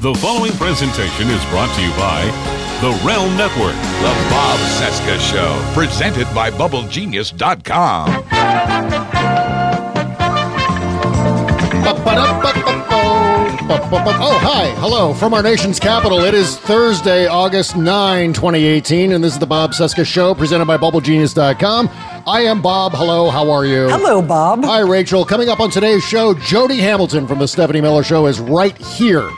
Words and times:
The 0.00 0.14
following 0.14 0.52
presentation 0.52 1.26
is 1.26 1.44
brought 1.46 1.74
to 1.74 1.82
you 1.82 1.90
by 1.96 2.22
the 2.80 2.90
Realm 3.04 3.36
Network. 3.36 3.74
The 3.74 4.14
Bob 4.30 4.60
Cesca 4.78 5.18
Show, 5.18 5.74
presented 5.74 6.32
by 6.32 6.52
BubbleGenius.com. 6.52 8.08
Oh, 13.90 14.38
hi. 14.40 14.70
Hello. 14.78 15.12
From 15.14 15.34
our 15.34 15.42
nation's 15.42 15.80
capital, 15.80 16.20
it 16.20 16.32
is 16.32 16.56
Thursday, 16.58 17.26
August 17.26 17.76
9, 17.76 18.32
2018, 18.32 19.12
and 19.12 19.24
this 19.24 19.32
is 19.32 19.38
the 19.40 19.46
Bob 19.46 19.72
Cesca 19.72 20.06
Show 20.06 20.32
presented 20.32 20.66
by 20.66 20.76
BubbleGenius.com. 20.76 21.90
I 22.24 22.42
am 22.42 22.62
Bob. 22.62 22.92
Hello. 22.92 23.30
How 23.30 23.50
are 23.50 23.66
you? 23.66 23.88
Hello, 23.88 24.22
Bob. 24.22 24.64
Hi, 24.64 24.78
Rachel. 24.78 25.24
Coming 25.24 25.48
up 25.48 25.58
on 25.58 25.70
today's 25.70 26.04
show, 26.04 26.34
Jody 26.34 26.78
Hamilton 26.78 27.26
from 27.26 27.40
The 27.40 27.48
Stephanie 27.48 27.80
Miller 27.80 28.04
Show 28.04 28.26
is 28.26 28.38
right 28.38 28.78
here. 28.78 29.28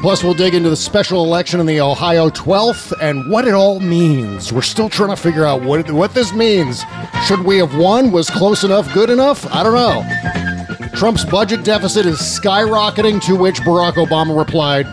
Plus, 0.00 0.22
we'll 0.22 0.34
dig 0.34 0.54
into 0.54 0.70
the 0.70 0.76
special 0.76 1.24
election 1.24 1.58
in 1.58 1.66
the 1.66 1.80
Ohio 1.80 2.28
12th 2.30 2.92
and 3.00 3.28
what 3.30 3.46
it 3.48 3.54
all 3.54 3.80
means. 3.80 4.52
We're 4.52 4.62
still 4.62 4.88
trying 4.88 5.10
to 5.10 5.16
figure 5.16 5.44
out 5.44 5.62
what, 5.62 5.90
what 5.90 6.14
this 6.14 6.32
means. 6.32 6.84
Should 7.26 7.44
we 7.44 7.58
have 7.58 7.76
won? 7.76 8.12
Was 8.12 8.30
close 8.30 8.62
enough 8.62 8.92
good 8.94 9.10
enough? 9.10 9.46
I 9.52 9.62
don't 9.62 9.74
know. 9.74 10.88
Trump's 10.96 11.24
budget 11.24 11.64
deficit 11.64 12.06
is 12.06 12.18
skyrocketing, 12.18 13.20
to 13.26 13.36
which 13.36 13.60
Barack 13.60 13.94
Obama 13.94 14.36
replied, 14.38 14.86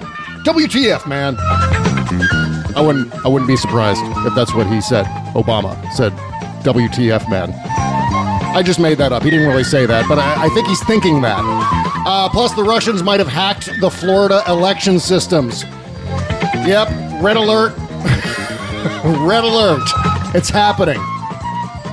WTF, 0.45 1.07
man. 1.07 1.35
I 2.75 2.81
wouldn't 2.81 3.13
I 3.25 3.29
wouldn't 3.29 3.47
be 3.47 3.55
surprised 3.55 4.01
if 4.27 4.33
that's 4.35 4.53
what 4.53 4.67
he 4.67 4.81
said. 4.81 5.05
Obama 5.35 5.75
said, 5.93 6.11
WTF, 6.63 7.29
man. 7.29 7.53
I 8.55 8.61
just 8.63 8.79
made 8.79 8.97
that 8.97 9.11
up. 9.11 9.23
He 9.23 9.29
didn't 9.29 9.47
really 9.47 9.63
say 9.63 9.85
that, 9.85 10.07
but 10.09 10.19
I, 10.19 10.45
I 10.45 10.49
think 10.49 10.67
he's 10.67 10.83
thinking 10.85 11.21
that. 11.21 11.41
Uh, 12.05 12.29
plus, 12.29 12.53
the 12.53 12.63
Russians 12.63 13.01
might 13.01 13.19
have 13.19 13.29
hacked 13.29 13.69
the 13.79 13.89
Florida 13.89 14.43
election 14.47 14.99
systems. 14.99 15.63
Yep, 16.65 16.89
red 17.21 17.37
alert. 17.37 17.73
red 19.25 19.43
alert. 19.43 19.87
It's 20.35 20.49
happening. 20.49 20.99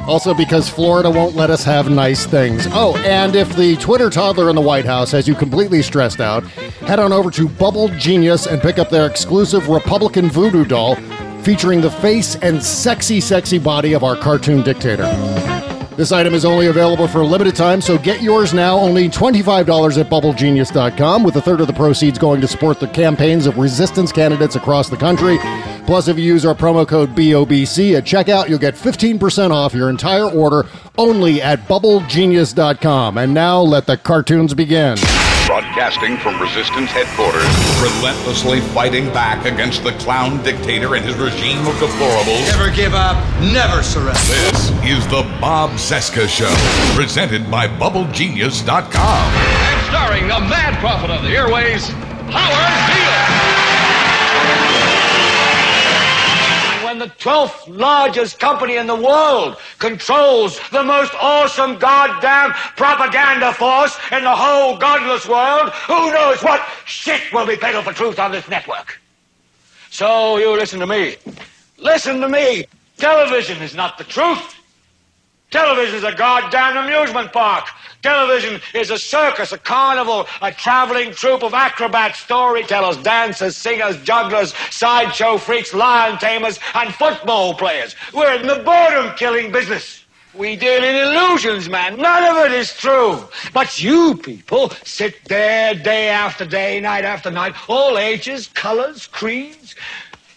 Also, 0.08 0.34
because 0.34 0.68
Florida 0.68 1.08
won't 1.08 1.36
let 1.36 1.50
us 1.50 1.62
have 1.62 1.88
nice 1.88 2.26
things. 2.26 2.66
Oh, 2.70 2.96
and 3.06 3.36
if 3.36 3.54
the 3.54 3.76
Twitter 3.76 4.10
toddler 4.10 4.48
in 4.50 4.56
the 4.56 4.60
White 4.60 4.84
House 4.84 5.12
has 5.12 5.28
you 5.28 5.34
completely 5.36 5.82
stressed 5.82 6.20
out, 6.20 6.42
head 6.44 6.98
on 6.98 7.12
over 7.12 7.30
to 7.30 7.48
Bubble 7.48 7.88
Genius 7.90 8.46
and 8.46 8.60
pick 8.60 8.78
up 8.78 8.90
their 8.90 9.06
exclusive 9.06 9.68
Republican 9.68 10.28
voodoo 10.28 10.64
doll 10.64 10.96
featuring 11.42 11.80
the 11.80 11.90
face 11.90 12.34
and 12.36 12.62
sexy, 12.62 13.20
sexy 13.20 13.58
body 13.58 13.92
of 13.92 14.02
our 14.02 14.16
cartoon 14.16 14.62
dictator. 14.62 15.04
This 16.00 16.12
item 16.12 16.32
is 16.32 16.46
only 16.46 16.68
available 16.68 17.06
for 17.06 17.20
a 17.20 17.26
limited 17.26 17.54
time, 17.54 17.82
so 17.82 17.98
get 17.98 18.22
yours 18.22 18.54
now. 18.54 18.78
Only 18.78 19.10
$25 19.10 19.98
at 20.00 20.08
BubbleGenius.com, 20.08 21.22
with 21.22 21.36
a 21.36 21.42
third 21.42 21.60
of 21.60 21.66
the 21.66 21.74
proceeds 21.74 22.18
going 22.18 22.40
to 22.40 22.48
support 22.48 22.80
the 22.80 22.88
campaigns 22.88 23.44
of 23.44 23.58
resistance 23.58 24.10
candidates 24.10 24.56
across 24.56 24.88
the 24.88 24.96
country. 24.96 25.36
Plus, 25.84 26.08
if 26.08 26.16
you 26.16 26.24
use 26.24 26.46
our 26.46 26.54
promo 26.54 26.88
code 26.88 27.14
BOBC 27.14 27.98
at 27.98 28.04
checkout, 28.04 28.48
you'll 28.48 28.58
get 28.58 28.76
15% 28.76 29.50
off 29.50 29.74
your 29.74 29.90
entire 29.90 30.24
order 30.24 30.66
only 30.96 31.42
at 31.42 31.68
BubbleGenius.com. 31.68 33.18
And 33.18 33.34
now 33.34 33.60
let 33.60 33.84
the 33.84 33.98
cartoons 33.98 34.54
begin. 34.54 34.96
Broadcasting 35.46 36.16
from 36.16 36.40
Resistance 36.40 36.90
headquarters, 36.92 37.44
relentlessly 37.82 38.60
fighting 38.72 39.12
back 39.12 39.44
against 39.44 39.82
the 39.82 39.92
clown 39.98 40.42
dictator 40.44 40.94
and 40.94 41.04
his 41.04 41.16
regime 41.16 41.58
of 41.66 41.74
deplorables. 41.74 42.46
Never 42.56 42.70
give 42.70 42.94
up, 42.94 43.18
never 43.52 43.82
surrender. 43.82 44.14
This 44.14 44.59
is 44.84 45.06
the 45.08 45.22
Bob 45.40 45.70
Cesca 45.72 46.26
Show, 46.26 46.50
presented 46.96 47.50
by 47.50 47.68
BubbleGenius.com. 47.68 49.34
and 49.34 49.86
starring 49.86 50.22
the 50.22 50.40
mad 50.48 50.78
prophet 50.78 51.10
of 51.10 51.22
the 51.22 51.28
airways, 51.28 51.88
Howard 52.30 52.86
Beale. 52.88 53.50
When 56.84 56.98
the 56.98 57.08
12th 57.16 57.68
largest 57.68 58.40
company 58.40 58.76
in 58.76 58.86
the 58.86 58.94
world 58.94 59.58
controls 59.78 60.58
the 60.70 60.82
most 60.82 61.12
awesome 61.20 61.78
goddamn 61.78 62.52
propaganda 62.76 63.52
force 63.52 63.98
in 64.12 64.24
the 64.24 64.34
whole 64.34 64.78
godless 64.78 65.28
world, 65.28 65.70
who 65.86 66.10
knows 66.12 66.42
what 66.42 66.66
shit 66.86 67.20
will 67.34 67.46
be 67.46 67.56
peddled 67.56 67.84
for 67.84 67.92
truth 67.92 68.18
on 68.18 68.32
this 68.32 68.48
network? 68.48 68.98
So 69.90 70.38
you 70.38 70.50
listen 70.52 70.80
to 70.80 70.86
me. 70.86 71.16
Listen 71.76 72.20
to 72.20 72.28
me. 72.28 72.64
Television 72.96 73.60
is 73.62 73.74
not 73.74 73.98
the 73.98 74.04
truth. 74.04 74.59
Television 75.50 75.96
is 75.96 76.04
a 76.04 76.14
goddamn 76.14 76.76
amusement 76.76 77.32
park. 77.32 77.66
Television 78.02 78.60
is 78.72 78.90
a 78.90 78.98
circus, 78.98 79.50
a 79.50 79.58
carnival, 79.58 80.26
a 80.42 80.52
traveling 80.52 81.10
troupe 81.10 81.42
of 81.42 81.54
acrobats, 81.54 82.20
storytellers, 82.20 82.96
dancers, 82.98 83.56
singers, 83.56 84.00
jugglers, 84.04 84.54
sideshow 84.70 85.36
freaks, 85.38 85.74
lion 85.74 86.16
tamers, 86.18 86.60
and 86.74 86.94
football 86.94 87.54
players. 87.54 87.96
We're 88.14 88.34
in 88.34 88.46
the 88.46 88.62
boredom 88.64 89.16
killing 89.16 89.50
business. 89.50 90.04
We 90.34 90.54
deal 90.54 90.84
in 90.84 90.94
illusions, 90.94 91.68
man. 91.68 91.96
None 91.96 92.36
of 92.36 92.46
it 92.46 92.52
is 92.52 92.72
true. 92.76 93.24
But 93.52 93.82
you 93.82 94.16
people 94.18 94.70
sit 94.84 95.24
there 95.24 95.74
day 95.74 96.08
after 96.08 96.44
day, 96.44 96.78
night 96.78 97.04
after 97.04 97.32
night, 97.32 97.54
all 97.68 97.98
ages, 97.98 98.46
colors, 98.46 99.08
creeds. 99.08 99.74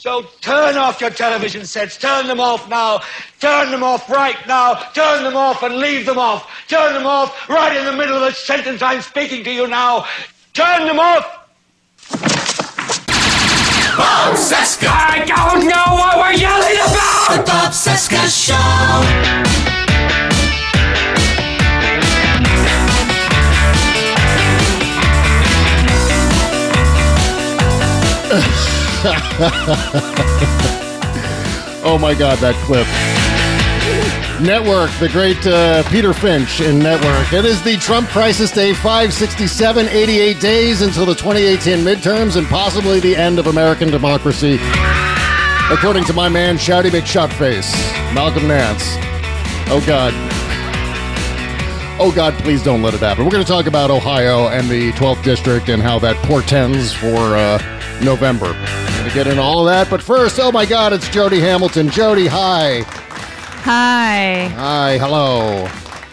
So 0.00 0.22
turn 0.40 0.78
off 0.78 0.98
your 1.02 1.10
television 1.10 1.66
sets. 1.66 1.98
Turn 1.98 2.26
them 2.26 2.40
off 2.40 2.66
now. 2.70 3.02
Turn 3.38 3.70
them 3.70 3.82
off 3.82 4.08
right 4.08 4.38
now. 4.48 4.72
Turn 4.94 5.22
them 5.22 5.36
off 5.36 5.62
and 5.62 5.76
leave 5.76 6.06
them 6.06 6.16
off. 6.16 6.50
Turn 6.68 6.94
them 6.94 7.04
off 7.04 7.46
right 7.50 7.76
in 7.76 7.84
the 7.84 7.92
middle 7.92 8.16
of 8.16 8.22
the 8.22 8.32
sentence 8.32 8.80
I'm 8.80 9.02
speaking 9.02 9.44
to 9.44 9.52
you 9.52 9.66
now. 9.66 10.06
Turn 10.54 10.86
them 10.86 10.98
off. 10.98 11.26
Bob 13.98 14.36
Cesca! 14.38 14.88
I 14.88 15.22
don't 15.26 15.66
know 15.66 15.92
what 15.92 16.16
we're 16.16 16.32
yelling 16.32 16.76
about. 16.76 17.36
The 17.36 17.42
Bob 17.44 17.72
Cesca 17.72 18.24
Show. 19.66 19.69
Oh 31.82 31.96
my 31.98 32.12
God, 32.12 32.38
that 32.40 32.54
clip. 32.66 32.86
Network, 34.46 34.90
the 35.00 35.08
great 35.08 35.44
uh, 35.46 35.82
Peter 35.90 36.12
Finch 36.12 36.60
in 36.60 36.78
Network. 36.78 37.32
It 37.32 37.46
is 37.46 37.62
the 37.62 37.78
Trump 37.78 38.08
crisis 38.10 38.50
day 38.50 38.74
567, 38.74 39.88
88 39.88 40.40
days 40.40 40.82
until 40.82 41.06
the 41.06 41.14
2018 41.14 41.78
midterms 41.78 42.36
and 42.36 42.46
possibly 42.48 43.00
the 43.00 43.16
end 43.16 43.38
of 43.38 43.46
American 43.46 43.90
democracy. 43.90 44.58
According 45.70 46.04
to 46.04 46.12
my 46.12 46.28
man, 46.28 46.56
Shouty 46.56 46.90
McShotface, 46.90 47.72
Malcolm 48.14 48.46
Nance. 48.46 48.84
Oh 49.70 49.82
God. 49.86 50.12
Oh 51.98 52.12
God, 52.14 52.34
please 52.42 52.62
don't 52.62 52.82
let 52.82 52.92
it 52.92 53.00
happen. 53.00 53.24
We're 53.24 53.30
going 53.30 53.44
to 53.44 53.50
talk 53.50 53.66
about 53.66 53.90
Ohio 53.90 54.48
and 54.48 54.68
the 54.68 54.92
12th 54.92 55.22
district 55.22 55.70
and 55.70 55.82
how 55.82 55.98
that 56.00 56.16
portends 56.26 56.92
for 56.92 57.36
uh, 57.36 57.79
November. 58.02 58.46
I'm 58.46 58.96
Going 58.98 59.08
to 59.08 59.14
get 59.14 59.26
into 59.26 59.42
all 59.42 59.60
of 59.66 59.72
that, 59.72 59.88
but 59.90 60.02
first, 60.02 60.38
oh 60.40 60.52
my 60.52 60.66
God, 60.66 60.92
it's 60.92 61.08
Jody 61.08 61.40
Hamilton. 61.40 61.88
Jody, 61.90 62.26
hi. 62.26 62.82
Hi. 63.62 64.48
Hi, 64.56 64.98
hello. 64.98 65.66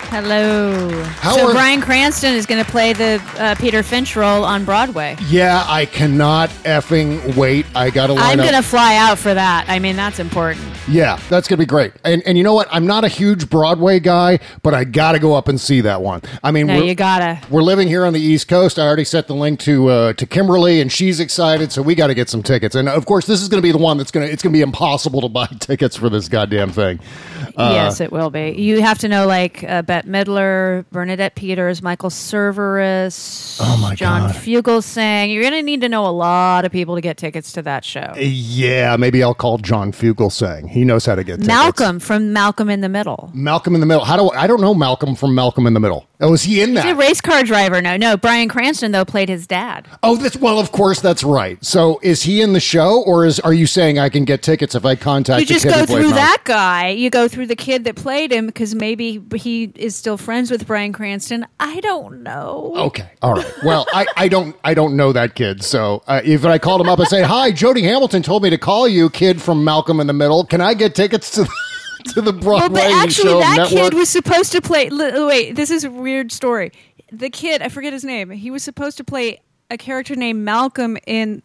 Hello. 0.10 0.90
How 1.20 1.36
so 1.36 1.48
are- 1.50 1.54
Bryan 1.54 1.82
Cranston 1.82 2.34
is 2.34 2.46
going 2.46 2.64
to 2.64 2.70
play 2.72 2.94
the 2.94 3.22
uh, 3.38 3.56
Peter 3.56 3.84
Finch 3.84 4.16
role 4.16 4.46
on 4.46 4.64
Broadway. 4.64 5.18
Yeah, 5.28 5.66
I 5.68 5.86
cannot 5.86 6.50
effing 6.64 7.36
wait. 7.36 7.66
I 7.76 7.90
got 7.90 8.08
to 8.08 8.14
line 8.14 8.24
I'm 8.24 8.40
up. 8.40 8.50
going 8.50 8.62
to 8.62 8.68
fly 8.68 8.96
out 8.96 9.18
for 9.18 9.34
that. 9.34 9.66
I 9.68 9.80
mean, 9.80 9.98
that's 9.98 10.20
important. 10.20 10.66
Yeah, 10.90 11.20
that's 11.30 11.48
gonna 11.50 11.58
be 11.60 11.66
great. 11.66 11.92
And 12.06 12.24
and 12.26 12.38
you 12.38 12.44
know 12.46 12.54
what? 12.54 12.68
I'm 12.72 12.88
not 12.88 13.04
a 13.04 13.10
huge 13.10 13.50
Broadway 13.50 14.00
guy, 14.00 14.40
but 14.64 14.74
I 14.74 14.86
gotta 14.86 15.20
go 15.20 15.34
up 15.36 15.48
and 15.50 15.60
see 15.60 15.82
that 15.82 16.02
one. 16.02 16.22
I 16.44 16.52
mean, 16.52 16.68
No, 16.68 16.78
we're, 16.78 16.84
you 16.86 16.96
gotta. 16.96 17.40
we're 17.50 17.62
living 17.62 17.88
here 17.90 18.06
on 18.06 18.14
the 18.14 18.22
East 18.22 18.48
Coast. 18.48 18.80
I 18.80 18.88
already 18.88 19.04
set 19.04 19.28
the 19.28 19.36
link 19.36 19.60
to 19.62 19.90
uh, 19.90 20.14
to 20.14 20.26
Kimberly, 20.26 20.80
and 20.80 20.90
she's 20.92 21.20
excited. 21.20 21.72
So 21.74 21.82
we 21.82 21.94
got 21.94 22.08
to 22.08 22.14
get 22.14 22.30
some 22.30 22.42
tickets. 22.42 22.74
And 22.76 22.88
of 22.88 23.06
course, 23.06 23.26
this 23.28 23.42
is 23.42 23.50
gonna 23.50 23.62
be 23.62 23.72
the 23.74 23.78
one 23.78 23.98
that's 23.98 24.12
gonna 24.12 24.28
it's 24.28 24.42
gonna 24.42 24.54
be 24.54 24.62
impossible 24.62 25.20
to 25.22 25.30
buy 25.30 25.48
tickets 25.60 25.98
for 25.98 26.10
this 26.10 26.30
goddamn 26.30 26.72
thing. 26.72 27.00
Uh, 27.58 27.72
yes, 27.74 28.00
it 28.00 28.12
will 28.12 28.30
be. 28.30 28.52
You 28.52 28.82
have 28.82 29.00
to 29.00 29.08
know 29.08 29.26
like 29.28 29.64
uh, 29.64 29.82
Bette 29.82 30.08
Midler, 30.08 30.86
Bernadette 30.92 31.34
Peters, 31.36 31.82
Michael 31.82 32.12
Cerveris, 32.12 33.58
Oh, 33.60 33.78
my 33.82 33.96
John 33.96 34.28
God. 34.32 34.36
Fugelsang. 34.36 35.34
You're 35.34 35.42
going 35.42 35.54
to 35.54 35.64
need 35.64 35.82
to 35.82 35.90
know 35.90 36.06
a 36.06 36.12
lot 36.12 36.66
of 36.66 36.72
people 36.72 36.96
to 36.96 37.02
get 37.02 37.18
tickets 37.18 37.52
to 37.54 37.62
that 37.64 37.84
show. 37.84 38.14
Yeah, 38.18 38.96
maybe 38.98 39.24
I'll 39.24 39.34
call 39.34 39.58
John 39.58 39.92
Fugelsang. 39.92 40.70
He 40.78 40.86
knows 40.86 41.06
how 41.08 41.16
to 41.16 41.24
get 41.24 41.38
tickets. 41.38 41.48
Malcolm 41.48 42.00
from 42.00 42.34
Malcolm 42.34 42.70
in 42.70 42.82
the 42.82 42.90
Middle. 42.90 43.32
Malcolm 43.34 43.74
in 43.74 43.80
the 43.82 43.88
Middle. 43.88 44.06
How 44.06 44.16
do 44.16 44.30
I, 44.30 44.44
I 44.44 44.48
don't 44.48 44.62
know 44.62 44.76
Malcolm 44.76 45.16
from 45.16 45.34
Malcolm 45.34 45.66
in 45.66 45.74
the 45.74 45.80
Middle? 45.80 46.06
Oh, 46.20 46.32
was 46.32 46.44
he 46.44 46.62
in 46.64 46.74
that? 46.74 46.86
He's 46.86 46.94
a 46.94 46.96
race 46.96 47.22
car 47.22 47.44
driver. 47.44 47.80
No, 47.80 47.96
no. 47.96 48.18
Bryan 48.18 48.50
Cranston 48.50 48.92
though 48.92 49.06
played 49.06 49.30
his 49.30 49.46
dad. 49.46 49.88
Oh, 50.02 50.16
that's 50.16 50.36
well. 50.36 50.60
Of 50.60 50.72
course, 50.72 51.00
that's 51.00 51.24
right. 51.24 51.64
So, 51.64 52.00
is 52.02 52.24
he 52.24 52.42
in 52.42 52.54
the 52.54 52.60
show, 52.60 53.04
or 53.06 53.26
is 53.26 53.40
are 53.42 53.54
you 53.54 53.68
saying 53.68 54.00
I 54.00 54.10
can 54.10 54.26
get 54.26 54.42
tickets 54.42 54.74
if 54.74 54.84
I 54.84 54.96
contact? 54.96 55.40
You 55.40 55.46
just 55.46 55.66
go 55.66 55.86
through 55.86 56.10
that 56.10 56.42
guy. 56.44 56.90
You 56.90 57.12
go 57.12 57.28
through 57.28 57.48
the 57.48 57.56
kid 57.56 57.84
that 57.84 57.96
played 57.96 58.32
him 58.32 58.48
because 58.48 58.74
maybe 58.74 59.22
he 59.36 59.72
is 59.76 59.96
still 59.96 60.18
friends 60.18 60.50
with 60.50 60.66
Bryan 60.66 60.92
Cranston. 60.92 61.46
I 61.60 61.80
don't 61.82 62.24
know. 62.24 62.74
Okay, 62.76 63.12
all 63.22 63.34
right. 63.34 63.54
Well, 63.64 63.86
I, 63.94 64.08
I 64.16 64.28
don't 64.28 64.56
I 64.64 64.74
don't 64.74 64.96
know 64.96 65.14
that 65.14 65.36
kid. 65.36 65.64
So 65.64 66.02
uh, 66.08 66.22
if 66.24 66.46
I 66.46 66.58
called 66.58 66.82
him 66.82 66.90
up 66.90 66.98
and 66.98 67.08
say, 67.08 67.22
"Hi, 67.22 67.52
Jody 67.52 67.84
Hamilton 67.84 68.24
told 68.24 68.42
me 68.42 68.50
to 68.50 68.58
call 68.58 68.88
you, 68.88 69.12
kid 69.12 69.40
from 69.40 69.64
Malcolm 69.64 70.00
in 70.00 70.08
the 70.08 70.14
Middle. 70.14 70.46
Can 70.46 70.62
I 70.62 70.74
get 70.74 70.96
tickets 70.96 71.30
to 71.32 71.44
the, 71.44 71.67
to 72.14 72.22
the 72.22 72.32
Well, 72.32 72.42
Broadway 72.60 72.82
but 72.82 72.92
actually, 72.92 73.30
show 73.32 73.40
that 73.40 73.58
network?" 73.58 73.92
kid 73.92 73.94
was 73.94 74.10
supposed 74.10 74.52
to 74.54 74.62
play. 74.62 74.90
li- 74.90 75.26
Wait, 75.26 75.56
this 75.56 75.70
is 75.72 75.84
a 75.84 75.92
weird 75.92 76.32
story. 76.32 76.72
The 77.12 77.30
kid, 77.30 77.62
I 77.62 77.70
forget 77.70 77.94
his 77.94 78.04
name. 78.04 78.30
He 78.32 78.52
was 78.52 78.64
supposed 78.64 78.98
to 78.98 79.04
play 79.04 79.40
a 79.70 79.78
character 79.78 80.16
named 80.16 80.44
Malcolm 80.44 80.98
in 81.08 81.42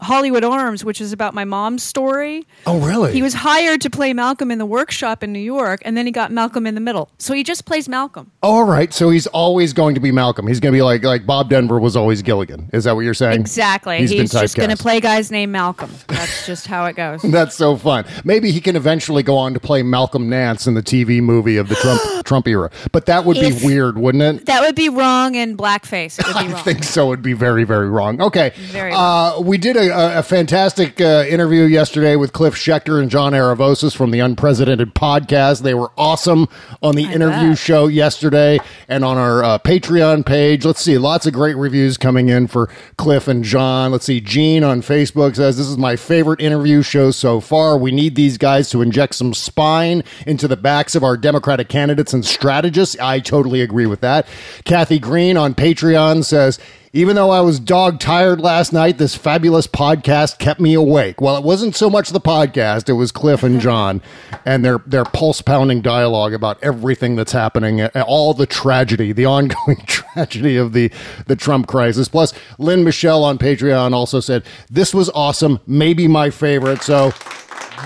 Hollywood 0.00 0.44
Arms, 0.44 0.84
which 0.84 1.00
is 1.00 1.12
about 1.12 1.34
my 1.34 1.44
mom's 1.44 1.82
story. 1.82 2.46
oh, 2.66 2.78
really? 2.80 3.12
He 3.12 3.22
was 3.22 3.34
hired 3.34 3.80
to 3.80 3.90
play 3.90 4.12
Malcolm 4.12 4.50
in 4.50 4.58
the 4.58 4.66
workshop 4.66 5.22
in 5.22 5.32
New 5.32 5.38
York, 5.38 5.80
and 5.84 5.96
then 5.96 6.06
he 6.06 6.12
got 6.12 6.30
Malcolm 6.30 6.66
in 6.66 6.74
the 6.74 6.80
Middle. 6.80 7.08
So 7.18 7.32
he 7.34 7.42
just 7.42 7.64
plays 7.64 7.88
Malcolm. 7.88 8.30
all 8.42 8.64
right. 8.64 8.92
So 8.92 9.10
he's 9.10 9.26
always 9.28 9.72
going 9.72 9.94
to 9.94 10.00
be 10.00 10.12
Malcolm. 10.12 10.46
He's 10.46 10.60
going 10.60 10.72
to 10.72 10.76
be 10.76 10.82
like 10.82 11.02
like 11.02 11.26
Bob 11.26 11.48
Denver 11.50 11.80
was 11.80 11.96
always 11.96 12.22
Gilligan. 12.22 12.68
Is 12.72 12.84
that 12.84 12.94
what 12.94 13.00
you're 13.02 13.14
saying? 13.14 13.40
Exactly. 13.40 13.98
He's 14.06 14.30
just 14.30 14.56
going 14.56 14.70
to 14.70 14.76
play 14.76 15.00
guys 15.00 15.30
named 15.30 15.52
Malcolm. 15.52 15.90
That's 16.08 16.46
just 16.46 16.66
how 16.66 16.84
it 16.86 16.96
goes. 16.96 17.22
That's 17.38 17.56
so 17.56 17.76
fun. 17.76 18.04
Maybe 18.24 18.50
he 18.52 18.60
can 18.60 18.76
eventually 18.76 19.22
go 19.22 19.36
on 19.36 19.54
to 19.54 19.60
play 19.60 19.82
Malcolm 19.82 20.28
Nance 20.28 20.66
in 20.66 20.74
the 20.74 20.82
TV 20.82 21.20
movie 21.22 21.56
of 21.56 21.68
the 21.68 21.74
Trump 21.76 22.00
Trump 22.26 22.46
era. 22.48 22.70
But 22.92 23.06
that 23.06 23.24
would 23.24 23.36
If- 23.38 23.60
be 23.60 23.66
weird, 23.66 23.98
wouldn't 23.98 24.22
it? 24.22 24.46
That 24.46 24.60
would 24.62 24.74
be 24.76 24.88
wrong 24.88 25.34
in 25.34 25.56
blackface. 25.56 26.18
It 26.18 26.26
would 26.26 26.46
be 26.48 26.54
I 26.58 26.62
think 26.62 26.84
so. 26.84 27.12
It'd 27.12 27.22
be 27.24 27.32
very, 27.32 27.64
very 27.64 27.88
wrong. 27.88 28.20
Okay. 28.20 28.52
Very 28.56 28.92
uh, 28.92 29.37
we 29.40 29.58
did 29.58 29.76
a, 29.76 30.18
a, 30.18 30.22
fantastic 30.22 31.00
uh, 31.00 31.24
interview 31.28 31.64
yesterday 31.64 32.16
with 32.16 32.32
Cliff 32.32 32.54
Schechter 32.54 33.00
and 33.00 33.10
John 33.10 33.32
Aravosis 33.32 33.94
from 33.96 34.10
the 34.10 34.20
Unprecedented 34.20 34.94
podcast. 34.94 35.62
They 35.62 35.74
were 35.74 35.92
awesome 35.96 36.48
on 36.82 36.94
the 36.94 37.06
I 37.06 37.12
interview 37.12 37.50
bet. 37.50 37.58
show 37.58 37.86
yesterday 37.86 38.58
and 38.88 39.04
on 39.04 39.16
our 39.16 39.44
uh, 39.44 39.58
Patreon 39.58 40.24
page. 40.26 40.64
Let's 40.64 40.80
see. 40.80 40.98
Lots 40.98 41.26
of 41.26 41.32
great 41.32 41.56
reviews 41.56 41.96
coming 41.96 42.28
in 42.28 42.46
for 42.46 42.68
Cliff 42.96 43.28
and 43.28 43.44
John. 43.44 43.92
Let's 43.92 44.06
see. 44.06 44.20
Gene 44.20 44.64
on 44.64 44.82
Facebook 44.82 45.36
says, 45.36 45.56
This 45.56 45.68
is 45.68 45.78
my 45.78 45.96
favorite 45.96 46.40
interview 46.40 46.82
show 46.82 47.10
so 47.10 47.40
far. 47.40 47.78
We 47.78 47.90
need 47.90 48.14
these 48.14 48.38
guys 48.38 48.70
to 48.70 48.82
inject 48.82 49.14
some 49.14 49.34
spine 49.34 50.02
into 50.26 50.48
the 50.48 50.56
backs 50.56 50.94
of 50.94 51.04
our 51.04 51.16
Democratic 51.16 51.68
candidates 51.68 52.12
and 52.12 52.24
strategists. 52.24 52.96
I 53.00 53.20
totally 53.20 53.60
agree 53.60 53.86
with 53.86 54.00
that. 54.00 54.26
Kathy 54.64 54.98
Green 54.98 55.36
on 55.36 55.54
Patreon 55.54 56.24
says, 56.24 56.58
even 56.92 57.16
though 57.16 57.30
I 57.30 57.40
was 57.40 57.60
dog 57.60 58.00
tired 58.00 58.40
last 58.40 58.72
night, 58.72 58.98
this 58.98 59.14
fabulous 59.14 59.66
podcast 59.66 60.38
kept 60.38 60.60
me 60.60 60.74
awake. 60.74 61.20
Well, 61.20 61.36
it 61.36 61.44
wasn't 61.44 61.76
so 61.76 61.90
much 61.90 62.10
the 62.10 62.20
podcast; 62.20 62.88
it 62.88 62.94
was 62.94 63.12
Cliff 63.12 63.42
and 63.42 63.60
John 63.60 64.00
and 64.44 64.64
their 64.64 64.78
their 64.86 65.04
pulse 65.04 65.42
pounding 65.42 65.80
dialogue 65.80 66.32
about 66.32 66.58
everything 66.62 67.16
that's 67.16 67.32
happening, 67.32 67.84
all 67.86 68.34
the 68.34 68.46
tragedy, 68.46 69.12
the 69.12 69.24
ongoing 69.38 69.84
tragedy 69.86 70.56
of 70.56 70.72
the 70.72 70.90
the 71.26 71.36
Trump 71.36 71.66
crisis. 71.66 72.08
Plus, 72.08 72.32
Lynn 72.58 72.84
Michelle 72.84 73.24
on 73.24 73.38
Patreon 73.38 73.92
also 73.92 74.20
said 74.20 74.44
this 74.70 74.94
was 74.94 75.10
awesome, 75.10 75.60
maybe 75.66 76.08
my 76.08 76.30
favorite. 76.30 76.82
So, 76.82 77.12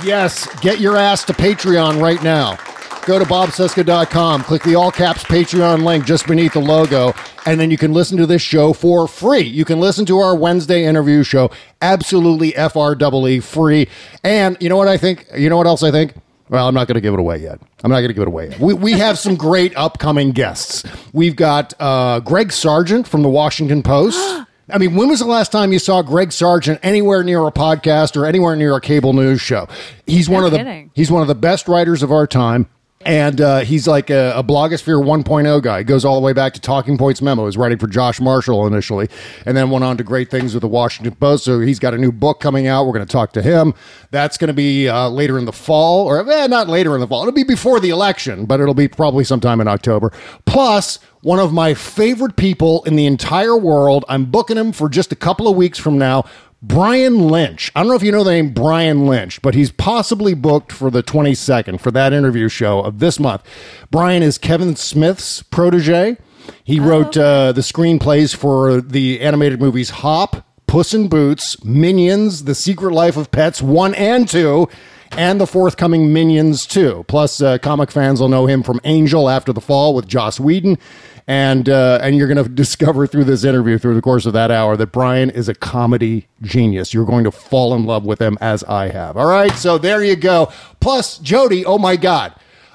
yes, 0.04 0.48
get 0.60 0.80
your 0.80 0.96
ass 0.96 1.24
to 1.24 1.32
Patreon 1.32 2.00
right 2.00 2.22
now. 2.22 2.58
Go 3.04 3.18
to 3.18 3.24
bobcesca.com, 3.24 4.44
click 4.44 4.62
the 4.62 4.76
all 4.76 4.92
caps 4.92 5.24
Patreon 5.24 5.82
link 5.82 6.04
just 6.04 6.28
beneath 6.28 6.52
the 6.52 6.60
logo, 6.60 7.12
and 7.46 7.58
then 7.58 7.68
you 7.68 7.76
can 7.76 7.92
listen 7.92 8.16
to 8.18 8.26
this 8.26 8.42
show 8.42 8.72
for 8.72 9.08
free. 9.08 9.40
You 9.40 9.64
can 9.64 9.80
listen 9.80 10.06
to 10.06 10.18
our 10.18 10.36
Wednesday 10.36 10.84
interview 10.84 11.24
show 11.24 11.50
absolutely 11.80 12.52
FREE 12.52 13.40
free. 13.40 13.88
And 14.22 14.56
you 14.60 14.68
know 14.68 14.76
what 14.76 14.86
I 14.86 14.98
think? 14.98 15.26
You 15.36 15.50
know 15.50 15.56
what 15.56 15.66
else 15.66 15.82
I 15.82 15.90
think? 15.90 16.14
Well, 16.48 16.68
I'm 16.68 16.74
not 16.74 16.86
going 16.86 16.94
to 16.94 17.00
give 17.00 17.12
it 17.14 17.18
away 17.18 17.38
yet. 17.38 17.58
I'm 17.82 17.90
not 17.90 17.98
going 17.98 18.08
to 18.08 18.14
give 18.14 18.22
it 18.22 18.28
away 18.28 18.50
yet. 18.50 18.60
We, 18.60 18.74
we 18.74 18.92
have 18.92 19.18
some 19.18 19.34
great 19.34 19.76
upcoming 19.76 20.30
guests. 20.30 20.84
We've 21.12 21.34
got 21.34 21.74
uh, 21.80 22.20
Greg 22.20 22.52
Sargent 22.52 23.08
from 23.08 23.22
the 23.22 23.28
Washington 23.28 23.82
Post. 23.82 24.46
I 24.70 24.78
mean, 24.78 24.94
when 24.94 25.08
was 25.08 25.18
the 25.18 25.26
last 25.26 25.50
time 25.50 25.72
you 25.72 25.80
saw 25.80 26.02
Greg 26.02 26.30
Sargent 26.30 26.78
anywhere 26.84 27.24
near 27.24 27.44
a 27.48 27.50
podcast 27.52 28.16
or 28.16 28.26
anywhere 28.26 28.54
near 28.54 28.76
a 28.76 28.80
cable 28.80 29.12
news 29.12 29.40
show? 29.40 29.66
He's 30.06 30.28
one 30.28 30.42
No 30.42 30.46
of 30.46 30.52
the 30.52 30.58
kidding. 30.58 30.90
he's 30.94 31.10
one 31.10 31.20
of 31.20 31.28
the 31.28 31.34
best 31.34 31.66
writers 31.66 32.02
of 32.04 32.12
our 32.12 32.28
time. 32.28 32.68
And 33.04 33.40
uh, 33.40 33.60
he's 33.60 33.86
like 33.86 34.10
a, 34.10 34.32
a 34.36 34.44
blogosphere 34.44 35.02
1.0 35.02 35.62
guy. 35.62 35.78
He 35.78 35.84
goes 35.84 36.04
all 36.04 36.14
the 36.14 36.24
way 36.24 36.32
back 36.32 36.54
to 36.54 36.60
Talking 36.60 36.96
Points 36.96 37.20
Memo. 37.20 37.42
He 37.42 37.46
was 37.46 37.56
writing 37.56 37.78
for 37.78 37.86
Josh 37.86 38.20
Marshall 38.20 38.66
initially, 38.66 39.08
and 39.44 39.56
then 39.56 39.70
went 39.70 39.84
on 39.84 39.96
to 39.96 40.04
great 40.04 40.30
things 40.30 40.54
with 40.54 40.60
the 40.60 40.68
Washington 40.68 41.14
Post. 41.14 41.44
So 41.44 41.60
he's 41.60 41.78
got 41.78 41.94
a 41.94 41.98
new 41.98 42.12
book 42.12 42.40
coming 42.40 42.66
out. 42.66 42.86
We're 42.86 42.92
going 42.92 43.06
to 43.06 43.12
talk 43.12 43.32
to 43.32 43.42
him. 43.42 43.74
That's 44.10 44.38
going 44.38 44.48
to 44.48 44.54
be 44.54 44.88
uh, 44.88 45.08
later 45.08 45.38
in 45.38 45.44
the 45.44 45.52
fall, 45.52 46.06
or 46.06 46.30
eh, 46.30 46.46
not 46.46 46.68
later 46.68 46.94
in 46.94 47.00
the 47.00 47.06
fall. 47.06 47.22
It'll 47.22 47.32
be 47.32 47.44
before 47.44 47.80
the 47.80 47.90
election, 47.90 48.46
but 48.46 48.60
it'll 48.60 48.74
be 48.74 48.88
probably 48.88 49.24
sometime 49.24 49.60
in 49.60 49.68
October. 49.68 50.12
Plus, 50.44 50.98
one 51.22 51.38
of 51.38 51.52
my 51.52 51.74
favorite 51.74 52.36
people 52.36 52.82
in 52.84 52.96
the 52.96 53.06
entire 53.06 53.56
world. 53.56 54.04
I'm 54.08 54.26
booking 54.26 54.56
him 54.56 54.72
for 54.72 54.88
just 54.88 55.12
a 55.12 55.16
couple 55.16 55.48
of 55.48 55.56
weeks 55.56 55.78
from 55.78 55.98
now. 55.98 56.24
Brian 56.62 57.26
Lynch. 57.26 57.72
I 57.74 57.80
don't 57.80 57.88
know 57.88 57.96
if 57.96 58.04
you 58.04 58.12
know 58.12 58.22
the 58.22 58.30
name 58.30 58.50
Brian 58.50 59.06
Lynch, 59.06 59.42
but 59.42 59.54
he's 59.54 59.72
possibly 59.72 60.32
booked 60.32 60.70
for 60.70 60.92
the 60.92 61.02
22nd 61.02 61.80
for 61.80 61.90
that 61.90 62.12
interview 62.12 62.48
show 62.48 62.80
of 62.80 63.00
this 63.00 63.18
month. 63.18 63.42
Brian 63.90 64.22
is 64.22 64.38
Kevin 64.38 64.76
Smith's 64.76 65.42
protege. 65.42 66.16
He 66.62 66.78
wrote 66.78 67.16
uh, 67.16 67.50
the 67.50 67.62
screenplays 67.62 68.34
for 68.34 68.80
the 68.80 69.20
animated 69.20 69.60
movies 69.60 69.90
Hop, 69.90 70.46
Puss 70.68 70.94
in 70.94 71.08
Boots, 71.08 71.62
Minions, 71.64 72.44
The 72.44 72.54
Secret 72.54 72.92
Life 72.92 73.16
of 73.16 73.32
Pets 73.32 73.60
1 73.60 73.94
and 73.96 74.28
2, 74.28 74.68
and 75.12 75.40
the 75.40 75.46
forthcoming 75.46 76.12
Minions 76.12 76.64
2. 76.66 77.04
Plus, 77.08 77.42
uh, 77.42 77.58
comic 77.58 77.90
fans 77.90 78.20
will 78.20 78.28
know 78.28 78.46
him 78.46 78.62
from 78.62 78.80
Angel 78.84 79.28
After 79.28 79.52
the 79.52 79.60
Fall 79.60 79.94
with 79.94 80.06
Joss 80.06 80.38
Whedon. 80.38 80.78
And 81.26 81.68
uh, 81.68 82.00
and 82.02 82.16
you're 82.16 82.28
going 82.28 82.42
to 82.44 82.48
discover 82.48 83.06
through 83.06 83.24
this 83.24 83.44
interview, 83.44 83.78
through 83.78 83.94
the 83.94 84.02
course 84.02 84.26
of 84.26 84.32
that 84.32 84.50
hour, 84.50 84.76
that 84.76 84.88
Brian 84.92 85.30
is 85.30 85.48
a 85.48 85.54
comedy 85.54 86.26
genius. 86.42 86.92
You're 86.92 87.06
going 87.06 87.24
to 87.24 87.30
fall 87.30 87.74
in 87.74 87.84
love 87.84 88.04
with 88.04 88.20
him 88.20 88.38
as 88.40 88.64
I 88.64 88.88
have. 88.88 89.16
All 89.16 89.26
right, 89.26 89.52
so 89.52 89.78
there 89.78 90.02
you 90.02 90.16
go. 90.16 90.52
Plus, 90.80 91.18
Jody, 91.18 91.64
oh 91.64 91.78
my 91.78 91.96
God. 91.96 92.34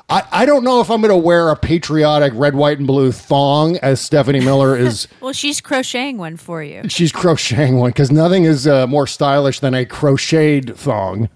I, 0.10 0.24
I 0.32 0.46
don't 0.46 0.64
know 0.64 0.80
if 0.80 0.90
I'm 0.90 1.02
going 1.02 1.12
to 1.12 1.18
wear 1.18 1.50
a 1.50 1.56
patriotic 1.58 2.32
red, 2.34 2.56
white, 2.56 2.78
and 2.78 2.88
blue 2.88 3.12
thong 3.12 3.76
as 3.80 4.00
Stephanie 4.00 4.40
Miller 4.40 4.78
is. 4.78 5.08
Well, 5.28 5.34
she's 5.34 5.60
crocheting 5.60 6.18
one 6.18 6.38
for 6.38 6.64
you. 6.64 6.88
She's 6.88 7.12
crocheting 7.12 7.80
one 7.80 7.90
because 7.90 8.12
nothing 8.14 8.46
is 8.46 8.66
uh, 8.66 8.88
more 8.88 9.06
stylish 9.06 9.60
than 9.60 9.74
a 9.74 9.86
crocheted 9.86 10.78
thong, 10.78 11.28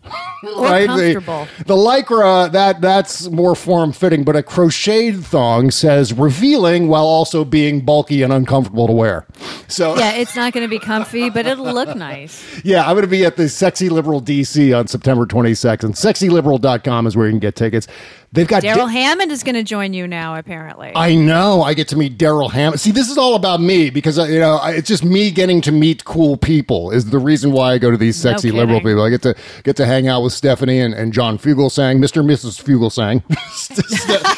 Or 0.56 0.68
comfortable. 0.86 1.48
The, 1.58 1.64
the 1.66 1.76
lycra 1.76 2.50
that 2.54 2.80
that's 2.80 3.30
more 3.30 3.54
form 3.54 3.92
fitting, 3.92 4.24
but 4.24 4.38
a 4.38 4.44
crocheted 4.44 5.26
thong 5.26 5.72
says 5.72 6.14
revealing 6.14 6.88
while 6.88 7.04
also 7.04 7.44
being 7.44 7.84
bulky 7.84 8.22
and 8.22 8.32
uncomfortable 8.32 8.88
to 8.88 8.94
wear. 8.94 9.26
So 9.68 9.98
Yeah, 9.98 10.14
it's 10.14 10.38
not 10.38 10.54
going 10.54 10.64
to 10.66 10.70
be 10.70 10.80
comfy, 10.80 11.30
but 11.30 11.46
it'll 11.46 11.74
look 11.74 11.94
nice. 11.98 12.62
yeah, 12.64 12.84
I'm 12.88 12.94
going 12.94 13.02
to 13.02 13.08
be 13.08 13.26
at 13.26 13.36
the 13.36 13.50
Sexy 13.50 13.90
Liberal 13.90 14.22
DC 14.22 14.78
on 14.78 14.88
September 14.88 15.26
22nd. 15.26 15.96
SexyLiberal.com 15.96 17.08
is 17.08 17.18
where 17.18 17.26
you 17.28 17.34
can 17.34 17.40
get 17.40 17.58
tickets. 17.58 17.88
They've 18.34 18.48
got 18.48 18.61
Darrell 18.62 18.88
Hammond 18.88 19.32
is 19.32 19.44
going 19.44 19.56
to 19.56 19.64
join 19.64 19.94
you 19.94 20.08
now, 20.08 20.36
apparently. 20.36 20.92
I 20.96 21.16
know. 21.16 21.62
I 21.62 21.74
get 21.74 21.88
to 21.90 21.96
meet 21.96 22.18
Darrell 22.18 22.50
Hammond. 22.50 22.80
See, 22.80 22.92
this 22.92 23.10
is 23.10 23.18
all 23.18 23.36
about 23.36 23.62
me 23.62 23.90
because 23.90 24.18
uh, 24.20 24.24
you 24.24 24.40
know 24.40 24.60
it's 24.64 24.88
just 24.88 25.04
me 25.04 25.32
getting 25.32 25.62
to 25.62 25.72
meet 25.72 26.06
cool 26.06 26.38
people 26.38 26.92
is 26.92 27.10
the 27.10 27.20
reason 27.20 27.52
why 27.52 27.74
I 27.74 27.78
go 27.78 27.92
to 27.92 27.98
these 27.98 28.16
sexy 28.16 28.50
kidding. 28.50 28.60
liberal 28.60 28.80
people. 28.80 29.04
I 29.04 29.10
get 29.10 29.22
to 29.24 29.36
get 29.64 29.76
to 29.78 29.86
hang 29.86 30.08
out 30.08 30.22
with 30.24 30.34
Stephanie 30.34 30.80
and, 30.80 30.94
and 30.94 31.14
John 31.14 31.38
Fugelsang, 31.38 31.98
Mr. 32.00 32.22
and 32.22 32.30
Mrs. 32.30 32.62
Fugelsang, 32.62 33.24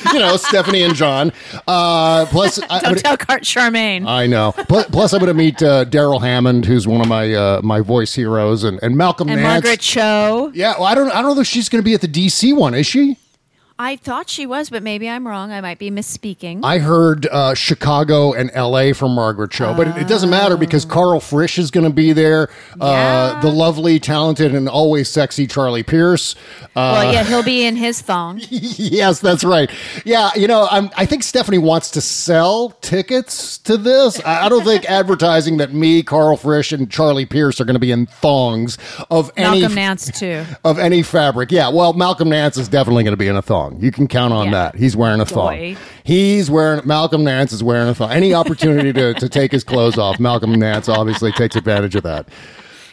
you 0.13 0.20
know 0.20 0.38
Stephanie 0.38 0.84
and 0.84 0.96
John. 0.96 1.32
Uh, 1.68 2.25
plus, 2.27 2.60
I, 2.70 2.80
Don't 2.80 2.98
tell 2.98 3.18
Cart 3.18 3.44
Charmaine. 3.44 4.08
I 4.08 4.27
know. 4.27 4.53
Plus, 4.68 4.88
plus 4.88 5.13
I'm 5.13 5.20
going 5.20 5.27
to 5.27 5.34
meet 5.34 5.62
uh, 5.62 5.84
Darrell 5.86 6.20
Hammond, 6.20 6.65
who's 6.65 6.88
one 6.88 7.01
of 7.01 7.08
my 7.08 7.34
uh, 7.34 7.62
my 7.63 7.82
voice 7.82 8.13
heroes, 8.13 8.63
and, 8.63 8.80
and 8.82 8.98
Malcolm 8.98 9.30
and 9.30 9.42
Nance. 9.42 9.63
Margaret 9.63 9.80
Cho. 9.80 10.51
Yeah, 10.53 10.74
well, 10.77 10.86
I 10.86 10.96
don't 10.96 11.12
I 11.12 11.22
don't 11.22 11.36
know 11.36 11.42
if 11.42 11.48
she's 11.48 11.70
going 11.70 11.82
to 11.82 11.86
be 11.86 11.94
at 11.94 12.01
the 12.01 12.08
DC 12.08 12.56
one. 12.56 12.74
Is 12.74 12.86
she? 12.86 13.18
I 13.80 13.96
thought 13.96 14.30
she 14.30 14.46
was, 14.46 14.70
but 14.70 14.84
maybe 14.84 15.10
I'm 15.10 15.27
wrong. 15.27 15.51
I 15.51 15.60
might 15.60 15.80
be 15.80 15.89
misspeaking. 15.89 16.60
I 16.63 16.77
heard 16.77 17.25
uh, 17.25 17.56
Chicago 17.56 18.32
and 18.32 18.51
L.A. 18.53 18.94
from 18.94 19.15
Margaret 19.15 19.50
Cho, 19.50 19.74
but 19.74 19.88
it, 19.88 19.98
it 19.98 20.08
doesn't 20.08 20.30
matter 20.30 20.58
because 20.58 20.86
Karl 20.86 21.20
Frisch 21.20 21.58
is 21.58 21.72
going 21.72 21.86
to 21.86 21.94
be 21.94 22.13
there. 22.13 22.50
Uh, 22.80 23.42
the 23.42 23.50
lovely, 23.50 24.00
talented, 24.00 24.53
and 24.53 24.70
always 24.70 25.10
sexy 25.10 25.48
Charlie 25.48 25.82
Pierce. 25.82 26.36
Uh, 26.75 27.01
well, 27.01 27.13
yeah, 27.13 27.24
he'll 27.24 27.44
be 27.44 27.65
in 27.65 27.75
his 27.75 28.00
thong. 28.00 28.39
yes, 28.50 29.20
that's 29.20 29.44
right. 29.44 29.72
Yeah, 30.06 30.30
you 30.36 30.48
know, 30.48 30.68
I'm, 30.70 30.92
I 30.96 31.08
think 31.08 31.24
Stephanie 31.24 31.58
wants 31.58 31.89
to 31.92 32.01
sell 32.01 32.70
tickets 32.82 33.58
to 33.60 33.75
this. 33.77 34.24
I, 34.24 34.46
I 34.46 34.50
don't 34.50 34.63
think 34.63 34.86
advertising 34.86 35.58
that 35.58 35.74
me, 35.74 36.03
Karl 36.03 36.38
Frisch, 36.38 36.72
and 36.72 36.92
Charlie 36.92 37.25
Pierce 37.25 37.60
are 37.60 37.65
going 37.65 37.75
to 37.75 37.80
be 37.80 37.92
in 37.92 38.06
thongs 38.06 38.77
of 39.10 39.32
any 39.36 39.62
Malcolm 39.62 39.75
Nance 39.75 40.20
too. 40.20 40.46
of 40.63 40.77
any 40.77 41.01
fabric. 41.01 41.51
Yeah, 41.51 41.70
well, 41.70 41.94
Malcolm 41.94 42.30
Nance 42.30 42.58
is 42.58 42.68
definitely 42.68 43.03
going 43.03 43.13
to 43.13 43.18
be 43.18 43.27
in 43.27 43.36
a 43.36 43.42
thong. 43.42 43.62
You 43.79 43.91
can 43.91 44.08
count 44.08 44.34
on 44.34 44.46
Yeah. 44.48 44.51
that. 44.51 44.75
He's 44.75 44.96
wearing 44.96 45.22
a 45.22 45.25
thong. 45.25 45.55
Boy. 45.55 45.77
He's 46.03 46.50
wearing 46.50 46.82
Malcolm 46.86 47.24
Nance 47.24 47.51
is 47.53 47.63
wearing 47.63 47.88
a 47.89 47.96
thong. 47.96 48.12
Any 48.12 48.34
opportunity 48.34 48.91
to, 48.93 49.13
to 49.15 49.29
take 49.29 49.51
his 49.51 49.63
clothes 49.63 49.98
off, 49.98 50.20
Malcolm 50.20 50.53
Nance 50.55 50.89
obviously 50.89 51.32
takes 51.32 51.55
advantage 51.55 51.96
of 51.96 52.03
that. 52.03 52.27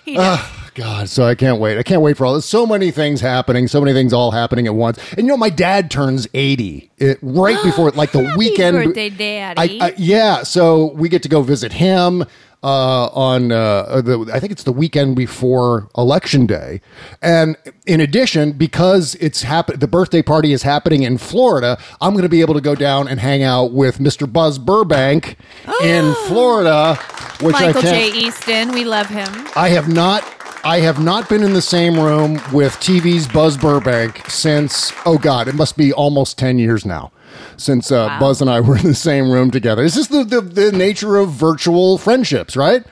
He 0.05 0.15
does. 0.17 0.39
God, 0.75 1.09
so 1.09 1.25
I 1.25 1.35
can't 1.35 1.61
wait. 1.61 1.79
I 1.79 1.83
can't 1.83 2.03
wait 2.03 2.17
for 2.17 2.27
all 2.27 2.35
this. 2.35 2.47
So 2.47 2.67
many 2.67 2.91
things 2.91 3.21
happening. 3.21 3.69
So 3.69 3.81
many 3.81 3.93
things 3.93 4.13
all 4.13 4.31
happening 4.31 4.67
at 4.67 4.75
once. 4.75 4.99
And 5.13 5.21
you 5.21 5.27
know, 5.27 5.37
my 5.37 5.51
dad 5.51 5.91
turns 5.91 6.29
eighty 6.35 6.91
it, 6.99 7.19
right 7.23 7.61
before, 7.65 7.91
like 7.91 8.13
the 8.13 8.23
Happy 8.25 8.39
weekend. 8.39 8.77
birthday, 8.77 9.11
Daddy. 9.11 9.81
I, 9.81 9.87
I, 9.87 9.95
yeah, 9.97 10.43
so 10.43 10.93
we 10.93 11.09
get 11.09 11.23
to 11.23 11.29
go 11.29 11.43
visit 11.43 11.73
him 11.73 12.25
uh, 12.63 13.07
on 13.07 13.53
uh, 13.53 14.03
the. 14.03 14.31
I 14.33 14.39
think 14.39 14.53
it's 14.53 14.65
the 14.65 14.73
weekend 14.73 15.17
before 15.17 15.89
election 15.97 16.47
day, 16.47 16.81
and 17.23 17.57
in 17.87 18.01
addition, 18.01 18.53
because 18.53 19.15
it's 19.17 19.43
happen, 19.43 19.81
the 19.81 19.89
birthday 19.89 20.23
party 20.23 20.53
is 20.53 20.63
happening 20.63 21.03
in 21.03 21.19
Florida. 21.19 21.79
I'm 22.01 22.13
going 22.13 22.23
to 22.23 22.29
be 22.29 22.43
able 22.43 22.55
to 22.55 22.61
go 22.61 22.75
down 22.75 23.09
and 23.09 23.19
hang 23.19 23.43
out 23.43 23.73
with 23.73 23.99
Mr. 23.99 24.31
Buzz 24.31 24.59
Burbank 24.59 25.37
in 25.83 26.15
Florida, 26.27 26.97
which 27.41 27.55
Michael 27.55 27.79
I 27.79 27.83
J. 27.83 28.11
can't. 28.11 28.15
Easton, 28.15 28.73
we 28.73 28.85
love 28.85 29.07
him. 29.07 29.29
I 29.57 29.71
have 29.71 29.89
not. 29.89 30.23
I 30.63 30.81
have 30.81 31.03
not 31.03 31.29
been 31.29 31.43
in 31.43 31.55
the 31.55 31.63
same 31.63 31.99
room 31.99 32.35
with 32.53 32.75
TV's 32.75 33.27
Buzz 33.27 33.57
Burbank 33.57 34.29
since. 34.29 34.93
Oh 35.07 35.17
God, 35.17 35.49
it 35.49 35.55
must 35.55 35.77
be 35.77 35.93
almost 35.93 36.37
ten 36.39 36.59
years 36.59 36.85
now 36.85 37.13
since 37.57 37.91
uh, 37.91 38.07
Wow. 38.09 38.21
Buzz 38.21 38.41
and 38.43 38.51
I 38.51 38.61
were 38.61 38.77
in 38.77 38.85
the 38.85 38.95
same 38.95 39.31
room 39.31 39.51
together. 39.51 39.83
This 39.83 39.97
is 39.97 40.09
the, 40.09 40.23
the 40.23 40.41
the 40.43 40.73
nature 40.73 41.17
of 41.17 41.31
virtual 41.31 41.97
friendships, 41.97 42.57
right? 42.57 42.85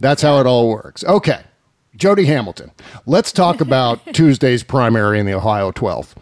That's 0.00 0.22
how 0.22 0.40
it 0.40 0.46
all 0.46 0.68
works. 0.68 1.04
Okay, 1.04 1.42
Jody 1.96 2.24
Hamilton. 2.24 2.72
Let's 3.06 3.30
talk 3.30 3.60
about 3.60 4.04
Tuesday's 4.12 4.64
primary 4.64 5.20
in 5.20 5.26
the 5.26 5.34
Ohio 5.34 5.70
12th. 5.70 6.14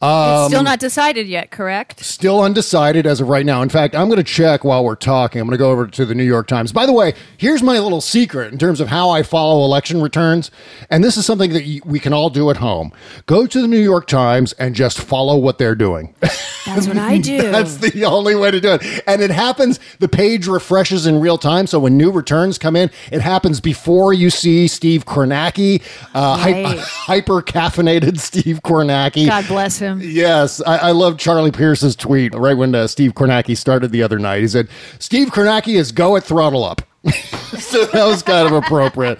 It's 0.00 0.04
Um, 0.44 0.48
still 0.48 0.62
not 0.62 0.78
decided 0.78 1.26
yet, 1.26 1.50
correct? 1.50 2.04
Still 2.04 2.40
undecided 2.40 3.04
as 3.06 3.20
of 3.20 3.28
right 3.28 3.44
now. 3.44 3.62
In 3.62 3.68
fact, 3.68 3.96
I'm 3.96 4.06
going 4.08 4.18
to 4.18 4.22
check 4.24 4.62
while 4.62 4.84
we're 4.84 4.94
talking. 4.94 5.40
I'm 5.40 5.46
going 5.48 5.56
to 5.56 5.58
go 5.58 5.70
over 5.72 5.86
to 5.88 6.04
the 6.06 6.14
New 6.14 6.22
York 6.24 6.46
Times. 6.46 6.70
By 6.72 6.86
the 6.86 6.92
way, 6.92 7.14
here's 7.36 7.62
my 7.64 7.80
little 7.80 8.00
secret 8.00 8.52
in 8.52 8.58
terms 8.58 8.80
of 8.80 8.88
how 8.88 9.10
I 9.10 9.24
follow 9.24 9.64
election 9.64 10.00
returns. 10.00 10.52
And 10.88 11.02
this 11.02 11.16
is 11.16 11.26
something 11.26 11.52
that 11.52 11.80
we 11.84 11.98
can 11.98 12.12
all 12.12 12.30
do 12.30 12.48
at 12.50 12.58
home. 12.58 12.92
Go 13.26 13.46
to 13.46 13.60
the 13.60 13.66
New 13.66 13.80
York 13.80 14.06
Times 14.06 14.52
and 14.52 14.74
just 14.76 15.00
follow 15.00 15.36
what 15.36 15.58
they're 15.58 15.74
doing. 15.74 16.14
That's 16.20 16.86
what 16.86 16.98
I 16.98 17.18
do. 17.18 17.38
That's 17.50 17.78
the 17.78 18.04
only 18.04 18.34
way 18.36 18.50
to 18.52 18.60
do 18.60 18.74
it. 18.74 19.02
And 19.06 19.20
it 19.20 19.30
happens, 19.30 19.80
the 19.98 20.08
page 20.08 20.46
refreshes 20.46 21.06
in 21.06 21.18
real 21.20 21.38
time. 21.38 21.66
So 21.66 21.80
when 21.80 21.96
new 21.96 22.12
returns 22.12 22.56
come 22.58 22.76
in, 22.76 22.90
it 23.10 23.20
happens 23.22 23.58
before 23.60 24.12
you 24.12 24.30
see 24.30 24.68
Steve 24.68 25.06
Kornacki, 25.06 25.82
uh, 26.14 26.36
Right. 26.38 26.78
hyper 26.78 27.42
caffeinated 27.42 28.18
Steve 28.20 28.60
Kornacki. 28.62 29.26
God 29.26 29.46
bless 29.48 29.78
him. 29.78 29.87
Yes, 29.96 30.60
I, 30.62 30.76
I 30.76 30.90
love 30.92 31.18
Charlie 31.18 31.50
Pierce's 31.50 31.96
tweet 31.96 32.34
right 32.34 32.56
when 32.56 32.74
uh, 32.74 32.86
Steve 32.86 33.14
Kornacki 33.14 33.56
started 33.56 33.92
the 33.92 34.02
other 34.02 34.18
night. 34.18 34.40
He 34.40 34.48
said, 34.48 34.68
Steve 34.98 35.28
Kornacki 35.28 35.76
is 35.76 35.92
go 35.92 36.16
at 36.16 36.24
throttle 36.24 36.64
up. 36.64 36.82
so 37.58 37.84
that 37.86 38.04
was 38.06 38.22
kind 38.22 38.46
of 38.46 38.52
appropriate. 38.52 39.18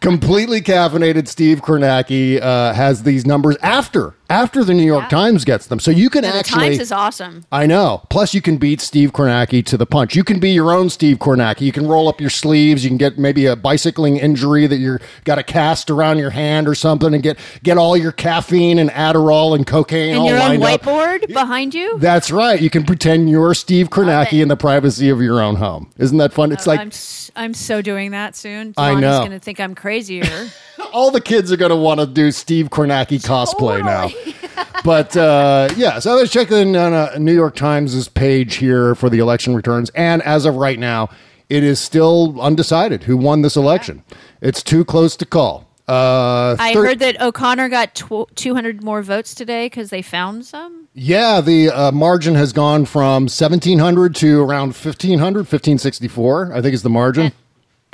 Completely 0.00 0.60
caffeinated 0.60 1.28
Steve 1.28 1.60
Kornacki 1.60 2.40
uh, 2.40 2.72
has 2.72 3.02
these 3.02 3.26
numbers 3.26 3.56
after 3.62 4.14
after 4.30 4.64
the 4.64 4.72
New 4.72 4.84
York 4.84 5.08
Times 5.08 5.44
gets 5.44 5.66
them. 5.66 5.80
So 5.80 5.90
you 5.90 6.08
can 6.08 6.22
The 6.22 6.28
actually 6.28 6.68
Times 6.68 6.78
is 6.78 6.92
awesome. 6.92 7.44
I 7.52 7.66
know. 7.66 8.02
Plus, 8.08 8.32
you 8.32 8.40
can 8.40 8.56
beat 8.56 8.80
Steve 8.80 9.12
Kornacki 9.12 9.64
to 9.66 9.76
the 9.76 9.86
punch. 9.86 10.14
You 10.14 10.24
can 10.24 10.38
be 10.40 10.50
your 10.50 10.72
own 10.72 10.88
Steve 10.88 11.18
Kornacki. 11.18 11.62
You 11.62 11.72
can 11.72 11.86
roll 11.86 12.08
up 12.08 12.20
your 12.20 12.30
sleeves. 12.30 12.84
You 12.84 12.90
can 12.90 12.96
get 12.98 13.18
maybe 13.18 13.46
a 13.46 13.56
bicycling 13.56 14.16
injury 14.16 14.66
that 14.66 14.76
you're 14.78 15.00
got 15.24 15.38
a 15.38 15.42
cast 15.42 15.90
around 15.90 16.18
your 16.18 16.30
hand 16.30 16.68
or 16.68 16.74
something, 16.74 17.12
and 17.12 17.22
get 17.22 17.38
get 17.62 17.76
all 17.76 17.96
your 17.96 18.12
caffeine 18.12 18.78
and 18.78 18.88
Adderall 18.90 19.54
and 19.54 19.66
cocaine 19.66 20.10
And 20.10 20.18
all 20.20 20.28
your 20.28 20.38
own 20.40 20.60
lined 20.60 20.62
up. 20.62 20.82
whiteboard 20.82 21.26
behind 21.34 21.74
you? 21.74 21.98
That's 21.98 22.30
right. 22.30 22.60
You 22.60 22.70
can 22.70 22.84
pretend 22.84 23.28
you're 23.28 23.54
Steve 23.54 23.90
Kornacki 23.90 24.40
in 24.40 24.48
the 24.48 24.56
privacy 24.56 25.08
of 25.08 25.20
your 25.20 25.40
own 25.40 25.56
home. 25.56 25.90
Isn't 25.98 26.18
that 26.18 26.32
fun? 26.32 26.52
It's 26.52 26.66
oh, 26.66 26.70
like 26.70 26.80
I'm, 26.80 26.88
s- 26.88 27.30
I'm 27.34 27.54
so 27.54 27.82
doing 27.82 28.12
that 28.12 28.36
soon. 28.36 28.74
I 28.76 28.94
know. 28.94 29.14
is 29.14 29.18
going 29.20 29.30
to 29.32 29.38
think 29.40 29.58
I'm 29.58 29.74
crazier. 29.74 30.48
all 30.92 31.10
the 31.10 31.20
kids 31.20 31.50
are 31.52 31.56
going 31.56 31.70
to 31.70 31.76
want 31.76 32.00
to 32.00 32.06
do 32.06 32.30
Steve 32.32 32.68
Kornacki 32.70 33.20
cosplay 33.24 33.84
now. 33.84 34.08
but 34.84 35.16
uh, 35.16 35.68
yeah, 35.76 35.98
so 35.98 36.12
I 36.12 36.20
was 36.20 36.30
checking 36.30 36.76
on 36.76 36.92
uh, 36.92 37.16
New 37.18 37.34
York 37.34 37.56
Times' 37.56 38.08
page 38.08 38.56
here 38.56 38.94
for 38.94 39.10
the 39.10 39.18
election 39.18 39.54
returns, 39.54 39.90
and 39.90 40.22
as 40.22 40.46
of 40.46 40.56
right 40.56 40.78
now, 40.78 41.08
it 41.48 41.64
is 41.64 41.80
still 41.80 42.40
undecided 42.40 43.04
who 43.04 43.16
won 43.16 43.42
this 43.42 43.56
election. 43.56 44.04
It's 44.40 44.62
too 44.62 44.84
close 44.84 45.16
to 45.16 45.26
call. 45.26 45.66
Uh, 45.88 46.54
I 46.60 46.72
thir- 46.72 46.86
heard 46.86 46.98
that 47.00 47.20
O'Connor 47.20 47.68
got 47.68 47.96
tw- 47.96 48.32
200 48.36 48.84
more 48.84 49.02
votes 49.02 49.34
today 49.34 49.66
because 49.66 49.90
they 49.90 50.02
found 50.02 50.46
some. 50.46 50.86
Yeah, 50.94 51.40
the 51.40 51.70
uh, 51.70 51.90
margin 51.90 52.36
has 52.36 52.52
gone 52.52 52.84
from 52.84 53.24
1700 53.24 54.14
to 54.16 54.40
around 54.40 54.68
1500, 54.68 55.40
1564, 55.40 56.52
I 56.54 56.62
think 56.62 56.74
is 56.74 56.82
the 56.82 56.90
margin. 56.90 57.32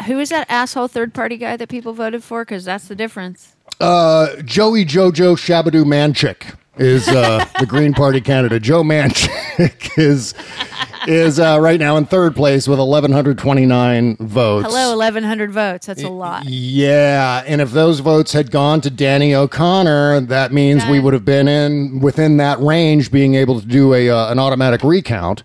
Who 0.05 0.19
is 0.19 0.29
that 0.29 0.47
asshole 0.51 0.89
third 0.89 1.15
party 1.15 1.37
guy 1.37 1.57
that 1.57 1.69
people 1.69 1.93
voted 1.93 2.23
for? 2.23 2.45
Because 2.45 2.65
that's 2.65 2.89
the 2.89 2.95
difference. 2.95 3.57
Uh, 3.81 4.37
Joey 4.43 4.85
Jojo 4.85 5.37
Shabadoo 5.37 5.85
Manchik 5.85 6.55
is 6.77 7.09
uh, 7.09 7.45
the 7.59 7.67
Green 7.67 7.95
Party 7.95 8.21
candidate. 8.21 8.63
Joe 8.63 8.83
Manchik 8.83 9.93
is 9.99 10.35
is 11.07 11.39
uh, 11.39 11.59
right 11.61 11.79
now 11.79 11.97
in 11.97 12.05
third 12.05 12.35
place 12.35 12.67
with 12.67 12.79
1129 12.79 14.17
votes. 14.19 14.67
Hello, 14.67 14.97
1,100 14.97 15.53
votes. 15.53 15.87
That's 15.87 16.03
a 16.03 16.09
lot. 16.09 16.45
Yeah, 16.47 17.45
and 17.47 17.61
if 17.61 17.71
those 17.71 18.01
votes 18.01 18.33
had 18.33 18.51
gone 18.51 18.81
to 18.83 18.91
Danny 18.91 19.35
O'Connor, 19.35 20.23
that 20.23 20.53
means 20.53 20.85
we 20.87 21.01
would 21.01 21.15
have 21.15 21.25
been 21.25 21.49
in 21.49 22.01
within 22.01 22.37
that 22.39 22.59
range, 22.61 23.11
being 23.11 23.35
able 23.35 23.61
to 23.61 23.67
do 23.67 23.95
a 23.95 24.11
uh, 24.11 24.31
an 24.31 24.39
automatic 24.39 24.83
recount. 24.83 25.43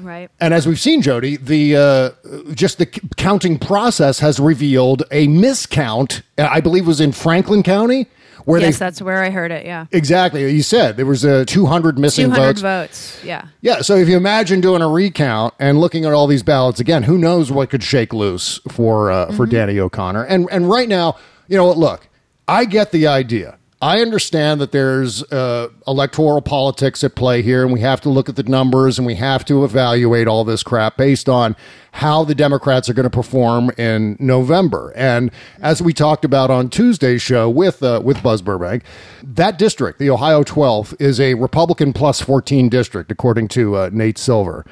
Right. 0.00 0.30
And 0.40 0.52
as 0.54 0.66
we've 0.66 0.80
seen, 0.80 1.02
Jody, 1.02 1.36
the 1.36 1.76
uh, 1.76 2.10
just 2.54 2.78
the 2.78 2.84
c- 2.92 3.00
counting 3.16 3.58
process 3.58 4.18
has 4.20 4.38
revealed 4.38 5.02
a 5.10 5.26
miscount. 5.26 6.22
uh, 6.38 6.48
I 6.50 6.60
believe 6.60 6.86
was 6.86 7.00
in 7.00 7.12
Franklin 7.12 7.62
County, 7.62 8.06
where 8.44 8.60
Yes, 8.60 8.74
they 8.78 8.84
that's 8.84 9.00
where 9.02 9.22
I 9.24 9.30
heard 9.30 9.50
it. 9.50 9.64
Yeah. 9.66 9.86
exactly 9.92 10.48
you 10.52 10.62
said 10.62 10.96
there 10.96 11.06
was 11.06 11.24
a 11.24 11.44
200 11.46 11.98
missing 11.98 12.26
200 12.26 12.46
votes. 12.46 12.60
votes. 12.60 13.24
Yeah. 13.24 13.46
Yeah, 13.62 13.80
so 13.80 13.96
if 13.96 14.08
you 14.08 14.16
imagine 14.16 14.60
doing 14.60 14.82
a 14.82 14.88
recount 14.88 15.54
and 15.58 15.80
looking 15.80 16.04
at 16.04 16.12
all 16.12 16.26
these 16.26 16.42
ballots 16.42 16.78
again, 16.78 17.02
who 17.04 17.16
knows 17.18 17.50
what 17.50 17.70
could 17.70 17.82
shake 17.82 18.12
loose 18.12 18.60
for 18.70 19.10
uh, 19.10 19.26
Mm-hmm. 19.26 19.36
for 19.36 19.46
Danny 19.46 19.78
O'Connor? 19.80 20.24
And 20.24 20.48
and 20.52 20.68
right 20.68 20.88
now, 20.88 21.16
you 21.48 21.56
know 21.56 21.64
what? 21.66 21.78
Look, 21.78 22.08
I 22.46 22.64
get 22.66 22.92
the 22.92 23.06
idea. 23.06 23.55
I 23.82 24.00
understand 24.00 24.58
that 24.62 24.72
there's 24.72 25.22
uh, 25.24 25.68
electoral 25.86 26.40
politics 26.40 27.04
at 27.04 27.14
play 27.14 27.42
here, 27.42 27.62
and 27.62 27.70
we 27.70 27.80
have 27.80 28.00
to 28.02 28.08
look 28.08 28.30
at 28.30 28.36
the 28.36 28.42
numbers 28.42 28.98
and 28.98 29.06
we 29.06 29.16
have 29.16 29.44
to 29.46 29.64
evaluate 29.64 30.26
all 30.26 30.44
this 30.44 30.62
crap 30.62 30.96
based 30.96 31.28
on 31.28 31.54
how 31.92 32.24
the 32.24 32.34
Democrats 32.34 32.88
are 32.88 32.94
going 32.94 33.04
to 33.04 33.10
perform 33.10 33.70
in 33.76 34.16
November. 34.18 34.94
And 34.96 35.30
as 35.60 35.82
we 35.82 35.92
talked 35.92 36.24
about 36.24 36.50
on 36.50 36.70
Tuesday's 36.70 37.20
show 37.20 37.50
with 37.50 37.82
uh, 37.82 38.00
with 38.02 38.22
Buzz 38.22 38.40
Burbank, 38.40 38.82
that 39.22 39.58
district, 39.58 39.98
the 39.98 40.08
Ohio 40.08 40.42
12th, 40.42 40.98
is 40.98 41.20
a 41.20 41.34
Republican 41.34 41.92
plus 41.92 42.22
14 42.22 42.70
district, 42.70 43.12
according 43.12 43.48
to 43.48 43.76
uh, 43.76 43.90
Nate 43.92 44.16
Silver. 44.16 44.64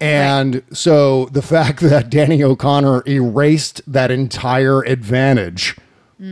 And 0.00 0.62
so 0.72 1.26
the 1.26 1.42
fact 1.42 1.80
that 1.80 2.08
Danny 2.08 2.42
O'Connor 2.44 3.02
erased 3.06 3.82
that 3.92 4.12
entire 4.12 4.82
advantage 4.82 5.76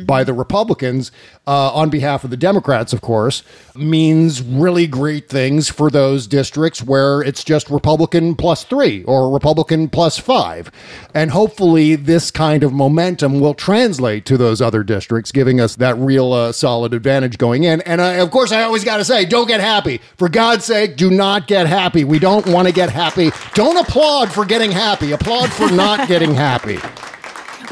by 0.06 0.24
the 0.24 0.32
Republicans 0.32 1.12
uh, 1.46 1.72
on 1.72 1.90
behalf 1.90 2.24
of 2.24 2.30
the 2.30 2.36
Democrats, 2.36 2.92
of 2.92 3.00
course, 3.00 3.42
means 3.74 4.42
really 4.42 4.86
great 4.86 5.28
things 5.28 5.68
for 5.68 5.90
those 5.90 6.26
districts 6.26 6.82
where 6.82 7.20
it's 7.20 7.42
just 7.44 7.68
Republican 7.70 8.34
plus 8.34 8.64
three 8.64 9.02
or 9.04 9.30
Republican 9.32 9.88
plus 9.88 10.18
five. 10.18 10.70
And 11.14 11.30
hopefully, 11.30 11.96
this 11.96 12.30
kind 12.30 12.62
of 12.62 12.72
momentum 12.72 13.40
will 13.40 13.54
translate 13.54 14.24
to 14.26 14.36
those 14.36 14.60
other 14.60 14.82
districts, 14.82 15.32
giving 15.32 15.60
us 15.60 15.76
that 15.76 15.96
real 15.96 16.32
uh, 16.32 16.52
solid 16.52 16.94
advantage 16.94 17.38
going 17.38 17.64
in. 17.64 17.80
And 17.82 18.00
I, 18.00 18.14
of 18.14 18.30
course, 18.30 18.52
I 18.52 18.62
always 18.62 18.84
got 18.84 18.98
to 18.98 19.04
say, 19.04 19.24
don't 19.24 19.48
get 19.48 19.60
happy. 19.60 20.00
For 20.16 20.28
God's 20.28 20.64
sake, 20.64 20.96
do 20.96 21.10
not 21.10 21.46
get 21.46 21.66
happy. 21.66 22.04
We 22.04 22.18
don't 22.18 22.46
want 22.46 22.68
to 22.68 22.74
get 22.74 22.90
happy. 22.90 23.30
Don't 23.54 23.76
applaud 23.76 24.30
for 24.30 24.44
getting 24.44 24.70
happy, 24.70 25.12
applaud 25.12 25.52
for 25.52 25.70
not 25.70 26.08
getting 26.08 26.34
happy. 26.34 26.78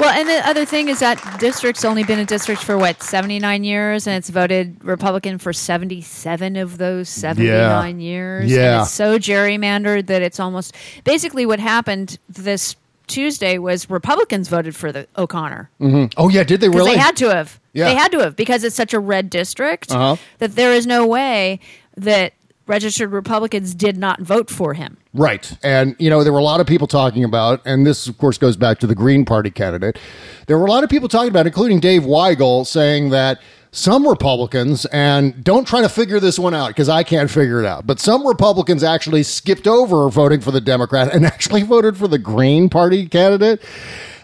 Well, 0.00 0.08
and 0.18 0.26
the 0.28 0.48
other 0.48 0.64
thing 0.64 0.88
is 0.88 1.00
that 1.00 1.38
district's 1.38 1.84
only 1.84 2.04
been 2.04 2.18
a 2.18 2.24
district 2.24 2.62
for 2.64 2.78
what 2.78 3.02
seventy 3.02 3.38
nine 3.38 3.64
years, 3.64 4.06
and 4.06 4.16
it's 4.16 4.30
voted 4.30 4.82
Republican 4.82 5.36
for 5.38 5.52
seventy 5.52 6.00
seven 6.00 6.56
of 6.56 6.78
those 6.78 7.08
seventy 7.08 7.48
nine 7.50 8.00
years. 8.00 8.50
Yeah. 8.50 8.72
and 8.78 8.82
it's 8.82 8.90
so 8.92 9.18
gerrymandered 9.18 10.06
that 10.06 10.22
it's 10.22 10.40
almost 10.40 10.74
basically 11.04 11.44
what 11.44 11.60
happened 11.60 12.18
this 12.28 12.76
Tuesday 13.08 13.58
was 13.58 13.90
Republicans 13.90 14.48
voted 14.48 14.74
for 14.76 14.92
the 14.92 15.06
O'Connor 15.18 15.68
Oh 16.16 16.28
yeah, 16.30 16.44
did 16.44 16.60
they 16.60 16.68
really? 16.68 16.92
they 16.92 16.98
had 16.98 17.16
to 17.18 17.28
have. 17.34 17.58
Yeah. 17.72 17.86
They 17.86 17.94
had 17.94 18.10
to 18.12 18.20
have 18.20 18.36
because 18.36 18.64
it's 18.64 18.76
such 18.76 18.94
a 18.94 19.00
red 19.00 19.28
district 19.30 19.90
Uh-huh. 19.92 20.16
that 20.38 20.54
there 20.54 20.72
is 20.72 20.86
no 20.86 21.06
way 21.06 21.60
that 21.96 22.32
registered 22.70 23.10
Republicans 23.10 23.74
did 23.74 23.98
not 23.98 24.20
vote 24.22 24.48
for 24.48 24.72
him. 24.74 24.96
Right. 25.12 25.52
And, 25.62 25.96
you 25.98 26.08
know, 26.08 26.22
there 26.22 26.32
were 26.32 26.38
a 26.38 26.44
lot 26.44 26.60
of 26.60 26.66
people 26.66 26.86
talking 26.86 27.24
about, 27.24 27.60
and 27.66 27.84
this, 27.84 28.06
of 28.06 28.16
course, 28.16 28.38
goes 28.38 28.56
back 28.56 28.78
to 28.78 28.86
the 28.86 28.94
Green 28.94 29.24
Party 29.24 29.50
candidate. 29.50 29.98
There 30.46 30.56
were 30.56 30.66
a 30.66 30.70
lot 30.70 30.84
of 30.84 30.88
people 30.88 31.08
talking 31.08 31.28
about, 31.28 31.46
including 31.46 31.80
Dave 31.80 32.02
Weigel, 32.02 32.64
saying 32.64 33.10
that 33.10 33.40
some 33.72 34.06
Republicans, 34.06 34.84
and 34.86 35.44
don't 35.44 35.66
try 35.66 35.80
to 35.80 35.88
figure 35.88 36.20
this 36.20 36.38
one 36.38 36.54
out 36.54 36.68
because 36.68 36.88
I 36.88 37.02
can't 37.02 37.30
figure 37.30 37.60
it 37.60 37.66
out, 37.66 37.86
but 37.86 38.00
some 38.00 38.26
Republicans 38.26 38.82
actually 38.82 39.22
skipped 39.24 39.66
over 39.66 40.08
voting 40.08 40.40
for 40.40 40.50
the 40.50 40.60
Democrat 40.60 41.12
and 41.14 41.26
actually 41.34 41.62
voted 41.62 41.96
for 41.96 42.08
the 42.08 42.18
Green 42.18 42.68
Party 42.68 43.06
candidate. 43.06 43.62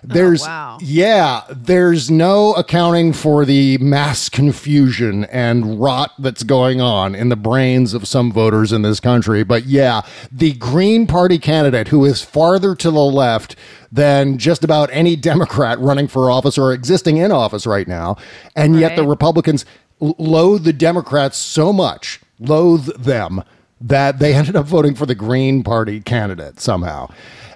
Oh, 0.09 0.15
there's, 0.15 0.43
wow. 0.43 0.79
yeah, 0.81 1.43
there's 1.51 2.11
no 2.11 2.53
accounting 2.55 3.13
for 3.13 3.45
the 3.45 3.79
mass 3.79 4.29
confusion 4.29 5.25
and 5.25 5.81
rot 5.81 6.13
that's 6.19 6.43
going 6.43 6.81
on 6.81 7.15
in 7.15 7.29
the 7.29 7.37
brains 7.37 7.93
of 7.93 8.07
some 8.07 8.31
voters 8.31 8.73
in 8.73 8.83
this 8.83 9.01
country. 9.01 9.43
But 9.43 9.67
yeah, 9.67 10.03
the 10.31 10.53
Green 10.53 11.07
Party 11.07 11.39
candidate 11.39 11.89
who 11.89 12.05
is 12.05 12.23
farther 12.23 12.75
to 12.77 12.91
the 12.91 13.05
left 13.05 13.57
than 13.91 14.39
just 14.39 14.63
about 14.63 14.91
any 14.93 15.17
Democrat 15.17 15.79
running 15.81 16.07
for 16.09 16.31
office 16.31 16.57
or 16.57 16.73
existing 16.73 17.17
in 17.17 17.33
office 17.33 17.67
right 17.67 17.89
now. 17.89 18.17
And 18.55 18.79
yet 18.79 18.97
the 18.97 19.07
Republicans 19.07 19.65
loathe 20.01 20.65
the 20.65 20.73
Democrats 20.73 21.37
so 21.39 21.73
much, 21.73 22.21
loathe 22.39 22.87
them, 22.97 23.43
that 23.81 24.19
they 24.19 24.35
ended 24.35 24.57
up 24.57 24.67
voting 24.67 24.95
for 24.95 25.07
the 25.07 25.15
Green 25.15 25.63
Party 25.63 26.01
candidate 26.01 26.61
somehow. 26.61 27.09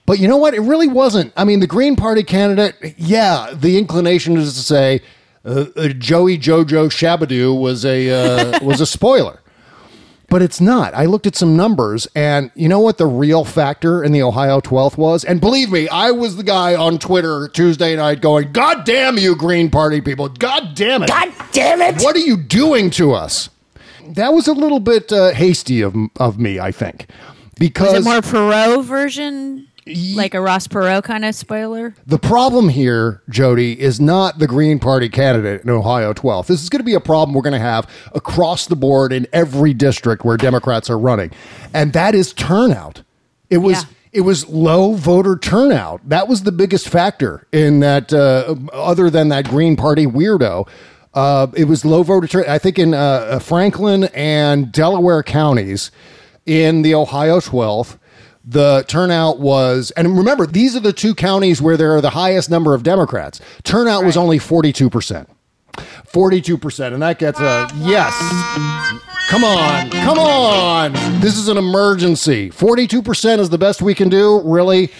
But 0.06 0.18
you 0.18 0.28
know 0.28 0.38
what? 0.38 0.54
It 0.54 0.60
really 0.60 0.88
wasn't. 0.88 1.32
I 1.36 1.44
mean, 1.44 1.60
the 1.60 1.66
Green 1.66 1.94
Party 1.94 2.22
candidate, 2.22 2.94
yeah, 2.98 3.52
the 3.54 3.78
inclination 3.78 4.36
is 4.36 4.54
to 4.54 4.60
say 4.60 5.02
uh, 5.44 5.66
uh, 5.76 5.88
Joey 5.88 6.36
Jojo 6.36 6.88
Shabadoo 6.88 7.58
was 7.58 7.84
a 7.84 8.10
uh, 8.10 8.58
was 8.64 8.80
a 8.80 8.86
spoiler. 8.86 9.40
But 10.28 10.42
it's 10.42 10.60
not. 10.60 10.94
I 10.94 11.06
looked 11.06 11.26
at 11.26 11.34
some 11.34 11.56
numbers, 11.56 12.06
and 12.14 12.52
you 12.54 12.68
know 12.68 12.78
what 12.78 12.98
the 12.98 13.06
real 13.06 13.44
factor 13.44 14.04
in 14.04 14.12
the 14.12 14.22
Ohio 14.22 14.60
12th 14.60 14.96
was? 14.96 15.24
And 15.24 15.40
believe 15.40 15.72
me, 15.72 15.88
I 15.88 16.12
was 16.12 16.36
the 16.36 16.44
guy 16.44 16.76
on 16.76 16.98
Twitter 16.98 17.48
Tuesday 17.48 17.96
night 17.96 18.20
going, 18.20 18.52
God 18.52 18.84
damn 18.84 19.18
you, 19.18 19.34
Green 19.34 19.70
Party 19.70 20.00
people. 20.00 20.28
God 20.28 20.76
damn 20.76 21.02
it. 21.02 21.08
God 21.08 21.32
damn 21.50 21.80
it. 21.82 22.00
What 22.00 22.14
are 22.14 22.20
you 22.20 22.36
doing 22.36 22.90
to 22.90 23.12
us? 23.12 23.50
That 24.14 24.32
was 24.32 24.48
a 24.48 24.52
little 24.52 24.80
bit 24.80 25.12
uh, 25.12 25.32
hasty 25.32 25.80
of, 25.80 25.94
of 26.18 26.38
me, 26.38 26.58
I 26.58 26.72
think. 26.72 27.06
Because 27.58 27.92
Was 27.92 28.06
it 28.06 28.08
more 28.08 28.20
Perot 28.20 28.84
version, 28.84 29.68
like 30.14 30.32
a 30.32 30.40
Ross 30.40 30.66
Perot 30.66 31.04
kind 31.04 31.24
of 31.24 31.34
spoiler? 31.34 31.94
The 32.06 32.18
problem 32.18 32.70
here, 32.70 33.22
Jody, 33.28 33.78
is 33.78 34.00
not 34.00 34.38
the 34.38 34.46
Green 34.46 34.78
Party 34.78 35.08
candidate 35.10 35.62
in 35.62 35.70
Ohio 35.70 36.14
12th. 36.14 36.46
This 36.46 36.62
is 36.62 36.70
going 36.70 36.80
to 36.80 36.84
be 36.84 36.94
a 36.94 37.00
problem 37.00 37.34
we're 37.34 37.42
going 37.42 37.52
to 37.52 37.58
have 37.58 37.88
across 38.14 38.66
the 38.66 38.76
board 38.76 39.12
in 39.12 39.26
every 39.32 39.74
district 39.74 40.24
where 40.24 40.38
Democrats 40.38 40.88
are 40.88 40.98
running, 40.98 41.30
and 41.74 41.92
that 41.92 42.14
is 42.14 42.32
turnout. 42.32 43.02
It 43.50 43.58
was. 43.58 43.82
Yeah. 43.82 43.88
It 44.12 44.22
was 44.22 44.48
low 44.48 44.94
voter 44.94 45.36
turnout. 45.36 46.00
That 46.08 46.26
was 46.26 46.42
the 46.42 46.50
biggest 46.50 46.88
factor 46.88 47.46
in 47.52 47.78
that. 47.78 48.12
Uh, 48.12 48.56
other 48.72 49.08
than 49.08 49.28
that 49.28 49.48
Green 49.48 49.76
Party 49.76 50.04
weirdo, 50.04 50.68
uh, 51.14 51.48
it 51.56 51.64
was 51.64 51.84
low 51.84 52.02
voter 52.02 52.26
turnout. 52.26 52.48
I 52.48 52.58
think 52.58 52.78
in 52.78 52.94
uh, 52.94 53.38
Franklin 53.38 54.04
and 54.14 54.70
Delaware 54.72 55.22
counties, 55.22 55.90
in 56.46 56.82
the 56.82 56.94
Ohio 56.94 57.38
12th, 57.38 57.98
the 58.44 58.84
turnout 58.88 59.38
was, 59.38 59.90
and 59.92 60.16
remember, 60.16 60.46
these 60.46 60.74
are 60.74 60.80
the 60.80 60.92
two 60.92 61.14
counties 61.14 61.60
where 61.60 61.76
there 61.76 61.94
are 61.94 62.00
the 62.00 62.10
highest 62.10 62.50
number 62.50 62.74
of 62.74 62.82
Democrats. 62.82 63.40
Turnout 63.62 64.04
was 64.04 64.16
only 64.16 64.38
42%. 64.38 65.26
42%. 65.76 66.92
And 66.92 67.02
that 67.02 67.18
gets 67.18 67.38
a 67.38 67.68
yes. 67.76 68.16
Come 69.28 69.44
on. 69.44 69.90
Come 69.90 70.18
on. 70.18 70.92
This 71.20 71.36
is 71.36 71.48
an 71.48 71.56
emergency. 71.56 72.50
42% 72.50 73.38
is 73.38 73.50
the 73.50 73.58
best 73.58 73.82
we 73.82 73.94
can 73.94 74.08
do. 74.08 74.40
Really? 74.40 74.90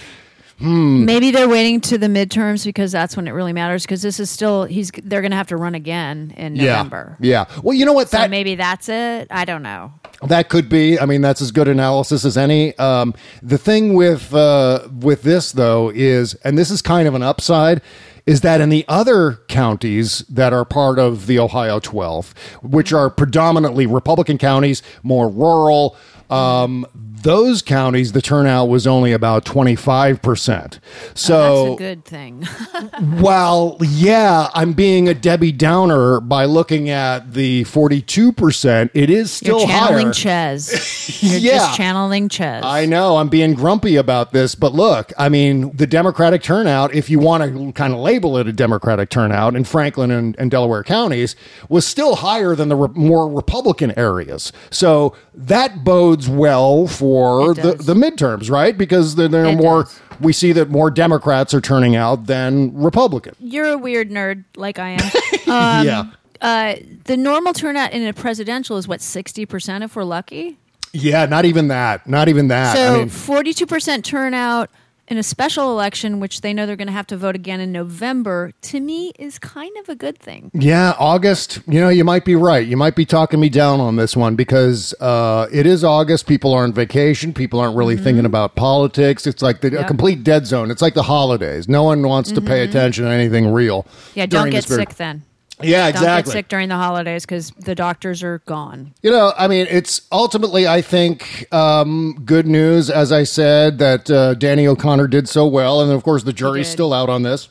Hmm. 0.60 1.06
Maybe 1.06 1.30
they're 1.30 1.48
waiting 1.48 1.80
to 1.82 1.96
the 1.96 2.06
midterms 2.06 2.66
because 2.66 2.92
that's 2.92 3.16
when 3.16 3.26
it 3.26 3.30
really 3.30 3.54
matters. 3.54 3.82
Because 3.84 4.02
this 4.02 4.20
is 4.20 4.30
still 4.30 4.64
he's 4.64 4.90
they're 5.02 5.22
going 5.22 5.30
to 5.30 5.36
have 5.36 5.48
to 5.48 5.56
run 5.56 5.74
again 5.74 6.34
in 6.36 6.54
November. 6.54 7.16
Yeah. 7.18 7.46
Well, 7.62 7.74
you 7.74 7.86
know 7.86 7.94
what? 7.94 8.10
So 8.10 8.18
That 8.18 8.30
maybe 8.30 8.56
that's 8.56 8.88
it. 8.90 9.28
I 9.30 9.46
don't 9.46 9.62
know. 9.62 9.92
That 10.22 10.50
could 10.50 10.68
be. 10.68 11.00
I 11.00 11.06
mean, 11.06 11.22
that's 11.22 11.40
as 11.40 11.50
good 11.50 11.66
analysis 11.66 12.26
as 12.26 12.36
any. 12.36 12.76
Um, 12.78 13.14
the 13.42 13.56
thing 13.56 13.94
with 13.94 14.34
uh, 14.34 14.86
with 15.00 15.22
this 15.22 15.52
though 15.52 15.90
is, 15.94 16.34
and 16.44 16.58
this 16.58 16.70
is 16.70 16.82
kind 16.82 17.08
of 17.08 17.14
an 17.14 17.22
upside, 17.22 17.80
is 18.26 18.42
that 18.42 18.60
in 18.60 18.68
the 18.68 18.84
other 18.86 19.40
counties 19.48 20.20
that 20.28 20.52
are 20.52 20.66
part 20.66 20.98
of 20.98 21.26
the 21.26 21.38
Ohio 21.38 21.80
12, 21.80 22.34
which 22.62 22.92
are 22.92 23.08
predominantly 23.08 23.86
Republican 23.86 24.36
counties, 24.36 24.82
more 25.02 25.28
rural. 25.30 25.96
Um, 26.28 26.86
those 27.22 27.62
counties, 27.62 28.12
the 28.12 28.22
turnout 28.22 28.68
was 28.68 28.86
only 28.86 29.12
about 29.12 29.44
25%. 29.44 30.78
So 31.14 31.40
Oh, 31.40 31.64
that's 31.70 31.74
a 31.74 31.78
good 31.78 32.04
thing. 32.04 32.46
well, 33.20 33.76
yeah, 33.80 34.48
I'm 34.54 34.72
being 34.72 35.08
a 35.08 35.14
Debbie 35.14 35.52
Downer 35.52 36.20
by 36.20 36.44
looking 36.44 36.88
at 36.90 37.32
the 37.34 37.64
42%. 37.64 38.90
It 38.94 39.10
is 39.10 39.30
still 39.30 39.58
You're 39.60 39.68
channeling 39.68 40.06
higher. 40.06 40.12
Chez. 40.14 41.22
You're 41.22 41.38
Yeah. 41.38 41.50
just 41.58 41.76
channeling 41.76 42.28
Chez. 42.28 42.62
I 42.64 42.86
know 42.86 43.16
I'm 43.18 43.28
being 43.28 43.54
grumpy 43.54 43.96
about 43.96 44.32
this, 44.32 44.54
but 44.54 44.72
look, 44.72 45.12
I 45.18 45.28
mean, 45.28 45.70
the 45.76 45.86
Democratic 45.86 46.42
turnout, 46.42 46.94
if 46.94 47.10
you 47.10 47.18
want 47.18 47.42
to 47.42 47.72
kind 47.72 47.92
of 47.92 47.98
label 48.00 48.36
it 48.38 48.46
a 48.46 48.52
Democratic 48.52 49.10
turnout 49.10 49.54
in 49.56 49.64
Franklin 49.64 50.10
and, 50.10 50.36
and 50.38 50.50
Delaware 50.50 50.82
counties, 50.84 51.36
was 51.68 51.86
still 51.86 52.16
higher 52.16 52.54
than 52.54 52.68
the 52.68 52.76
re- 52.76 52.88
more 52.94 53.28
Republican 53.30 53.92
areas. 53.98 54.52
So 54.70 55.14
that 55.34 55.84
bodes 55.84 56.28
well 56.28 56.86
for 56.86 57.09
It 57.50 57.54
the, 57.62 57.74
the 57.74 57.94
midterms, 57.94 58.50
right? 58.50 58.76
Because 58.76 59.14
there 59.16 59.28
there 59.28 59.46
are 59.46 59.52
more, 59.52 59.84
does. 59.84 60.00
we 60.20 60.32
see 60.32 60.52
that 60.52 60.70
more 60.70 60.90
Democrats 60.90 61.54
are 61.54 61.60
turning 61.60 61.96
out 61.96 62.26
than 62.26 62.74
Republicans. 62.74 63.36
You're 63.40 63.68
a 63.72 63.78
weird 63.78 64.10
nerd 64.10 64.44
like 64.56 64.78
I 64.78 64.90
am. 64.90 65.10
Um, 65.50 65.84
yeah. 65.84 66.04
uh, 66.42 66.76
the 67.06 67.16
normal 67.16 67.52
turnout 67.52 67.90
in 67.92 68.06
a 68.06 68.12
presidential 68.12 68.76
is 68.76 68.86
what 68.86 69.00
sixty 69.00 69.46
percent 69.46 69.82
if 69.82 69.96
we're 69.96 70.04
lucky. 70.04 70.58
Yeah, 70.92 71.26
not 71.26 71.44
even 71.44 71.68
that. 71.68 72.06
Not 72.06 72.28
even 72.28 72.48
that. 72.48 72.76
So 72.76 72.94
I 72.94 72.98
mean, 72.98 73.08
forty-two 73.08 73.66
percent 73.66 74.04
turnout 74.04 74.70
in 75.10 75.18
a 75.18 75.22
special 75.24 75.72
election, 75.72 76.20
which 76.20 76.40
they 76.40 76.54
know 76.54 76.64
they're 76.64 76.76
going 76.76 76.86
to 76.86 76.92
have 76.92 77.08
to 77.08 77.16
vote 77.16 77.34
again 77.34 77.58
in 77.60 77.72
November, 77.72 78.52
to 78.62 78.78
me 78.78 79.12
is 79.18 79.40
kind 79.40 79.76
of 79.78 79.88
a 79.88 79.96
good 79.96 80.16
thing. 80.16 80.52
Yeah, 80.54 80.94
August. 80.98 81.60
You 81.66 81.80
know, 81.80 81.88
you 81.88 82.04
might 82.04 82.24
be 82.24 82.36
right. 82.36 82.66
You 82.66 82.76
might 82.76 82.94
be 82.94 83.04
talking 83.04 83.40
me 83.40 83.48
down 83.48 83.80
on 83.80 83.96
this 83.96 84.16
one 84.16 84.36
because 84.36 84.94
uh, 85.00 85.48
it 85.52 85.66
is 85.66 85.82
August. 85.82 86.28
People 86.28 86.54
are 86.54 86.62
on 86.62 86.72
vacation. 86.72 87.34
People 87.34 87.58
aren't 87.58 87.76
really 87.76 87.96
thinking 87.96 88.24
about 88.24 88.54
politics. 88.54 89.26
It's 89.26 89.42
like 89.42 89.60
the, 89.60 89.68
a 89.68 89.70
Mm-hmm. 89.80 89.88
Complete 89.88 90.22
dead 90.22 90.46
zone. 90.46 90.70
It's 90.70 90.82
like 90.82 90.94
the 90.94 91.02
holidays. 91.02 91.68
No 91.68 91.82
one 91.82 92.06
wants 92.06 92.30
to 92.30 92.40
pay 92.40 92.62
attention 92.62 93.04
to 93.04 93.10
anything 93.10 93.52
real. 93.52 93.82
Mm-hmm. 93.82 94.18
Yeah, 94.20 94.26
don't 94.26 94.50
get 94.50 94.64
sick 94.64 94.94
then. 94.94 95.24
Yeah, 95.62 95.90
Don't 95.90 96.02
exactly. 96.02 96.32
get 96.32 96.38
sick 96.38 96.48
during 96.48 96.68
the 96.68 96.76
holidays 96.76 97.24
because 97.24 97.50
the 97.50 97.74
doctors 97.74 98.22
are 98.22 98.38
gone. 98.46 98.94
You 99.02 99.10
know, 99.10 99.32
I 99.36 99.48
mean, 99.48 99.66
it's 99.70 100.02
ultimately, 100.12 100.66
I 100.66 100.82
think, 100.82 101.46
um, 101.52 102.20
good 102.24 102.46
news, 102.46 102.90
as 102.90 103.12
I 103.12 103.24
said, 103.24 103.78
that 103.78 104.10
uh, 104.10 104.34
Danny 104.34 104.66
O'Connor 104.66 105.08
did 105.08 105.28
so 105.28 105.46
well. 105.46 105.80
And 105.82 105.92
of 105.92 106.02
course, 106.02 106.22
the 106.22 106.32
jury's 106.32 106.68
still 106.68 106.92
out 106.92 107.08
on 107.08 107.22
this. 107.22 107.48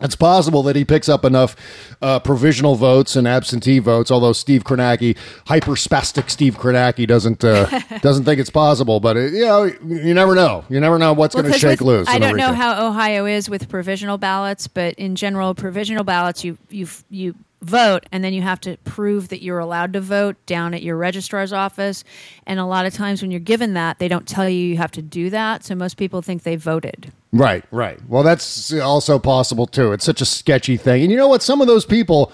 It's 0.00 0.16
possible 0.16 0.62
that 0.64 0.74
he 0.74 0.84
picks 0.84 1.08
up 1.08 1.24
enough 1.24 1.54
uh, 2.02 2.18
provisional 2.18 2.74
votes 2.74 3.14
and 3.14 3.28
absentee 3.28 3.78
votes, 3.78 4.10
although 4.10 4.32
Steve 4.32 4.64
Kornacki, 4.64 5.16
hyperspastic 5.46 6.30
Steve 6.30 6.56
Kornacki, 6.58 7.06
doesn't 7.06 7.44
uh, 7.44 7.66
doesn't 8.02 8.24
think 8.24 8.40
it's 8.40 8.50
possible. 8.50 8.98
But 8.98 9.16
it, 9.16 9.32
you 9.32 9.46
know, 9.46 9.64
you 9.64 10.12
never 10.12 10.34
know. 10.34 10.64
You 10.68 10.80
never 10.80 10.98
know 10.98 11.12
what's 11.12 11.34
going 11.34 11.50
to 11.50 11.58
shake 11.58 11.80
with- 11.80 11.86
loose. 11.86 12.08
I 12.08 12.18
don't 12.18 12.36
know 12.36 12.52
how 12.52 12.88
Ohio 12.88 13.24
is 13.24 13.48
with 13.48 13.68
provisional 13.68 14.18
ballots, 14.18 14.66
but 14.66 14.94
in 14.94 15.14
general, 15.14 15.54
provisional 15.54 16.04
ballots 16.04 16.44
you 16.44 16.58
you 16.70 16.88
you 17.08 17.34
vote 17.64 18.04
and 18.12 18.22
then 18.22 18.34
you 18.34 18.42
have 18.42 18.60
to 18.60 18.76
prove 18.84 19.28
that 19.28 19.42
you're 19.42 19.58
allowed 19.58 19.94
to 19.94 20.00
vote 20.00 20.36
down 20.46 20.74
at 20.74 20.82
your 20.82 20.96
registrar's 20.96 21.52
office. 21.52 22.04
And 22.46 22.60
a 22.60 22.66
lot 22.66 22.84
of 22.84 22.92
times 22.92 23.22
when 23.22 23.30
you're 23.30 23.40
given 23.40 23.74
that, 23.74 23.98
they 23.98 24.08
don't 24.08 24.28
tell 24.28 24.48
you 24.48 24.58
you 24.58 24.76
have 24.76 24.92
to 24.92 25.02
do 25.02 25.30
that. 25.30 25.64
So 25.64 25.74
most 25.74 25.96
people 25.96 26.20
think 26.20 26.42
they 26.42 26.56
voted. 26.56 27.10
Right, 27.34 27.64
right. 27.72 27.98
Well, 28.08 28.22
that's 28.22 28.72
also 28.74 29.18
possible 29.18 29.66
too. 29.66 29.92
It's 29.92 30.04
such 30.04 30.20
a 30.20 30.24
sketchy 30.24 30.76
thing. 30.76 31.02
And 31.02 31.10
you 31.10 31.16
know 31.16 31.26
what? 31.26 31.42
Some 31.42 31.60
of 31.60 31.66
those 31.66 31.84
people, 31.84 32.30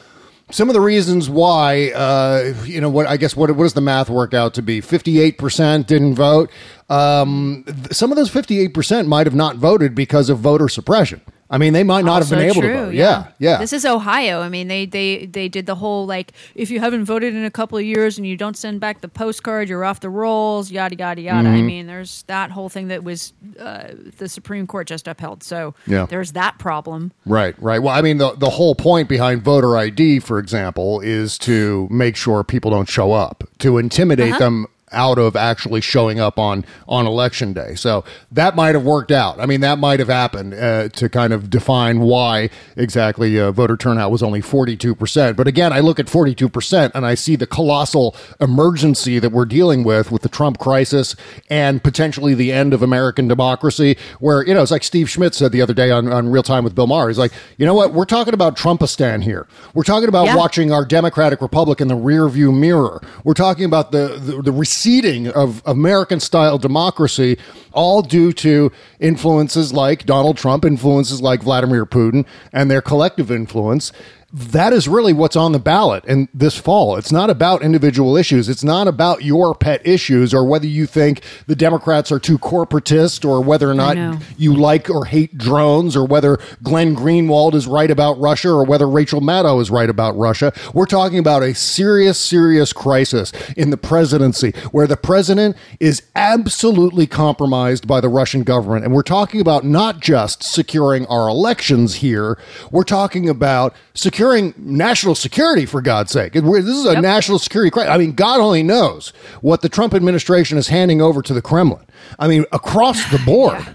some 0.51 0.69
of 0.69 0.75
the 0.75 0.81
reasons 0.83 1.31
why, 1.31 1.91
uh, 1.93 2.55
you 2.65 2.83
know, 2.83 2.91
what 2.91 3.07
I 3.07 3.17
guess 3.17 3.35
what 3.35 3.51
what 3.53 3.63
does 3.65 3.73
the 3.73 3.81
math 3.81 4.11
work 4.11 4.35
out 4.35 4.53
to 4.55 4.63
be? 4.63 4.83
Fifty 4.83 5.19
eight 5.19 5.39
percent 5.39 5.87
didn't 5.87 6.17
vote. 6.17 6.51
Um, 6.91 7.65
th- 7.67 7.95
some 7.95 8.13
of 8.13 8.17
those 8.17 8.29
fifty 8.31 8.61
eight 8.61 8.75
percent 8.75 9.09
might 9.09 9.27
have 9.27 9.35
not 9.35 9.57
voted 9.57 9.95
because 9.95 10.29
of 10.29 10.39
voter 10.39 10.69
suppression. 10.69 11.23
I 11.53 11.59
mean, 11.59 11.73
they 11.73 11.83
might 11.83 12.05
not 12.05 12.23
Also 12.23 12.37
have 12.37 12.39
been 12.43 12.49
able 12.51 12.61
true, 12.63 12.73
to 12.73 12.85
vote. 12.87 12.95
Yeah, 12.95 13.27
yeah. 13.41 13.59
This 13.59 13.73
is 13.73 13.85
Ohio. 13.85 14.41
I 14.41 14.49
mean, 14.49 14.69
they 14.69 14.87
they 14.87 15.27
they 15.27 15.49
did 15.49 15.67
the 15.67 15.75
whole 15.75 16.07
like 16.07 16.33
if 16.55 16.71
you 16.71 16.79
haven't 16.79 17.05
voted 17.05 17.35
in 17.35 17.45
a 17.45 17.51
couple 17.51 17.77
of 17.77 17.85
years 17.85 18.19
and 18.19 18.27
you 18.27 18.37
don't 18.37 18.57
send 18.57 18.79
back 18.79 19.01
the 19.01 19.09
postcard, 19.09 19.69
you're 19.69 19.85
off 19.85 19.99
the 19.99 20.11
rolls. 20.11 20.71
Yada 20.71 20.95
yada 20.97 21.21
yada. 21.21 21.49
Mm-hmm. 21.49 21.57
I 21.59 21.63
mean, 21.63 21.87
there's 21.89 22.23
that 22.29 22.53
whole 22.53 22.69
thing 22.69 22.87
that 22.89 23.03
was 23.03 23.33
uh, 23.59 23.89
the 24.19 24.29
Supreme 24.29 24.69
Court 24.69 24.87
just 24.87 25.09
upheld. 25.09 25.43
So 25.43 25.75
Yeah. 25.89 26.07
there's 26.07 26.33
that 26.33 26.59
problem. 26.59 27.11
Right, 27.27 27.61
right. 27.61 27.83
Well, 27.83 27.97
I 27.97 28.01
mean, 28.01 28.19
the 28.19 28.33
the 28.37 28.51
whole 28.51 28.77
point 28.77 29.09
behind 29.09 29.43
voter 29.43 29.77
ID, 29.77 30.21
for 30.21 30.39
example, 30.39 31.01
is 31.01 31.37
to 31.39 31.89
make 31.91 32.15
sure 32.15 32.45
people 32.45 32.71
don't 32.71 32.89
show 32.89 33.11
up, 33.13 33.43
to 33.59 33.77
intimidate 33.79 34.39
them 34.39 34.67
out 34.93 35.19
of 35.19 35.37
actually 35.37 35.81
showing 35.81 36.19
up 36.21 36.39
on 36.39 36.65
on 36.89 37.07
election 37.07 37.53
day. 37.53 37.75
So 37.75 38.05
that 38.33 38.57
might 38.57 38.75
have 38.75 38.85
worked 38.85 39.11
out. 39.13 39.39
I 39.41 39.47
mean, 39.47 39.61
that 39.61 39.79
might 39.79 39.99
have 40.01 40.09
happened 40.09 40.55
uh, 40.55 40.89
to 40.91 41.09
kind 41.09 41.33
of 41.33 41.51
define 41.51 42.01
why 42.01 42.51
exactly 42.77 43.39
uh, 43.39 43.53
voter 43.53 43.77
turnout 43.77 44.11
was 44.11 44.23
only 44.23 44.41
forty 44.41 44.77
two 44.77 44.95
percent. 44.95 45.37
But 45.37 45.47
again, 45.47 45.73
I 45.73 45.81
look 45.81 45.99
at 46.01 46.09
forty 46.09 46.35
two 46.35 46.49
percent 46.49 46.93
and 46.95 47.05
I 47.07 47.15
see 47.15 47.37
the 47.37 47.47
colossal 47.47 48.17
emergency 48.41 49.19
that 49.19 49.31
we're 49.31 49.45
dealing 49.45 49.85
with 49.85 50.11
with 50.11 50.23
the 50.23 50.29
Trump 50.29 50.59
crisis 50.59 51.15
and 51.49 51.83
potentially 51.83 52.35
the 52.35 52.53
end 52.53 52.75
of 52.75 52.83
American 52.83 53.29
democracy. 53.29 53.97
Where 54.19 54.45
you 54.47 54.55
know, 54.55 54.63
it's 54.63 54.71
like 54.71 54.85
Steve 54.85 55.09
Schmidt 55.09 55.35
said 55.35 55.53
the 55.53 55.63
other 55.63 55.75
day 55.75 55.91
on 55.91 56.13
on 56.13 56.29
Real 56.31 56.43
Time 56.43 56.65
with 56.65 56.75
Bill 56.75 56.87
Maher. 56.87 57.09
He's 57.09 57.19
like, 57.19 57.33
you 57.57 57.67
know 57.67 57.75
what? 57.75 57.93
We're 57.93 58.05
talking 58.05 58.35
about 58.35 58.57
Trumpistan 58.57 59.23
here. 59.23 59.47
We're 59.75 59.83
talking 59.85 60.09
about 60.09 60.27
Yeah. 60.27 60.37
watching 60.37 60.73
our 60.73 60.85
Democratic 60.85 61.41
Republic 61.41 61.81
in 61.81 61.89
the 61.89 61.97
rearview 61.97 62.57
mirror. 62.57 63.01
We're 63.25 63.35
talking 63.35 63.65
about 63.65 63.93
the 63.93 64.09
the, 64.21 64.43
the 64.43 64.53
receding 64.81 65.29
of 65.29 65.63
American 65.67 66.19
style 66.19 66.57
democracy, 66.57 67.37
all 67.75 68.01
due 68.01 68.33
to 68.33 68.73
influences 68.99 69.75
like 69.75 70.07
Donald 70.07 70.39
Trump, 70.39 70.65
influences 70.65 71.21
like 71.21 71.43
Vladimir 71.43 71.85
Putin, 71.85 72.25
and 72.51 72.71
their 72.71 72.81
collective 72.81 73.31
influence. 73.31 73.93
That 74.33 74.73
is 74.73 74.87
really 74.87 75.13
what's 75.13 75.35
on 75.35 75.51
the 75.51 75.59
ballot 75.59 76.05
in 76.05 76.29
this 76.33 76.57
fall. 76.57 76.97
It's 76.97 77.11
not 77.11 77.31
about 77.31 77.63
individual 77.63 78.17
issues. 78.17 78.49
It's 78.49 78.63
not 78.63 78.87
about 78.87 79.25
your 79.25 79.57
pet 79.57 79.85
issues 79.85 80.33
or 80.33 80.45
whether 80.45 80.69
you 80.69 80.87
think 80.87 81.23
the 81.49 81.57
Democrats 81.57 82.13
are 82.13 82.21
too 82.21 82.39
corporatist 82.39 83.29
or 83.29 83.41
whether 83.41 83.69
or 83.69 83.75
not 83.75 84.23
you 84.39 84.55
like 84.55 84.89
or 84.89 85.07
hate 85.07 85.37
drones 85.37 85.97
or 85.97 86.07
whether 86.07 86.39
Glenn 86.63 86.95
Greenwald 86.95 87.55
is 87.55 87.67
right 87.67 87.91
about 87.91 88.21
Russia 88.21 88.51
or 88.51 88.65
whether 88.65 88.89
Rachel 88.89 89.21
Maddow 89.21 89.61
is 89.61 89.69
right 89.69 89.91
about 89.91 90.17
Russia. 90.17 90.53
We're 90.75 90.87
talking 90.87 91.19
about 91.19 91.43
a 91.43 91.53
serious, 91.53 92.17
serious 92.17 92.73
crisis 92.73 93.33
in 93.57 93.71
the 93.71 93.77
presidency 93.77 94.53
where 94.71 94.87
the 94.87 94.97
president 94.97 95.57
is 95.81 96.05
absolutely 96.15 97.09
compromised 97.09 97.89
by 97.89 98.01
the 98.01 98.09
Russian 98.09 98.45
government. 98.45 98.85
And 98.85 98.95
we're 98.95 99.03
talking 99.03 99.41
about 99.41 99.65
not 99.65 99.99
just 99.99 100.45
securing 100.45 101.05
our 101.07 101.29
elections 101.29 101.97
here, 101.97 102.39
we're 102.71 102.85
talking 102.85 103.29
about 103.29 103.75
securing 103.93 104.20
national 104.57 105.15
security, 105.15 105.67
for 105.67 105.81
God's 105.83 106.13
sake. 106.13 106.33
This 106.33 106.45
is 106.45 106.87
a 106.87 107.01
national 107.01 107.39
security 107.39 107.71
crisis. 107.71 107.91
I 107.91 107.99
mean, 107.99 108.13
God 108.13 108.41
only 108.41 108.63
knows 108.63 109.13
what 109.41 109.63
the 109.63 109.69
Trump 109.69 109.95
administration 109.95 110.59
is 110.59 110.69
handing 110.69 111.01
over 111.01 111.23
to 111.23 111.35
the 111.35 111.43
Kremlin. 111.43 111.85
I 112.19 112.29
mean, 112.29 112.45
across 112.53 113.11
the 113.11 113.19
board. 113.27 113.67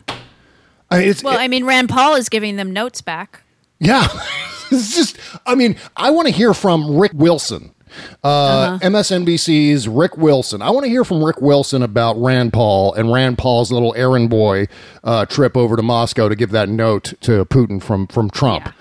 I 0.90 1.00
mean, 1.00 1.10
it's, 1.10 1.24
Well, 1.24 1.38
I 1.38 1.48
mean, 1.48 1.66
Rand 1.66 1.90
Paul 1.90 2.16
is 2.16 2.30
giving 2.30 2.56
them 2.56 2.72
notes 2.72 3.02
back. 3.02 3.42
yeah. 3.80 4.08
it's 4.72 4.96
just, 4.96 5.18
I 5.46 5.56
mean, 5.56 5.76
I 5.96 6.12
want 6.12 6.28
to 6.28 6.34
hear 6.34 6.54
from 6.54 6.98
Rick 6.98 7.12
Wilson, 7.14 7.74
uh, 8.24 8.78
MSNBC's 8.80 9.88
Rick 9.88 10.18
Wilson. 10.18 10.62
I 10.62 10.70
want 10.70 10.86
to 10.86 10.90
hear 10.90 11.04
from 11.06 11.24
Rick 11.24 11.42
Wilson 11.42 11.82
about 11.84 12.18
Rand 12.22 12.54
Paul 12.54 12.94
and 12.94 13.12
Rand 13.12 13.38
Paul's 13.38 13.72
little 13.72 13.94
errand 13.96 14.30
boy 14.30 14.68
uh, 15.04 15.26
trip 15.26 15.56
over 15.56 15.76
to 15.76 15.82
Moscow 15.84 16.28
to 16.30 16.36
give 16.36 16.52
that 16.52 16.70
note 16.70 17.14
to 17.22 17.46
Putin 17.46 17.82
from, 17.82 18.08
from 18.08 18.30
Trump. 18.30 18.66
Yeah. 18.66 18.72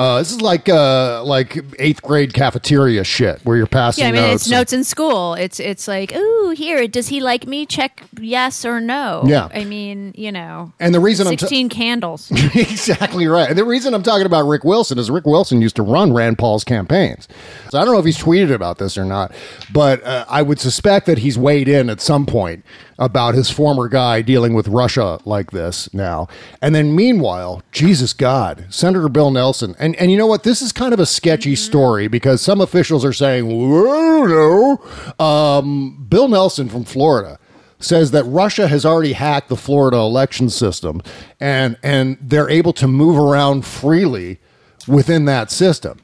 Uh, 0.00 0.18
this 0.18 0.30
is 0.32 0.40
like 0.40 0.66
uh, 0.66 1.22
like 1.24 1.58
eighth 1.78 2.00
grade 2.00 2.32
cafeteria 2.32 3.04
shit 3.04 3.38
where 3.44 3.58
you're 3.58 3.66
passing 3.66 4.02
Yeah, 4.02 4.08
I 4.08 4.12
mean, 4.12 4.22
notes. 4.22 4.44
it's 4.44 4.50
notes 4.50 4.72
in 4.72 4.82
school. 4.82 5.34
It's 5.34 5.60
it's 5.60 5.86
like, 5.86 6.14
ooh, 6.16 6.54
here, 6.56 6.88
does 6.88 7.08
he 7.08 7.20
like 7.20 7.46
me? 7.46 7.66
Check 7.66 8.02
yes 8.18 8.64
or 8.64 8.80
no. 8.80 9.22
Yeah. 9.26 9.48
I 9.52 9.64
mean, 9.64 10.14
you 10.16 10.32
know, 10.32 10.72
And 10.80 10.94
the 10.94 11.00
reason 11.00 11.26
I'm 11.26 11.32
t- 11.32 11.40
sixteen 11.40 11.68
candles. 11.68 12.30
exactly 12.54 13.26
right. 13.26 13.50
And 13.50 13.58
the 13.58 13.64
reason 13.64 13.92
I'm 13.92 14.02
talking 14.02 14.24
about 14.24 14.46
Rick 14.46 14.64
Wilson 14.64 14.98
is 14.98 15.10
Rick 15.10 15.26
Wilson 15.26 15.60
used 15.60 15.76
to 15.76 15.82
run 15.82 16.14
Rand 16.14 16.38
Paul's 16.38 16.64
campaigns. 16.64 17.28
So 17.68 17.78
I 17.78 17.84
don't 17.84 17.92
know 17.92 18.00
if 18.00 18.06
he's 18.06 18.16
tweeted 18.16 18.54
about 18.54 18.78
this 18.78 18.96
or 18.96 19.04
not, 19.04 19.32
but 19.70 20.02
uh, 20.02 20.24
I 20.30 20.40
would 20.40 20.58
suspect 20.60 21.04
that 21.06 21.18
he's 21.18 21.36
weighed 21.36 21.68
in 21.68 21.90
at 21.90 22.00
some 22.00 22.24
point 22.24 22.64
about 23.00 23.34
his 23.34 23.50
former 23.50 23.88
guy 23.88 24.20
dealing 24.20 24.52
with 24.52 24.68
Russia 24.68 25.18
like 25.24 25.50
this 25.50 25.92
now. 25.92 26.28
And 26.60 26.74
then 26.74 26.94
meanwhile, 26.94 27.62
Jesus 27.72 28.12
God, 28.12 28.66
Senator 28.68 29.08
Bill 29.08 29.30
Nelson. 29.30 29.74
And, 29.78 29.96
and 29.96 30.10
you 30.10 30.18
know 30.18 30.26
what? 30.26 30.42
This 30.44 30.60
is 30.60 30.70
kind 30.70 30.92
of 30.92 31.00
a 31.00 31.06
sketchy 31.06 31.56
story 31.56 32.06
because 32.06 32.42
some 32.42 32.60
officials 32.60 33.04
are 33.04 33.14
saying, 33.14 33.48
no. 33.48 34.80
Um, 35.18 36.06
Bill 36.08 36.28
Nelson 36.28 36.68
from 36.68 36.84
Florida 36.84 37.38
says 37.78 38.10
that 38.10 38.24
Russia 38.24 38.68
has 38.68 38.84
already 38.84 39.14
hacked 39.14 39.48
the 39.48 39.56
Florida 39.56 39.96
election 39.96 40.50
system 40.50 41.00
and 41.40 41.78
and 41.82 42.18
they're 42.20 42.50
able 42.50 42.74
to 42.74 42.86
move 42.86 43.16
around 43.16 43.64
freely 43.64 44.38
within 44.86 45.24
that 45.24 45.50
system. 45.50 45.98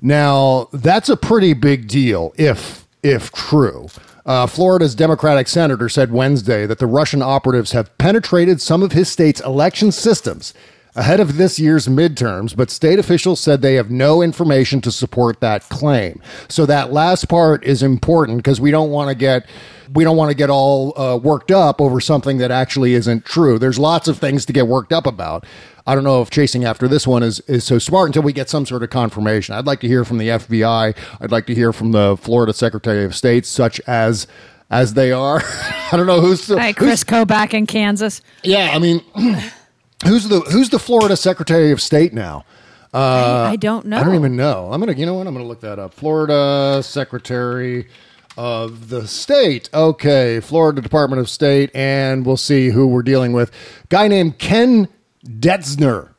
Now, 0.00 0.68
that's 0.72 1.08
a 1.08 1.16
pretty 1.16 1.54
big 1.54 1.88
deal 1.88 2.32
if 2.36 2.86
if 3.10 3.32
true. 3.32 3.88
Uh, 4.26 4.46
Florida's 4.46 4.94
Democratic 4.94 5.48
senator 5.48 5.88
said 5.88 6.12
Wednesday 6.12 6.66
that 6.66 6.78
the 6.78 6.86
Russian 6.86 7.22
operatives 7.22 7.72
have 7.72 7.96
penetrated 7.98 8.60
some 8.60 8.82
of 8.82 8.92
his 8.92 9.08
state's 9.08 9.40
election 9.40 9.90
systems 9.90 10.52
ahead 10.94 11.20
of 11.20 11.36
this 11.36 11.58
year's 11.58 11.86
midterms, 11.86 12.54
but 12.56 12.70
state 12.70 12.98
officials 12.98 13.40
said 13.40 13.62
they 13.62 13.74
have 13.74 13.90
no 13.90 14.20
information 14.20 14.80
to 14.80 14.90
support 14.90 15.40
that 15.40 15.68
claim. 15.68 16.20
So 16.48 16.66
that 16.66 16.92
last 16.92 17.28
part 17.28 17.64
is 17.64 17.82
important 17.82 18.38
because 18.38 18.60
we 18.60 18.70
don't 18.70 18.90
want 18.90 19.08
to 19.08 19.14
get 19.14 19.46
we 19.94 20.04
don't 20.04 20.18
want 20.18 20.30
to 20.30 20.36
get 20.36 20.50
all 20.50 20.98
uh, 21.00 21.16
worked 21.16 21.50
up 21.50 21.80
over 21.80 21.98
something 21.98 22.36
that 22.38 22.50
actually 22.50 22.92
isn't 22.92 23.24
true. 23.24 23.58
There's 23.58 23.78
lots 23.78 24.06
of 24.06 24.18
things 24.18 24.44
to 24.46 24.52
get 24.52 24.66
worked 24.66 24.92
up 24.92 25.06
about. 25.06 25.46
I 25.88 25.94
don't 25.94 26.04
know 26.04 26.20
if 26.20 26.28
chasing 26.28 26.66
after 26.66 26.86
this 26.86 27.06
one 27.06 27.22
is, 27.22 27.40
is 27.40 27.64
so 27.64 27.78
smart 27.78 28.08
until 28.10 28.22
we 28.22 28.34
get 28.34 28.50
some 28.50 28.66
sort 28.66 28.82
of 28.82 28.90
confirmation. 28.90 29.54
I'd 29.54 29.64
like 29.64 29.80
to 29.80 29.88
hear 29.88 30.04
from 30.04 30.18
the 30.18 30.28
FBI. 30.28 30.94
I'd 31.18 31.30
like 31.32 31.46
to 31.46 31.54
hear 31.54 31.72
from 31.72 31.92
the 31.92 32.18
Florida 32.18 32.52
Secretary 32.52 33.04
of 33.06 33.16
State, 33.16 33.46
such 33.46 33.80
as 33.86 34.26
as 34.70 34.92
they 34.92 35.12
are. 35.12 35.40
I 35.90 35.96
don't 35.96 36.06
know 36.06 36.20
who's 36.20 36.46
the 36.46 36.60
who's- 36.60 36.74
Chris 36.74 37.04
Kobach 37.04 37.54
in 37.54 37.66
Kansas. 37.66 38.20
yeah, 38.44 38.72
I 38.74 38.78
mean, 38.78 39.00
who's 40.04 40.28
the 40.28 40.40
who's 40.52 40.68
the 40.68 40.78
Florida 40.78 41.16
Secretary 41.16 41.70
of 41.70 41.80
State 41.80 42.12
now? 42.12 42.44
I, 42.92 43.52
I 43.52 43.56
don't 43.56 43.86
know. 43.86 43.96
Uh, 43.96 44.00
I 44.00 44.04
don't 44.04 44.14
even 44.14 44.36
know. 44.36 44.70
I'm 44.70 44.80
gonna, 44.80 44.92
you 44.92 45.06
know 45.06 45.14
what? 45.14 45.26
I'm 45.26 45.32
gonna 45.32 45.46
look 45.46 45.60
that 45.62 45.78
up. 45.78 45.94
Florida 45.94 46.82
Secretary 46.82 47.88
of 48.36 48.90
the 48.90 49.08
State. 49.08 49.70
Okay, 49.72 50.40
Florida 50.40 50.82
Department 50.82 51.20
of 51.20 51.30
State, 51.30 51.70
and 51.74 52.26
we'll 52.26 52.36
see 52.36 52.68
who 52.68 52.86
we're 52.86 53.02
dealing 53.02 53.32
with. 53.32 53.50
Guy 53.88 54.06
named 54.08 54.38
Ken 54.38 54.88
Detzner. 55.24 56.10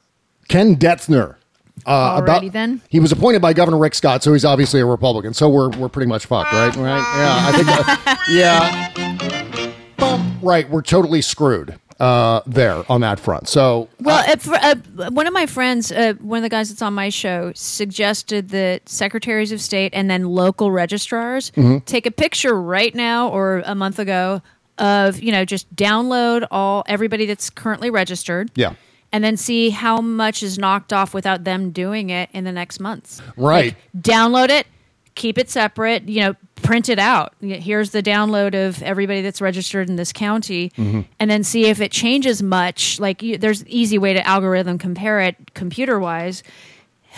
Ken 0.48 0.76
Detzner. 0.76 1.36
Uh, 1.86 2.22
Alrighty 2.22 2.52
then. 2.52 2.82
He 2.90 3.00
was 3.00 3.12
appointed 3.12 3.42
by 3.42 3.54
Governor 3.54 3.78
Rick 3.78 3.96
Scott, 3.96 4.22
so 4.24 4.34
he's 4.34 4.46
obviously 4.46 4.82
a 4.82 4.86
Republican. 4.86 5.34
So 5.34 5.50
we're 5.50 5.70
we're 5.70 5.90
pretty 5.90 6.10
much 6.10 6.26
fucked, 6.26 6.52
right? 6.52 6.76
Right? 6.76 7.18
Yeah, 7.18 7.48
I 7.48 7.52
think. 7.54 7.68
uh, 8.08 8.16
yeah. 8.30 8.90
Right, 10.42 10.70
we're 10.70 10.82
totally 10.82 11.22
screwed 11.22 11.78
uh, 12.00 12.42
there 12.48 12.84
on 12.90 13.02
that 13.02 13.20
front. 13.20 13.48
So 13.50 13.90
Well, 14.00 14.24
uh, 14.28 14.38
for, 14.38 14.56
uh, 14.56 14.76
one 15.12 15.28
of 15.28 15.34
my 15.34 15.46
friends, 15.46 15.92
uh, 15.92 16.14
one 16.22 16.38
of 16.38 16.44
the 16.44 16.50
guys 16.50 16.70
that's 16.70 16.82
on 16.82 16.94
my 16.94 17.10
show, 17.10 17.52
suggested 17.56 18.50
that 18.50 18.88
secretaries 18.88 19.52
of 19.52 19.60
state 19.62 19.94
and 19.94 20.10
then 20.10 20.24
local 20.26 20.72
registrars 20.72 21.52
Mm-hmm. 21.52 21.80
take 21.80 22.06
a 22.06 22.12
picture 22.12 22.60
right 22.60 22.96
now 22.96 23.30
or 23.30 23.62
a 23.66 23.76
month 23.76 24.00
ago 24.00 24.42
of 24.78 25.20
you 25.20 25.32
know 25.32 25.44
just 25.44 25.74
download 25.76 26.48
all 26.52 26.84
everybody 26.88 27.26
that's 27.26 27.50
currently 27.50 27.90
registered. 27.90 28.50
Yeah. 28.56 28.74
And 29.12 29.24
then 29.24 29.38
see 29.38 29.72
how 29.72 30.02
much 30.02 30.44
is 30.44 30.60
knocked 30.60 30.94
off 30.94 31.14
without 31.16 31.44
them 31.44 31.72
doing 31.72 32.10
it 32.12 32.30
in 32.32 32.44
the 32.44 32.52
next 32.52 32.80
months. 32.80 33.22
Right. 33.36 33.76
download 33.98 34.50
it, 34.50 34.68
keep 35.16 35.38
it 35.40 35.50
separate, 35.50 36.08
you 36.08 36.22
know, 36.22 36.36
print 36.62 36.90
it 36.90 37.00
out. 37.00 37.34
Here's 37.42 37.90
the 37.90 38.04
download 38.04 38.54
of 38.68 38.84
everybody 38.84 39.22
that's 39.22 39.42
registered 39.42 39.90
in 39.90 39.96
this 39.96 40.14
county, 40.14 40.72
Mm-hmm. 40.78 41.02
and 41.20 41.32
then 41.32 41.44
see 41.44 41.66
if 41.66 41.82
it 41.82 41.92
changes 41.92 42.44
much. 42.44 43.00
Like, 43.00 43.24
you, 43.24 43.38
there's 43.40 43.66
easy 43.66 43.98
way 43.98 44.14
to 44.14 44.26
algorithm 44.28 44.78
compare 44.78 45.22
it 45.22 45.54
computer 45.56 46.00
wise. 46.00 46.44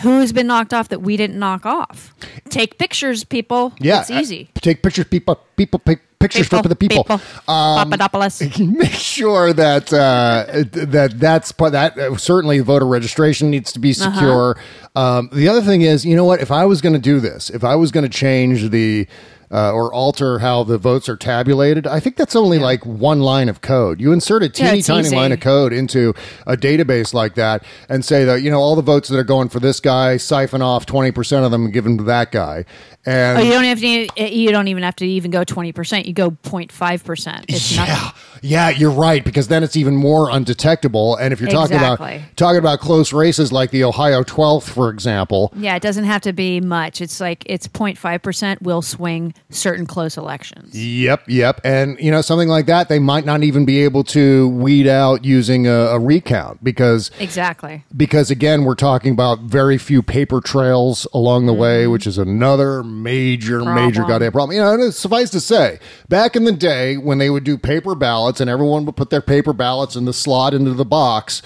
Who's 0.00 0.32
been 0.32 0.46
knocked 0.46 0.72
off 0.72 0.88
that 0.88 1.02
we 1.02 1.18
didn't 1.18 1.38
knock 1.38 1.66
off? 1.66 2.14
Take 2.48 2.78
pictures, 2.78 3.24
people. 3.24 3.74
Yeah, 3.78 4.00
it's 4.00 4.10
easy. 4.10 4.48
uh, 4.56 4.60
take 4.60 4.82
pictures, 4.82 5.04
people, 5.04 5.38
people, 5.56 5.78
pic- 5.80 6.00
pictures 6.22 6.48
for 6.48 6.62
the 6.62 6.76
people. 6.76 7.04
Um, 7.48 7.90
Papadopoulos. 7.90 8.40
Make 8.58 8.92
sure 8.92 9.52
that 9.52 9.92
uh, 9.92 10.46
that 10.72 11.18
that's 11.18 11.52
that 11.52 11.98
uh, 11.98 12.16
certainly 12.16 12.60
voter 12.60 12.86
registration 12.86 13.50
needs 13.50 13.72
to 13.72 13.78
be 13.78 13.92
secure. 13.92 14.56
Um, 14.94 15.30
the 15.32 15.48
other 15.48 15.62
thing 15.62 15.82
is, 15.82 16.04
you 16.04 16.16
know 16.16 16.24
what? 16.24 16.40
If 16.40 16.50
I 16.50 16.64
was 16.64 16.80
going 16.80 16.94
to 16.94 16.98
do 16.98 17.20
this, 17.20 17.50
if 17.50 17.64
I 17.64 17.74
was 17.76 17.90
going 17.90 18.04
to 18.04 18.10
change 18.10 18.70
the 18.70 19.06
uh, 19.52 19.72
or 19.72 19.92
alter 19.92 20.38
how 20.38 20.62
the 20.64 20.78
votes 20.78 21.08
are 21.08 21.16
tabulated. 21.16 21.86
I 21.86 22.00
think 22.00 22.16
that's 22.16 22.34
only 22.34 22.58
like 22.58 22.86
one 22.86 23.20
line 23.20 23.48
of 23.48 23.60
code. 23.60 24.00
You 24.00 24.12
insert 24.12 24.42
a 24.42 24.48
teeny 24.48 24.78
it's 24.78 24.86
tiny 24.86 25.06
easy. 25.06 25.16
line 25.16 25.30
of 25.32 25.40
code 25.40 25.72
into 25.72 26.14
a 26.46 26.56
database 26.56 27.12
like 27.12 27.34
that 27.34 27.62
and 27.88 28.04
say 28.04 28.24
that, 28.24 28.42
you 28.42 28.50
know, 28.50 28.60
all 28.60 28.74
the 28.76 28.82
votes 28.82 29.08
that 29.10 29.18
are 29.18 29.24
going 29.24 29.48
for 29.50 29.60
this 29.60 29.78
guy, 29.80 30.16
siphon 30.16 30.62
off 30.62 30.86
20% 30.86 31.44
of 31.44 31.50
them 31.50 31.64
and 31.66 31.72
give 31.74 31.84
them 31.84 31.98
to 31.98 32.04
that 32.04 32.32
guy. 32.32 32.64
And 33.04 33.38
Oh, 33.38 33.42
you 33.42 33.50
don't 33.52 33.64
have 33.64 33.80
to. 33.80 34.32
You 34.32 34.52
don't 34.52 34.68
even 34.68 34.84
have 34.84 34.94
to 34.96 35.04
even 35.04 35.32
go 35.32 35.42
twenty 35.42 35.72
percent. 35.72 36.06
You 36.06 36.12
go 36.12 36.36
05 36.44 37.02
percent. 37.04 37.46
It's 37.48 37.72
yeah, 37.72 37.84
nothing. 37.86 38.12
yeah, 38.42 38.68
you're 38.70 38.92
right 38.92 39.24
because 39.24 39.48
then 39.48 39.64
it's 39.64 39.74
even 39.74 39.96
more 39.96 40.30
undetectable. 40.30 41.16
And 41.16 41.32
if 41.32 41.40
you're 41.40 41.50
talking 41.50 41.74
Exactly. 41.74 42.16
about 42.18 42.36
talking 42.36 42.58
about 42.60 42.78
close 42.78 43.12
races 43.12 43.50
like 43.50 43.72
the 43.72 43.82
Ohio 43.82 44.22
12th, 44.22 44.70
for 44.70 44.88
example, 44.88 45.52
Yeah, 45.56 45.74
it 45.74 45.82
doesn't 45.82 46.04
have 46.04 46.20
to 46.22 46.32
be 46.32 46.60
much. 46.60 47.00
It's 47.00 47.18
like 47.20 47.42
it's 47.46 47.66
05 47.66 48.22
percent 48.22 48.62
will 48.62 48.82
swing 48.82 49.34
certain 49.50 49.86
close 49.86 50.16
elections. 50.16 50.74
Yep, 50.76 51.24
yep. 51.28 51.60
And, 51.64 51.98
you 52.00 52.10
know, 52.10 52.20
something 52.22 52.48
like 52.48 52.66
that, 52.66 52.88
they 52.88 52.98
might 52.98 53.24
not 53.24 53.42
even 53.42 53.64
be 53.64 53.82
able 53.84 54.04
to 54.04 54.48
weed 54.48 54.86
out 54.86 55.24
using 55.24 55.66
a, 55.66 55.72
a 55.72 55.98
recount 55.98 56.62
because 56.64 57.10
Exactly. 57.20 57.84
because 57.96 58.30
again 58.30 58.64
we're 58.64 58.74
talking 58.74 59.12
about 59.12 59.40
very 59.40 59.78
few 59.78 60.02
paper 60.02 60.40
trails 60.40 61.06
along 61.12 61.46
the 61.46 61.52
way 61.52 61.86
which 61.86 62.06
is 62.06 62.18
another 62.18 62.82
major 62.82 63.64
major 63.64 64.02
Mm-hmm. 64.02 64.10
Goddamn 64.10 64.32
problem 64.32 64.56
you 64.56 64.62
know 64.62 64.90
suffice 64.90 65.30
to 65.30 65.40
say 65.40 65.78
back 66.08 66.34
in 66.36 66.44
the 66.44 66.52
day 66.52 66.96
when 66.96 67.18
they 67.18 67.30
would 67.30 67.44
do 67.44 67.56
paper 67.58 67.94
ballots 67.94 68.40
and 68.40 68.48
everyone 68.50 68.84
would 68.86 68.96
put 68.96 69.10
their 69.10 69.20
paper 69.20 69.52
ballots 69.52 69.96
in 69.96 70.04
the 70.06 70.12
slot 70.12 70.54
into 70.54 70.72
the 70.74 70.84
box 70.84 71.42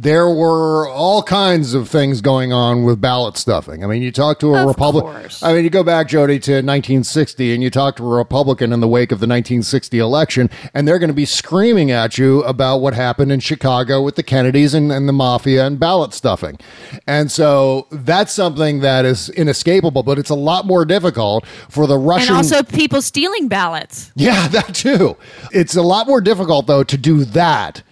there 0.00 0.30
were 0.30 0.88
all 0.88 1.22
kinds 1.22 1.74
of 1.74 1.86
things 1.88 2.22
going 2.22 2.52
on 2.54 2.84
with 2.84 3.00
ballot 3.00 3.36
stuffing 3.36 3.84
i 3.84 3.86
mean 3.86 4.00
you 4.00 4.10
talk 4.10 4.38
to 4.38 4.54
a 4.54 4.66
republican 4.66 5.20
i 5.42 5.52
mean 5.52 5.62
you 5.62 5.68
go 5.68 5.84
back 5.84 6.08
jody 6.08 6.38
to 6.38 6.52
1960 6.52 7.52
and 7.52 7.62
you 7.62 7.68
talk 7.68 7.96
to 7.96 8.04
a 8.04 8.16
republican 8.16 8.72
in 8.72 8.80
the 8.80 8.88
wake 8.88 9.12
of 9.12 9.20
the 9.20 9.26
1960 9.26 9.98
election 9.98 10.48
and 10.72 10.88
they're 10.88 10.98
going 10.98 11.08
to 11.08 11.14
be 11.14 11.26
screaming 11.26 11.90
at 11.90 12.16
you 12.16 12.42
about 12.44 12.78
what 12.78 12.94
happened 12.94 13.30
in 13.30 13.40
chicago 13.40 14.00
with 14.00 14.16
the 14.16 14.22
kennedys 14.22 14.72
and, 14.72 14.90
and 14.90 15.06
the 15.06 15.12
mafia 15.12 15.66
and 15.66 15.78
ballot 15.78 16.14
stuffing 16.14 16.58
and 17.06 17.30
so 17.30 17.86
that's 17.90 18.32
something 18.32 18.80
that 18.80 19.04
is 19.04 19.28
inescapable 19.30 20.02
but 20.02 20.18
it's 20.18 20.30
a 20.30 20.34
lot 20.34 20.66
more 20.66 20.84
difficult 20.86 21.44
for 21.68 21.86
the 21.86 21.98
russian 21.98 22.28
And 22.28 22.36
also 22.38 22.62
people 22.62 23.02
stealing 23.02 23.48
ballots. 23.48 24.12
yeah, 24.14 24.48
that 24.56 24.74
too. 24.74 25.16
It's 25.52 25.76
a 25.76 25.82
lot 25.82 26.06
more 26.06 26.20
difficult, 26.20 26.66
though, 26.66 26.84
to 26.84 26.96
do 26.96 27.24
that. 27.26 27.82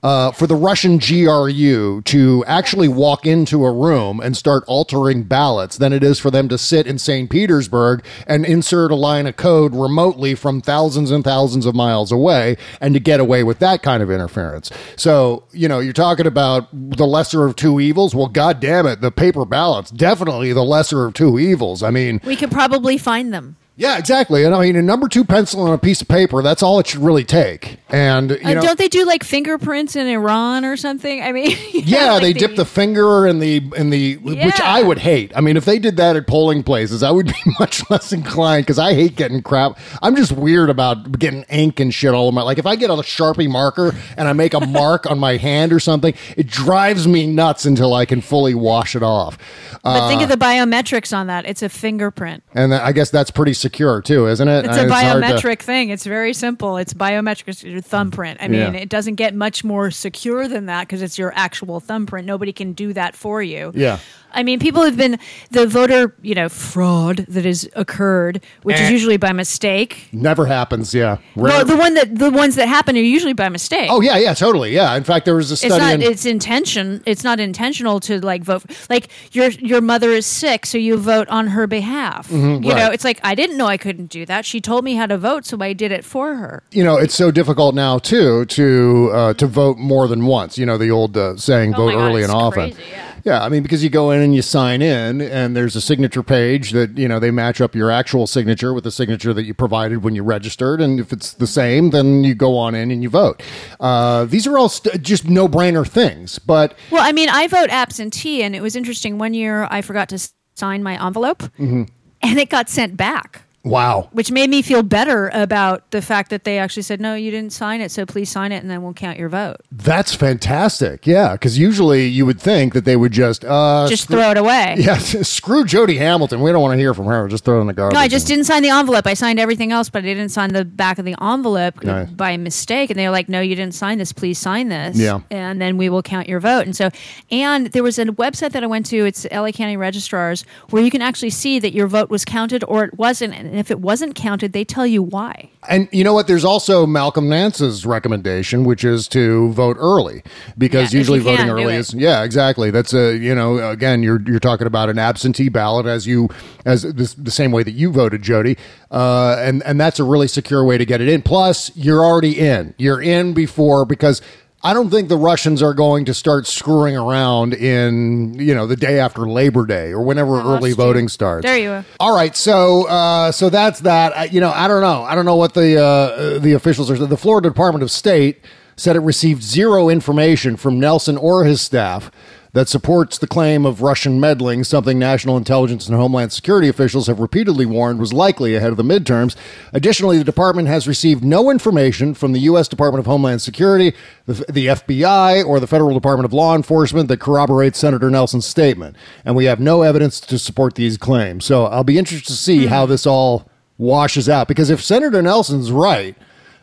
Uh, 0.00 0.30
for 0.30 0.46
the 0.46 0.54
Russian 0.54 0.98
GRU 0.98 2.02
to 2.02 2.44
actually 2.46 2.86
walk 2.86 3.26
into 3.26 3.64
a 3.64 3.72
room 3.72 4.20
and 4.20 4.36
start 4.36 4.62
altering 4.68 5.24
ballots 5.24 5.76
than 5.76 5.92
it 5.92 6.04
is 6.04 6.20
for 6.20 6.30
them 6.30 6.48
to 6.48 6.56
sit 6.56 6.86
in 6.86 6.98
St. 6.98 7.28
Petersburg 7.28 8.04
and 8.26 8.46
insert 8.46 8.92
a 8.92 8.94
line 8.94 9.26
of 9.26 9.36
code 9.36 9.74
remotely 9.74 10.36
from 10.36 10.60
thousands 10.60 11.10
and 11.10 11.24
thousands 11.24 11.66
of 11.66 11.74
miles 11.74 12.12
away 12.12 12.56
and 12.80 12.94
to 12.94 13.00
get 13.00 13.18
away 13.18 13.42
with 13.42 13.58
that 13.58 13.82
kind 13.82 14.00
of 14.00 14.08
interference. 14.10 14.70
So, 14.94 15.42
you 15.50 15.66
know, 15.66 15.80
you're 15.80 15.92
talking 15.92 16.26
about 16.28 16.68
the 16.72 17.06
lesser 17.06 17.44
of 17.44 17.56
two 17.56 17.80
evils. 17.80 18.14
Well, 18.14 18.28
God 18.28 18.60
damn 18.60 18.86
it, 18.86 19.00
the 19.00 19.10
paper 19.10 19.44
ballots, 19.44 19.90
definitely 19.90 20.52
the 20.52 20.62
lesser 20.62 21.06
of 21.06 21.14
two 21.14 21.40
evils. 21.40 21.82
I 21.82 21.90
mean, 21.90 22.20
We 22.24 22.36
could 22.36 22.52
probably 22.52 22.98
find 22.98 23.34
them. 23.34 23.56
Yeah, 23.78 23.96
exactly. 23.96 24.44
And 24.44 24.54
I 24.54 24.60
mean, 24.60 24.76
a 24.76 24.82
number 24.82 25.08
two 25.08 25.24
pencil 25.24 25.62
on 25.62 25.72
a 25.72 25.78
piece 25.78 26.02
of 26.02 26.08
paper, 26.08 26.42
that's 26.42 26.62
all 26.62 26.78
it 26.80 26.88
should 26.88 27.00
really 27.00 27.24
take. 27.24 27.78
And, 27.88 28.32
you 28.32 28.38
Uh, 28.44 28.54
know, 28.54 28.60
don't 28.60 28.78
they 28.78 28.88
do 28.88 29.06
like 29.06 29.22
fingerprints 29.24 29.94
in 29.96 30.06
Iran 30.08 30.64
or 30.64 30.76
something? 30.76 31.22
I 31.22 31.30
mean, 31.32 31.50
know, 31.74 31.80
yeah, 31.84 32.12
like 32.14 32.22
they 32.22 32.32
dip 32.32 32.56
the 32.56 32.64
finger 32.64 33.26
in 33.26 33.38
the, 33.38 33.62
in 33.76 33.90
the, 33.90 34.16
which 34.16 34.60
I 34.60 34.82
would 34.82 34.98
hate. 34.98 35.32
I 35.36 35.40
mean, 35.40 35.56
if 35.56 35.64
they 35.64 35.78
did 35.78 35.96
that 35.96 36.16
at 36.16 36.26
polling 36.26 36.64
places, 36.64 37.02
I 37.04 37.10
would 37.12 37.26
be 37.26 37.32
much 37.60 37.88
less 37.88 38.12
inclined 38.12 38.64
because 38.66 38.78
I 38.80 38.94
hate 38.94 39.14
getting 39.14 39.40
crap. 39.42 39.78
I'm 40.02 40.16
just 40.16 40.32
weird 40.32 40.68
about 40.70 41.18
getting 41.18 41.44
ink 41.44 41.78
and 41.80 41.94
shit 41.94 42.12
all 42.12 42.26
over 42.26 42.34
my, 42.34 42.42
like 42.42 42.58
if 42.58 42.66
I 42.66 42.74
get 42.76 42.90
a 42.90 42.94
Sharpie 42.94 43.48
marker 43.48 43.94
and 44.16 44.26
I 44.26 44.32
make 44.32 44.54
a 44.54 44.60
mark 44.66 45.08
on 45.08 45.18
my 45.20 45.36
hand 45.36 45.72
or 45.72 45.78
something, 45.78 46.14
it 46.36 46.48
drives 46.48 47.06
me 47.06 47.26
nuts 47.28 47.64
until 47.64 47.94
I 47.94 48.04
can 48.06 48.20
fully 48.20 48.54
wash 48.54 48.96
it 48.96 49.04
off. 49.04 49.38
But 49.84 50.02
Uh, 50.02 50.08
think 50.08 50.20
of 50.22 50.28
the 50.28 50.36
biometrics 50.36 51.16
on 51.16 51.28
that. 51.28 51.46
It's 51.46 51.62
a 51.62 51.68
fingerprint. 51.68 52.42
and 52.54 52.74
I 52.74 52.90
guess 52.92 53.10
that's 53.10 53.30
pretty 53.30 53.52
secure 53.54 53.67
too, 53.70 54.26
isn't 54.28 54.48
it? 54.48 54.64
It's 54.66 54.76
a 54.76 54.88
hard 54.92 55.22
to- 55.22 55.26
biometric 55.28 55.60
thing. 55.60 55.90
It's 55.90 56.04
very 56.04 56.32
simple. 56.32 56.76
It's 56.76 56.94
biometric. 56.94 57.44
It's 57.48 57.62
your 57.64 57.80
thumbprint. 57.80 58.38
I 58.42 58.48
mean, 58.48 58.74
Yeah. 58.74 58.80
it 58.80 58.88
doesn't 58.88 59.14
get 59.16 59.34
much 59.34 59.64
more 59.64 59.90
secure 59.90 60.48
than 60.48 60.66
that 60.66 60.86
because 60.88 61.02
it's 61.02 61.18
your 61.18 61.32
actual 61.34 61.80
thumbprint. 61.80 62.26
Nobody 62.26 62.52
can 62.52 62.72
do 62.72 62.92
that 62.92 63.14
for 63.16 63.42
you. 63.42 63.72
Yeah. 63.74 63.98
I 64.32 64.42
mean, 64.42 64.58
people 64.58 64.82
have 64.82 64.96
been 64.96 65.18
the 65.50 65.66
voter, 65.66 66.14
you 66.22 66.34
know, 66.34 66.48
fraud 66.48 67.24
that 67.28 67.44
has 67.44 67.68
occurred, 67.74 68.42
which 68.62 68.76
Eh. 68.76 68.84
is 68.84 68.90
usually 68.90 69.16
by 69.16 69.32
mistake. 69.32 70.08
Never 70.12 70.46
happens. 70.46 70.92
Yeah. 70.94 71.18
Well, 71.34 71.56
Rare- 71.56 71.64
the 71.64 71.76
one 71.76 71.94
that 71.94 72.14
the 72.18 72.30
ones 72.30 72.54
that 72.56 72.68
happen 72.68 72.96
are 72.96 73.00
usually 73.00 73.32
by 73.32 73.48
mistake. 73.48 73.88
Oh 73.90 74.00
yeah, 74.00 74.16
yeah, 74.18 74.34
totally. 74.34 74.72
Yeah. 74.74 74.94
In 74.96 75.04
fact, 75.04 75.24
there 75.24 75.34
was 75.36 75.50
a 75.50 75.56
study. 75.56 75.74
it's 75.74 75.80
not 75.82 75.94
in, 75.94 76.02
it's 76.02 76.26
intention 76.26 77.02
it's 77.06 77.24
not 77.24 77.40
intentional 77.40 78.00
to 78.00 78.20
like 78.20 78.42
vote 78.42 78.62
like 78.90 79.08
your 79.32 79.48
your 79.50 79.80
mother 79.80 80.10
is 80.10 80.26
sick 80.26 80.66
so 80.66 80.76
you 80.78 80.96
vote 80.96 81.28
on 81.28 81.48
her 81.48 81.66
behalf 81.66 82.30
you 82.30 82.38
know 82.38 82.58
Mm-hmm, 82.58 82.68
right. 82.70 82.92
it's 82.94 83.04
like 83.04 83.20
i 83.22 83.34
didn't 83.34 83.56
know 83.56 83.66
i 83.66 83.76
couldn't 83.76 84.06
do 84.10 84.24
that 84.26 84.44
she 84.44 84.60
told 84.60 84.84
me 84.84 84.94
how 84.94 85.06
to 85.06 85.18
vote 85.18 85.44
so 85.44 85.56
i 85.60 85.72
did 85.72 85.92
it 85.92 86.04
for 86.04 86.36
her 86.36 86.62
you 86.70 86.82
know, 86.84 86.96
it's 86.96 87.14
so 87.14 87.30
difficult 87.30 87.74
now 87.74 87.98
too 87.98 88.44
to 88.46 89.10
uh, 89.12 89.34
to 89.34 89.46
vote 89.46 89.78
more 89.78 90.06
than 90.08 90.26
once. 90.26 90.58
You 90.58 90.66
know, 90.66 90.76
the 90.78 90.90
old 90.90 91.16
uh, 91.16 91.36
saying, 91.36 91.74
Oh 91.74 91.78
"Vote 91.78 91.92
God, 91.92 92.00
early 92.10 92.22
and 92.22 92.32
often." 92.32 92.70
crazy, 92.72 92.82
yeah. 92.90 93.07
Yeah, 93.24 93.42
I 93.42 93.48
mean, 93.48 93.62
because 93.62 93.82
you 93.84 93.90
go 93.90 94.10
in 94.10 94.20
and 94.22 94.34
you 94.34 94.42
sign 94.42 94.80
in, 94.82 95.20
and 95.20 95.56
there's 95.56 95.76
a 95.76 95.80
signature 95.80 96.22
page 96.22 96.70
that 96.72 96.96
you 96.96 97.08
know 97.08 97.18
they 97.18 97.30
match 97.30 97.60
up 97.60 97.74
your 97.74 97.90
actual 97.90 98.26
signature 98.26 98.72
with 98.72 98.84
the 98.84 98.90
signature 98.90 99.34
that 99.34 99.44
you 99.44 99.54
provided 99.54 100.02
when 100.02 100.14
you 100.14 100.22
registered, 100.22 100.80
and 100.80 101.00
if 101.00 101.12
it's 101.12 101.32
the 101.32 101.46
same, 101.46 101.90
then 101.90 102.24
you 102.24 102.34
go 102.34 102.56
on 102.56 102.74
in 102.74 102.90
and 102.90 103.02
you 103.02 103.10
vote. 103.10 103.42
Uh, 103.80 104.24
these 104.24 104.46
are 104.46 104.56
all 104.58 104.68
st- 104.68 105.02
just 105.02 105.28
no 105.28 105.48
brainer 105.48 105.86
things, 105.86 106.38
but 106.38 106.74
well 106.90 107.02
i 107.02 107.12
mean 107.12 107.28
i 107.28 107.46
vote 107.46 107.70
absentee 107.70 108.42
and 108.42 108.54
it 108.56 108.62
was 108.62 108.74
interesting 108.76 109.18
one 109.18 109.34
year 109.34 109.66
i 109.70 109.80
forgot 109.82 110.08
to 110.08 110.18
sign 110.54 110.82
my 110.82 111.04
envelope 111.04 111.38
Mm-hmm. 111.58 111.84
and 112.22 112.38
it 112.38 112.48
got 112.50 112.68
sent 112.68 112.96
back 112.96 113.42
wow, 113.68 114.08
which 114.12 114.30
made 114.30 114.50
me 114.50 114.62
feel 114.62 114.82
better 114.82 115.30
about 115.34 115.90
the 115.90 116.02
fact 116.02 116.30
that 116.30 116.44
they 116.44 116.58
actually 116.58 116.82
said 116.82 117.00
no 117.00 117.14
you 117.14 117.30
didn't 117.30 117.52
sign 117.52 117.80
it 117.80 117.90
so 117.90 118.04
please 118.06 118.28
sign 118.30 118.52
it 118.52 118.56
and 118.62 118.70
then 118.70 118.82
we'll 118.82 118.92
count 118.94 119.18
your 119.18 119.28
vote 119.28 119.56
that's 119.70 120.14
fantastic. 120.14 121.06
Yeah, 121.06 121.32
because 121.32 121.58
usually 121.58 122.06
you 122.06 122.24
would 122.26 122.40
think 122.40 122.72
that 122.74 122.84
they 122.84 122.96
would 122.96 123.12
just 123.12 123.44
uh, 123.44 123.86
just 123.88 124.04
screw- 124.04 124.16
throw 124.18 124.30
it 124.30 124.36
away 124.38 124.76
Yeah, 124.78 124.96
screw 124.98 125.64
Jody 125.64 125.96
Hamilton. 125.96 126.40
We 126.40 126.50
don't 126.52 126.62
want 126.62 126.72
to 126.74 126.78
hear 126.78 126.94
from 126.94 127.06
her. 127.06 127.28
Just 127.28 127.44
throw 127.44 127.58
it 127.58 127.60
in 127.62 127.66
the 127.66 127.72
garbage. 127.72 127.94
No, 127.94 128.00
I 128.00 128.08
just 128.08 128.26
didn't 128.26 128.44
sign 128.44 128.62
the 128.62 128.70
envelope. 128.70 129.06
I 129.06 129.14
signed 129.14 129.38
everything 129.40 129.72
else, 129.72 129.88
but 129.90 129.98
I 130.04 130.06
didn't 130.06 130.30
sign 130.30 130.52
the 130.52 130.64
back 130.64 130.98
of 130.98 131.04
the 131.04 131.14
envelope 131.20 131.82
Nice. 131.82 132.08
by 132.10 132.36
mistake. 132.36 132.90
And 132.90 132.98
they 132.98 133.04
were 133.06 133.12
like, 133.12 133.28
"No, 133.28 133.40
you 133.40 133.54
didn't 133.54 133.74
sign 133.74 133.98
this. 133.98 134.12
Please 134.12 134.38
sign 134.38 134.68
this." 134.68 134.96
Yeah. 134.98 135.20
and 135.30 135.60
then 135.60 135.76
we 135.76 135.88
will 135.88 136.02
count 136.02 136.28
your 136.28 136.40
vote. 136.40 136.66
And 136.66 136.74
so, 136.76 136.90
and 137.30 137.66
there 137.68 137.82
was 137.82 137.98
a 137.98 138.06
website 138.06 138.52
that 138.52 138.62
I 138.62 138.66
went 138.66 138.86
to. 138.86 139.04
It's 139.04 139.26
LA 139.30 139.50
County 139.52 139.76
Registrars, 139.76 140.44
where 140.70 140.82
you 140.82 140.90
can 140.90 141.02
actually 141.02 141.30
see 141.30 141.58
that 141.58 141.72
your 141.72 141.86
vote 141.86 142.10
was 142.10 142.24
counted 142.24 142.64
or 142.64 142.84
it 142.84 142.96
wasn't. 142.98 143.34
And 143.58 143.66
if 143.66 143.72
it 143.72 143.80
wasn't 143.80 144.14
counted, 144.14 144.52
they 144.52 144.64
tell 144.64 144.86
you 144.86 145.02
why. 145.02 145.50
And 145.68 145.88
you 145.90 146.04
know 146.04 146.14
what? 146.14 146.28
There's 146.28 146.44
also 146.44 146.86
Malcolm 146.86 147.28
Nance's 147.28 147.84
recommendation, 147.84 148.62
which 148.62 148.84
is 148.84 149.08
to 149.08 149.50
vote 149.50 149.76
early 149.80 150.22
because 150.56 150.94
Yeah, 150.94 150.98
usually 150.98 151.18
voting 151.18 151.50
early 151.50 151.74
is 151.74 151.92
yeah, 151.92 152.22
exactly. 152.22 152.70
That's 152.70 152.94
a 152.94 153.16
you 153.16 153.34
know 153.34 153.68
again 153.68 154.04
you're 154.04 154.22
you're 154.22 154.38
talking 154.38 154.68
about 154.68 154.90
an 154.90 155.00
absentee 155.00 155.48
ballot 155.48 155.86
as 155.86 156.06
you 156.06 156.28
as 156.64 156.82
this, 156.82 157.14
the 157.14 157.32
same 157.32 157.50
way 157.50 157.64
that 157.64 157.72
you 157.72 157.90
voted, 157.90 158.22
Jody, 158.22 158.56
uh, 158.92 159.34
and 159.40 159.60
and 159.64 159.80
that's 159.80 159.98
a 159.98 160.04
really 160.04 160.28
secure 160.28 160.62
way 160.64 160.78
to 160.78 160.86
get 160.86 161.00
it 161.00 161.08
in. 161.08 161.22
Plus, 161.22 161.76
you're 161.76 162.04
already 162.04 162.38
in. 162.38 162.74
You're 162.78 163.02
in 163.02 163.34
before 163.34 163.84
because. 163.84 164.22
I 164.62 164.74
don't 164.74 164.90
think 164.90 165.08
the 165.08 165.16
Russians 165.16 165.62
are 165.62 165.72
going 165.72 166.04
to 166.06 166.14
start 166.14 166.46
screwing 166.48 166.96
around 166.96 167.54
in, 167.54 168.34
you 168.40 168.54
know, 168.56 168.66
the 168.66 168.74
day 168.74 168.98
after 168.98 169.20
Labor 169.28 169.64
Day 169.64 169.90
or 169.90 170.02
whenever 170.02 170.40
early 170.40 170.70
you. 170.70 170.76
voting 170.76 171.08
starts. 171.08 171.44
There 171.44 171.56
you 171.56 171.70
are. 171.70 171.84
All 172.00 172.14
right, 172.14 172.36
so 172.36 172.88
uh, 172.88 173.30
so 173.30 173.50
that's 173.50 173.80
that. 173.80 174.16
I, 174.16 174.24
you 174.24 174.40
know, 174.40 174.50
I 174.50 174.66
don't 174.66 174.80
know. 174.80 175.04
I 175.04 175.14
don't 175.14 175.24
know 175.24 175.36
what 175.36 175.54
the 175.54 175.80
uh, 175.80 176.38
the 176.40 176.54
officials 176.54 176.90
are. 176.90 176.96
The 176.96 177.16
Florida 177.16 177.48
Department 177.48 177.84
of 177.84 177.90
State 177.90 178.44
said 178.74 178.96
it 178.96 179.00
received 179.00 179.42
zero 179.42 179.88
information 179.88 180.56
from 180.56 180.80
Nelson 180.80 181.16
or 181.16 181.44
his 181.44 181.60
staff 181.60 182.10
that 182.58 182.68
supports 182.68 183.18
the 183.18 183.26
claim 183.28 183.64
of 183.64 183.82
Russian 183.82 184.18
meddling, 184.18 184.64
something 184.64 184.98
national 184.98 185.36
intelligence 185.36 185.86
and 185.86 185.96
homeland 185.96 186.32
security 186.32 186.68
officials 186.68 187.06
have 187.06 187.20
repeatedly 187.20 187.64
warned 187.64 188.00
was 188.00 188.12
likely 188.12 188.56
ahead 188.56 188.72
of 188.72 188.76
the 188.76 188.82
midterms. 188.82 189.36
Additionally, 189.72 190.18
the 190.18 190.24
department 190.24 190.66
has 190.66 190.88
received 190.88 191.22
no 191.22 191.50
information 191.50 192.14
from 192.14 192.32
the 192.32 192.40
U.S. 192.40 192.66
Department 192.66 192.98
of 192.98 193.06
Homeland 193.06 193.40
Security, 193.42 193.94
the, 194.26 194.44
the 194.50 194.66
FBI, 194.66 195.46
or 195.46 195.60
the 195.60 195.68
Federal 195.68 195.94
Department 195.94 196.24
of 196.24 196.32
Law 196.32 196.56
Enforcement 196.56 197.06
that 197.06 197.20
corroborates 197.20 197.78
Senator 197.78 198.10
Nelson's 198.10 198.44
statement. 198.44 198.96
And 199.24 199.36
we 199.36 199.44
have 199.44 199.60
no 199.60 199.82
evidence 199.82 200.18
to 200.18 200.36
support 200.36 200.74
these 200.74 200.96
claims. 200.96 201.44
So 201.44 201.66
I'll 201.66 201.84
be 201.84 201.96
interested 201.96 202.26
to 202.26 202.32
see 202.32 202.64
hmm. 202.64 202.70
how 202.70 202.86
this 202.86 203.06
all 203.06 203.48
washes 203.76 204.28
out. 204.28 204.48
Because 204.48 204.68
if 204.68 204.82
Senator 204.82 205.22
Nelson's 205.22 205.70
right, 205.70 206.16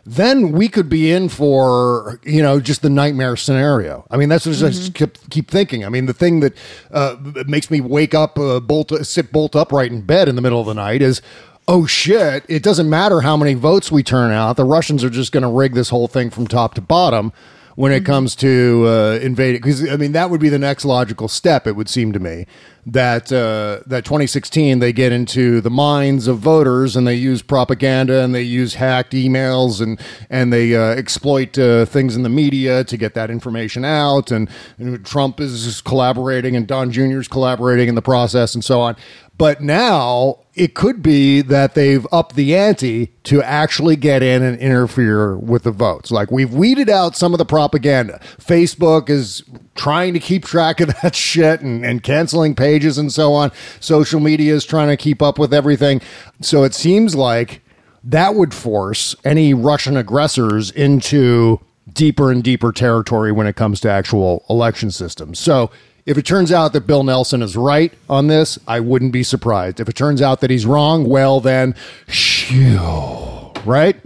then 0.05 0.51
we 0.51 0.67
could 0.67 0.87
be 0.87 1.11
in 1.11 1.29
for 1.29 2.19
you 2.23 2.41
know 2.41 2.59
just 2.59 2.81
the 2.81 2.89
nightmare 2.89 3.35
scenario. 3.35 4.05
I 4.11 4.17
mean, 4.17 4.29
that's 4.29 4.45
what 4.45 4.55
I 4.57 4.69
just 4.69 4.93
keep, 4.93 5.29
keep 5.29 5.49
thinking. 5.49 5.83
I 5.83 5.89
mean, 5.89 6.05
the 6.05 6.13
thing 6.13 6.41
that 6.41 6.55
uh, 6.91 7.15
makes 7.47 7.71
me 7.71 7.81
wake 7.81 8.13
up, 8.13 8.37
uh, 8.37 8.59
bolt, 8.59 8.91
sit 9.05 9.31
bolt 9.31 9.55
upright 9.55 9.91
in 9.91 10.01
bed 10.01 10.29
in 10.29 10.35
the 10.35 10.41
middle 10.41 10.59
of 10.59 10.67
the 10.67 10.73
night 10.73 11.01
is 11.01 11.21
oh 11.67 11.85
shit, 11.85 12.45
it 12.47 12.61
doesn't 12.61 12.89
matter 12.89 13.21
how 13.21 13.35
many 13.35 13.55
votes 13.55 13.91
we 13.91 14.03
turn 14.03 14.31
out. 14.31 14.55
The 14.55 14.63
Russians 14.63 15.03
are 15.03 15.09
just 15.09 15.31
going 15.31 15.41
to 15.41 15.49
rig 15.49 15.73
this 15.73 15.89
whole 15.89 16.07
thing 16.07 16.29
from 16.29 16.47
top 16.47 16.75
to 16.75 16.81
bottom 16.81 17.33
when 17.75 17.91
it 17.91 18.05
comes 18.05 18.35
to 18.37 18.85
uh, 18.87 19.19
invading. 19.21 19.61
Because 19.61 19.89
I 19.89 19.97
mean, 19.97 20.11
that 20.11 20.29
would 20.29 20.39
be 20.39 20.49
the 20.49 20.59
next 20.59 20.85
logical 20.85 21.27
step. 21.27 21.67
It 21.67 21.75
would 21.75 21.89
seem 21.89 22.13
to 22.13 22.19
me 22.19 22.45
that 22.85 23.31
uh, 23.31 23.79
that 23.87 24.05
2016 24.05 24.79
they 24.79 24.93
get 24.93 25.11
into 25.11 25.59
the 25.61 25.71
minds 25.71 26.27
of 26.27 26.37
voters 26.37 26.95
and 26.95 27.07
they 27.07 27.15
use 27.15 27.41
propaganda 27.41 28.23
and 28.23 28.35
they 28.35 28.43
use 28.43 28.75
hacked 28.75 29.13
emails 29.13 29.81
and 29.81 29.99
and 30.29 30.53
they 30.53 30.75
uh, 30.75 30.81
exploit 30.89 31.57
uh, 31.57 31.85
things 31.85 32.15
in 32.15 32.23
the 32.23 32.29
media 32.29 32.83
to 32.83 32.97
get 32.97 33.13
that 33.15 33.31
information 33.31 33.83
out. 33.83 34.31
And, 34.31 34.49
and 34.77 35.05
Trump 35.05 35.39
is 35.39 35.81
collaborating 35.81 36.55
and 36.55 36.67
Don 36.67 36.91
Jr. 36.91 37.19
is 37.19 37.27
collaborating 37.27 37.89
in 37.89 37.95
the 37.95 38.01
process 38.01 38.53
and 38.53 38.63
so 38.63 38.81
on. 38.81 38.95
But 39.37 39.61
now 39.61 40.39
it 40.53 40.75
could 40.75 41.03
be 41.03 41.41
that 41.41 41.75
they've 41.75 42.07
upped 42.11 42.35
the 42.35 42.55
ante 42.55 43.07
to 43.23 43.43
actually 43.43 43.97
get 43.97 44.23
in 44.23 44.41
and 44.41 44.57
interfere 44.59 45.35
with 45.35 45.63
the 45.63 45.71
votes. 45.71 46.09
Like 46.09 46.31
we've 46.31 46.53
weeded 46.53 46.89
out 46.89 47.17
some 47.17 47.33
of 47.33 47.37
the 47.37 47.45
propaganda. 47.45 48.21
Facebook 48.37 49.09
is 49.09 49.43
trying 49.75 50.13
to 50.13 50.19
keep 50.19 50.45
track 50.45 50.79
of 50.79 50.95
that 51.01 51.15
shit 51.15 51.59
and, 51.59 51.85
and 51.85 52.01
canceling 52.01 52.55
pages 52.55 52.74
and 52.97 53.11
so 53.11 53.33
on. 53.33 53.51
Social 53.79 54.19
media 54.19 54.53
is 54.53 54.65
trying 54.65 54.89
to 54.89 54.97
keep 54.97 55.21
up 55.21 55.39
with 55.39 55.53
everything. 55.53 56.01
So 56.41 56.63
it 56.63 56.73
seems 56.73 57.15
like 57.15 57.61
that 58.03 58.35
would 58.35 58.53
force 58.53 59.15
any 59.23 59.53
Russian 59.53 59.97
aggressors 59.97 60.71
into 60.71 61.59
deeper 61.91 62.31
and 62.31 62.43
deeper 62.43 62.71
territory 62.71 63.31
when 63.31 63.47
it 63.47 63.55
comes 63.55 63.79
to 63.81 63.89
actual 63.89 64.45
election 64.49 64.91
systems. 64.91 65.39
So 65.39 65.71
if 66.05 66.17
it 66.17 66.25
turns 66.25 66.51
out 66.51 66.73
that 66.73 66.85
Bill 66.85 67.03
Nelson 67.03 67.41
is 67.41 67.57
right 67.57 67.91
on 68.09 68.27
this, 68.27 68.59
I 68.67 68.79
wouldn't 68.79 69.11
be 69.11 69.23
surprised. 69.23 69.79
If 69.79 69.89
it 69.89 69.95
turns 69.95 70.21
out 70.21 70.41
that 70.41 70.51
he's 70.51 70.65
wrong, 70.65 71.05
well 71.05 71.39
then, 71.39 71.73
shoo, 72.07 73.44
right? 73.65 73.99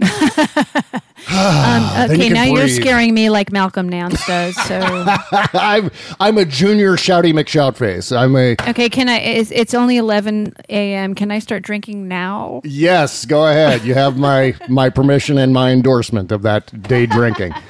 Um, 1.28 1.82
you 2.08 2.14
okay, 2.14 2.28
can 2.28 2.32
now 2.32 2.44
you're 2.44 2.68
scaring 2.68 3.14
me 3.14 3.30
like 3.30 3.52
Malcolm 3.52 3.88
Nance 3.88 4.26
does. 4.26 4.56
So 4.66 4.80
I'm 5.52 5.90
I'm 6.18 6.38
a 6.38 6.44
junior 6.44 6.92
shouty 6.92 7.32
McShoutface. 7.32 8.16
I'm 8.16 8.34
a 8.36 8.56
okay, 8.70 8.88
can 8.88 9.08
I? 9.08 9.18
It's, 9.18 9.50
it's 9.50 9.74
only 9.74 9.96
11 9.96 10.54
a.m. 10.68 11.14
Can 11.14 11.30
I 11.30 11.38
start 11.38 11.62
drinking 11.62 12.08
now? 12.08 12.62
yes. 12.64 13.24
Go 13.24 13.46
ahead. 13.46 13.84
You 13.84 13.94
have 13.94 14.18
my 14.18 14.54
my 14.68 14.88
permission 14.88 15.38
and 15.38 15.52
my 15.52 15.70
endorsement 15.70 16.32
of 16.32 16.42
that 16.42 16.82
day 16.82 17.06
drinking. 17.06 17.54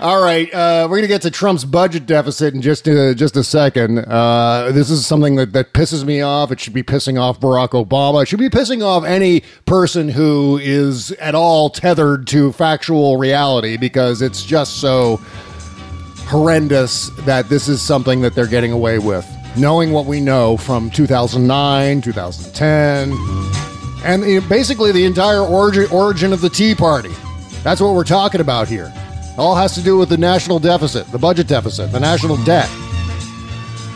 All 0.00 0.22
right, 0.22 0.48
uh, 0.54 0.88
we're 0.88 0.96
gonna 0.96 1.08
get 1.08 1.20
to 1.22 1.30
Trump's 1.30 1.66
budget 1.66 2.06
deficit 2.06 2.54
in 2.54 2.62
just 2.62 2.88
a, 2.88 3.14
just 3.14 3.36
a 3.36 3.44
second. 3.44 3.98
Uh, 3.98 4.70
this 4.72 4.88
is 4.88 5.06
something 5.06 5.36
that, 5.36 5.52
that 5.52 5.74
pisses 5.74 6.06
me 6.06 6.22
off. 6.22 6.50
It 6.50 6.58
should 6.58 6.72
be 6.72 6.82
pissing 6.82 7.20
off 7.20 7.38
Barack 7.38 7.72
Obama. 7.72 8.22
It 8.22 8.28
should 8.28 8.38
be 8.38 8.48
pissing 8.48 8.82
off 8.82 9.04
any 9.04 9.42
person 9.66 10.08
who 10.08 10.58
is 10.62 11.10
at 11.12 11.34
all 11.34 11.68
tethered 11.68 12.26
to 12.28 12.50
factual 12.52 13.18
reality 13.18 13.76
because 13.76 14.22
it's 14.22 14.42
just 14.42 14.80
so 14.80 15.20
horrendous 16.28 17.10
that 17.26 17.50
this 17.50 17.68
is 17.68 17.82
something 17.82 18.22
that 18.22 18.34
they're 18.34 18.46
getting 18.46 18.72
away 18.72 18.98
with. 18.98 19.28
Knowing 19.58 19.92
what 19.92 20.06
we 20.06 20.18
know 20.18 20.56
from 20.56 20.88
2009, 20.88 22.00
2010, 22.00 23.12
and 24.06 24.24
uh, 24.24 24.48
basically 24.48 24.92
the 24.92 25.04
entire 25.04 25.42
origin, 25.42 25.84
origin 25.92 26.32
of 26.32 26.40
the 26.40 26.48
Tea 26.48 26.74
Party. 26.74 27.12
That's 27.62 27.82
what 27.82 27.92
we're 27.92 28.04
talking 28.04 28.40
about 28.40 28.66
here. 28.66 28.90
All 29.38 29.54
has 29.56 29.74
to 29.74 29.82
do 29.82 29.96
with 29.96 30.08
the 30.08 30.16
national 30.16 30.58
deficit, 30.58 31.06
the 31.12 31.18
budget 31.18 31.46
deficit, 31.46 31.92
the 31.92 32.00
national 32.00 32.36
debt. 32.44 32.68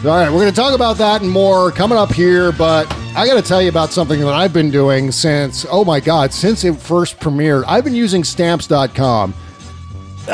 All 0.05 0.11
right, 0.11 0.31
we're 0.31 0.41
going 0.41 0.53
to 0.53 0.61
talk 0.61 0.75
about 0.75 0.99
that 0.99 1.23
and 1.23 1.31
more 1.31 1.71
coming 1.71 1.97
up 1.97 2.13
here, 2.13 2.53
but 2.53 2.87
I 3.17 3.27
got 3.27 3.35
to 3.35 3.43
tell 3.43 3.63
you 3.63 3.69
about 3.71 3.91
something 3.91 4.21
that 4.21 4.35
I've 4.35 4.53
been 4.53 4.71
doing 4.71 5.11
since, 5.11 5.65
oh 5.71 5.85
my 5.85 5.99
God, 5.99 6.33
since 6.33 6.63
it 6.65 6.77
first 6.77 7.19
premiered. 7.21 7.65
I've 7.67 7.85
been 7.85 7.95
using 7.95 8.23
stamps.com. 8.23 9.33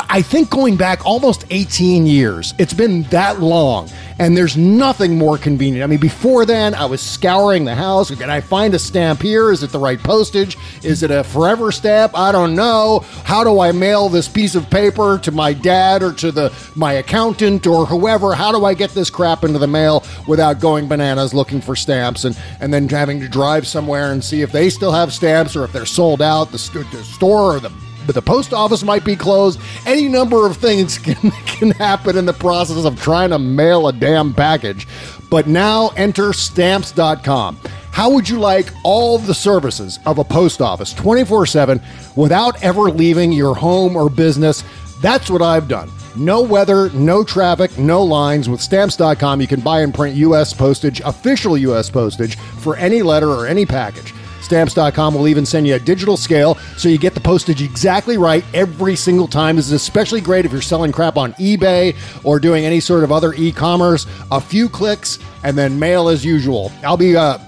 I 0.08 0.22
think 0.22 0.50
going 0.50 0.76
back 0.76 1.04
almost 1.04 1.44
18 1.50 2.06
years. 2.06 2.54
It's 2.58 2.72
been 2.72 3.02
that 3.04 3.40
long, 3.40 3.90
and 4.20 4.36
there's 4.36 4.56
nothing 4.56 5.18
more 5.18 5.36
convenient. 5.36 5.82
I 5.82 5.88
mean, 5.88 5.98
before 5.98 6.44
then, 6.44 6.74
I 6.74 6.84
was 6.84 7.00
scouring 7.00 7.64
the 7.64 7.74
house. 7.74 8.14
Can 8.14 8.30
I 8.30 8.40
find 8.40 8.72
a 8.74 8.78
stamp 8.78 9.20
here? 9.20 9.50
Is 9.50 9.64
it 9.64 9.70
the 9.70 9.80
right 9.80 10.00
postage? 10.00 10.56
Is 10.84 11.02
it 11.02 11.10
a 11.10 11.24
forever 11.24 11.72
stamp? 11.72 12.16
I 12.16 12.30
don't 12.30 12.54
know. 12.54 13.04
How 13.24 13.42
do 13.42 13.58
I 13.60 13.72
mail 13.72 14.08
this 14.08 14.28
piece 14.28 14.54
of 14.54 14.70
paper 14.70 15.18
to 15.18 15.32
my 15.32 15.52
dad 15.52 16.04
or 16.04 16.12
to 16.14 16.30
the 16.30 16.52
my 16.76 16.94
accountant 16.94 17.66
or 17.66 17.84
whoever? 17.84 18.34
How 18.34 18.52
do 18.52 18.64
I 18.64 18.74
get 18.74 18.90
this 18.90 19.10
crap 19.10 19.42
into 19.42 19.58
the 19.58 19.66
mail 19.66 20.04
without 20.28 20.60
going 20.60 20.86
bananas 20.86 21.34
looking 21.34 21.60
for 21.60 21.74
stamps 21.74 22.24
and 22.24 22.38
and 22.60 22.72
then 22.72 22.88
having 22.88 23.18
to 23.20 23.28
drive 23.28 23.66
somewhere 23.66 24.12
and 24.12 24.22
see 24.22 24.42
if 24.42 24.52
they 24.52 24.70
still 24.70 24.92
have 24.92 25.12
stamps 25.12 25.56
or 25.56 25.64
if 25.64 25.72
they're 25.72 25.84
sold 25.84 26.22
out? 26.22 26.52
The, 26.52 26.58
st- 26.58 26.90
the 26.92 27.02
store 27.02 27.56
or 27.56 27.60
the 27.60 27.72
but 28.10 28.16
the 28.16 28.22
post 28.22 28.52
office 28.52 28.82
might 28.82 29.04
be 29.04 29.14
closed. 29.14 29.60
Any 29.86 30.08
number 30.08 30.44
of 30.44 30.56
things 30.56 30.98
can, 31.06 31.30
can 31.30 31.70
happen 31.70 32.18
in 32.18 32.26
the 32.26 32.32
process 32.32 32.84
of 32.84 33.00
trying 33.00 33.30
to 33.30 33.38
mail 33.38 33.86
a 33.86 33.92
damn 33.92 34.34
package. 34.34 34.88
But 35.30 35.46
now 35.46 35.90
enter 35.90 36.32
stamps.com. 36.32 37.60
How 37.92 38.10
would 38.10 38.28
you 38.28 38.40
like 38.40 38.66
all 38.82 39.18
the 39.18 39.32
services 39.32 40.00
of 40.06 40.18
a 40.18 40.24
post 40.24 40.60
office 40.60 40.92
24 40.92 41.46
7 41.46 41.80
without 42.16 42.60
ever 42.64 42.90
leaving 42.90 43.30
your 43.30 43.54
home 43.54 43.94
or 43.94 44.10
business? 44.10 44.64
That's 45.00 45.30
what 45.30 45.40
I've 45.40 45.68
done. 45.68 45.88
No 46.16 46.42
weather, 46.42 46.90
no 46.90 47.22
traffic, 47.22 47.78
no 47.78 48.02
lines. 48.02 48.48
With 48.48 48.60
stamps.com, 48.60 49.40
you 49.40 49.46
can 49.46 49.60
buy 49.60 49.82
and 49.82 49.94
print 49.94 50.16
U.S. 50.16 50.52
postage, 50.52 50.98
official 51.02 51.56
U.S. 51.56 51.90
postage, 51.90 52.36
for 52.36 52.74
any 52.76 53.02
letter 53.02 53.28
or 53.28 53.46
any 53.46 53.64
package. 53.64 54.12
Stamps.com 54.50 55.14
will 55.14 55.28
even 55.28 55.46
send 55.46 55.64
you 55.64 55.76
a 55.76 55.78
digital 55.78 56.16
scale 56.16 56.56
so 56.76 56.88
you 56.88 56.98
get 56.98 57.14
the 57.14 57.20
postage 57.20 57.62
exactly 57.62 58.18
right 58.18 58.44
every 58.52 58.96
single 58.96 59.28
time. 59.28 59.54
This 59.54 59.66
is 59.66 59.72
especially 59.72 60.20
great 60.20 60.44
if 60.44 60.50
you're 60.50 60.60
selling 60.60 60.90
crap 60.90 61.16
on 61.16 61.34
eBay 61.34 61.96
or 62.24 62.40
doing 62.40 62.64
any 62.64 62.80
sort 62.80 63.04
of 63.04 63.12
other 63.12 63.32
e 63.34 63.52
commerce. 63.52 64.08
A 64.32 64.40
few 64.40 64.68
clicks 64.68 65.20
and 65.44 65.56
then 65.56 65.78
mail 65.78 66.08
as 66.08 66.24
usual. 66.24 66.72
I'll 66.82 66.96
be, 66.96 67.16
uh, 67.16 67.38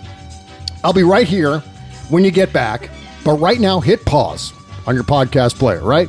I'll 0.84 0.92
be 0.92 1.02
right 1.02 1.26
here 1.26 1.58
when 2.08 2.24
you 2.24 2.30
get 2.30 2.52
back. 2.52 2.88
But 3.24 3.32
right 3.32 3.58
now, 3.58 3.80
hit 3.80 4.04
pause 4.04 4.52
on 4.86 4.94
your 4.94 5.02
podcast 5.02 5.58
player, 5.58 5.82
right? 5.82 6.08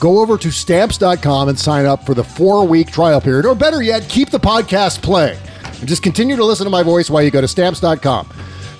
Go 0.00 0.20
over 0.20 0.38
to 0.38 0.50
stamps.com 0.50 1.50
and 1.50 1.58
sign 1.58 1.84
up 1.84 2.06
for 2.06 2.14
the 2.14 2.24
four 2.24 2.66
week 2.66 2.90
trial 2.90 3.20
period, 3.20 3.44
or 3.44 3.54
better 3.54 3.82
yet, 3.82 4.08
keep 4.08 4.30
the 4.30 4.40
podcast 4.40 5.02
playing. 5.02 5.38
And 5.80 5.86
just 5.86 6.02
continue 6.02 6.36
to 6.36 6.44
listen 6.44 6.64
to 6.64 6.70
my 6.70 6.82
voice 6.82 7.10
while 7.10 7.22
you 7.22 7.30
go 7.30 7.42
to 7.42 7.48
stamps.com. 7.48 8.30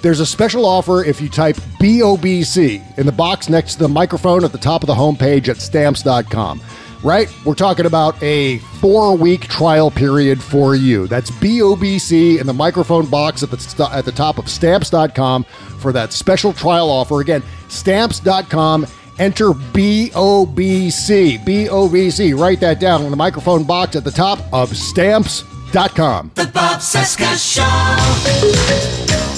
There's 0.02 0.20
a 0.20 0.26
special 0.26 0.66
offer 0.66 1.04
if 1.04 1.20
you 1.20 1.28
type 1.28 1.54
BOBC 1.78 2.98
in 2.98 3.06
the 3.06 3.12
box 3.12 3.48
next 3.48 3.74
to 3.74 3.78
the 3.80 3.88
microphone 3.88 4.44
at 4.44 4.50
the 4.50 4.58
top 4.58 4.82
of 4.82 4.88
the 4.88 4.94
homepage 4.94 5.48
at 5.48 5.58
stamps.com. 5.58 6.60
Right? 7.04 7.28
We're 7.44 7.54
talking 7.54 7.86
about 7.86 8.20
a 8.22 8.58
four 8.80 9.16
week 9.16 9.42
trial 9.48 9.90
period 9.90 10.42
for 10.42 10.74
you. 10.74 11.06
That's 11.06 11.30
BOBC 11.30 12.40
in 12.40 12.46
the 12.46 12.52
microphone 12.52 13.06
box 13.06 13.42
at 13.42 13.50
the, 13.50 13.58
st- 13.58 13.92
at 13.92 14.04
the 14.04 14.12
top 14.12 14.38
of 14.38 14.48
stamps.com 14.48 15.44
for 15.78 15.92
that 15.92 16.12
special 16.12 16.52
trial 16.52 16.90
offer. 16.90 17.20
Again, 17.20 17.42
stamps.com. 17.68 18.86
Enter 19.18 19.50
BOBC. 19.50 21.44
BOBC. 21.44 22.38
Write 22.38 22.60
that 22.60 22.80
down 22.80 23.02
in 23.02 23.10
the 23.10 23.16
microphone 23.16 23.64
box 23.64 23.94
at 23.94 24.04
the 24.04 24.10
top 24.10 24.40
of 24.52 24.76
stamps.com. 24.76 26.30
The 26.34 26.46
Bob 26.46 26.80
Cesca 26.80 27.36
Show. 27.36 29.31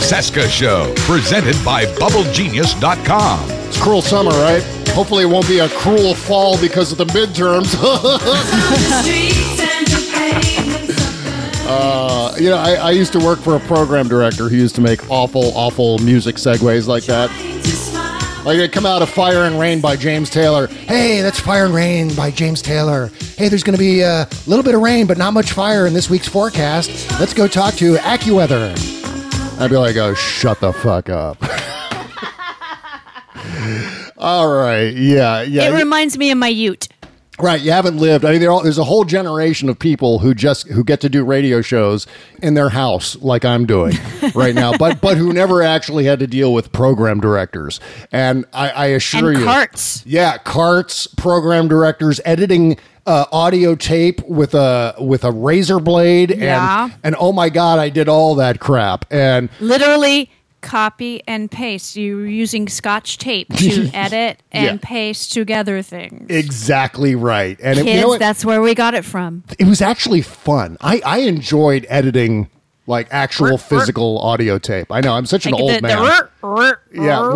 Cesca 0.00 0.48
Show, 0.48 0.92
presented 1.06 1.56
by 1.64 1.86
BubbleGenius.com. 1.86 3.50
It's 3.50 3.80
cruel 3.80 4.02
summer, 4.02 4.30
right? 4.30 4.62
Hopefully, 4.90 5.24
it 5.24 5.26
won't 5.26 5.48
be 5.48 5.58
a 5.58 5.68
cruel 5.68 6.14
fall 6.14 6.60
because 6.60 6.92
of 6.92 6.98
the 6.98 7.06
midterms. 7.06 7.74
uh, 11.66 12.34
you 12.38 12.50
know, 12.50 12.56
I, 12.56 12.74
I 12.74 12.90
used 12.90 13.12
to 13.14 13.18
work 13.18 13.40
for 13.40 13.56
a 13.56 13.60
program 13.60 14.08
director 14.08 14.48
who 14.48 14.56
used 14.56 14.74
to 14.76 14.80
make 14.80 15.10
awful, 15.10 15.56
awful 15.56 15.98
music 15.98 16.36
segues 16.36 16.86
like 16.86 17.04
that. 17.04 17.30
Like 18.44 18.58
it 18.58 18.72
come 18.72 18.84
out 18.84 19.00
of 19.00 19.08
Fire 19.08 19.44
and 19.44 19.58
Rain 19.58 19.80
by 19.80 19.96
James 19.96 20.28
Taylor. 20.28 20.66
Hey, 20.66 21.22
that's 21.22 21.40
Fire 21.40 21.64
and 21.64 21.74
Rain 21.74 22.14
by 22.14 22.30
James 22.30 22.60
Taylor. 22.60 23.10
Hey, 23.38 23.48
there's 23.48 23.62
going 23.62 23.76
to 23.76 23.82
be 23.82 24.02
a 24.02 24.28
little 24.46 24.62
bit 24.62 24.74
of 24.74 24.82
rain, 24.82 25.06
but 25.06 25.16
not 25.16 25.32
much 25.32 25.52
fire 25.52 25.86
in 25.86 25.94
this 25.94 26.10
week's 26.10 26.28
forecast. 26.28 27.10
Let's 27.18 27.32
go 27.32 27.48
talk 27.48 27.74
to 27.76 27.94
AccuWeather. 27.94 29.03
I'd 29.58 29.70
be 29.70 29.76
like, 29.76 29.96
oh, 29.96 30.14
shut 30.14 30.60
the 30.60 30.72
fuck 30.72 31.08
up. 31.08 31.38
All 34.16 34.48
right, 34.52 34.92
yeah, 34.94 35.42
yeah. 35.42 35.68
It 35.68 35.78
reminds 35.78 36.16
me 36.18 36.30
of 36.30 36.38
my 36.38 36.48
Ute. 36.48 36.88
Right, 37.38 37.60
you 37.60 37.72
haven't 37.72 37.96
lived. 37.98 38.24
I 38.24 38.32
mean, 38.32 38.46
are- 38.46 38.62
there's 38.62 38.78
a 38.78 38.84
whole 38.84 39.04
generation 39.04 39.68
of 39.68 39.76
people 39.78 40.20
who 40.20 40.34
just 40.34 40.68
who 40.68 40.84
get 40.84 41.00
to 41.00 41.08
do 41.08 41.24
radio 41.24 41.62
shows 41.62 42.06
in 42.42 42.54
their 42.54 42.68
house, 42.68 43.16
like 43.16 43.44
I'm 43.44 43.66
doing 43.66 43.94
right 44.34 44.54
now, 44.54 44.76
but 44.78 45.00
but 45.00 45.16
who 45.16 45.32
never 45.32 45.60
actually 45.62 46.04
had 46.04 46.20
to 46.20 46.26
deal 46.28 46.52
with 46.52 46.70
program 46.72 47.20
directors. 47.20 47.80
And 48.12 48.44
I, 48.52 48.70
I 48.70 48.86
assure 48.86 49.30
And 49.30 49.40
you, 49.40 49.44
carts. 49.44 50.04
yeah, 50.06 50.38
carts, 50.38 51.06
program 51.08 51.66
directors, 51.68 52.20
editing 52.24 52.76
uh, 53.06 53.24
audio 53.32 53.74
tape 53.74 54.20
with 54.26 54.54
a 54.54 54.94
with 54.98 55.24
a 55.24 55.30
razor 55.32 55.78
blade, 55.80 56.34
Yeah. 56.36 56.84
and 56.84 56.94
and 57.02 57.16
oh 57.18 57.32
my 57.32 57.48
god, 57.50 57.78
I 57.78 57.88
did 57.90 58.08
all 58.08 58.34
that 58.36 58.60
crap, 58.60 59.04
and 59.10 59.48
Literally 59.60 60.30
copy 60.62 61.22
and 61.28 61.50
paste. 61.50 61.94
You 61.96 62.16
were 62.16 62.26
using 62.26 62.68
scotch 62.68 63.18
tape 63.18 63.52
to 63.56 63.90
edit 63.94 64.42
and 64.50 64.64
Yeah. 64.64 64.88
paste 64.88 65.32
together 65.34 65.82
things. 65.82 66.30
exactly 66.30 67.14
right. 67.14 67.58
And 67.62 67.78
it, 67.78 67.82
Kids, 67.82 67.94
you 67.96 68.00
know 68.00 68.08
what? 68.08 68.18
that's 68.20 68.44
where 68.46 68.62
we 68.62 68.74
got 68.74 68.94
it 68.94 69.04
from. 69.04 69.44
it 69.58 69.66
was 69.66 69.82
actually 69.82 70.22
fun. 70.22 70.78
I 70.80 71.02
I 71.04 71.18
enjoyed 71.18 71.84
editing 71.90 72.48
like 72.86 73.08
actual 73.10 73.56
physical 73.58 74.18
audio 74.20 74.58
tape. 74.58 74.90
I 74.90 75.00
know 75.02 75.14
I'm 75.14 75.26
such 75.26 75.44
an 75.46 75.52
Like 75.52 75.60
old 75.60 75.70
the- 75.72 75.76
the 75.76 75.82
man. 75.82 75.98
rrr, 75.98 76.28
Yeah. 76.92 77.32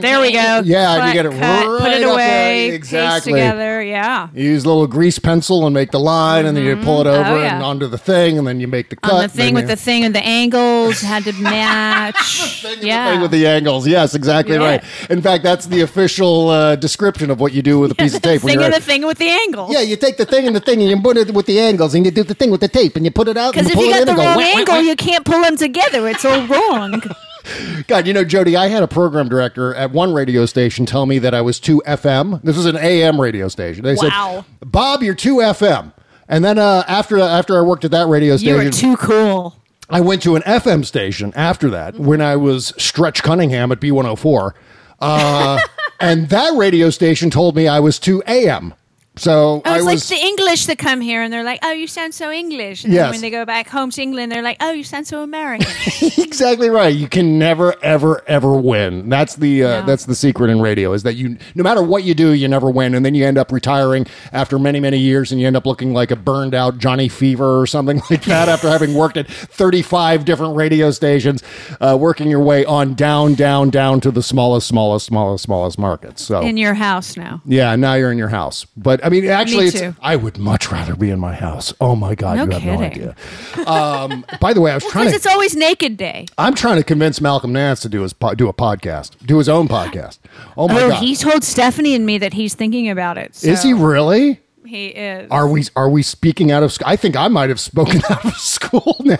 There 0.00 0.20
we 0.20 0.32
go. 0.32 0.62
Yeah, 0.64 0.96
and 0.96 1.08
you 1.08 1.12
get 1.22 1.26
it 1.26 1.32
Cut, 1.38 1.80
put 1.80 1.92
it 1.92 2.02
away. 2.02 2.70
Exactly. 2.70 3.32
together. 3.32 3.82
Yeah. 3.82 4.28
You 4.34 4.44
use 4.44 4.64
a 4.64 4.68
little 4.68 4.86
grease 4.86 5.18
pencil 5.18 5.66
and 5.66 5.74
make 5.74 5.90
the 5.90 5.98
line, 6.00 6.46
and 6.46 6.56
then 6.56 6.64
you 6.64 6.76
pull 6.76 7.00
it 7.00 7.06
over 7.06 7.30
Oh, 7.30 7.40
yeah. 7.42 7.56
and 7.56 7.64
onto 7.64 7.86
the 7.88 7.98
thing, 7.98 8.38
and 8.38 8.46
then 8.46 8.60
you 8.60 8.68
make 8.68 8.90
the 8.90 8.96
cut. 8.96 9.12
On 9.12 9.22
the 9.22 9.28
thing 9.28 9.54
with 9.54 9.64
you- 9.64 9.68
the 9.68 9.76
thing 9.76 10.04
and 10.04 10.14
the 10.14 10.24
angles 10.24 11.00
had 11.00 11.24
to 11.24 11.32
match. 11.42 12.64
yeah. 12.80 13.10
thing 13.12 13.20
with 13.20 13.30
the 13.30 13.46
angles. 13.46 13.86
Yes, 13.86 14.14
exactly 14.14 14.54
Yeah. 14.56 14.64
right. 14.64 14.84
In 15.10 15.20
fact, 15.22 15.42
that's 15.44 15.66
the 15.66 15.80
official 15.82 16.48
uh, 16.50 16.76
description 16.76 17.30
of 17.30 17.40
what 17.40 17.52
you 17.52 17.62
do 17.62 17.78
with 17.78 17.90
a 17.92 17.94
piece 17.94 18.14
of 18.14 18.22
tape. 18.28 18.40
thing 18.42 18.62
and 18.62 18.72
the 18.72 18.80
thing 18.80 19.04
with 19.06 19.18
the 19.18 19.28
angles. 19.28 19.72
yeah, 19.72 19.80
you 19.80 19.96
take 19.96 20.16
the 20.16 20.26
thing 20.26 20.46
and 20.46 20.54
the 20.54 20.60
thing, 20.60 20.80
and 20.80 20.90
you 20.90 21.00
put 21.00 21.16
it 21.16 21.32
with 21.34 21.46
the 21.46 21.58
angles, 21.60 21.94
and 21.94 22.04
you 22.04 22.10
do 22.10 22.22
the 22.22 22.34
thing 22.34 22.50
with 22.50 22.60
the 22.60 22.68
tape, 22.68 22.96
and 22.96 23.04
you 23.04 23.10
put 23.10 23.28
it 23.28 23.36
out. 23.36 23.52
Because 23.54 23.68
if 23.68 23.74
pull 23.74 23.84
you 23.86 23.92
got 23.92 24.06
the 24.06 24.14
wrong 24.14 24.40
angle, 24.40 24.80
you 24.82 24.96
can't 24.96 25.24
pull 25.24 25.42
them 25.42 25.56
together. 25.56 26.06
It's 26.08 26.24
all 26.24 26.46
wrong. 26.46 27.02
God, 27.88 28.06
you 28.06 28.12
know, 28.12 28.24
Jody, 28.24 28.56
I 28.56 28.68
had 28.68 28.82
a 28.82 28.88
program 28.88 29.28
director 29.28 29.74
at 29.74 29.90
one 29.90 30.12
radio 30.14 30.46
station 30.46 30.86
tell 30.86 31.06
me 31.06 31.18
that 31.18 31.34
I 31.34 31.40
was 31.40 31.60
too 31.60 31.82
FM. 31.86 32.42
This 32.42 32.56
was 32.56 32.66
an 32.66 32.76
AM 32.76 33.20
radio 33.20 33.48
station. 33.48 33.84
They 33.84 33.94
Wow. 33.94 34.44
said, 34.60 34.70
"Bob, 34.70 35.02
you're 35.02 35.14
too 35.14 35.36
FM." 35.36 35.92
And 36.28 36.44
then 36.44 36.58
uh, 36.58 36.84
after 36.88 37.18
after 37.18 37.58
I 37.58 37.62
worked 37.62 37.84
at 37.84 37.90
that 37.90 38.06
radio 38.08 38.36
station, 38.36 38.64
you 38.66 38.72
station, 38.72 38.90
are 38.92 38.96
too 38.96 39.02
cool. 39.06 39.56
I 39.90 40.00
went 40.00 40.22
to 40.22 40.36
an 40.36 40.42
FM 40.42 40.84
station 40.84 41.32
after 41.36 41.68
that 41.70 41.98
when 41.98 42.20
I 42.22 42.36
was 42.36 42.72
Stretch 42.78 43.22
Cunningham 43.22 43.70
at 43.70 43.80
B104. 43.80 44.52
Uh, 45.00 45.58
and 46.00 46.30
that 46.30 46.56
radio 46.56 46.88
station 46.88 47.28
told 47.28 47.54
me 47.54 47.68
I 47.68 47.80
was 47.80 47.98
too 47.98 48.22
AM. 48.26 48.72
So 49.16 49.62
Oh, 49.64 49.70
I 49.72 49.76
it's 49.76 49.84
like 49.84 50.00
the 50.00 50.16
English 50.16 50.66
that 50.66 50.78
come 50.78 51.00
here 51.00 51.22
and 51.22 51.32
they're 51.32 51.44
like, 51.44 51.60
"Oh, 51.62 51.70
you 51.70 51.86
sound 51.86 52.14
so 52.14 52.32
English." 52.32 52.82
And 52.84 52.92
then 52.92 52.98
Yes. 53.04 53.12
when 53.12 53.20
they 53.20 53.30
go 53.30 53.44
back 53.44 53.68
home 53.68 53.90
to 53.92 54.02
England, 54.02 54.32
they're 54.32 54.42
like, 54.42 54.56
"Oh, 54.60 54.72
you 54.72 54.82
sound 54.82 55.06
so 55.06 55.22
American." 55.22 55.68
exactly 56.18 56.68
right. 56.68 56.94
You 56.94 57.08
can 57.08 57.38
never, 57.38 57.74
ever, 57.82 58.22
ever 58.26 58.56
win. 58.56 59.08
That's 59.08 59.36
the 59.36 59.62
uh, 59.64 59.68
No. 59.80 59.86
that's 59.86 60.06
the 60.06 60.16
secret 60.16 60.50
in 60.50 60.60
radio 60.60 60.92
is 60.92 61.04
that 61.04 61.14
you, 61.14 61.36
no 61.54 61.62
matter 61.62 61.80
what 61.82 62.02
you 62.02 62.14
do, 62.14 62.32
you 62.32 62.48
never 62.48 62.68
win, 62.70 62.94
and 62.94 63.04
then 63.06 63.14
you 63.14 63.24
end 63.24 63.38
up 63.38 63.52
retiring 63.52 64.06
after 64.32 64.58
many, 64.58 64.80
many 64.80 64.98
years, 64.98 65.30
and 65.30 65.40
you 65.40 65.46
end 65.46 65.56
up 65.56 65.64
looking 65.64 65.92
like 65.92 66.10
a 66.10 66.16
burned 66.16 66.54
out 66.54 66.78
Johnny 66.78 67.08
Fever 67.08 67.60
or 67.60 67.66
something 67.68 68.02
like 68.10 68.24
that 68.24 68.48
after 68.48 68.68
having 68.68 68.94
worked 68.94 69.16
at 69.16 69.28
thirty 69.30 69.82
five 69.82 70.24
different 70.24 70.56
radio 70.56 70.90
stations, 70.90 71.40
uh, 71.80 71.96
working 72.00 72.28
your 72.28 72.40
way 72.40 72.64
on 72.64 72.94
down, 72.94 73.34
down, 73.34 73.70
down 73.70 74.00
to 74.00 74.10
the 74.10 74.22
smallest, 74.24 74.66
smallest, 74.66 75.06
smallest, 75.06 75.44
smallest 75.44 75.78
markets. 75.78 76.20
So 76.22 76.40
in 76.40 76.56
your 76.56 76.74
house 76.74 77.16
now. 77.16 77.40
yeah, 77.46 77.76
now 77.76 77.94
you're 77.94 78.10
in 78.10 78.18
your 78.18 78.28
house. 78.28 78.66
But 78.76 79.03
I 79.04 79.10
mean, 79.10 79.26
actually, 79.26 79.66
it's. 79.66 79.98
I 80.00 80.16
would 80.16 80.38
much 80.38 80.72
rather 80.72 80.96
be 80.96 81.10
in 81.10 81.20
my 81.20 81.34
house. 81.34 81.74
Oh 81.78 81.94
my 81.94 82.14
god, 82.14 82.38
No 82.38 82.44
you 82.44 82.50
have 82.50 82.64
no 82.64 82.80
idea. 82.80 83.14
Um, 83.66 84.24
by 84.40 84.54
the 84.54 84.60
way, 84.62 84.70
I 84.70 84.74
was 84.74 84.84
trying 84.84 85.08
to. 85.10 85.14
it's 85.14 85.26
always 85.26 85.54
naked 85.54 85.98
day. 85.98 86.26
I'm 86.38 86.54
trying 86.54 86.76
to 86.76 86.84
convince 86.84 87.20
Malcolm 87.20 87.52
Nance 87.52 87.80
to 87.80 87.90
do 87.90 88.02
his 88.02 88.14
po- 88.14 88.34
do 88.34 88.48
a 88.48 88.54
podcast, 88.54 89.18
do 89.26 89.36
his 89.38 89.48
own 89.48 89.68
podcast. 89.68 90.20
Oh 90.56 90.68
my 90.68 90.80
oh, 90.80 90.88
god, 90.88 91.02
he 91.02 91.16
told 91.16 91.44
Stephanie 91.44 91.94
and 91.94 92.06
me 92.06 92.16
that 92.18 92.32
he's 92.32 92.54
thinking 92.54 92.88
about 92.88 93.18
it. 93.18 93.30
is 93.44 93.60
so 93.60 93.68
he 93.68 93.74
really? 93.74 94.40
He 94.66 94.86
is. 94.88 95.28
Are 95.30 95.46
we 95.46 95.64
are 95.76 95.88
we 95.88 96.02
speaking 96.02 96.50
out 96.50 96.62
of? 96.62 96.72
sc- 96.72 96.86
I 96.86 96.96
think 96.96 97.16
I 97.16 97.28
might 97.28 97.48
have 97.50 97.60
spoken 97.60 98.00
out 98.10 98.24
of 98.24 98.34
school 98.36 98.96
now. 99.04 99.16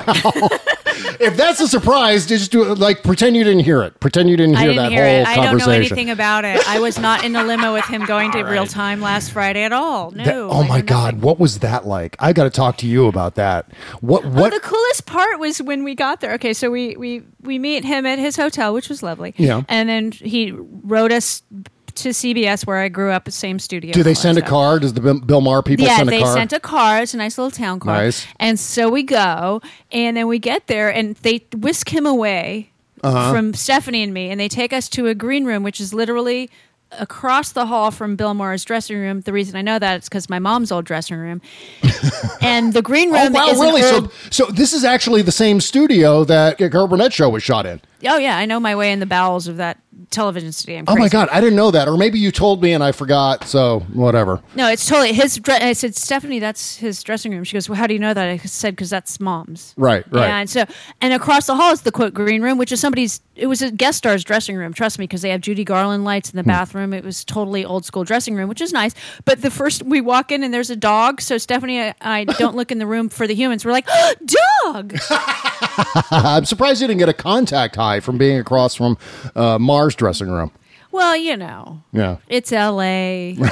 if 1.21 1.37
that's 1.37 1.61
a 1.61 1.69
surprise, 1.69 2.27
just 2.27 2.51
do 2.51 2.71
it 2.73 2.79
like 2.79 3.03
pretend 3.03 3.37
you 3.37 3.45
didn't 3.45 3.65
hear 3.65 3.83
it. 3.83 3.99
Pretend 4.01 4.31
you 4.31 4.37
didn't 4.37 4.57
hear 4.57 4.69
didn't 4.69 4.83
that 4.85 4.93
hear 4.93 5.05
whole 5.07 5.21
it. 5.21 5.27
I 5.29 5.37
don't 5.37 5.59
know 5.59 5.71
anything 5.71 6.09
about 6.11 6.45
it. 6.45 6.67
I 6.69 6.81
was 6.81 6.99
not 6.99 7.25
in 7.25 7.33
the 7.33 7.45
limo 7.45 7.73
with 7.75 7.85
him 7.85 8.05
going 8.07 8.33
to 8.33 8.43
real 8.45 8.67
time 8.67 9.01
last 9.01 9.33
Friday 9.33 9.63
at 9.65 9.73
all. 9.73 10.11
No. 10.13 10.25
That- 10.25 10.35
oh 10.35 10.63
I 10.63 10.69
my 10.69 10.81
god, 10.81 11.21
what 11.21 11.39
was 11.39 11.59
that 11.61 11.87
like? 11.87 12.17
I 12.21 12.33
got 12.33 12.45
to 12.45 12.51
talk 12.51 12.79
to 12.79 12.87
you 12.87 13.07
about 13.07 13.35
that. 13.35 13.71
What 14.01 14.25
Oh, 14.25 14.29
what? 14.31 14.53
the 14.53 14.61
coolest 14.61 15.05
part 15.07 15.39
was 15.39 15.61
when 15.61 15.85
we 15.85 15.95
got 15.95 16.21
there. 16.21 16.33
Okay, 16.35 16.53
so 16.55 16.71
we 16.71 16.97
we 16.97 17.23
we 17.43 17.59
meet 17.59 17.85
him 17.85 18.07
at 18.07 18.19
his 18.19 18.37
hotel, 18.37 18.73
which 18.73 18.89
was 18.89 19.03
lovely. 19.03 19.35
Yeah. 19.37 19.63
and 19.69 19.89
then 19.89 20.13
he 20.13 20.53
wrote 20.53 21.13
us 21.13 21.43
to 21.97 22.11
CBS 22.11 22.67
where 22.67 22.79
I 22.79 22.89
grew 22.89 23.11
up, 23.11 23.23
at 23.23 23.25
the 23.27 23.31
same 23.31 23.59
studio. 23.59 23.93
do 23.93 24.03
they 24.03 24.15
send 24.15 24.39
a 24.39 24.43
car? 24.43 24.79
Does 24.79 24.93
the 24.95 25.01
Bill 25.01 25.41
Maher 25.41 25.63
people 25.63 25.85
Yeah, 25.87 25.97
send 25.99 26.09
a 26.09 26.11
they 26.13 26.25
sent 26.25 26.53
a 26.53 26.61
car. 26.61 27.01
It's 27.03 27.15
a 27.15 27.17
nice 27.17 27.39
little 27.39 27.51
town 27.51 27.81
car. 27.81 27.97
Nice. 27.97 28.27
And 28.41 28.59
so 28.59 28.89
we 28.89 29.03
go, 29.03 29.61
and 29.93 30.17
then 30.17 30.27
we 30.27 30.39
get 30.39 30.67
there, 30.67 30.93
and 30.93 31.17
they 31.17 31.45
whisk 31.57 31.89
him 31.93 32.07
away 32.07 32.71
Uh-huh. 33.03 33.33
from 33.33 33.55
Stephanie 33.55 34.03
and 34.03 34.13
me, 34.15 34.31
and 34.31 34.41
they 34.41 34.49
take 34.49 34.73
us 34.73 34.89
to 34.91 35.07
a 35.07 35.15
green 35.15 35.45
room, 35.45 35.63
which 35.63 35.81
is 35.81 35.93
literally 35.95 36.51
across 36.99 37.51
the 37.53 37.67
hall 37.67 37.91
from 37.91 38.15
Bill 38.15 38.35
Maher's 38.35 38.65
dressing 38.65 38.97
room. 38.97 39.21
The 39.23 39.33
reason 39.33 39.57
I 39.57 39.63
know 39.63 39.79
that 39.81 40.03
is 40.03 40.09
because 40.09 40.31
my 40.31 40.39
mom's 40.39 40.71
old 40.71 40.85
dressing 40.85 41.17
room, 41.17 41.41
and 42.41 42.73
the 42.73 42.83
green 42.83 43.11
room. 43.11 43.19
Oh 43.21 43.25
room 43.25 43.33
wow, 43.33 43.49
is 43.49 43.61
really? 43.61 43.83
old- 43.83 44.13
So, 44.31 44.45
so 44.47 44.53
this 44.53 44.73
is 44.73 44.85
actually 44.85 45.23
the 45.23 45.33
same 45.33 45.61
studio 45.61 46.25
that 46.25 46.59
Carol 46.59 46.87
Burnett 46.89 47.13
show 47.13 47.29
was 47.29 47.43
shot 47.43 47.67
in. 47.67 47.81
Oh 48.07 48.17
yeah, 48.19 48.37
I 48.39 48.47
know 48.47 48.61
my 48.61 48.77
way 48.77 48.93
in 48.93 49.01
the 49.01 49.07
bowels 49.07 49.49
of 49.49 49.57
that 49.57 49.79
television 50.11 50.53
studio. 50.53 50.79
I'm 50.79 50.85
Oh 50.89 50.97
my 50.97 51.09
god, 51.09 51.29
I 51.31 51.41
didn't 51.41 51.57
know 51.57 51.71
that, 51.71 51.89
or 51.89 51.97
maybe 51.97 52.19
you 52.19 52.31
told 52.31 52.63
me 52.63 52.73
and 52.73 52.83
I 52.85 52.93
forgot. 52.93 53.45
So 53.45 53.81
whatever. 53.93 54.41
No, 54.55 54.69
it's 54.69 54.87
totally 54.87 55.13
his. 55.13 55.37
dre- 55.39 55.55
I 55.55 55.73
said, 55.73 55.95
Stephanie, 55.97 56.39
that's 56.39 56.77
his 56.77 57.03
dressing 57.03 57.33
room. 57.33 57.45
She 57.45 57.55
goes, 57.55 57.69
Well, 57.69 57.77
how 57.79 57.87
do 57.87 57.95
you 57.95 58.01
know 58.01 58.15
that? 58.15 58.29
I 58.29 58.37
said, 58.39 58.75
Because 58.77 58.91
that's 58.91 59.19
mom's. 59.21 59.75
Right, 59.77 60.05
right. 60.13 60.29
And 60.31 60.49
so, 60.51 60.65
and 61.01 61.13
across 61.13 61.47
the 61.47 61.55
hall 61.57 61.73
is 61.73 61.83
the 61.83 61.93
quote 61.93 62.15
green 62.15 62.43
room, 62.43 62.59
which 62.59 62.73
is 62.73 62.81
somebody's. 62.81 63.21
It 63.37 63.49
was 63.49 63.63
a 63.63 63.71
guest 63.73 63.99
star's 63.99 64.23
dressing 64.23 64.55
room. 64.57 64.73
Trust 64.73 64.97
me, 64.99 65.05
because 65.05 65.23
they 65.23 65.31
have 65.31 65.41
Judy 65.41 65.65
Garland 65.65 66.05
lights 66.05 66.31
in 66.31 66.37
the 66.37 66.43
Hmm. 66.45 66.49
bathroom. 66.51 66.93
It 66.95 67.03
was 67.05 67.25
totally 67.25 67.65
old 67.65 67.85
school 67.85 68.05
dressing 68.05 68.37
room, 68.37 68.49
which 68.49 68.61
is 68.61 68.73
nice. 68.73 68.95
But 69.25 69.43
the 69.43 69.51
first 69.51 69.83
we 69.83 70.01
walk 70.01 70.31
in 70.31 70.45
and 70.45 70.55
there's 70.55 70.71
a 70.71 70.77
dog. 70.77 71.21
So 71.21 71.37
Stephanie 71.39 71.79
and 71.79 71.95
I 72.01 72.25
don't 72.25 72.55
look 72.55 72.71
in 72.71 72.79
the 72.79 72.87
room 72.87 73.09
for 73.09 73.27
the 73.27 73.35
humans. 73.35 73.65
We're 73.65 73.73
like, 73.73 73.89
dog. 74.65 74.97
I'm 76.11 76.45
surprised 76.45 76.81
you 76.81 76.87
didn't 76.87 76.99
get 77.01 77.09
a 77.09 77.13
contact 77.15 77.77
high 77.77 78.01
from 78.01 78.19
being 78.19 78.39
across 78.39 78.75
from 78.75 78.97
uh, 79.35 79.59
Maher's 79.85 79.95
dressing 79.95 80.31
room. 80.31 80.51
well, 80.93 81.17
you 81.17 81.37
know, 81.37 81.83
Yeah. 81.93 82.17
it's 82.29 82.53
L.A. 82.53 83.37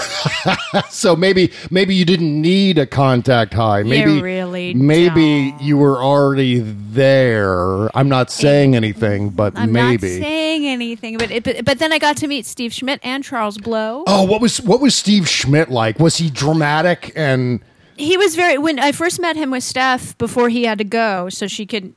So 0.89 1.15
maybe 1.17 1.51
maybe 1.71 1.95
you 1.95 2.05
didn't 2.05 2.41
need 2.41 2.79
a 2.79 2.87
contact 2.87 3.53
high. 3.53 3.83
Maybe 3.83 4.23
really 4.23 4.73
maybe 4.75 5.51
don't. 5.51 5.61
you 5.63 5.77
were 5.77 6.03
already 6.03 6.61
there. 6.61 7.95
I'm 7.97 8.09
not 8.09 8.31
saying 8.31 8.75
anything, 8.77 9.31
but 9.31 9.53
I'm 9.57 9.73
maybe. 9.73 10.19
not 10.19 10.23
saying 10.25 10.67
anything, 10.67 11.19
but, 11.19 11.31
it, 11.31 11.43
but 11.45 11.65
but 11.65 11.79
then 11.79 11.93
I 11.93 11.99
got 11.99 12.17
to 12.19 12.27
meet 12.27 12.47
Steve 12.47 12.73
Schmidt 12.73 13.01
and 13.03 13.23
Charles 13.25 13.59
Blow. 13.59 14.05
Oh, 14.07 14.25
what 14.25 14.41
was 14.41 14.61
what 14.63 14.81
was 14.81 14.95
Steve 14.95 15.29
Schmidt 15.29 15.71
like? 15.71 15.99
Was 15.99 16.17
he 16.17 16.31
dramatic 16.31 17.13
and 17.17 17.61
he 17.97 18.17
was 18.17 18.35
very 18.37 18.57
when 18.59 18.79
I 18.79 18.93
first 18.93 19.21
met 19.21 19.37
him 19.37 19.51
with 19.51 19.65
Steph 19.65 20.17
before 20.19 20.49
he 20.49 20.65
had 20.65 20.79
to 20.79 20.85
go, 20.85 21.29
so 21.29 21.47
she 21.49 21.67
could 21.67 21.85
you 21.85 21.95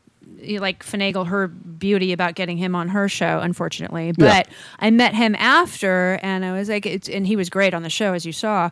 like 0.59 0.83
finagle 0.83 1.27
her 1.27 1.47
beauty 1.47 2.11
about 2.13 2.35
getting 2.35 2.57
him 2.57 2.75
on 2.75 2.89
her 2.89 3.07
show. 3.09 3.39
Unfortunately, 3.39 4.11
but 4.11 4.47
I 4.79 4.89
met 4.91 5.13
him 5.13 5.35
after, 5.35 6.19
and 6.21 6.45
I 6.45 6.51
was 6.53 6.69
like, 6.69 6.85
it's, 6.85 7.09
and 7.09 7.25
he 7.27 7.35
was 7.35 7.49
great 7.49 7.73
on 7.73 7.83
the 7.83 7.89
show 7.89 8.13
as 8.13 8.25
you 8.25 8.31
saw. 8.31 8.69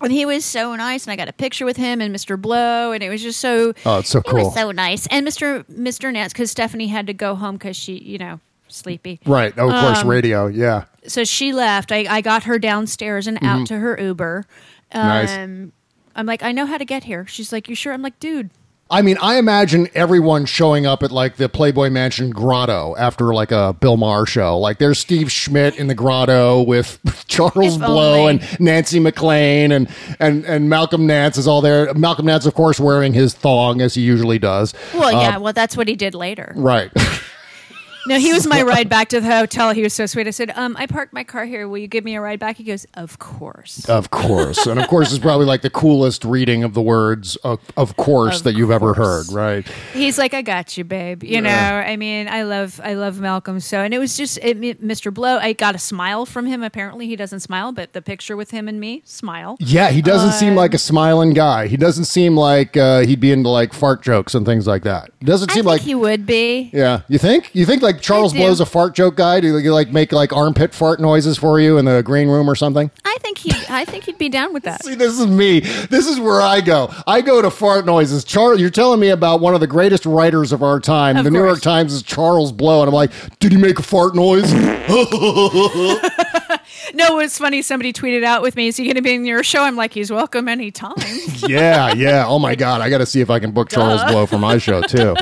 And 0.00 0.12
he 0.12 0.24
was 0.24 0.44
so 0.44 0.76
nice, 0.76 1.04
and 1.06 1.12
I 1.12 1.16
got 1.16 1.28
a 1.28 1.32
picture 1.32 1.64
with 1.64 1.76
him 1.76 2.00
and 2.00 2.14
Mr. 2.14 2.40
Blow, 2.40 2.92
and 2.92 3.02
it 3.02 3.08
was 3.08 3.20
just 3.20 3.40
so. 3.40 3.72
Oh, 3.84 3.98
it's 3.98 4.08
so 4.10 4.20
cool. 4.22 4.44
was 4.44 4.54
so 4.54 4.70
nice, 4.70 5.06
and 5.08 5.26
Mr. 5.26 5.64
Mr. 5.64 6.12
Nance 6.12 6.32
because 6.32 6.50
Stephanie 6.52 6.86
had 6.86 7.06
to 7.08 7.12
go 7.14 7.34
home 7.34 7.56
because 7.56 7.76
she, 7.76 7.94
you 7.98 8.16
know, 8.18 8.38
sleepy. 8.68 9.18
right? 9.26 9.52
Oh, 9.56 9.68
of 9.70 9.80
course, 9.84 9.98
Um, 10.02 10.08
radio. 10.08 10.46
Yeah. 10.46 10.84
so 11.08 11.24
she 11.24 11.52
left. 11.52 11.90
I, 11.90 12.06
I 12.08 12.20
got 12.20 12.44
her 12.44 12.58
downstairs 12.60 13.26
and 13.26 13.38
out 13.42 13.66
to 13.68 13.78
her 13.78 14.00
Uber. 14.00 14.44
Um, 14.92 15.02
Nice. 15.08 15.30
I'm 16.14 16.26
like, 16.26 16.42
I 16.44 16.52
know 16.52 16.66
how 16.66 16.78
to 16.78 16.84
get 16.84 17.04
here. 17.04 17.26
She's 17.26 17.52
like, 17.52 17.68
you 17.68 17.74
sure? 17.74 17.92
I'm 17.92 18.02
like, 18.02 18.18
dude. 18.20 18.50
I 18.90 19.02
mean, 19.02 19.18
I 19.20 19.36
imagine 19.38 19.88
everyone 19.94 20.46
showing 20.46 20.86
up 20.86 21.02
at 21.02 21.12
like 21.12 21.36
the 21.36 21.48
Playboy 21.48 21.90
Mansion 21.90 22.30
grotto 22.30 22.94
after 22.98 23.34
like 23.34 23.52
a 23.52 23.74
Bill 23.78 23.98
Maher 23.98 24.24
show. 24.24 24.58
Like 24.58 24.78
there's 24.78 24.98
Steve 24.98 25.30
Schmidt 25.30 25.76
in 25.76 25.88
the 25.88 25.94
grotto 25.94 26.62
with 26.62 26.98
Charles 27.28 27.74
If 27.74 27.80
Blow 27.80 28.20
only. 28.28 28.40
and 28.42 28.60
Nancy 28.60 28.98
McLean 28.98 29.72
and, 29.72 29.88
and 30.18 30.44
and 30.46 30.70
Malcolm 30.70 31.06
Nance 31.06 31.36
is 31.36 31.46
all 31.46 31.60
there. 31.60 31.92
Malcolm 31.94 32.24
Nance, 32.26 32.46
of 32.46 32.54
course, 32.54 32.80
wearing 32.80 33.12
his 33.12 33.34
thong 33.34 33.82
as 33.82 33.94
he 33.94 34.00
usually 34.00 34.38
does. 34.38 34.72
Well, 34.94 35.12
yeah. 35.12 35.36
Um, 35.36 35.42
well, 35.42 35.52
that's 35.52 35.76
what 35.76 35.86
he 35.86 35.94
did 35.94 36.14
later. 36.14 36.52
Right. 36.56 36.90
No, 38.08 38.18
he 38.18 38.32
was 38.32 38.46
my 38.46 38.62
ride 38.62 38.88
back 38.88 39.08
to 39.10 39.20
the 39.20 39.26
hotel. 39.26 39.72
He 39.72 39.82
was 39.82 39.92
so 39.92 40.06
sweet. 40.06 40.26
I 40.26 40.30
said, 40.30 40.50
um, 40.56 40.76
I 40.78 40.86
parked 40.86 41.12
my 41.12 41.24
car 41.24 41.44
here. 41.44 41.68
Will 41.68 41.78
you 41.78 41.88
give 41.88 42.04
me 42.04 42.14
a 42.16 42.20
ride 42.20 42.38
back? 42.38 42.56
He 42.56 42.64
goes, 42.64 42.86
Of 42.94 43.18
course. 43.18 43.88
Of 43.88 44.10
course. 44.10 44.66
And 44.66 44.80
of 44.80 44.88
course, 44.88 45.10
it's 45.12 45.22
probably 45.22 45.46
like 45.46 45.62
the 45.62 45.70
coolest 45.70 46.24
reading 46.24 46.64
of 46.64 46.74
the 46.74 46.82
words, 46.82 47.36
of, 47.36 47.60
of 47.76 47.96
course, 47.96 48.38
Of 48.38 48.44
that 48.44 48.54
you've 48.54 48.70
ever 48.70 48.94
heard, 48.94 49.30
right? 49.30 49.66
He's 49.92 50.18
like, 50.18 50.34
I 50.34 50.42
got 50.42 50.76
you, 50.76 50.84
babe. 50.84 51.22
You 51.22 51.40
know, 51.40 51.50
I 51.50 51.96
mean, 51.96 52.28
I 52.28 52.42
love, 52.42 52.80
I 52.82 52.94
love 52.94 53.20
Malcolm 53.20 53.60
so, 53.60 53.80
and 53.80 53.92
it 53.92 53.98
was 53.98 54.16
just 54.16 54.38
it, 54.42 54.60
Mr. 54.82 55.12
Blow. 55.12 55.38
I 55.38 55.52
got 55.52 55.74
a 55.74 55.78
smile 55.78 56.24
from 56.26 56.46
him. 56.46 56.62
Apparently, 56.62 57.06
he 57.06 57.16
doesn't 57.16 57.40
smile, 57.40 57.72
but 57.72 57.92
the 57.92 58.02
picture 58.02 58.36
with 58.36 58.50
him 58.50 58.68
and 58.68 58.80
me, 58.80 59.02
smile. 59.04 59.56
Yeah, 59.60 59.90
he 59.90 60.02
doesn't 60.02 60.32
seem 60.32 60.54
like 60.54 60.74
a 60.74 60.78
smiling 60.78 61.34
guy. 61.34 61.66
He 61.66 61.76
doesn't 61.76 62.04
seem 62.04 62.36
like 62.36 62.76
uh, 62.76 63.00
he'd 63.00 63.20
be 63.20 63.32
into 63.32 63.48
like 63.48 63.72
fart 63.72 64.02
jokes 64.02 64.34
and 64.34 64.46
things 64.46 64.66
like 64.66 64.82
that. 64.84 65.10
Doesn't 65.20 65.50
I 65.50 65.54
seem 65.54 65.64
think 65.64 65.66
like 65.66 65.80
he 65.82 65.94
would 65.94 66.26
be. 66.26 66.70
Yeah, 66.72 67.02
you 67.08 67.18
think? 67.18 67.54
You 67.54 67.66
think 67.66 67.82
like 67.82 67.97
Charles 68.02 68.32
do. 68.32 68.38
Blow's 68.38 68.60
a 68.60 68.66
fart 68.66 68.94
joke 68.94 69.16
guy? 69.16 69.40
Do 69.40 69.58
you 69.58 69.72
like 69.72 69.90
make 69.90 70.12
like 70.12 70.32
armpit 70.32 70.74
fart 70.74 71.00
noises 71.00 71.38
for 71.38 71.60
you 71.60 71.78
in 71.78 71.84
the 71.84 72.02
green 72.02 72.28
room 72.28 72.48
or 72.48 72.54
something? 72.54 72.90
I 73.04 73.16
think 73.20 73.38
he, 73.38 73.52
I 73.68 73.84
think 73.84 74.04
he'd 74.04 74.18
be 74.18 74.28
down 74.28 74.52
with 74.52 74.64
that. 74.64 74.84
See, 74.84 74.94
this 74.94 75.18
is 75.18 75.26
me. 75.26 75.60
This 75.60 76.06
is 76.06 76.20
where 76.20 76.40
I 76.40 76.60
go. 76.60 76.92
I 77.06 77.20
go 77.20 77.42
to 77.42 77.50
fart 77.50 77.86
noises. 77.86 78.24
Charles, 78.24 78.60
you're 78.60 78.70
telling 78.70 79.00
me 79.00 79.10
about 79.10 79.40
one 79.40 79.54
of 79.54 79.60
the 79.60 79.66
greatest 79.66 80.06
writers 80.06 80.52
of 80.52 80.62
our 80.62 80.80
time. 80.80 81.16
Of 81.16 81.24
the 81.24 81.30
New. 81.30 81.38
York 81.38 81.60
Times 81.60 81.92
is 81.92 82.02
Charles 82.02 82.52
Blow, 82.52 82.82
and 82.82 82.88
I'm 82.88 82.94
like, 82.94 83.10
did 83.38 83.52
he 83.52 83.58
make 83.58 83.78
a 83.78 83.82
fart 83.82 84.14
noise? 84.14 84.52
No, 86.94 87.18
it's 87.18 87.38
funny. 87.38 87.62
Somebody 87.62 87.92
tweeted 87.92 88.24
out 88.24 88.42
with 88.42 88.56
me, 88.56 88.68
"Is 88.68 88.76
he 88.76 88.84
going 88.84 88.96
to 88.96 89.02
be 89.02 89.14
in 89.14 89.24
your 89.24 89.42
show?" 89.42 89.62
I'm 89.62 89.76
like, 89.76 89.92
"He's 89.92 90.10
welcome 90.10 90.48
anytime." 90.48 90.94
yeah, 91.46 91.92
yeah. 91.92 92.24
Oh 92.26 92.38
my 92.38 92.54
god, 92.54 92.80
I 92.80 92.88
got 92.88 92.98
to 92.98 93.06
see 93.06 93.20
if 93.20 93.30
I 93.30 93.38
can 93.38 93.50
book 93.50 93.68
Charles 93.68 94.02
Blow 94.04 94.26
for 94.26 94.38
my 94.38 94.58
show 94.58 94.82
too. 94.82 95.14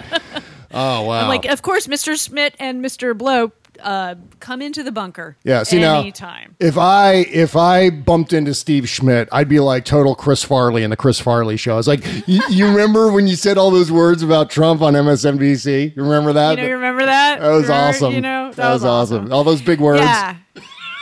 Oh 0.77 1.03
wow. 1.03 1.23
I'm 1.23 1.29
like, 1.29 1.47
of 1.47 1.63
course, 1.63 1.87
Mr. 1.87 2.23
Schmidt 2.23 2.55
and 2.59 2.85
Mr. 2.85 3.17
Blow 3.17 3.51
uh, 3.81 4.15
come 4.41 4.63
into 4.63 4.83
the 4.83 4.93
bunker. 4.93 5.37
Yeah, 5.45 5.63
see 5.63 5.81
now, 5.81 6.01
anytime. 6.01 6.55
if 6.61 6.77
I 6.79 7.15
if 7.15 7.57
I 7.57 7.91
bumped 7.91 8.33
into 8.33 8.55
Steve 8.55 8.89
Schmidt, 8.89 9.29
I'd 9.33 9.49
be 9.49 9.61
like 9.61 9.85
total 9.85 10.15
Chris 10.15 10.43
Farley 10.43 10.83
in 10.83 10.91
the 10.91 10.97
Chris 10.97 11.19
Farley 11.19 11.57
show. 11.57 11.73
I 11.73 11.77
was 11.77 11.89
like, 11.89 12.05
you, 12.27 12.41
remember 12.67 13.11
when 13.11 13.27
you 13.27 13.37
said 13.37 13.59
all 13.59 13.71
those 13.71 13.91
words 13.91 14.23
about 14.23 14.51
Trump 14.51 14.83
on 14.83 14.95
MSNBC? 14.95 15.97
You 15.97 16.03
remember 16.03 16.33
that? 16.35 16.53
You 16.53 16.57
know, 16.57 16.69
you 16.69 16.75
remember 16.75 17.07
that? 17.07 17.41
that 17.41 17.51
was 17.51 17.69
Or, 17.69 17.73
awesome. 17.73 18.13
You 18.13 18.21
know, 18.21 18.53
that, 18.53 18.73
was, 18.73 18.85
awesome. 18.85 19.33
All 19.33 19.45
those 19.45 19.63
big 19.63 19.81
words. 19.81 20.03
Yeah. 20.03 20.37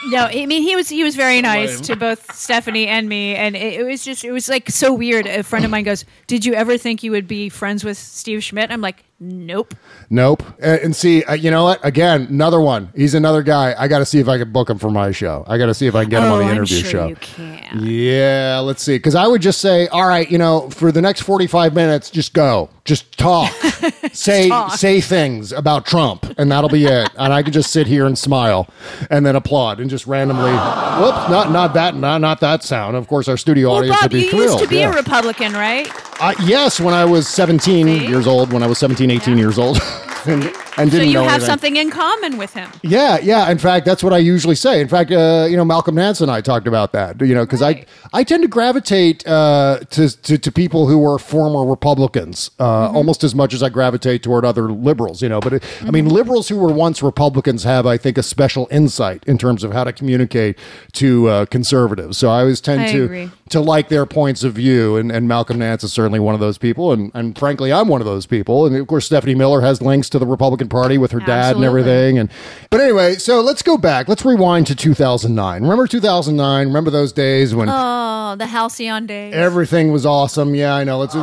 No, 0.06 0.28
I 0.30 0.44
mean 0.44 0.62
he 0.62 0.76
was 0.76 0.88
he 0.90 1.02
was 1.02 1.16
very 1.16 1.40
nice 1.40 1.80
to 1.82 1.96
both 1.96 2.34
Stephanie 2.34 2.86
and 2.86 3.08
me, 3.08 3.34
and 3.34 3.56
it, 3.56 3.80
it 3.80 3.84
was 3.84 4.04
just 4.04 4.22
it 4.22 4.32
was 4.32 4.48
like 4.48 4.68
so 4.68 4.92
weird. 4.92 5.26
A 5.26 5.42
friend 5.42 5.64
of 5.64 5.70
mine 5.70 5.84
goes, 5.84 6.04
"Did 6.26 6.44
you 6.44 6.52
ever 6.52 6.76
think 6.76 7.02
you 7.02 7.10
would 7.12 7.26
be 7.26 7.48
friends 7.48 7.84
with 7.84 7.96
Steve 7.96 8.44
Schmidt?" 8.44 8.70
I'm 8.70 8.82
like, 8.82 9.02
"Nope." 9.20 9.74
Nope. 10.10 10.42
Uh, 10.62 10.78
and 10.82 10.94
see, 10.94 11.24
uh, 11.24 11.34
you 11.34 11.50
know 11.50 11.64
what? 11.64 11.84
Again, 11.84 12.26
another 12.28 12.60
one. 12.60 12.90
He's 12.94 13.14
another 13.14 13.42
guy. 13.42 13.74
I 13.78 13.88
got 13.88 14.00
to 14.00 14.04
see 14.06 14.18
if 14.18 14.28
I 14.28 14.38
can 14.38 14.52
book 14.52 14.68
him 14.68 14.78
for 14.78 14.90
my 14.90 15.12
show. 15.12 15.44
I 15.46 15.58
got 15.58 15.66
to 15.66 15.74
see 15.74 15.86
if 15.86 15.94
I 15.94 16.02
can 16.02 16.10
get 16.10 16.22
him 16.22 16.30
oh, 16.30 16.34
on 16.34 16.38
the 16.40 16.44
I'm 16.46 16.50
interview 16.52 16.78
sure 16.80 16.90
show. 16.90 17.06
you 17.08 17.16
can. 17.16 17.80
Yeah, 17.86 18.60
let's 18.62 18.82
see. 18.82 18.96
Because 18.96 19.14
I 19.14 19.26
would 19.26 19.42
just 19.42 19.60
say, 19.60 19.86
all 19.88 20.06
right, 20.06 20.30
you 20.30 20.38
know, 20.38 20.68
for 20.70 20.92
the 20.92 21.00
next 21.02 21.22
forty-five 21.22 21.74
minutes, 21.74 22.10
just 22.10 22.34
go, 22.34 22.68
just 22.84 23.16
talk, 23.16 23.50
say 24.12 24.48
talk. 24.48 24.72
say 24.72 25.00
things 25.00 25.52
about 25.52 25.86
Trump, 25.86 26.34
and 26.38 26.52
that'll 26.52 26.68
be 26.68 26.84
it. 26.84 27.08
And 27.16 27.32
I 27.32 27.42
could 27.42 27.52
just 27.54 27.70
sit 27.70 27.86
here 27.86 28.04
and 28.06 28.16
smile, 28.18 28.68
and 29.10 29.24
then 29.24 29.36
applaud, 29.36 29.80
and 29.80 29.88
just 29.88 30.06
randomly, 30.06 30.50
whoops, 30.52 31.28
not 31.30 31.50
not 31.50 31.72
that, 31.74 31.94
not 31.96 32.20
not 32.20 32.40
that 32.40 32.62
sound. 32.62 32.96
Of 32.96 33.08
course, 33.08 33.26
our 33.28 33.36
studio 33.38 33.68
Well, 33.70 33.78
audience 33.78 34.02
would 34.02 34.10
be 34.10 34.28
thrilled. 34.28 34.32
you 34.32 34.38
thrilled. 34.38 34.60
used 34.60 34.64
to 34.64 34.68
be 34.70 34.80
yeah. 34.80 34.92
a 34.92 34.96
Republican, 34.96 35.52
right? 35.54 35.88
Uh, 36.20 36.34
yes, 36.44 36.78
when 36.78 36.94
I 36.94 37.04
was 37.04 37.26
17 37.28 37.86
See? 37.86 38.06
years 38.06 38.26
old, 38.26 38.52
when 38.52 38.62
I 38.62 38.66
was 38.66 38.78
17, 38.78 39.10
18 39.10 39.38
years 39.38 39.58
old, 39.58 39.78
and, 40.26 40.44
and 40.78 40.90
So 40.90 40.98
didn't 40.98 41.08
you 41.08 41.14
know 41.14 41.22
have 41.22 41.32
anything. 41.34 41.46
something 41.46 41.76
in 41.76 41.90
common 41.90 42.36
with 42.38 42.52
him. 42.54 42.68
Yeah, 42.82 43.18
yeah. 43.22 43.50
In 43.50 43.58
fact, 43.58 43.84
that's 43.86 44.02
what 44.02 44.12
I 44.12 44.18
usually 44.18 44.54
say. 44.56 44.80
In 44.80 44.88
fact, 44.88 45.10
uh, 45.10 45.46
you 45.48 45.56
know, 45.56 45.64
Malcolm 45.64 45.94
Nance 45.94 46.20
and 46.20 46.30
I 46.30 46.40
talked 46.40 46.66
about 46.66 46.92
that. 46.92 47.20
You 47.20 47.34
know, 47.34 47.44
because 47.44 47.60
Right. 47.60 47.86
I 48.12 48.20
I 48.20 48.24
tend 48.24 48.42
to 48.42 48.48
gravitate 48.48 49.26
uh, 49.26 49.80
to, 49.90 50.08
to 50.22 50.38
to 50.38 50.52
people 50.52 50.86
who 50.88 50.98
were 50.98 51.18
former 51.18 51.64
Republicans 51.68 52.50
uh, 52.58 52.64
Mm-hmm. 52.88 52.96
almost 52.96 53.24
as 53.24 53.34
much 53.34 53.54
as 53.54 53.62
I 53.62 53.68
gravitate 53.68 54.22
toward 54.22 54.44
other 54.44 54.70
liberals. 54.72 55.22
You 55.22 55.28
know, 55.28 55.40
but 55.40 55.52
it, 55.54 55.62
I 55.82 55.90
mean, 55.90 56.06
Mm-hmm. 56.06 56.14
liberals 56.14 56.48
who 56.48 56.58
were 56.58 56.72
once 56.72 57.02
Republicans 57.02 57.64
have, 57.64 57.86
I 57.86 57.96
think, 57.96 58.18
a 58.18 58.22
special 58.22 58.66
insight 58.70 59.22
in 59.26 59.38
terms 59.38 59.64
of 59.64 59.72
how 59.72 59.84
to 59.84 59.92
communicate 59.92 60.58
to 60.94 61.28
uh, 61.28 61.46
conservatives. 61.46 62.18
So 62.18 62.28
I 62.30 62.40
always 62.40 62.60
tend 62.60 62.82
I 62.82 62.92
to 62.92 63.04
agree. 63.04 63.30
To 63.54 63.60
like 63.60 63.88
their 63.88 64.06
points 64.06 64.44
of 64.44 64.52
view, 64.52 64.96
and, 64.96 65.10
and 65.10 65.26
Malcolm 65.26 65.58
Nance 65.58 65.82
is 65.82 65.92
certainly 65.92 66.20
one 66.20 66.34
of 66.34 66.40
those 66.40 66.58
people, 66.58 66.92
and 66.92 67.10
and 67.14 67.36
frankly, 67.38 67.72
I'm 67.72 67.88
one 67.88 68.00
of 68.00 68.04
those 68.06 68.26
people. 68.26 68.66
And 68.66 68.76
of 68.76 68.86
course, 68.86 69.06
Stephanie 69.06 69.34
Miller 69.34 69.62
has 69.62 69.80
links 69.82 70.08
to 70.10 70.18
the 70.18 70.26
Republican 70.26 70.68
Party 70.68 70.98
with 70.98 71.12
her 71.12 71.20
dad 71.20 71.56
and 71.56 71.64
everything. 71.64 72.18
And 72.18 72.30
but 72.70 72.80
anyway, 72.80 73.14
so 73.16 73.40
let's 73.40 73.62
go 73.62 73.78
back. 73.78 74.06
Let's 74.08 74.24
rewind 74.24 74.66
to 74.68 74.74
2009. 74.76 75.62
Remember 75.62 75.86
2009? 75.86 76.66
Remember 76.66 76.90
those 76.90 77.12
days 77.12 77.54
when 77.54 77.68
Oh, 77.70 78.34
the 78.38 78.46
halcyon 78.46 79.06
days. 79.06 79.32
everything 79.34 79.90
was 79.92 80.04
awesome? 80.04 80.54
Yeah, 80.54 80.74
I 80.74 80.84
know. 80.84 80.98
Let's 80.98 81.14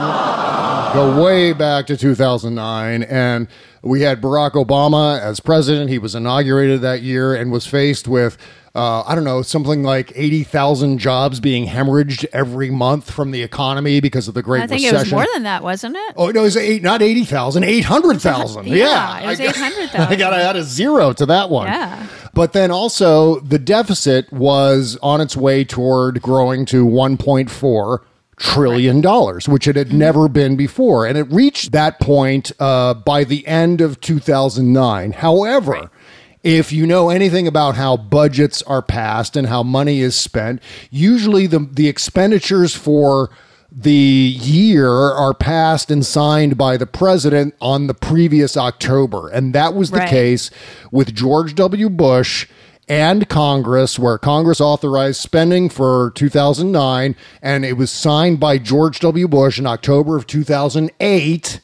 go 0.94 1.24
way 1.24 1.54
back 1.54 1.88
to 1.88 1.96
2009 1.98 3.04
and 3.04 3.48
we 3.82 4.02
had 4.02 4.22
Barack 4.22 4.52
Obama 4.52 5.20
as 5.20 5.40
president. 5.40 5.90
He 5.90 5.98
was 5.98 6.14
inaugurated 6.16 6.82
that 6.82 7.02
year 7.02 7.34
and 7.34 7.52
was 7.52 7.66
faced 7.66 8.08
with 8.08 8.38
uh, 8.74 9.02
I 9.06 9.16
don't 9.16 9.24
know, 9.26 9.42
something 9.42 9.84
like 9.84 10.14
80,000 10.16 10.98
jobs 10.98 11.40
being 11.42 11.68
hemorrhaged 11.68 12.26
every 12.32 12.70
month 12.72 13.12
from 13.12 13.32
the 13.32 13.44
economy 13.44 14.00
because 14.00 14.28
of 14.30 14.34
the 14.34 14.42
Great 14.42 14.64
I 14.64 14.68
think 14.68 14.80
Recession. 14.84 14.96
it 14.96 15.00
was 15.02 15.12
more 15.12 15.26
than 15.34 15.44
that, 15.44 15.62
wasn't 15.64 15.98
it? 15.98 16.14
Oh 16.16 16.30
no, 16.32 16.40
it 16.42 16.44
was 16.44 16.56
eight, 16.58 16.82
not 16.82 17.02
eighty 17.02 17.26
thousand, 17.26 17.64
eight 17.66 17.84
hundred 17.86 18.22
thousand. 18.22 18.68
Yeah, 18.68 18.76
Yeah, 18.86 19.20
it 19.20 19.28
was 19.28 19.40
I 19.42 19.44
got- 19.46 19.56
800,000. 19.58 20.02
I 20.14 20.16
got 20.16 20.30
to 20.30 20.38
add 20.44 20.56
a 20.56 20.64
zero 20.64 21.12
to 21.14 21.26
that 21.26 21.50
one. 21.50 21.68
Yeah. 21.68 22.08
but 22.34 22.54
then 22.54 22.72
also 22.72 23.40
the 23.42 23.60
deficit 23.60 24.32
was 24.32 24.98
on 25.04 25.20
its 25.20 25.36
way 25.36 25.64
toward 25.66 26.22
growing 26.22 26.66
to 26.68 26.86
one 26.86 27.18
point 27.18 27.50
four 27.52 28.04
trillion 28.38 29.02
dollars, 29.02 29.48
which 29.50 29.68
it 29.68 29.76
had 29.76 29.90
Mm-hmm. 29.90 29.98
never 29.98 30.28
been 30.30 30.56
before, 30.56 31.06
and 31.06 31.18
it 31.18 31.24
reached 31.32 31.74
that 31.74 32.00
point 32.00 32.52
uh, 32.60 32.94
by 32.94 33.24
the 33.26 33.46
end 33.46 33.82
of 33.82 34.00
two 34.00 34.20
thousand 34.20 34.72
nine. 34.72 35.12
However. 35.12 35.92
If 36.44 36.72
you 36.72 36.88
know 36.88 37.10
anything 37.10 37.48
about 37.48 37.76
how 37.76 37.98
budgets 37.98 38.62
are 38.64 38.82
passed 38.82 39.36
and 39.38 39.48
how 39.48 39.62
money 39.62 40.00
is 40.02 40.16
spent, 40.16 40.62
usually 40.90 41.46
the 41.48 41.60
the 41.72 41.88
expenditures 41.88 42.74
for 42.76 43.30
the 43.72 43.92
year 43.92 44.90
are 44.92 45.34
passed 45.34 45.90
and 45.92 46.06
signed 46.06 46.58
by 46.58 46.76
the 46.76 46.86
president 46.88 47.54
on 47.62 47.88
the 47.88 47.94
previous 47.94 48.58
October. 48.58 49.30
And 49.30 49.54
that 49.54 49.74
was 49.74 49.92
the 49.92 50.00
Right. 50.00 50.10
case 50.10 50.50
with 50.92 51.14
George 51.16 51.56
W. 51.56 51.90
Bush 51.90 52.48
and 52.90 53.30
Congress, 53.30 53.98
where 53.98 54.18
Congress 54.18 54.60
authorized 54.60 55.22
spending 55.22 55.70
for 55.70 56.12
2009, 56.16 57.16
and 57.42 57.64
it 57.64 57.78
was 57.78 57.90
signed 57.92 58.40
by 58.42 58.58
George 58.58 59.00
W. 59.00 59.28
Bush 59.30 59.58
in 59.58 59.66
October 59.66 60.18
of 60.18 60.28
2008. 60.28 61.62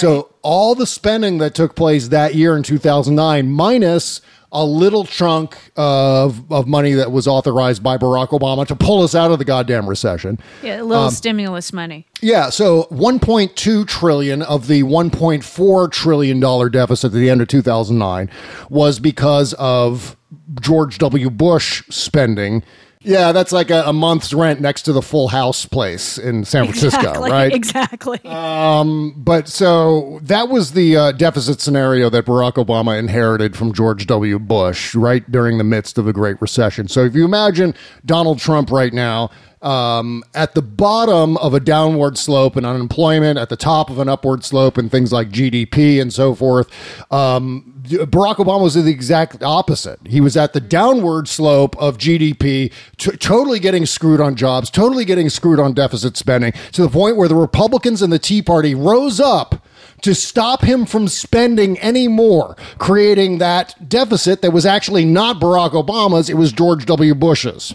So 0.00 0.30
all 0.42 0.74
the 0.74 0.86
spending 0.86 1.38
that 1.38 1.54
took 1.54 1.74
place 1.74 2.08
that 2.08 2.34
year 2.34 2.56
in 2.56 2.62
2009, 2.62 3.50
minus 3.50 4.20
a 4.56 4.64
little 4.64 5.04
chunk 5.04 5.56
of, 5.74 6.50
of 6.52 6.68
money 6.68 6.92
that 6.92 7.10
was 7.10 7.26
authorized 7.26 7.82
by 7.82 7.98
Barack 7.98 8.28
Obama 8.28 8.64
to 8.68 8.76
pull 8.76 9.02
us 9.02 9.12
out 9.14 9.32
of 9.32 9.38
the 9.40 9.44
goddamn 9.44 9.88
recession. 9.88 10.38
Yeah, 10.62 10.76
a 10.76 10.82
Um, 10.82 10.88
little 10.88 11.10
stimulus 11.10 11.72
money. 11.72 12.06
Yeah, 12.20 12.50
so 12.50 12.84
1.2 12.92 13.84
trillion 13.88 14.42
of 14.42 14.68
the 14.68 14.84
1.4 14.84 15.90
trillion 15.90 16.38
dollar 16.38 16.68
deficit 16.68 17.06
at 17.12 17.12
the 17.18 17.28
end 17.30 17.40
of 17.40 17.48
2009 17.48 18.30
was 18.70 19.00
because 19.00 19.54
of 19.54 20.16
George 20.60 20.98
W. 20.98 21.30
Bush 21.30 21.82
spending. 21.90 22.62
Yeah, 23.04 23.32
that's 23.32 23.52
like 23.52 23.70
a, 23.70 23.84
a 23.86 23.92
month's 23.92 24.32
rent 24.32 24.60
next 24.60 24.82
to 24.82 24.92
the 24.92 25.02
Full 25.02 25.28
House 25.28 25.66
place 25.66 26.18
in 26.18 26.44
San 26.44 26.64
Francisco, 26.64 26.98
exactly, 26.98 27.30
right? 27.30 27.52
Exactly. 27.52 28.20
But 28.24 29.48
so 29.48 30.18
that 30.22 30.48
was 30.48 30.72
the 30.72 30.96
uh, 30.96 31.12
deficit 31.12 31.60
scenario 31.60 32.10
that 32.10 32.24
Barack 32.24 32.54
Obama 32.54 32.98
inherited 32.98 33.56
from 33.56 33.72
George 33.72 34.06
W. 34.06 34.38
Bush 34.38 34.94
right 34.94 35.30
during 35.30 35.58
the 35.58 35.64
midst 35.64 35.98
of 35.98 36.06
the 36.06 36.12
Great 36.12 36.40
Recession. 36.40 36.88
So 36.88 37.04
if 37.04 37.14
you 37.14 37.24
imagine 37.24 37.74
Donald 38.04 38.38
Trump 38.38 38.70
right 38.70 38.92
now, 38.92 39.30
um, 39.64 40.22
at 40.34 40.54
the 40.54 40.62
bottom 40.62 41.36
of 41.38 41.54
a 41.54 41.60
downward 41.60 42.18
slope 42.18 42.56
in 42.56 42.64
unemployment, 42.64 43.38
at 43.38 43.48
the 43.48 43.56
top 43.56 43.88
of 43.88 43.98
an 43.98 44.08
upward 44.08 44.44
slope 44.44 44.76
in 44.76 44.90
things 44.90 45.10
like 45.12 45.30
GDP 45.30 46.00
and 46.00 46.12
so 46.12 46.34
forth. 46.34 46.70
Um, 47.10 47.82
Barack 47.84 48.36
Obama 48.36 48.62
was 48.62 48.74
the 48.74 48.90
exact 48.90 49.42
opposite. 49.42 49.98
He 50.06 50.20
was 50.20 50.36
at 50.36 50.52
the 50.52 50.60
downward 50.60 51.28
slope 51.28 51.76
of 51.78 51.98
GDP, 51.98 52.72
t- 52.98 53.16
totally 53.16 53.58
getting 53.58 53.86
screwed 53.86 54.20
on 54.20 54.36
jobs, 54.36 54.70
totally 54.70 55.04
getting 55.04 55.30
screwed 55.30 55.58
on 55.58 55.72
deficit 55.72 56.16
spending, 56.16 56.52
to 56.72 56.82
the 56.82 56.88
point 56.88 57.16
where 57.16 57.28
the 57.28 57.34
Republicans 57.34 58.02
and 58.02 58.12
the 58.12 58.18
Tea 58.18 58.42
Party 58.42 58.74
rose 58.74 59.18
up 59.18 59.66
to 60.02 60.14
stop 60.14 60.62
him 60.62 60.84
from 60.84 61.08
spending 61.08 61.78
any 61.78 62.08
more, 62.08 62.54
creating 62.76 63.38
that 63.38 63.88
deficit 63.88 64.42
that 64.42 64.50
was 64.50 64.66
actually 64.66 65.06
not 65.06 65.40
Barack 65.40 65.70
Obama's, 65.70 66.28
it 66.28 66.36
was 66.36 66.52
George 66.52 66.84
W. 66.84 67.14
Bush's. 67.14 67.74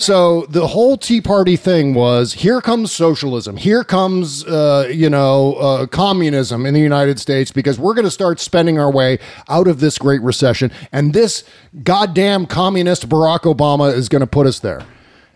So 0.00 0.46
the 0.46 0.66
whole 0.66 0.96
Tea 0.96 1.20
Party 1.20 1.56
thing 1.56 1.92
was 1.92 2.32
here 2.32 2.62
comes 2.62 2.90
socialism, 2.90 3.58
here 3.58 3.84
comes 3.84 4.46
uh, 4.46 4.90
you 4.90 5.10
know 5.10 5.54
uh, 5.56 5.86
communism 5.86 6.64
in 6.64 6.72
the 6.72 6.80
United 6.80 7.20
States 7.20 7.52
because 7.52 7.78
we're 7.78 7.92
going 7.92 8.06
to 8.06 8.10
start 8.10 8.40
spending 8.40 8.78
our 8.78 8.90
way 8.90 9.18
out 9.50 9.68
of 9.68 9.80
this 9.80 9.98
Great 9.98 10.22
Recession, 10.22 10.72
and 10.90 11.12
this 11.12 11.44
goddamn 11.82 12.46
communist 12.46 13.10
Barack 13.10 13.40
Obama 13.40 13.92
is 13.92 14.08
going 14.08 14.20
to 14.20 14.26
put 14.26 14.46
us 14.46 14.58
there. 14.60 14.86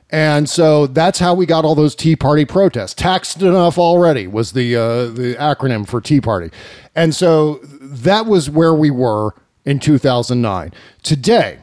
And 0.08 0.48
so 0.48 0.86
that's 0.86 1.18
how 1.18 1.34
we 1.34 1.44
got 1.44 1.66
all 1.66 1.74
those 1.74 1.94
Tea 1.94 2.16
Party 2.16 2.46
protests. 2.46 2.94
Taxed 2.94 3.42
enough 3.42 3.76
already 3.76 4.26
was 4.26 4.52
the 4.52 4.76
uh, 4.76 5.04
the 5.08 5.34
acronym 5.38 5.86
for 5.86 6.00
Tea 6.00 6.22
Party, 6.22 6.50
and 6.94 7.14
so 7.14 7.60
that 7.62 8.24
was 8.24 8.48
where 8.48 8.72
we 8.72 8.90
were 8.90 9.34
in 9.66 9.78
2009. 9.78 10.72
Today, 11.02 11.58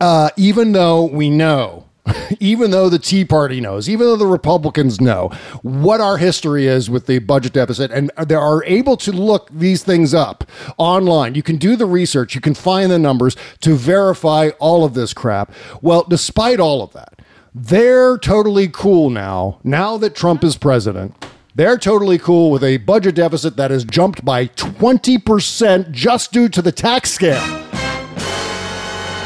uh, 0.00 0.30
even 0.36 0.70
though 0.70 1.04
we 1.04 1.30
know, 1.30 1.87
even 2.40 2.70
though 2.70 2.88
the 2.88 2.98
Tea 2.98 3.24
Party 3.24 3.60
knows, 3.60 3.88
even 3.88 4.06
though 4.06 4.16
the 4.16 4.26
Republicans 4.26 5.00
know 5.00 5.28
what 5.62 6.00
our 6.00 6.16
history 6.16 6.66
is 6.66 6.90
with 6.90 7.06
the 7.06 7.18
budget 7.20 7.52
deficit, 7.52 7.90
and 7.90 8.10
they 8.26 8.34
are 8.34 8.64
able 8.64 8.96
to 8.98 9.12
look 9.12 9.48
these 9.50 9.82
things 9.82 10.14
up 10.14 10.44
online, 10.76 11.34
you 11.34 11.42
can 11.42 11.56
do 11.56 11.76
the 11.76 11.86
research, 11.86 12.34
you 12.34 12.40
can 12.40 12.54
find 12.54 12.90
the 12.90 12.98
numbers 12.98 13.36
to 13.60 13.74
verify 13.74 14.50
all 14.58 14.84
of 14.84 14.94
this 14.94 15.12
crap. 15.12 15.52
Well, 15.82 16.04
despite 16.08 16.60
all 16.60 16.82
of 16.82 16.92
that, 16.92 17.20
they're 17.54 18.18
totally 18.18 18.68
cool 18.68 19.10
now, 19.10 19.58
now 19.64 19.96
that 19.98 20.14
Trump 20.14 20.44
is 20.44 20.56
president. 20.56 21.14
They're 21.54 21.78
totally 21.78 22.18
cool 22.18 22.52
with 22.52 22.62
a 22.62 22.76
budget 22.76 23.16
deficit 23.16 23.56
that 23.56 23.72
has 23.72 23.82
jumped 23.82 24.24
by 24.24 24.46
20% 24.46 25.90
just 25.90 26.30
due 26.30 26.48
to 26.50 26.62
the 26.62 26.70
tax 26.70 27.18
scam. 27.18 27.42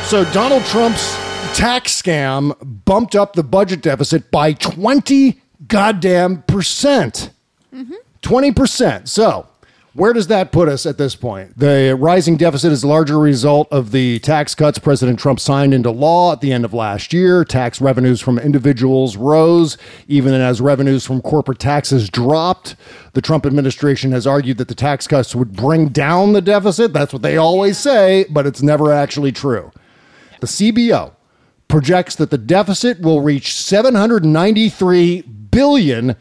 So 0.06 0.24
Donald 0.32 0.64
Trump's 0.64 1.21
tax 1.54 2.00
scam 2.00 2.56
bumped 2.84 3.14
up 3.14 3.34
the 3.34 3.42
budget 3.42 3.82
deficit 3.82 4.30
by 4.30 4.52
20 4.54 5.40
goddamn 5.68 6.42
percent. 6.42 7.30
Mm-hmm. 7.74 7.94
20%. 8.22 9.08
So, 9.08 9.46
where 9.94 10.14
does 10.14 10.28
that 10.28 10.52
put 10.52 10.68
us 10.68 10.86
at 10.86 10.96
this 10.96 11.14
point? 11.14 11.58
The 11.58 11.94
rising 11.98 12.38
deficit 12.38 12.72
is 12.72 12.82
a 12.82 12.88
larger 12.88 13.18
result 13.18 13.68
of 13.70 13.90
the 13.90 14.20
tax 14.20 14.54
cuts 14.54 14.78
President 14.78 15.18
Trump 15.18 15.38
signed 15.38 15.74
into 15.74 15.90
law 15.90 16.32
at 16.32 16.40
the 16.40 16.50
end 16.50 16.64
of 16.64 16.72
last 16.72 17.12
year. 17.12 17.44
Tax 17.44 17.78
revenues 17.78 18.20
from 18.20 18.38
individuals 18.38 19.18
rose, 19.18 19.76
even 20.08 20.32
as 20.32 20.62
revenues 20.62 21.04
from 21.04 21.20
corporate 21.20 21.58
taxes 21.58 22.08
dropped. 22.08 22.74
The 23.12 23.20
Trump 23.20 23.44
administration 23.44 24.12
has 24.12 24.26
argued 24.26 24.56
that 24.58 24.68
the 24.68 24.74
tax 24.74 25.06
cuts 25.06 25.34
would 25.34 25.52
bring 25.52 25.88
down 25.88 26.32
the 26.32 26.40
deficit. 26.40 26.94
That's 26.94 27.12
what 27.12 27.20
they 27.20 27.36
always 27.36 27.76
say, 27.76 28.24
but 28.30 28.46
it's 28.46 28.62
never 28.62 28.92
actually 28.92 29.32
true. 29.32 29.72
The 30.40 30.46
CBO 30.46 31.12
projects 31.72 32.14
that 32.16 32.28
the 32.28 32.36
deficit 32.36 33.00
will 33.00 33.22
reach 33.22 33.54
793 33.54 35.22
billion 35.22 36.14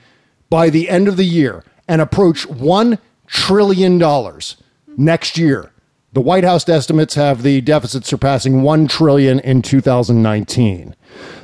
by 0.50 0.70
the 0.70 0.90
end 0.90 1.10
of 1.10 1.18
the 1.18 1.26
year 1.26 1.62
and 1.90 2.00
approach 2.00 2.48
1 2.48 2.98
trillion 3.28 3.98
dollars 3.98 4.56
next 4.96 5.38
year. 5.38 5.74
The 6.14 6.22
White 6.22 6.46
House 6.46 6.70
estimates 6.70 7.16
have 7.16 7.44
the 7.44 7.60
deficit 7.60 8.06
surpassing 8.06 8.62
1 8.62 8.88
trillion 8.88 9.42
in 9.42 9.62
2019. 9.62 10.96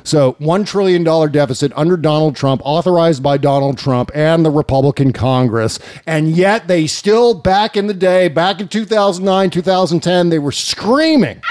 So, 0.04 0.36
1 0.38 0.64
trillion 0.64 1.04
dollar 1.04 1.28
deficit 1.28 1.70
under 1.76 1.98
Donald 1.98 2.34
Trump 2.34 2.62
authorized 2.64 3.22
by 3.22 3.36
Donald 3.36 3.76
Trump 3.76 4.10
and 4.14 4.42
the 4.42 4.50
Republican 4.50 5.12
Congress. 5.12 5.78
And 6.06 6.30
yet 6.30 6.66
they 6.66 6.86
still 6.86 7.34
back 7.34 7.76
in 7.76 7.88
the 7.88 7.94
day, 7.94 8.28
back 8.28 8.58
in 8.58 8.68
2009, 8.68 9.50
2010, 9.50 10.30
they 10.30 10.38
were 10.38 10.50
screaming 10.50 11.42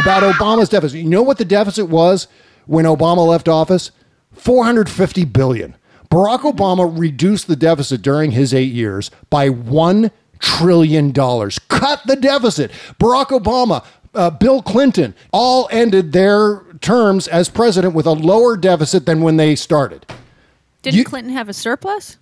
about 0.00 0.22
Obama's 0.22 0.68
deficit. 0.68 1.00
You 1.00 1.08
know 1.08 1.22
what 1.22 1.38
the 1.38 1.44
deficit 1.44 1.88
was 1.88 2.28
when 2.66 2.84
Obama 2.84 3.26
left 3.26 3.48
office? 3.48 3.90
450 4.32 5.24
billion. 5.24 5.74
Barack 6.10 6.40
Obama 6.40 6.90
reduced 6.98 7.46
the 7.48 7.56
deficit 7.56 8.02
during 8.02 8.30
his 8.32 8.54
8 8.54 8.72
years 8.72 9.10
by 9.30 9.48
1 9.48 10.10
trillion 10.38 11.10
dollars. 11.12 11.58
Cut 11.68 12.00
the 12.06 12.14
deficit. 12.16 12.70
Barack 13.00 13.28
Obama, 13.28 13.84
uh, 14.14 14.30
Bill 14.30 14.62
Clinton 14.62 15.14
all 15.32 15.68
ended 15.72 16.12
their 16.12 16.62
terms 16.80 17.26
as 17.26 17.48
president 17.48 17.94
with 17.94 18.06
a 18.06 18.12
lower 18.12 18.56
deficit 18.56 19.06
than 19.06 19.20
when 19.22 19.36
they 19.36 19.56
started. 19.56 20.04
Didn't 20.82 20.98
You- 20.98 21.04
Clinton 21.04 21.32
have 21.32 21.48
a 21.48 21.52
surplus? 21.54 22.18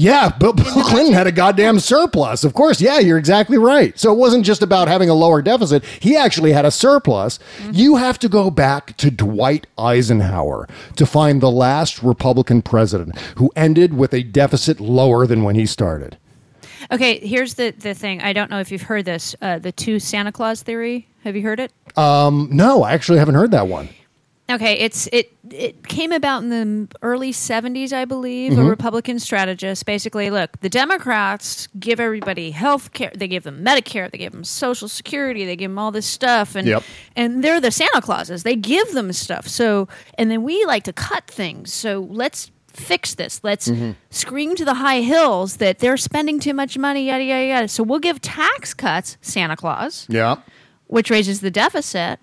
Yeah, 0.00 0.28
Bill, 0.28 0.52
Bill 0.52 0.84
Clinton 0.84 1.12
had 1.12 1.26
a 1.26 1.32
goddamn 1.32 1.80
surplus. 1.80 2.44
Of 2.44 2.54
course, 2.54 2.80
yeah, 2.80 3.00
you're 3.00 3.18
exactly 3.18 3.58
right. 3.58 3.98
So 3.98 4.12
it 4.12 4.16
wasn't 4.16 4.46
just 4.46 4.62
about 4.62 4.86
having 4.86 5.10
a 5.10 5.14
lower 5.14 5.42
deficit. 5.42 5.84
He 5.84 6.16
actually 6.16 6.52
had 6.52 6.64
a 6.64 6.70
surplus. 6.70 7.40
You 7.72 7.96
have 7.96 8.16
to 8.20 8.28
go 8.28 8.48
back 8.48 8.96
to 8.98 9.10
Dwight 9.10 9.66
Eisenhower 9.76 10.68
to 10.94 11.04
find 11.04 11.40
the 11.40 11.50
last 11.50 12.00
Republican 12.00 12.62
president 12.62 13.18
who 13.38 13.50
ended 13.56 13.92
with 13.92 14.14
a 14.14 14.22
deficit 14.22 14.78
lower 14.78 15.26
than 15.26 15.42
when 15.42 15.56
he 15.56 15.66
started. 15.66 16.16
Okay, 16.92 17.18
here's 17.18 17.54
the, 17.54 17.72
the 17.72 17.92
thing. 17.92 18.22
I 18.22 18.32
don't 18.32 18.52
know 18.52 18.60
if 18.60 18.70
you've 18.70 18.82
heard 18.82 19.04
this. 19.04 19.34
Uh, 19.42 19.58
the 19.58 19.72
two 19.72 19.98
Santa 19.98 20.30
Claus 20.30 20.62
theory. 20.62 21.08
Have 21.24 21.34
you 21.34 21.42
heard 21.42 21.58
it? 21.58 21.72
No, 21.96 22.84
I 22.84 22.92
actually 22.92 23.18
haven't 23.18 23.34
heard 23.34 23.50
that 23.50 23.66
one. 23.66 23.88
Okay, 24.50 24.74
it's 24.78 25.06
it 25.12 25.30
it 25.50 25.86
came 25.86 26.10
about 26.10 26.42
in 26.42 26.48
the 26.48 26.88
early 27.02 27.32
70s, 27.32 27.92
I 27.92 28.06
believe. 28.06 28.52
Mm-hmm. 28.52 28.62
A 28.62 28.70
Republican 28.70 29.18
strategist 29.18 29.84
basically, 29.84 30.30
look, 30.30 30.58
the 30.60 30.70
Democrats 30.70 31.68
give 31.78 32.00
everybody 32.00 32.50
health 32.50 32.92
care, 32.92 33.12
they 33.14 33.28
give 33.28 33.42
them 33.44 33.62
Medicare, 33.62 34.10
they 34.10 34.16
give 34.18 34.32
them 34.32 34.44
Social 34.44 34.88
Security, 34.88 35.44
they 35.44 35.54
give 35.56 35.70
them 35.70 35.78
all 35.78 35.90
this 35.90 36.06
stuff, 36.06 36.54
and 36.54 36.66
Yep. 36.66 36.82
and 37.14 37.44
they're 37.44 37.60
the 37.60 37.70
Santa 37.70 38.00
Clauses. 38.00 38.42
They 38.42 38.56
give 38.56 38.92
them 38.92 39.12
stuff. 39.12 39.46
So, 39.48 39.86
and 40.16 40.30
then 40.30 40.42
we 40.42 40.64
like 40.64 40.84
to 40.84 40.92
cut 40.94 41.26
things. 41.26 41.70
So 41.72 42.06
let's 42.10 42.50
fix 42.68 43.14
this. 43.16 43.40
Let's 43.42 43.68
Mm-hmm. 43.68 43.90
scream 44.10 44.56
to 44.56 44.64
the 44.64 44.74
high 44.74 45.00
hills 45.02 45.56
that 45.58 45.80
they're 45.80 45.96
spending 45.98 46.40
too 46.40 46.54
much 46.54 46.78
money, 46.78 47.06
yada 47.08 47.24
yada 47.24 47.44
yada. 47.46 47.68
So 47.68 47.82
we'll 47.82 47.98
give 47.98 48.20
tax 48.22 48.72
cuts, 48.72 49.18
Santa 49.20 49.56
Claus 49.56 50.06
Yeah. 50.08 50.36
which 50.86 51.10
raises 51.10 51.40
the 51.42 51.50
deficit 51.50 52.18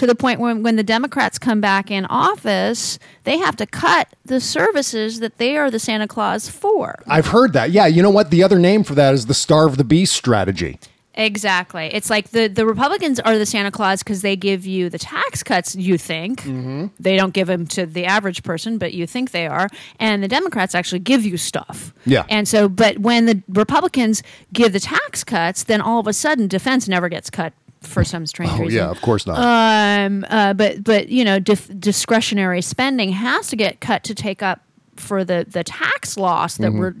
to 0.00 0.06
the 0.06 0.14
point 0.14 0.40
when 0.40 0.62
when 0.62 0.76
the 0.76 0.82
Democrats 0.82 1.38
come 1.38 1.60
back 1.60 1.90
in 1.90 2.06
office, 2.06 2.98
they 3.24 3.36
have 3.36 3.54
to 3.56 3.66
cut 3.66 4.08
the 4.24 4.40
services 4.40 5.20
that 5.20 5.36
they 5.36 5.58
are 5.58 5.70
the 5.70 5.78
Santa 5.78 6.08
Claus 6.08 6.48
for. 6.48 7.02
I've 7.06 7.26
heard 7.26 7.52
that. 7.52 7.70
Yeah, 7.70 7.86
you 7.86 8.02
know 8.02 8.08
what? 8.08 8.30
The 8.30 8.42
other 8.42 8.58
name 8.58 8.82
for 8.82 8.94
that 8.94 9.12
is 9.12 9.26
the 9.26 9.34
starve 9.34 9.76
the 9.76 9.84
beast 9.84 10.14
strategy. 10.14 10.78
Exactly. 11.12 11.90
It's 11.92 12.08
like 12.08 12.30
the, 12.30 12.46
the 12.46 12.64
Republicans 12.64 13.20
are 13.20 13.36
the 13.36 13.44
Santa 13.44 13.70
Claus 13.70 14.02
because 14.02 14.22
they 14.22 14.36
give 14.36 14.64
you 14.64 14.88
the 14.88 14.98
tax 14.98 15.42
cuts, 15.42 15.76
you 15.76 15.98
think. 15.98 16.42
Mm-hmm. 16.44 16.86
They 16.98 17.16
don't 17.16 17.34
give 17.34 17.48
them 17.48 17.66
to 17.66 17.84
the 17.84 18.06
average 18.06 18.42
person, 18.42 18.78
but 18.78 18.94
you 18.94 19.06
think 19.06 19.32
they 19.32 19.46
are. 19.46 19.68
And 19.98 20.22
the 20.22 20.28
Democrats 20.28 20.74
actually 20.74 21.00
give 21.00 21.26
you 21.26 21.36
stuff. 21.36 21.92
Yeah. 22.06 22.24
And 22.30 22.48
so, 22.48 22.70
but 22.70 23.00
when 23.00 23.26
the 23.26 23.42
Republicans 23.48 24.22
give 24.52 24.72
the 24.72 24.80
tax 24.80 25.24
cuts, 25.24 25.64
then 25.64 25.82
all 25.82 26.00
of 26.00 26.06
a 26.06 26.14
sudden 26.14 26.46
defense 26.46 26.88
never 26.88 27.10
gets 27.10 27.28
cut 27.28 27.52
for 27.80 28.04
some 28.04 28.26
strange 28.26 28.52
Oh, 28.52 28.58
reason. 28.64 28.76
yeah, 28.78 28.90
of 28.90 29.00
course 29.00 29.26
not. 29.26 29.38
Um, 29.38 30.24
uh, 30.28 30.52
but 30.54 30.84
but 30.84 31.08
you 31.08 31.24
know, 31.24 31.38
dif- 31.38 31.70
discretionary 31.80 32.62
spending 32.62 33.10
has 33.12 33.48
to 33.48 33.56
get 33.56 33.80
cut 33.80 34.04
to 34.04 34.14
take 34.14 34.42
up 34.42 34.60
for 34.96 35.24
the 35.24 35.46
the 35.48 35.64
tax 35.64 36.16
loss 36.16 36.56
that 36.58 36.68
Mm-hmm. 36.70 36.78
we're 36.78 36.94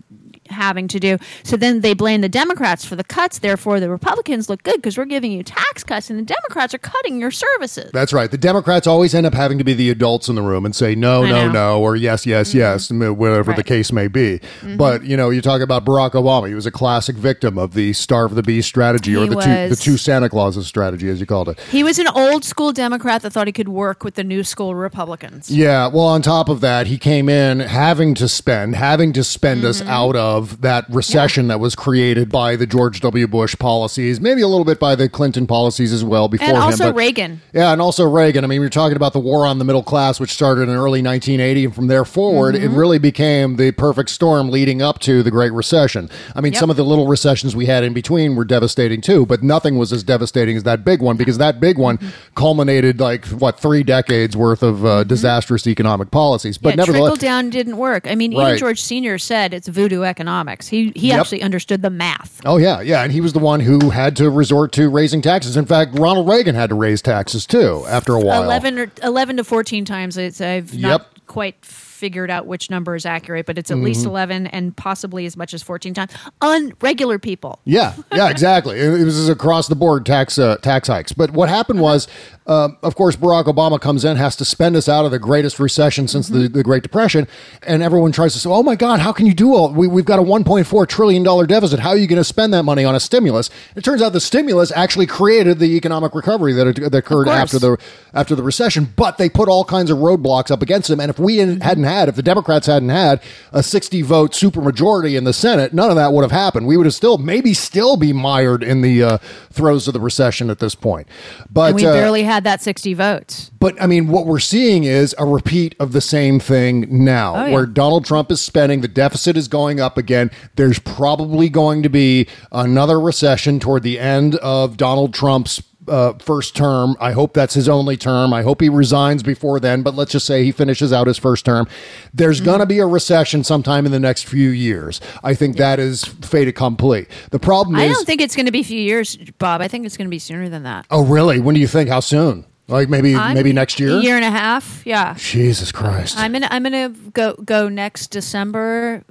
having 0.50 0.88
to 0.88 1.00
do. 1.00 1.18
So 1.42 1.56
then 1.56 1.80
they 1.80 1.94
blame 1.94 2.20
the 2.20 2.28
Democrats 2.28 2.84
for 2.84 2.96
the 2.96 3.04
cuts. 3.04 3.38
Therefore, 3.38 3.80
the 3.80 3.90
Republicans 3.90 4.48
look 4.48 4.62
good 4.62 4.76
because 4.76 4.96
we're 4.96 5.04
giving 5.04 5.32
you 5.32 5.42
tax 5.42 5.84
cuts, 5.84 6.10
and 6.10 6.18
the 6.18 6.24
Democrats 6.24 6.74
are 6.74 6.78
cutting 6.78 7.20
your 7.20 7.30
services. 7.30 7.90
That's 7.92 8.12
right. 8.12 8.30
The 8.30 8.38
Democrats 8.38 8.86
always 8.86 9.14
end 9.14 9.26
up 9.26 9.34
having 9.34 9.58
to 9.58 9.64
be 9.64 9.74
the 9.74 9.90
adults 9.90 10.28
in 10.28 10.34
the 10.34 10.42
room 10.42 10.64
and 10.64 10.74
say 10.74 10.94
no, 10.94 11.22
I 11.24 11.30
no, 11.30 11.32
know. 11.32 11.44
Mm-hmm. 11.44 11.52
no, 11.52 11.80
or 11.82 11.96
yes, 11.96 12.26
yes, 12.26 12.54
yes, 12.54 12.90
whatever 12.90 13.52
the 13.52 13.64
case 13.64 13.92
may 13.92 14.08
be. 14.08 14.40
But 14.76 15.04
you 15.04 15.16
know, 15.16 15.30
you 15.30 15.40
talk 15.42 15.60
about 15.60 15.84
Barack 15.84 16.12
Obama. 16.12 16.48
He 16.48 16.54
was 16.54 16.66
a 16.66 16.70
classic 16.70 17.16
victim 17.16 17.58
of 17.58 17.74
the 17.74 17.92
starve 17.92 18.34
the 18.34 18.42
beast 18.42 18.68
strategy, 18.68 19.16
or 19.16 19.22
He 19.24 19.28
the 19.28 19.40
two 19.40 19.68
the 19.68 19.76
two 19.76 19.96
Santa 19.96 20.28
Clauses 20.28 20.66
strategy, 20.66 21.08
as 21.08 21.20
you 21.20 21.26
called 21.26 21.48
it. 21.48 21.58
He 21.70 21.82
was 21.82 21.98
an 21.98 22.08
old 22.08 22.44
school 22.44 22.72
Democrat 22.72 23.22
that 23.22 23.30
thought 23.32 23.46
he 23.48 23.52
could 23.52 23.68
work 23.68 24.04
with 24.04 24.14
the 24.14 24.24
new 24.24 24.44
school 24.44 24.74
Republicans. 24.74 25.50
Yeah. 25.50 25.88
Well, 25.88 26.04
on 26.06 26.22
top 26.22 26.48
of 26.48 26.60
that, 26.60 26.86
he 26.86 26.98
came 26.98 27.28
in 27.28 27.60
having 27.60 28.14
to 28.14 28.28
spend, 28.28 28.76
having 28.76 29.12
to 29.14 29.24
spend 29.24 29.64
us 29.64 29.80
Mm-hmm. 29.80 29.88
out 29.88 30.16
of 30.16 30.39
that 30.40 30.84
recession 30.90 31.48
that 31.48 31.60
was 31.60 31.74
created 31.74 32.28
by 32.30 32.56
the 32.56 32.66
George 32.66 33.00
W. 33.00 33.26
Bush 33.26 33.56
policies, 33.58 34.20
maybe 34.20 34.42
a 34.42 34.48
little 34.48 34.64
bit 34.64 34.78
by 34.78 34.94
the 34.94 35.08
Clinton 35.08 35.46
policies 35.46 35.92
as 35.92 36.04
well 36.04 36.28
before 36.28 36.46
And 36.48 36.56
him. 36.56 36.62
also 36.62 36.84
but- 36.90 36.96
Reagan. 36.96 37.40
Yeah, 37.52 37.72
and 37.72 37.80
also 37.80 38.08
Reagan. 38.08 38.44
I 38.44 38.46
mean, 38.46 38.60
we're 38.60 38.68
talking 38.68 38.96
about 38.96 39.12
the 39.12 39.20
war 39.20 39.46
on 39.46 39.58
the 39.58 39.64
middle 39.64 39.82
class, 39.82 40.18
which 40.20 40.30
started 40.32 40.62
in 40.62 40.70
early 40.70 41.02
1980, 41.02 41.64
and 41.66 41.74
from 41.74 41.86
there 41.86 42.04
forward, 42.04 42.54
Mm-hmm. 42.54 42.64
it 42.64 42.76
really 42.76 42.98
became 42.98 43.56
the 43.56 43.72
perfect 43.72 44.10
storm 44.10 44.50
leading 44.50 44.82
up 44.82 44.98
to 45.00 45.22
the 45.22 45.30
Great 45.30 45.52
Recession. 45.52 46.08
I 46.34 46.40
mean, 46.40 46.52
Yep. 46.52 46.60
some 46.60 46.70
of 46.70 46.76
the 46.76 46.84
little 46.84 47.06
recessions 47.06 47.54
we 47.54 47.66
had 47.66 47.84
in 47.84 47.92
between 47.92 48.36
were 48.36 48.44
devastating 48.44 49.00
too, 49.00 49.26
but 49.26 49.42
nothing 49.42 49.76
was 49.78 49.92
as 49.92 50.02
devastating 50.02 50.56
as 50.56 50.62
that 50.64 50.84
big 50.84 51.02
one 51.02 51.16
because 51.16 51.38
that 51.38 51.60
big 51.60 51.76
one 51.78 51.98
Mm-hmm. 51.98 52.08
culminated 52.34 53.00
like 53.00 53.26
what 53.26 53.58
three 53.60 53.82
decades 53.82 54.36
worth 54.36 54.62
of 54.62 54.84
uh, 54.84 55.04
disastrous 55.04 55.66
economic 55.66 56.10
policies. 56.10 56.56
But 56.58 56.70
Mm-hmm. 56.70 56.78
yeah, 56.80 56.84
nevertheless, 56.86 57.10
trickle 57.18 57.28
down 57.28 57.50
didn't 57.50 57.76
work. 57.76 58.06
I 58.08 58.14
mean, 58.14 58.34
Right. 58.36 58.48
even 58.48 58.58
George 58.58 58.80
Senior 58.82 59.18
said 59.18 59.52
it's 59.52 59.68
voodoo 59.68 60.02
economics. 60.02 60.29
Economics. 60.30 60.68
He 60.68 60.92
he 60.94 61.08
Yep. 61.08 61.20
actually 61.20 61.42
understood 61.42 61.82
the 61.82 61.90
math. 61.90 62.40
Oh 62.44 62.56
yeah, 62.56 62.80
yeah, 62.80 63.02
and 63.02 63.12
he 63.12 63.20
was 63.20 63.32
the 63.32 63.38
one 63.38 63.60
who 63.60 63.90
had 63.90 64.16
to 64.16 64.30
resort 64.30 64.72
to 64.72 64.88
raising 64.88 65.20
taxes. 65.22 65.56
In 65.56 65.66
fact, 65.66 65.98
Ronald 65.98 66.28
Reagan 66.28 66.54
had 66.54 66.68
to 66.70 66.74
raise 66.76 67.02
taxes 67.02 67.46
too 67.46 67.84
after 67.88 68.14
a 68.14 68.20
while. 68.20 68.44
11 68.44 68.78
or 68.78 68.90
11 69.02 69.36
to 69.38 69.44
14 69.44 69.84
times 69.84 70.16
it's 70.16 70.40
i've 70.40 70.72
Yep. 70.72 70.82
not 70.90 71.06
quite 71.30 71.64
figured 71.64 72.28
out 72.30 72.46
which 72.46 72.70
number 72.70 72.96
is 72.96 73.06
accurate 73.06 73.46
but 73.46 73.56
it's 73.56 73.70
at 73.70 73.76
Mm-hmm. 73.76 73.84
least 73.86 74.04
11 74.04 74.48
and 74.48 74.76
possibly 74.76 75.26
as 75.26 75.36
much 75.36 75.54
as 75.54 75.62
14 75.62 75.94
times 75.94 76.12
on 76.40 76.72
regular 76.80 77.18
people 77.20 77.60
Yeah, 77.64 77.94
yeah, 78.12 78.30
exactly. 78.30 78.80
It, 78.80 79.04
was 79.04 79.28
across 79.28 79.68
the 79.68 79.76
board 79.76 80.04
tax 80.04 80.38
uh, 80.38 80.56
tax 80.56 80.88
hikes. 80.88 81.12
But 81.12 81.30
what 81.30 81.48
happened 81.48 81.80
was, 81.80 82.08
uh, 82.46 82.70
of 82.82 82.96
course, 82.96 83.14
Barack 83.14 83.44
Obama 83.44 83.80
comes 83.80 84.04
in, 84.04 84.16
has 84.16 84.34
to 84.36 84.44
spend 84.44 84.74
us 84.74 84.88
out 84.88 85.04
of 85.04 85.12
the 85.12 85.20
greatest 85.20 85.60
recession 85.60 86.08
since 86.08 86.26
the, 86.28 86.48
the 86.48 86.64
Great 86.64 86.82
Depression, 86.82 87.28
and 87.62 87.80
everyone 87.82 88.10
tries 88.10 88.32
to 88.32 88.40
say, 88.40 88.48
"Oh 88.50 88.62
my 88.64 88.74
God, 88.74 88.98
how 88.98 89.12
can 89.12 89.26
you 89.26 89.34
do 89.34 89.54
all? 89.54 89.72
We, 89.72 89.86
we've 89.86 90.04
got 90.04 90.18
a 90.18 90.22
1.4 90.22 90.88
trillion 90.88 91.22
dollar 91.22 91.46
deficit. 91.46 91.78
How 91.78 91.90
are 91.90 91.96
you 91.96 92.08
going 92.08 92.16
to 92.16 92.24
spend 92.24 92.52
that 92.54 92.64
money 92.64 92.84
on 92.84 92.94
a 92.96 93.00
stimulus?" 93.00 93.50
It 93.76 93.84
turns 93.84 94.02
out 94.02 94.12
the 94.12 94.20
stimulus 94.20 94.72
actually 94.74 95.06
created 95.06 95.60
the 95.60 95.76
economic 95.76 96.12
recovery 96.14 96.54
that, 96.54 96.74
that 96.76 96.94
occurred 96.94 97.28
after 97.28 97.58
the 97.60 97.76
after 98.14 98.34
the 98.34 98.42
recession. 98.42 98.88
But 98.96 99.18
they 99.18 99.28
put 99.28 99.48
all 99.48 99.64
kinds 99.64 99.90
of 99.90 99.98
roadblocks 99.98 100.50
up 100.50 100.62
against 100.62 100.88
them, 100.88 100.98
and 100.98 101.10
if 101.10 101.19
we 101.20 101.38
hadn't 101.38 101.62
hadn't 101.62 102.08
if 102.08 102.16
the 102.16 102.22
Democrats 102.22 102.66
hadn't 102.66 102.88
had 102.88 103.22
a 103.52 103.62
60 103.62 104.02
vote 104.02 104.32
supermajority 104.32 105.16
in 105.16 105.24
the 105.24 105.32
Senate, 105.32 105.72
none 105.72 105.90
of 105.90 105.96
that 105.96 106.12
would 106.12 106.22
have 106.22 106.32
happened. 106.32 106.66
We 106.66 106.76
would 106.76 106.86
have 106.86 106.94
still 106.94 107.18
maybe 107.18 107.54
still 107.54 107.96
be 107.96 108.12
mired 108.12 108.62
in 108.62 108.80
the 108.80 109.02
uh, 109.02 109.18
throes 109.50 109.86
of 109.86 109.94
the 109.94 110.00
recession 110.00 110.50
at 110.50 110.58
this 110.58 110.74
point. 110.74 111.08
But 111.50 111.68
and 111.68 111.76
we 111.76 111.86
uh, 111.86 111.92
barely 111.92 112.22
had 112.22 112.44
that 112.44 112.62
60 112.62 112.94
votes 112.94 113.50
but 113.60 113.80
I 113.80 113.86
mean, 113.86 114.08
what 114.08 114.26
we're 114.26 114.38
seeing 114.38 114.84
is 114.84 115.14
a 115.18 115.26
repeat 115.26 115.76
of 115.78 115.92
the 115.92 116.00
same 116.00 116.40
thing 116.40 117.04
now, 117.04 117.36
Oh, 117.36 117.44
yeah. 117.44 117.52
where 117.52 117.66
Donald 117.66 118.06
Trump 118.06 118.30
is 118.30 118.40
spending, 118.40 118.80
the 118.80 118.88
deficit 118.88 119.36
is 119.36 119.48
going 119.48 119.80
up 119.80 119.98
again. 119.98 120.30
There's 120.56 120.78
probably 120.78 121.50
going 121.50 121.82
to 121.82 121.90
be 121.90 122.26
another 122.50 122.98
recession 122.98 123.60
toward 123.60 123.82
the 123.82 123.98
end 123.98 124.36
of 124.36 124.78
Donald 124.78 125.12
Trump's. 125.12 125.62
Uh, 125.88 126.12
first 126.18 126.54
term. 126.54 126.94
I 127.00 127.12
hope 127.12 127.32
that's 127.32 127.54
his 127.54 127.68
only 127.68 127.96
term. 127.96 128.32
I 128.34 128.42
hope 128.42 128.60
he 128.60 128.68
resigns 128.68 129.22
before 129.22 129.58
then, 129.58 129.82
but 129.82 129.94
let's 129.94 130.12
just 130.12 130.26
say 130.26 130.44
he 130.44 130.52
finishes 130.52 130.92
out 130.92 131.06
his 131.06 131.16
first 131.18 131.44
term. 131.44 131.66
There's 132.12 132.36
Mm-hmm. 132.36 132.44
going 132.44 132.60
to 132.60 132.66
be 132.66 132.78
a 132.80 132.86
recession 132.86 133.42
sometime 133.44 133.86
in 133.86 133.92
the 133.92 133.98
next 133.98 134.24
few 134.28 134.50
years. 134.50 135.00
I 135.24 135.34
think 135.34 135.56
that 135.56 135.78
is 135.80 136.04
fait 136.04 136.46
accompli. 136.48 137.06
The 137.30 137.38
problem 137.38 137.76
i 137.76 137.84
is. 137.84 137.90
I 137.90 137.94
don't 137.94 138.06
think 138.06 138.20
it's 138.20 138.36
going 138.36 138.46
to 138.46 138.52
be 138.52 138.60
a 138.60 138.64
few 138.64 138.78
years 138.80 139.16
bob 139.38 139.60
i 139.62 139.68
think 139.68 139.86
it's 139.86 139.96
going 139.96 140.06
to 140.06 140.10
be 140.10 140.18
sooner 140.18 140.48
than 140.48 140.62
that 140.64 140.86
oh, 140.90 141.04
really? 141.04 141.40
When 141.40 141.54
do 141.54 141.60
you 141.60 141.66
think? 141.66 141.88
How 141.88 142.00
soon? 142.00 142.44
Like 142.70 142.88
maybe 142.88 143.14
I'm- 143.14 143.34
maybe 143.34 143.52
next 143.52 143.78
year? 143.80 143.98
a 143.98 144.00
year 144.00 144.16
and 144.16 144.24
a 144.24 144.30
half 144.30 144.82
yeah 144.86 145.14
Jesus 145.18 145.72
Christ. 145.72 146.16
i'm 146.16 146.32
gonna 146.32 146.48
i'm 146.50 146.62
gonna 146.62 146.90
go 147.12 147.34
go 147.44 147.68
next 147.68 148.08
december 148.08 149.02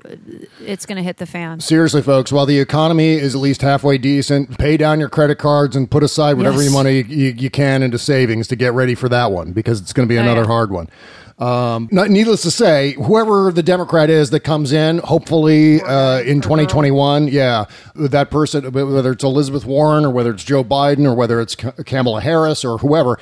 it's 0.65 0.85
gonna 0.85 1.03
hit 1.03 1.17
the 1.17 1.25
fan 1.25 1.59
Seriously, 1.59 2.01
folks, 2.01 2.31
while 2.31 2.45
the 2.45 2.59
economy 2.59 3.13
is 3.13 3.35
at 3.35 3.41
least 3.41 3.61
halfway 3.61 3.97
decent, 3.97 4.57
pay 4.57 4.77
down 4.77 4.99
your 4.99 5.09
credit 5.09 5.37
cards 5.37 5.75
and 5.75 5.89
put 5.91 6.03
aside 6.03 6.37
whatever 6.37 6.61
Yes. 6.63 6.71
money 6.73 7.01
you, 7.03 7.33
you 7.37 7.49
can 7.49 7.83
into 7.83 7.97
savings 7.97 8.47
to 8.47 8.55
get 8.55 8.73
ready 8.73 8.95
for 8.95 9.09
that 9.09 9.31
one 9.31 9.51
because 9.51 9.81
it's 9.81 9.93
going 9.93 10.07
to 10.07 10.11
be 10.11 10.17
Oh, 10.17 10.21
another 10.21 10.41
yeah. 10.41 10.47
hard 10.47 10.71
one. 10.71 10.87
Um, 11.39 11.87
not, 11.91 12.09
needless 12.09 12.41
to 12.41 12.51
say, 12.51 12.93
whoever 12.95 13.51
the 13.53 13.63
Democrat 13.63 14.09
is 14.09 14.29
that 14.31 14.41
comes 14.41 14.73
in, 14.73 14.97
hopefully 14.97 15.81
uh, 15.81 16.19
in 16.21 16.41
2021, 16.41 17.29
yeah, 17.29 17.63
that 17.95 18.29
person, 18.29 18.69
whether 18.73 19.11
it's 19.13 19.23
Elizabeth 19.23 19.65
Warren 19.65 20.03
or 20.03 20.09
whether 20.09 20.31
it's 20.31 20.43
Joe 20.43 20.65
Biden 20.65 21.05
or 21.05 21.13
whether 21.13 21.39
it's 21.39 21.55
Kamala 21.55 22.19
Harris 22.21 22.65
or 22.65 22.77
whoever, 22.79 23.17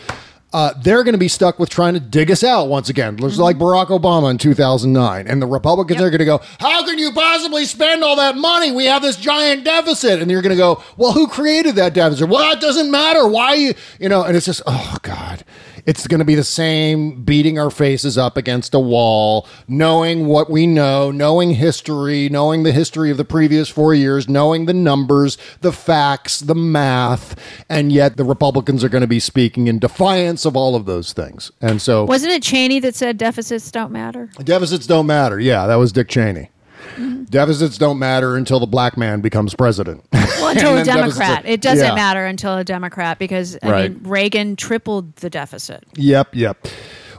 uh, 0.53 0.73
they're 0.81 1.03
going 1.03 1.13
to 1.13 1.19
be 1.19 1.27
stuck 1.27 1.59
with 1.59 1.69
trying 1.69 1.93
to 1.93 1.99
dig 1.99 2.31
us 2.31 2.43
out 2.43 2.65
once 2.69 2.89
again, 2.89 3.17
just 3.17 3.37
like 3.37 3.57
Barack 3.57 3.87
Obama 3.87 4.31
in 4.31 4.37
2009. 4.37 5.27
And 5.27 5.41
the 5.41 5.45
Republicans 5.45 6.01
are 6.01 6.09
going 6.09 6.19
to 6.19 6.25
go, 6.25 6.39
How 6.59 6.85
can 6.85 6.97
you 6.97 7.11
possibly 7.11 7.65
spend 7.65 8.03
all 8.03 8.15
that 8.15 8.37
money? 8.37 8.71
We 8.71 8.85
have 8.85 9.01
this 9.01 9.17
giant 9.17 9.65
deficit. 9.65 10.21
And 10.21 10.31
you're 10.31 10.41
going 10.41 10.55
to 10.55 10.57
go, 10.57 10.81
Well, 10.95 11.11
who 11.11 11.27
created 11.27 11.75
that 11.75 11.93
deficit? 11.93 12.29
Well, 12.29 12.53
it 12.53 12.61
doesn't 12.61 12.89
matter. 12.89 13.27
Why 13.27 13.55
you, 13.55 13.73
you 13.99 14.07
know, 14.07 14.23
and 14.23 14.37
it's 14.37 14.45
just, 14.45 14.61
oh, 14.65 14.97
God. 15.01 15.43
It's 15.87 16.05
going 16.05 16.19
to 16.19 16.25
be 16.25 16.35
the 16.35 16.43
same 16.43 17.23
beating 17.23 17.57
our 17.57 17.71
faces 17.71 18.17
up 18.17 18.37
against 18.37 18.73
a 18.73 18.79
wall, 18.79 19.47
knowing 19.67 20.27
what 20.27 20.49
we 20.49 20.67
know, 20.67 21.11
knowing 21.11 21.51
history, 21.51 22.29
knowing 22.29 22.63
the 22.63 22.73
history 22.73 23.09
of 23.09 23.17
the 23.17 23.25
previous 23.25 23.69
four 23.69 23.93
years, 23.93 24.27
knowing 24.27 24.65
the 24.65 24.73
numbers, 24.73 25.37
the 25.61 25.71
facts, 25.71 26.41
the 26.41 26.55
math, 26.55 27.35
and 27.69 27.91
yet 27.91 28.17
the 28.17 28.25
Republicans 28.25 28.83
are 28.83 28.89
going 28.89 29.01
to 29.01 29.07
be 29.07 29.19
speaking 29.19 29.67
in 29.67 29.79
defiance 29.79 30.45
of 30.45 30.55
all 30.57 30.75
of 30.75 30.85
those 30.85 31.13
things. 31.13 31.51
And 31.61 31.81
so 31.81 32.03
wasn't 32.03 32.33
it 32.33 32.43
cheney 32.43 32.79
that 32.81 32.93
said 32.93 33.17
deficits 33.17 33.71
don't 33.71 33.91
matter 33.91 34.29
deficits 34.43 34.87
don't 34.87 35.05
matter. 35.07 35.39
Yeah, 35.39 35.67
that 35.67 35.75
was 35.75 35.91
Dick 35.91 36.09
Cheney. 36.09 36.49
Mm-hmm. 36.95 37.23
Deficits 37.25 37.77
don't 37.77 37.99
matter 37.99 38.35
until 38.35 38.59
the 38.59 38.67
black 38.67 38.97
man 38.97 39.21
becomes 39.21 39.53
president. 39.53 40.03
Well, 40.13 40.47
until 40.49 40.77
a 40.77 40.83
deficits 40.83 41.17
Democrat. 41.17 41.45
It 41.45 41.61
doesn't 41.61 41.85
Yeah. 41.85 41.95
matter 41.95 42.25
until 42.25 42.57
a 42.57 42.63
Democrat 42.63 43.19
because 43.19 43.57
I 43.61 43.69
Right. 43.69 43.91
mean 43.91 44.01
Reagan 44.09 44.55
tripled 44.55 45.15
the 45.17 45.29
deficit. 45.29 45.83
Yep, 45.95 46.35
yep. 46.35 46.67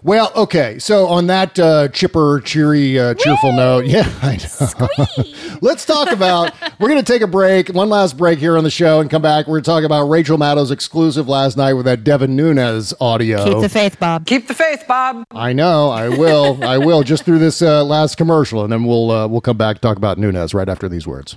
Well, 0.02 0.32
okay. 0.34 0.78
So 0.78 1.06
on 1.06 1.26
that 1.26 1.58
uh, 1.58 1.88
chipper, 1.88 2.40
cheery, 2.44 2.98
uh, 2.98 3.14
cheerful 3.14 3.52
note, 3.52 3.86
yeah, 3.86 4.10
I 4.22 4.36
know. 4.36 5.24
Let's 5.60 5.84
talk 5.84 6.10
about. 6.10 6.52
We're 6.78 6.88
going 6.88 7.02
to 7.02 7.12
take 7.12 7.22
a 7.22 7.26
break, 7.26 7.68
one 7.68 7.88
last 7.88 8.16
break 8.16 8.38
here 8.38 8.56
on 8.56 8.64
the 8.64 8.70
show, 8.70 9.00
and 9.00 9.10
come 9.10 9.22
back. 9.22 9.46
We're 9.46 9.54
going 9.54 9.64
to 9.64 9.70
talk 9.70 9.84
about 9.84 10.04
Rachel 10.04 10.38
Maddow's 10.38 10.70
exclusive 10.70 11.28
last 11.28 11.56
night 11.56 11.74
with 11.74 11.86
that 11.86 12.04
Devin 12.04 12.36
Nunes 12.36 12.94
audio. 13.00 13.44
Keep 13.44 13.60
the 13.62 13.68
faith, 13.68 13.98
Bob. 13.98 14.26
Keep 14.26 14.46
the 14.46 14.54
faith, 14.54 14.84
Bob. 14.86 15.24
I 15.32 15.52
know. 15.52 15.90
I 15.90 16.08
will. 16.08 16.62
I 16.62 16.78
will. 16.78 17.02
Just 17.02 17.24
through 17.24 17.38
this 17.40 17.62
uh, 17.62 17.84
last 17.84 18.16
commercial, 18.16 18.62
and 18.62 18.72
then 18.72 18.84
we'll 18.84 19.10
uh, 19.10 19.26
we'll 19.26 19.40
come 19.40 19.56
back 19.56 19.76
and 19.76 19.82
talk 19.82 19.96
about 19.96 20.18
Nunes 20.18 20.54
right 20.54 20.68
after 20.68 20.88
these 20.88 21.06
words. 21.06 21.36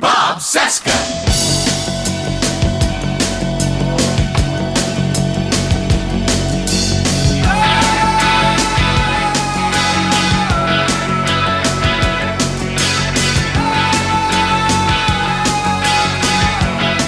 Bob 0.00 0.40
Cesca. 0.40 1.35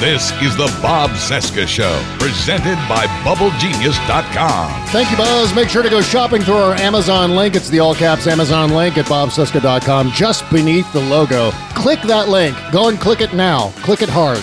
This 0.01 0.31
is 0.41 0.57
the 0.57 0.73
Bob 0.81 1.11
Cesca 1.11 1.67
Show, 1.67 2.01
presented 2.21 2.77
by 2.89 3.07
BubbleGenius.com. 3.25 4.87
Thank 4.91 5.11
you, 5.11 5.17
Buzz. 5.17 5.53
Make 5.57 5.69
sure 5.69 5.83
to 5.83 5.91
go 5.91 6.01
shopping 6.01 6.41
through 6.41 6.55
our 6.55 6.75
Amazon 6.75 7.35
link. 7.35 7.57
It's 7.57 7.69
the 7.69 7.81
all 7.81 7.97
caps 7.97 8.29
Amazon 8.29 8.71
link 8.71 8.97
at 8.97 9.07
bobcesca.com, 9.07 10.13
just 10.13 10.49
beneath 10.53 10.93
the 10.93 11.01
logo. 11.01 11.51
Click 11.75 12.01
that 12.03 12.29
link. 12.29 12.57
Go 12.71 12.89
and 12.89 13.01
click 13.01 13.21
it 13.21 13.35
now. 13.35 13.71
Click 13.83 14.01
it 14.01 14.09
hard. 14.09 14.39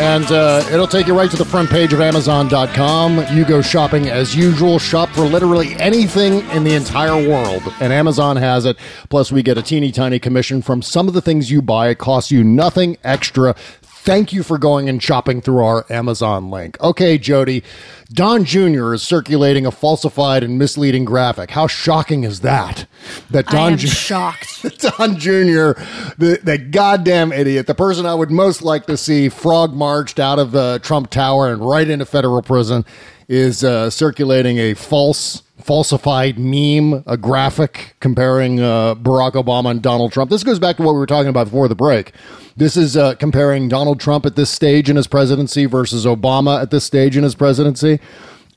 And 0.00 0.32
uh, 0.32 0.66
it'll 0.72 0.86
take 0.86 1.06
you 1.08 1.14
right 1.14 1.30
to 1.30 1.36
the 1.36 1.44
front 1.44 1.68
page 1.68 1.92
of 1.92 2.00
Amazon.com. 2.00 3.36
You 3.36 3.44
go 3.44 3.60
shopping 3.60 4.08
as 4.08 4.34
usual. 4.34 4.78
Shop 4.78 5.10
for 5.10 5.22
literally 5.22 5.74
anything 5.78 6.48
in 6.52 6.64
the 6.64 6.74
entire 6.74 7.28
world. 7.28 7.62
And 7.80 7.92
Amazon 7.92 8.38
has 8.38 8.64
it. 8.64 8.78
Plus, 9.10 9.30
we 9.30 9.42
get 9.42 9.58
a 9.58 9.62
teeny 9.62 9.92
tiny 9.92 10.18
commission 10.18 10.62
from 10.62 10.80
some 10.80 11.06
of 11.06 11.12
the 11.12 11.20
things 11.20 11.50
you 11.50 11.60
buy. 11.60 11.90
It 11.90 11.98
costs 11.98 12.30
you 12.30 12.42
nothing 12.42 12.96
extra. 13.04 13.54
Thank 14.02 14.32
you 14.32 14.42
for 14.42 14.56
going 14.56 14.88
and 14.88 15.02
shopping 15.02 15.42
through 15.42 15.62
our 15.62 15.84
Amazon 15.90 16.50
link. 16.50 16.80
Okay, 16.80 17.18
Jody, 17.18 17.62
Don 18.10 18.44
Jr. 18.46 18.94
is 18.94 19.02
circulating 19.02 19.66
a 19.66 19.70
falsified 19.70 20.42
and 20.42 20.58
misleading 20.58 21.04
graphic. 21.04 21.50
How 21.50 21.66
shocking 21.66 22.24
is 22.24 22.40
that? 22.40 22.86
That 23.30 23.48
I 23.48 23.52
Don 23.52 23.72
am 23.72 23.78
Jr. 23.78 23.86
shocked. 23.88 24.80
Don 24.80 25.18
Jr., 25.18 25.78
the, 26.16 26.40
the 26.42 26.56
goddamn 26.56 27.30
idiot, 27.30 27.66
the 27.66 27.74
person 27.74 28.06
I 28.06 28.14
would 28.14 28.30
most 28.30 28.62
like 28.62 28.86
to 28.86 28.96
see 28.96 29.28
frog 29.28 29.74
marched 29.74 30.18
out 30.18 30.38
of 30.38 30.52
the 30.52 30.80
Trump 30.82 31.10
Tower 31.10 31.52
and 31.52 31.60
right 31.60 31.88
into 31.88 32.06
federal 32.06 32.40
prison, 32.40 32.86
is 33.28 33.62
uh, 33.62 33.90
circulating 33.90 34.56
a 34.56 34.72
false, 34.72 35.42
falsified 35.60 36.38
meme, 36.38 37.02
a 37.06 37.16
graphic 37.16 37.94
comparing 38.00 38.60
uh, 38.60 38.94
Barack 38.94 39.32
Obama 39.32 39.70
and 39.70 39.82
Donald 39.82 40.12
Trump. 40.12 40.30
This 40.30 40.44
goes 40.44 40.58
back 40.58 40.76
to 40.76 40.82
what 40.82 40.92
we 40.92 40.98
were 40.98 41.06
talking 41.06 41.28
about 41.28 41.44
before 41.44 41.68
the 41.68 41.74
break. 41.74 42.12
This 42.56 42.76
is 42.76 42.96
uh, 42.96 43.14
comparing 43.14 43.68
Donald 43.68 44.00
Trump 44.00 44.26
at 44.26 44.36
this 44.36 44.50
stage 44.50 44.90
in 44.90 44.96
his 44.96 45.06
presidency 45.06 45.66
versus 45.66 46.04
Obama 46.06 46.60
at 46.60 46.70
this 46.70 46.84
stage 46.84 47.16
in 47.16 47.22
his 47.22 47.34
presidency. 47.34 48.00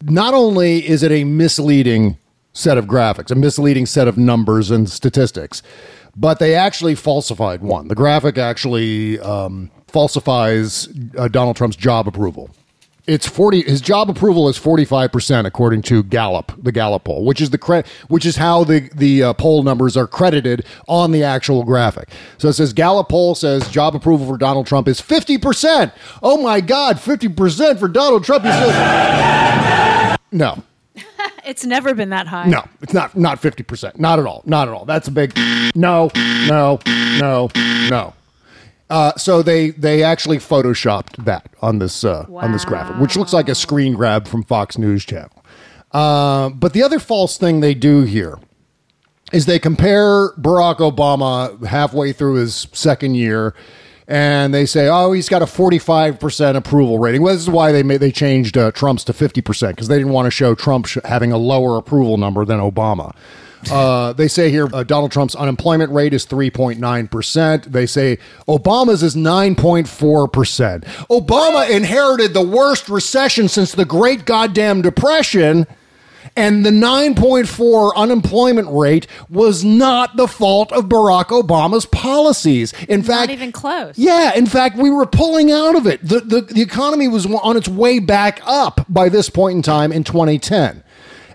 Not 0.03 0.33
only 0.33 0.87
is 0.87 1.03
it 1.03 1.11
a 1.11 1.23
misleading 1.23 2.17
set 2.53 2.77
of 2.77 2.85
graphics, 2.85 3.31
a 3.31 3.35
misleading 3.35 3.85
set 3.85 4.07
of 4.07 4.17
numbers 4.17 4.71
and 4.71 4.89
statistics, 4.89 5.63
but 6.15 6.39
they 6.39 6.55
actually 6.55 6.95
falsified 6.95 7.61
one. 7.61 7.87
The 7.87 7.95
graphic 7.95 8.37
actually 8.37 9.19
um, 9.19 9.71
falsifies 9.87 10.87
uh, 11.17 11.27
Donald 11.27 11.55
Trump's 11.55 11.75
job 11.75 12.07
approval. 12.07 12.49
It's 13.05 13.27
forty. 13.27 13.61
His 13.63 13.81
job 13.81 14.09
approval 14.09 14.47
is 14.47 14.57
forty 14.57 14.85
five 14.85 15.11
percent, 15.11 15.45
according 15.45 15.81
to 15.83 16.03
Gallup, 16.03 16.53
the 16.57 16.71
Gallup 16.71 17.03
poll, 17.03 17.25
which 17.25 17.41
is 17.41 17.49
the 17.49 17.57
cre- 17.57 17.81
which 18.07 18.25
is 18.25 18.37
how 18.37 18.63
the 18.63 18.89
the 18.95 19.21
uh, 19.23 19.33
poll 19.33 19.61
numbers 19.63 19.97
are 19.97 20.07
credited 20.07 20.65
on 20.87 21.11
the 21.11 21.21
actual 21.21 21.63
graphic. 21.63 22.09
So 22.37 22.47
it 22.47 22.53
says 22.53 22.71
Gallup 22.71 23.09
poll 23.09 23.35
says 23.35 23.67
job 23.69 23.93
approval 23.93 24.25
for 24.25 24.37
Donald 24.37 24.67
Trump 24.67 24.87
is 24.87 25.01
fifty 25.01 25.37
percent. 25.37 25.91
Oh 26.21 26.41
my 26.41 26.61
God, 26.61 26.97
fifty 26.97 27.27
percent 27.27 27.77
for 27.79 27.89
Donald 27.89 28.23
Trump. 28.23 28.45
No, 30.31 30.63
It's 31.45 31.63
never 31.65 31.93
been 31.93 32.09
that 32.09 32.25
high. 32.27 32.47
no, 32.47 32.63
it's 32.81 32.93
not 32.93 33.15
not 33.15 33.39
fifty 33.39 33.61
percent. 33.63 33.99
Not 33.99 34.17
at 34.17 34.25
all. 34.25 34.41
Not 34.45 34.67
at 34.67 34.73
all. 34.73 34.85
That's 34.85 35.07
a 35.07 35.11
big 35.11 35.35
no, 35.75 36.09
no, 36.47 36.79
no, 37.19 37.49
no. 37.89 38.13
Uh, 38.93 39.11
so 39.17 39.41
they 39.41 39.71
they 39.71 40.03
actually 40.03 40.37
photoshopped 40.37 41.15
that 41.25 41.49
on 41.63 41.79
this 41.79 42.03
uh, 42.03 42.27
on 42.29 42.51
this 42.51 42.63
graphic, 42.63 42.95
which 42.97 43.17
looks 43.17 43.33
like 43.33 43.49
a 43.49 43.55
screen 43.55 43.95
grab 43.95 44.27
from 44.27 44.43
Fox 44.43 44.77
News 44.77 45.03
Channel. 45.03 45.43
Uh, 45.91 46.49
but 46.49 46.73
the 46.73 46.83
other 46.83 46.99
false 46.99 47.35
thing 47.35 47.59
they 47.59 47.73
do 47.73 48.01
here 48.03 48.37
is 49.31 49.47
they 49.47 49.57
compare 49.57 50.31
Barack 50.33 50.77
Obama 50.77 51.65
halfway 51.65 52.13
through 52.13 52.35
his 52.35 52.67
second 52.71 53.15
year, 53.15 53.55
and 54.07 54.53
they 54.53 54.67
say, 54.67 54.87
"Oh, 54.87 55.11
he's 55.11 55.27
got 55.27 55.41
a 55.41 55.47
forty-five 55.47 56.19
percent 56.19 56.55
approval 56.55 56.99
rating." 56.99 57.23
Well, 57.23 57.33
this 57.33 57.41
is 57.41 57.49
why 57.49 57.71
they 57.71 57.81
made 57.81 57.97
they 57.97 58.11
changed 58.11 58.59
uh, 58.59 58.71
Trump's 58.73 59.03
to 59.05 59.13
fifty 59.13 59.41
percent 59.41 59.75
because 59.75 59.87
they 59.87 59.97
didn't 59.97 60.13
want 60.13 60.27
to 60.27 60.31
show 60.31 60.53
Trump 60.53 60.85
sh- 60.85 60.99
having 61.03 61.31
a 61.31 61.37
lower 61.37 61.77
approval 61.79 62.17
number 62.17 62.45
than 62.45 62.59
Obama. 62.59 63.15
Uh, 63.72 64.14
they 64.14 64.28
say 64.28 64.49
here 64.49 64.68
uh, 64.74 64.84
Donald 64.84 65.11
Trump's 65.11 65.36
unemployment 65.36 65.91
rate 65.91 66.14
is 66.14 66.26
3.9%. 66.26 67.64
They 67.66 67.86
say 67.86 68.18
Obama's 68.47 69.03
is 69.03 69.16
9.4%. 69.16 70.84
Obama 71.09 71.70
inherited 71.70 72.34
the 72.34 72.41
worst 72.41 72.89
recession 72.89 73.47
since 73.47 73.72
the 73.74 73.86
Great 73.86 74.26
Goddamn 74.26 74.82
Depression. 74.82 75.68
And 76.36 76.66
the 76.66 76.72
9.4 76.72 77.93
unemployment 77.95 78.68
rate 78.72 79.05
was 79.30 79.64
not 79.64 80.16
the 80.16 80.28
fault 80.28 80.72
of 80.72 80.86
Barack 80.86 81.26
Obama's 81.26 81.86
policies. 81.86 82.74
In 82.89 83.03
fact, 83.03 83.28
Not 83.28 83.34
even 83.34 83.51
close. 83.51 83.99
yeah, 83.99 84.34
in 84.34 84.47
fact, 84.47 84.76
we 84.78 84.89
were 84.89 85.05
pulling 85.05 85.51
out 85.51 85.76
of 85.76 85.86
it. 85.86 86.01
The, 86.01 86.22
the, 86.22 86.41
the 86.41 86.61
economy 86.61 87.07
was 87.07 87.28
on 87.28 87.55
its 87.55 87.68
way 87.68 87.99
back 87.99 88.41
up 88.45 88.84
by 88.89 89.09
this 89.09 89.30
point 89.30 89.57
in 89.57 89.61
time 89.61 89.91
in 89.91 90.03
2010. 90.03 90.82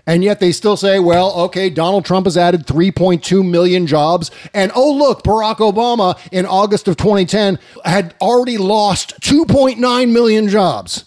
And 0.09 0.23
yet 0.23 0.39
they 0.39 0.51
still 0.51 0.75
say, 0.75 0.99
well, 0.99 1.31
okay, 1.41 1.69
Donald 1.69 2.03
Trump 2.03 2.25
has 2.25 2.35
added 2.35 2.65
3.2 2.65 3.47
million 3.47 3.85
jobs. 3.85 4.31
And 4.55 4.71
oh, 4.73 4.91
look, 4.91 5.21
Barack 5.21 5.57
Obama 5.57 6.17
in 6.31 6.47
August 6.47 6.87
of 6.87 6.97
2010 6.97 7.59
had 7.85 8.15
already 8.19 8.57
lost 8.57 9.21
2.9 9.21 10.11
million 10.11 10.49
jobs. 10.49 11.05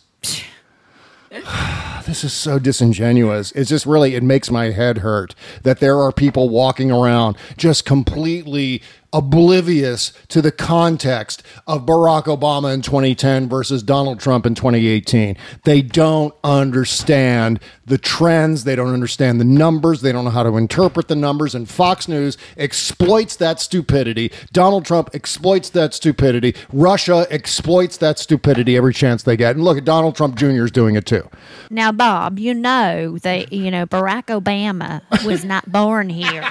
this 2.07 2.23
is 2.23 2.33
so 2.33 2.61
disingenuous. 2.61 3.51
It's 3.53 3.71
just 3.71 3.87
really, 3.87 4.15
it 4.15 4.23
makes 4.23 4.53
my 4.53 4.67
head 4.67 4.99
hurt 4.99 5.35
that 5.65 5.81
there 5.81 5.99
are 5.99 6.13
people 6.13 6.49
walking 6.49 6.93
around 6.93 7.37
just 7.57 7.85
completely 7.85 8.83
oblivious 9.13 10.13
to 10.29 10.41
the 10.41 10.53
context 10.53 11.43
of 11.67 11.85
Barack 11.87 12.25
Obama 12.25 12.73
in 12.73 12.83
2010 12.83 13.49
versus 13.49 13.83
Donald 13.83 14.21
Trump 14.21 14.47
in 14.47 14.55
2018. 14.55 15.37
They 15.65 15.83
don't 15.83 16.35
understand 16.43 17.61
the 17.85 17.99
trends. 17.99 18.65
They 18.65 18.77
don't 18.77 18.93
understand 18.93 19.41
the 19.41 19.45
numbers. 19.45 20.01
They 20.01 20.13
don't 20.13 20.25
know 20.25 20.31
how 20.31 20.43
to 20.43 20.57
interpret 20.57 21.09
the 21.09 21.17
numbers. 21.17 21.55
And 21.55 21.69
Fox 21.69 22.09
News 22.09 22.39
exploits 22.57 23.37
that 23.37 23.61
stupidity. 23.61 24.33
Donald 24.53 24.85
Trump 24.85 25.11
exploits 25.13 25.71
that 25.71 25.95
stupidity. 25.95 26.55
Russia 26.73 27.27
exploits 27.31 27.97
that 27.99 28.19
stupidity 28.19 28.77
every 28.77 28.95
chance 28.95 29.23
they 29.23 29.37
get. 29.37 29.57
And 29.57 29.65
look 29.65 29.79
at 29.79 29.85
Donald 29.85 30.17
Trump 30.17 30.37
Jr. 30.37 30.65
is 30.65 30.71
doing 30.71 30.95
it 30.95 31.07
too. 31.07 31.29
Now, 31.71 31.93
Bob, 31.93 32.39
you 32.39 32.55
know 32.55 33.19
that 33.19 33.53
you 33.53 33.71
know 33.71 33.87
Barack 33.87 34.27
Obama 34.27 35.03
was 35.25 35.45
not 35.45 35.71
born 35.71 36.09
here. 36.09 36.45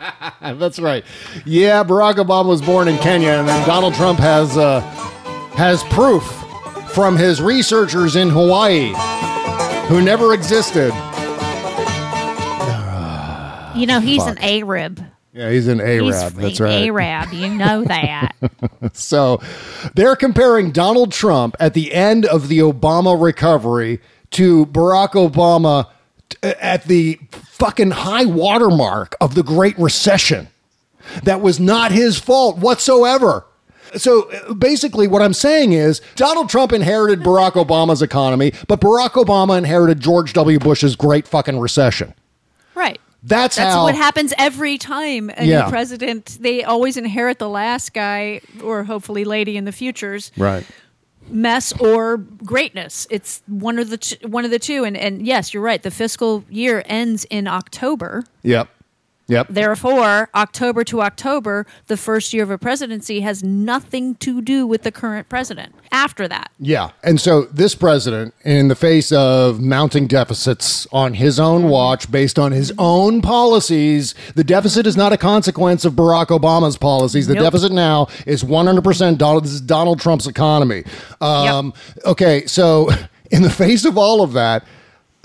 That's 0.40 0.78
right. 0.78 1.04
Yeah, 1.44 1.82
Barack 1.86 2.14
Obama 2.14 2.46
was 2.48 2.62
born 2.62 2.88
in 2.88 2.96
Kenya, 2.98 3.30
and 3.30 3.48
then 3.48 3.66
Donald 3.66 3.94
Trump 3.94 4.18
has 4.18 4.56
uh, 4.56 4.80
has 5.54 5.82
proof 5.84 6.24
from 6.90 7.16
his 7.16 7.40
researchers 7.40 8.16
in 8.16 8.28
Hawaii 8.30 8.92
who 9.88 10.00
never 10.02 10.34
existed. 10.34 10.92
You 13.74 13.86
know 13.86 14.00
he's 14.00 14.24
an 14.24 14.38
Arab. 14.38 15.04
Yeah, 15.32 15.50
he's 15.50 15.68
an 15.68 15.80
He's 15.80 16.14
Arab. 16.14 16.32
That's 16.34 16.60
right. 16.60 16.86
Arab. 16.88 17.32
You 17.32 17.48
know 17.50 17.84
that. 17.84 18.32
So 18.94 19.42
they're 19.94 20.16
comparing 20.16 20.70
Donald 20.70 21.12
Trump 21.12 21.56
at 21.60 21.74
the 21.74 21.92
end 21.92 22.24
of 22.24 22.48
the 22.48 22.60
Obama 22.60 23.20
recovery 23.20 24.00
to 24.30 24.64
Barack 24.66 25.10
Obama 25.10 25.88
t- 26.30 26.38
at 26.42 26.84
the 26.84 27.18
fucking 27.32 27.90
high 27.90 28.24
watermark 28.24 29.14
of 29.20 29.34
the 29.34 29.42
Great 29.42 29.78
Recession. 29.78 30.48
That 31.24 31.40
was 31.40 31.58
not 31.60 31.92
his 31.92 32.18
fault 32.18 32.58
whatsoever. 32.58 33.44
So 33.96 34.54
basically, 34.54 35.06
what 35.08 35.22
I'm 35.22 35.32
saying 35.32 35.72
is 35.72 36.00
Donald 36.16 36.48
Trump 36.48 36.72
inherited 36.72 37.20
Barack 37.20 37.52
Obama's 37.52 38.02
economy, 38.02 38.52
but 38.68 38.80
Barack 38.80 39.10
Obama 39.12 39.56
inherited 39.56 40.00
George 40.00 40.32
W. 40.32 40.58
Bush's 40.58 40.96
great 40.96 41.26
fucking 41.26 41.58
recession. 41.58 42.12
right. 42.74 43.00
That's, 43.22 43.56
That's 43.56 43.74
how. 43.74 43.82
what 43.82 43.96
happens 43.96 44.32
every 44.38 44.78
time 44.78 45.30
a 45.36 45.44
Yeah. 45.44 45.62
new 45.64 45.68
president. 45.70 46.38
They 46.40 46.62
always 46.62 46.96
inherit 46.96 47.40
the 47.40 47.48
last 47.48 47.92
guy, 47.92 48.40
or 48.62 48.84
hopefully 48.84 49.24
lady 49.24 49.56
in 49.56 49.64
the 49.64 49.72
futures, 49.72 50.30
Right. 50.36 50.64
mess 51.28 51.72
or 51.80 52.18
greatness. 52.18 53.04
It's 53.10 53.42
one 53.48 53.80
of 53.80 53.90
the 53.90 53.96
t- 53.96 54.18
one 54.24 54.44
of 54.44 54.52
the 54.52 54.60
two. 54.60 54.84
And 54.84 54.96
and 54.96 55.26
yes, 55.26 55.52
you're 55.52 55.62
right. 55.62 55.82
The 55.82 55.90
fiscal 55.90 56.44
year 56.48 56.84
ends 56.86 57.24
in 57.28 57.48
October. 57.48 58.22
Yep. 58.44 58.68
Yep. 59.28 59.48
Therefore, 59.50 60.28
October 60.34 60.84
to 60.84 61.02
October, 61.02 61.66
the 61.88 61.96
first 61.96 62.32
year 62.32 62.44
of 62.44 62.50
a 62.50 62.58
presidency 62.58 63.20
has 63.20 63.42
nothing 63.42 64.14
to 64.16 64.40
do 64.40 64.66
with 64.66 64.82
the 64.82 64.92
current 64.92 65.28
president. 65.28 65.74
After 65.90 66.28
that, 66.28 66.50
Yeah. 66.60 66.90
And 67.02 67.20
so 67.20 67.42
this 67.52 67.74
president, 67.74 68.34
in 68.44 68.68
the 68.68 68.74
face 68.76 69.10
of 69.12 69.60
mounting 69.60 70.06
deficits 70.06 70.86
on 70.92 71.14
his 71.14 71.40
own 71.40 71.64
watch 71.68 72.10
based 72.10 72.38
on 72.38 72.52
his 72.52 72.72
own 72.78 73.20
policies, 73.22 74.14
the 74.34 74.44
deficit 74.44 74.86
is 74.86 74.96
not 74.96 75.12
a 75.12 75.16
consequence 75.16 75.84
of 75.84 75.94
Barack 75.94 76.26
Obama's 76.26 76.76
policies. 76.76 77.26
The 77.26 77.34
Nope. 77.34 77.44
deficit 77.44 77.72
now 77.72 78.06
is 78.26 78.44
100% 78.44 79.18
Donald, 79.18 79.44
this 79.44 79.52
is 79.52 79.60
Donald 79.60 80.00
Trump's 80.00 80.26
economy. 80.26 80.84
Um, 81.20 81.72
Okay. 82.04 82.46
So 82.46 82.90
in 83.30 83.42
the 83.42 83.50
face 83.50 83.84
of 83.84 83.98
all 83.98 84.22
of 84.22 84.32
that, 84.34 84.64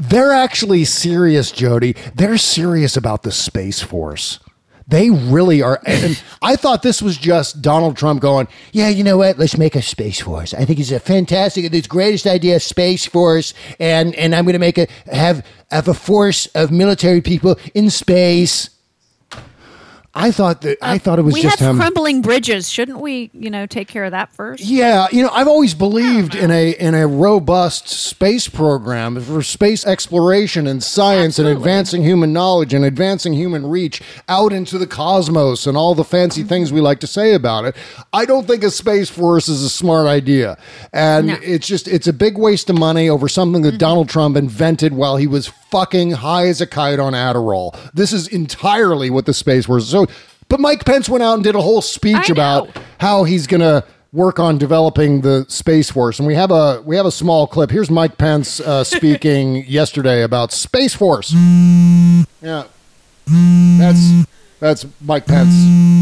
they're 0.02 0.34
actually 0.34 0.86
serious, 0.86 1.52
Jody. 1.52 1.96
They're 2.16 2.38
serious 2.38 2.98
about 2.98 3.24
the 3.24 3.32
Space 3.32 3.82
Force. 3.82 4.40
They 4.88 5.10
really 5.10 5.62
are. 5.62 5.80
And 5.86 6.22
I 6.42 6.56
thought 6.56 6.82
this 6.82 7.02
was 7.02 7.18
just 7.18 7.62
Donald 7.62 7.96
Trump 7.96 8.20
going, 8.22 8.48
yeah, 8.74 8.90
you 8.90 9.04
know 9.04 9.18
what? 9.18 9.38
Let's 9.38 9.58
make 9.58 9.76
a 9.76 9.82
Space 9.82 10.20
Force. 10.20 10.54
I 10.54 10.66
think 10.66 10.80
it's 10.80 10.92
a 10.92 11.00
fantastic, 11.00 11.72
it's 11.74 11.88
greatest 11.88 12.28
idea, 12.28 12.60
Space 12.60 13.06
Force. 13.06 13.54
And, 13.80 14.14
and 14.16 14.36
I'm 14.36 14.44
going 14.44 14.54
to 14.54 14.60
make 14.60 14.78
a, 14.78 14.88
have, 15.12 15.46
have 15.70 15.88
a 15.88 15.94
force 15.94 16.48
of 16.48 16.72
military 16.72 17.22
people 17.22 17.58
in 17.74 17.90
space. 17.90 18.70
I 20.14 20.32
thought 20.32 20.62
that 20.62 20.78
I 20.82 20.96
uh, 20.96 21.00
thought 21.00 21.20
it 21.20 21.22
was 21.22 21.34
we 21.34 21.42
just 21.42 21.60
have 21.60 21.78
crumbling 21.78 22.22
bridges. 22.22 22.70
Shouldn't 22.70 23.00
we, 23.00 23.30
you 23.34 23.50
know, 23.50 23.66
take 23.66 23.88
care 23.88 24.04
of 24.04 24.12
that 24.12 24.34
first? 24.34 24.62
Yeah, 24.62 25.08
you 25.10 25.24
know, 25.24 25.30
I've 25.30 25.48
always 25.48 25.74
believed 25.74 26.36
in 26.36 26.52
a 26.52 26.72
in 26.72 26.96
a 26.96 27.08
robust 27.08 27.88
space 27.88 28.50
program 28.50 29.22
for 29.22 29.42
space 29.42 29.86
exploration 29.88 30.68
and 30.68 30.84
science 30.84 31.40
and 31.40 31.48
advancing 31.48 32.04
human 32.04 32.34
knowledge 32.34 32.74
and 32.74 32.84
advancing 32.84 33.32
human 33.32 33.66
reach 33.66 34.02
out 34.28 34.52
into 34.52 34.78
the 34.78 34.88
cosmos 34.88 35.66
and 35.66 35.78
all 35.78 35.96
the 35.96 36.04
fancy 36.04 36.44
things 36.44 36.74
we 36.74 36.82
like 36.82 37.00
to 37.00 37.08
say 37.08 37.34
about 37.34 37.64
it. 37.64 37.76
I 38.12 38.26
don't 38.26 38.46
think 38.46 38.64
a 38.64 38.72
space 38.72 39.10
force 39.10 39.48
is 39.48 39.64
a 39.64 39.70
smart 39.70 40.08
idea. 40.08 40.58
And 40.92 41.28
No. 41.28 41.38
it's 41.42 41.68
just 41.68 41.88
it's 41.88 42.08
a 42.08 42.14
big 42.14 42.38
waste 42.38 42.70
of 42.70 42.78
money 42.78 43.08
over 43.08 43.30
something 43.30 43.62
that 43.62 43.70
mm-hmm. 43.70 43.78
Donald 43.78 44.10
Trump 44.10 44.36
invented 44.36 44.92
while 44.92 45.16
he 45.16 45.28
was 45.28 45.54
fucking 45.72 46.12
high 46.12 46.48
as 46.48 46.62
a 46.62 46.68
kite 46.68 47.00
on 47.00 47.14
Adderall. 47.14 47.76
This 47.94 48.14
is 48.14 48.28
entirely 48.28 49.10
what 49.10 49.26
the 49.26 49.34
space 49.34 49.66
force. 49.66 49.88
So 49.90 50.06
but 50.50 50.60
Mike 50.60 50.84
Pence 50.84 51.08
went 51.08 51.24
out 51.24 51.36
and 51.36 51.44
did 51.44 51.56
a 51.56 51.62
whole 51.62 51.82
speech 51.82 52.30
I 52.30 52.34
about 52.34 52.76
know. 52.76 52.82
how 53.00 53.24
he's 53.24 53.48
going 53.48 53.62
to 53.62 53.86
work 54.12 54.38
on 54.38 54.58
developing 54.58 55.22
the 55.22 55.46
space 55.48 55.90
force 55.90 56.20
and 56.20 56.28
we 56.28 56.36
have 56.36 56.52
a 56.52 56.82
we 56.82 56.98
have 56.98 57.06
a 57.06 57.12
small 57.12 57.48
clip 57.48 57.72
here's 57.72 57.90
mike 57.90 58.18
pence 58.18 58.60
uh, 58.60 58.84
speaking 58.98 59.64
yesterday 59.68 60.24
about 60.24 60.52
space 60.52 60.94
force 60.94 61.32
yeah 62.42 62.66
that's 63.78 64.26
that's 64.60 64.86
mike 65.00 65.26
pence 65.26 65.54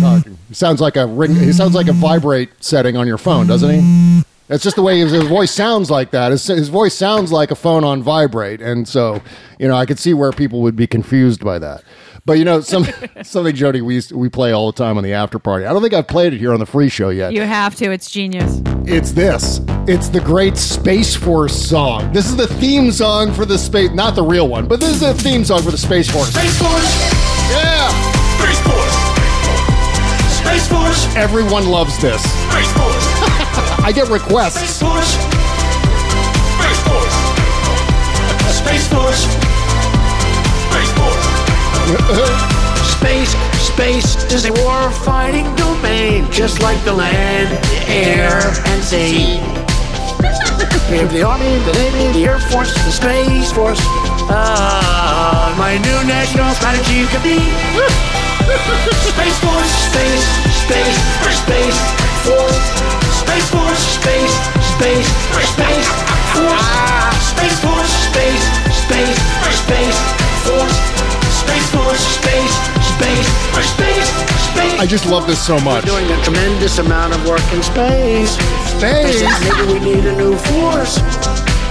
talking 0.01 0.39
he 0.47 0.55
sounds 0.55 0.82
like 0.82 0.95
a 0.95 1.05
ring 1.05 1.36
he 1.36 1.53
sounds 1.53 1.76
like 1.76 1.88
a 1.88 1.93
vibrate 1.93 2.49
setting 2.61 2.97
on 2.97 3.05
your 3.05 3.20
phone 3.20 3.45
doesn't 3.45 3.70
he 3.70 4.24
that's 4.50 4.64
just 4.64 4.76
the 4.76 4.82
way 4.82 5.00
his, 5.00 5.12
his 5.12 5.24
voice 5.24 5.52
sounds 5.52 5.89
like 5.89 6.12
that 6.12 6.32
his, 6.32 6.45
his 6.45 6.68
voice 6.70 6.93
sounds 6.93 7.32
like 7.32 7.52
a 7.52 7.56
phone 7.56 7.84
on 7.86 8.04
vibrate 8.04 8.62
and 8.62 8.88
so 8.88 9.22
you 9.60 9.68
know 9.68 9.76
i 9.76 9.86
could 9.86 9.97
see 10.00 10.14
where 10.14 10.32
people 10.32 10.62
would 10.62 10.76
be 10.76 10.86
confused 10.88 11.43
by 11.45 11.58
that 11.60 11.84
but 12.26 12.34
you 12.38 12.43
know 12.43 12.60
some 12.60 12.86
something 13.24 13.56
jody 13.56 13.80
we 13.82 13.93
used 13.93 14.10
to, 14.10 14.18
we 14.18 14.28
play 14.28 14.52
all 14.52 14.72
the 14.72 14.78
time 14.78 14.97
on 14.97 15.04
the 15.04 15.14
after 15.14 15.39
party 15.39 15.66
i 15.66 15.72
don't 15.72 15.82
think 15.82 15.93
i've 15.93 16.08
played 16.08 16.34
it 16.34 16.38
here 16.39 16.52
on 16.52 16.60
the 16.60 16.66
free 16.66 16.89
show 16.89 17.10
yet 17.10 17.32
You 17.32 17.43
have 17.43 17.76
to. 17.76 17.91
It's 17.91 18.10
genius. 18.12 18.62
it's 18.86 19.12
this. 19.14 19.62
It's 19.88 20.10
the 20.10 20.20
great 20.20 20.58
Space 20.58 21.16
Force 21.16 21.56
song. 21.56 22.12
This 22.12 22.26
is 22.28 22.36
the 22.36 22.45
theme 22.47 22.91
song 22.91 23.32
for 23.34 23.45
the 23.45 23.58
space, 23.58 23.91
not 23.91 24.14
the 24.16 24.22
real 24.24 24.47
one, 24.47 24.68
but 24.68 24.80
this 24.80 24.89
is 24.89 25.00
the 25.00 25.14
theme 25.16 25.43
song 25.45 25.62
for 25.64 25.72
the 25.72 25.78
Space 25.78 26.10
Force. 26.12 26.30
Space 26.30 26.58
Force! 26.60 26.89
Yeah, 27.50 27.89
Space 28.38 28.62
Force! 28.68 28.95
Space 30.38 30.68
Force! 30.68 31.16
everyone 31.16 31.68
loves 31.70 31.97
this. 32.02 32.22
Space 32.52 32.72
Force! 32.74 32.89
I 33.82 33.92
get 33.92 34.10
requests. 34.10 34.60
Space. 34.60 34.80
Force! 34.82 35.12
Space 36.60 36.82
Force! 36.84 37.16
Space 38.52 38.88
Force! 38.92 39.22
Space 40.68 40.92
Force! 41.00 41.40
Space, 43.00 43.32
space 43.58 44.34
is 44.34 44.46
a 44.46 44.54
war-fighting 44.62 45.56
domain, 45.56 46.30
just 46.30 46.62
like 46.62 46.84
the 46.84 46.94
land, 46.94 47.48
the 47.72 47.80
air, 47.90 48.42
and 48.66 48.84
sea. 48.84 49.40
We 50.92 50.98
have 50.98 51.14
the 51.14 51.24
Army, 51.24 51.58
the 51.64 51.74
Navy, 51.74 52.20
the 52.20 52.26
Air 52.26 52.40
Force, 52.40 52.74
the 52.74 52.92
Space 52.92 53.52
Force. 53.54 53.80
Ah, 54.30 55.56
my 55.58 55.78
new 55.78 56.08
national 56.08 56.54
strategy 56.54 57.08
could 57.08 57.24
be 57.24 57.40
Space 59.16 59.40
Force! 59.40 59.80
space, 59.90 60.26
space, 60.64 60.98
space, 61.40 61.79
just 74.90 75.06
love 75.06 75.28
this 75.28 75.40
so 75.40 75.60
much. 75.60 75.86
doing 75.86 76.10
a 76.10 76.24
tremendous 76.24 76.80
amount 76.80 77.14
of 77.14 77.24
work 77.28 77.46
in 77.54 77.62
space. 77.62 78.34
Space. 78.74 79.22
Maybe 79.22 79.74
we 79.74 79.80
need 79.80 80.04
a 80.04 80.16
new 80.16 80.36
force. 80.36 80.98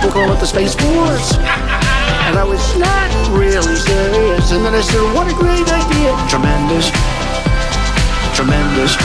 We'll 0.01 0.13
call 0.13 0.31
it 0.31 0.39
the 0.39 0.47
Space 0.47 0.77
Force. 0.77 1.35
And 1.35 2.39
I 2.39 2.45
was 2.45 2.63
not 2.79 3.11
really 3.37 3.75
serious. 3.75 4.53
And 4.53 4.65
then 4.65 4.73
I 4.73 4.81
said, 4.83 5.03
what 5.15 5.27
a 5.27 5.35
great 5.35 5.67
idea. 5.67 6.15
Tremendous. 6.31 6.95
Tremendous. 8.39 8.95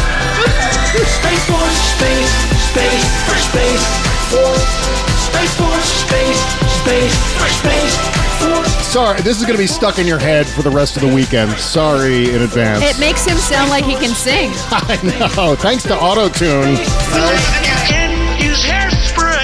Space 1.18 1.45
Force! 1.49 1.82
Space, 1.97 2.30
space, 2.70 3.05
space, 3.49 3.84
force. 4.30 5.12
Space 5.34 5.57
Force, 5.57 5.89
space, 6.05 6.41
space, 6.86 7.15
space, 7.57 7.95
force. 8.38 8.71
Sorry, 8.86 9.19
this 9.21 9.39
is 9.39 9.43
going 9.43 9.57
to 9.57 9.61
be 9.61 9.67
stuck 9.67 9.97
in 9.97 10.05
your 10.05 10.19
head 10.19 10.45
for 10.47 10.61
the 10.61 10.69
rest 10.69 10.95
of 10.95 11.01
the 11.01 11.13
weekend. 11.13 11.51
Sorry 11.57 12.29
in 12.29 12.43
advance. 12.43 12.84
It 12.84 12.99
makes 12.99 13.25
him 13.25 13.38
sound 13.38 13.69
like 13.71 13.84
he 13.84 13.95
can 13.95 14.13
sing. 14.13 14.51
I 14.71 14.99
know. 15.01 15.55
Thanks 15.55 15.84
to 15.89 15.95
AutoTune. 15.97 16.77
You 16.77 17.77
can 17.89 18.13
use 18.38 18.61
hairspray 18.61 19.41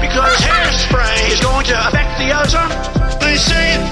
because 0.00 0.38
hairspray 0.38 1.32
is 1.34 1.40
going 1.40 1.66
to 1.66 1.74
affect 1.88 2.16
the 2.22 2.30
ozone. 2.30 2.70
They 3.18 3.34
say 3.36 3.74
it. 3.74 3.82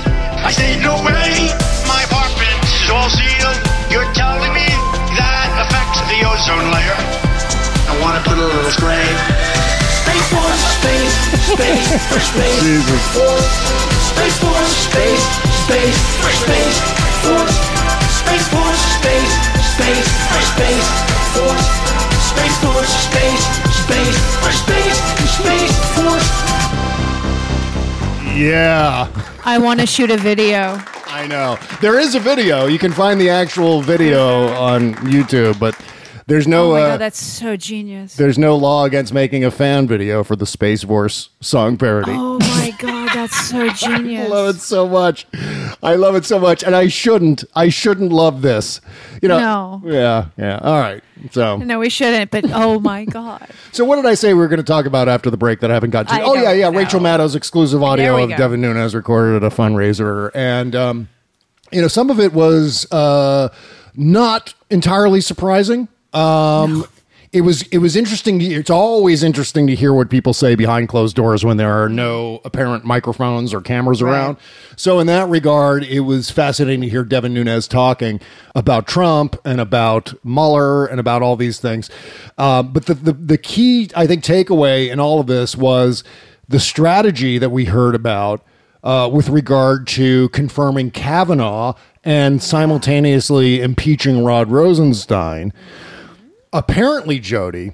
I 0.47 0.51
say 0.55 0.79
no 0.81 0.95
way. 1.03 1.51
My 1.91 1.99
apartment 2.07 2.63
is 2.63 2.89
all 2.95 3.11
sealed. 3.11 3.59
You're 3.91 4.07
telling 4.15 4.55
me 4.55 4.71
that 5.19 5.51
affects 5.67 5.99
the 6.07 6.23
ozone 6.23 6.71
layer. 6.71 6.97
I 7.91 7.99
want 8.01 8.23
to 8.23 8.31
put 8.31 8.39
a 8.39 8.47
little 8.47 8.71
spray. 8.71 9.54
Space 10.05 10.29
Force, 10.29 10.65
space, 10.79 11.15
space, 11.49 11.89
for 12.13 12.21
space, 12.21 12.61
Jesus. 12.61 13.03
force, 13.17 13.49
space 14.13 14.37
force, 14.39 14.73
space, 14.85 15.25
space, 15.65 15.97
for 16.21 16.33
space, 16.45 16.77
force, 17.25 17.57
space 18.21 18.47
force, 18.53 18.83
space, 19.01 19.33
space, 19.73 20.09
for 20.29 20.43
space, 20.53 20.89
force, 21.33 21.67
space 22.31 22.57
force, 22.61 22.93
space, 23.09 23.45
space, 23.81 24.19
for 24.45 24.53
space, 24.53 24.99
space, 25.41 25.75
force. 25.97 26.29
Yeah. 28.37 29.09
I 29.45 29.59
want 29.59 29.81
to 29.81 29.87
shoot 29.87 30.11
a 30.11 30.17
video. 30.17 30.79
I 31.07 31.27
know. 31.29 31.59
There 31.81 31.99
is 31.99 32.15
a 32.15 32.21
video. 32.21 32.67
You 32.67 32.79
can 32.79 32.93
find 32.93 33.21
the 33.21 33.31
actual 33.31 33.81
video 33.81 34.49
on 34.49 34.95
YouTube, 34.97 35.59
but 35.59 35.75
there's 36.27 36.47
no 36.47 36.71
Oh 36.71 36.75
my 36.75 36.83
uh, 36.83 36.89
god, 36.91 37.01
that's 37.01 37.19
so 37.19 37.57
genius. 37.57 38.17
there's 38.17 38.39
no 38.39 38.57
law 38.57 38.85
against 38.85 39.13
making 39.13 39.45
a 39.45 39.51
fan 39.51 39.87
video 39.87 40.25
for 40.25 40.37
the 40.37 40.47
Space 40.47 40.83
Force 40.85 41.29
song 41.41 41.77
parody. 41.77 42.13
Oh 42.13 42.39
my 42.39 42.75
god, 42.79 43.11
that's 43.15 43.49
so 43.49 43.69
genius. 43.71 44.27
I 44.27 44.29
love 44.29 44.57
it 44.57 44.61
so 44.61 44.89
much. 44.89 45.27
I 45.83 45.97
love 45.97 46.15
it 46.15 46.25
so 46.25 46.39
much, 46.39 46.63
and 46.63 46.75
I 46.75 46.89
shouldn't. 46.89 47.45
I 47.55 47.69
shouldn't 47.69 48.11
love 48.11 48.43
this. 48.43 48.81
You 49.21 49.29
know. 49.29 49.39
No. 49.39 49.83
Yeah. 49.85 50.27
Yeah. 50.37 50.59
All 50.63 50.79
right. 50.79 51.03
So. 51.31 51.57
No, 51.59 51.79
we 51.79 51.89
shouldn't. 51.91 52.31
But 52.31 52.51
oh 52.53 52.81
my 52.81 53.05
god, 53.05 53.49
So 53.73 53.85
what 53.85 53.97
did 53.97 54.07
I 54.07 54.15
say 54.15 54.35
we 54.35 54.41
were 54.41 54.49
going 54.49 54.59
to 54.59 54.63
talk 54.63 54.87
about 54.87 55.09
after 55.09 55.31
the 55.31 55.37
break 55.37 55.61
that 55.61 55.71
I 55.71 55.75
haven't 55.75 55.91
got 55.91 56.09
to? 56.09 56.15
I 56.15 56.23
oh 56.23 56.35
yeah, 56.35 56.53
yeah. 56.53 56.71
know. 56.71 56.79
Rachel 56.79 57.01
Maddow's 57.01 57.35
exclusive 57.35 57.83
audio 57.83 58.23
of 58.23 58.31
go. 58.31 58.37
Devin 58.37 58.61
Nunes 58.61 58.95
recorded 58.95 59.43
at 59.43 59.53
a 59.53 59.55
fundraiser, 59.55 60.31
and 60.35 60.75
um, 60.75 61.09
you 61.71 61.81
know 61.81 61.89
some 61.89 62.09
of 62.09 62.21
it 62.21 62.33
was 62.33 62.91
uh, 62.93 63.49
not 63.95 64.55
entirely 64.71 65.21
surprising. 65.21 65.89
Um, 66.15 66.85
It 67.33 67.41
was 67.41 67.63
it 67.73 67.79
was 67.79 67.97
interesting. 67.97 68.39
To, 68.39 68.45
it's 68.45 68.71
always 68.71 69.25
interesting 69.25 69.67
to 69.67 69.75
hear 69.75 69.93
what 69.93 70.09
people 70.09 70.33
say 70.33 70.55
behind 70.55 70.89
closed 70.89 71.17
doors 71.17 71.45
when 71.45 71.57
there 71.57 71.73
are 71.83 71.89
no 71.89 72.41
apparent 72.45 72.85
microphones 72.85 73.53
or 73.53 73.61
cameras 73.61 74.01
around. 74.01 74.37
So 74.77 75.01
in 75.01 75.09
that 75.09 75.29
regard, 75.29 75.83
it 75.83 76.01
was 76.03 76.31
fascinating 76.31 76.83
to 76.83 76.89
hear 76.89 77.03
Devin 77.03 77.35
Nunes 77.35 77.67
talking 77.67 78.21
about 78.55 78.87
Trump 78.87 79.35
and 79.45 79.61
about 79.61 80.15
Mueller 80.23 80.87
and 80.87 81.01
about 81.01 81.23
all 81.23 81.35
these 81.35 81.59
things. 81.59 81.91
Uh, 82.39 82.63
but 82.63 82.87
the, 82.87 82.95
the 82.95 83.13
the 83.13 83.39
key 83.39 83.91
I 83.97 84.07
think 84.07 84.23
takeaway 84.23 84.89
in 84.89 85.01
all 85.01 85.19
of 85.19 85.27
this 85.27 85.57
was 85.57 86.05
the 86.49 86.61
strategy 86.61 87.39
that 87.39 87.51
we 87.51 87.65
heard 87.65 87.97
about 87.97 88.45
uh, 88.85 89.11
with 89.13 89.29
regard 89.29 89.89
to 89.89 90.29
confirming 90.29 90.93
Kavanaugh 90.93 91.75
and 92.05 92.41
simultaneously 92.41 93.61
impeaching 93.61 94.23
Rod 94.23 94.53
Rosenstein. 94.53 95.53
Apparently, 96.55 97.19
Jody, 97.19 97.73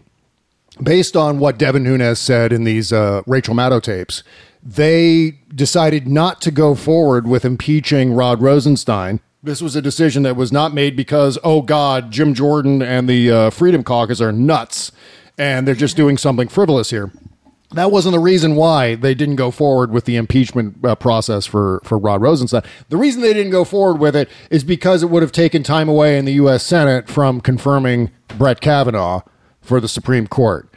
based 0.82 1.14
on 1.14 1.38
what 1.38 1.58
Devin 1.58 1.82
Nunes 1.82 2.18
said 2.18 2.50
in 2.50 2.64
these 2.64 2.94
uh, 2.94 3.20
Rachel 3.26 3.54
Maddow 3.54 3.82
tapes, 3.82 4.22
they 4.62 5.38
decided 5.54 6.08
not 6.08 6.40
to 6.40 6.50
go 6.50 6.74
forward 6.74 7.26
with 7.26 7.44
impeaching 7.44 8.14
Rod 8.14 8.40
Rosenstein. 8.40 9.20
This 9.42 9.60
was 9.60 9.76
a 9.76 9.82
decision 9.82 10.22
that 10.22 10.34
was 10.34 10.50
not 10.50 10.72
made 10.72 10.96
because, 10.96 11.38
oh 11.44 11.60
God, 11.60 12.10
Jim 12.10 12.32
Jordan 12.32 12.80
and 12.80 13.06
the 13.06 13.30
uh, 13.30 13.50
Freedom 13.50 13.84
Caucus 13.84 14.20
are 14.20 14.32
nuts 14.32 14.92
and 15.36 15.68
they're 15.68 15.74
just 15.74 15.96
doing 15.96 16.16
something 16.16 16.48
frivolous 16.48 16.88
here. 16.88 17.12
That 17.72 17.92
wasn't 17.92 18.14
the 18.14 18.20
reason 18.20 18.56
why 18.56 18.96
they 18.96 19.14
didn't 19.14 19.36
go 19.36 19.52
forward 19.52 19.92
with 19.92 20.04
the 20.04 20.16
impeachment 20.16 20.84
uh, 20.84 20.96
process 20.96 21.46
for, 21.46 21.80
for 21.84 21.98
Rod 21.98 22.20
Rosenstein. 22.20 22.62
The 22.88 22.96
reason 22.96 23.22
they 23.22 23.32
didn't 23.32 23.52
go 23.52 23.64
forward 23.64 24.00
with 24.00 24.16
it 24.16 24.28
is 24.50 24.64
because 24.64 25.04
it 25.04 25.10
would 25.10 25.22
have 25.22 25.30
taken 25.30 25.62
time 25.62 25.88
away 25.88 26.18
in 26.18 26.24
the 26.24 26.32
U.S. 26.32 26.66
Senate 26.66 27.08
from 27.08 27.40
confirming 27.40 28.10
Brett 28.36 28.60
Kavanaugh 28.60 29.22
for 29.60 29.80
the 29.80 29.88
Supreme 29.88 30.26
Court. 30.26 30.68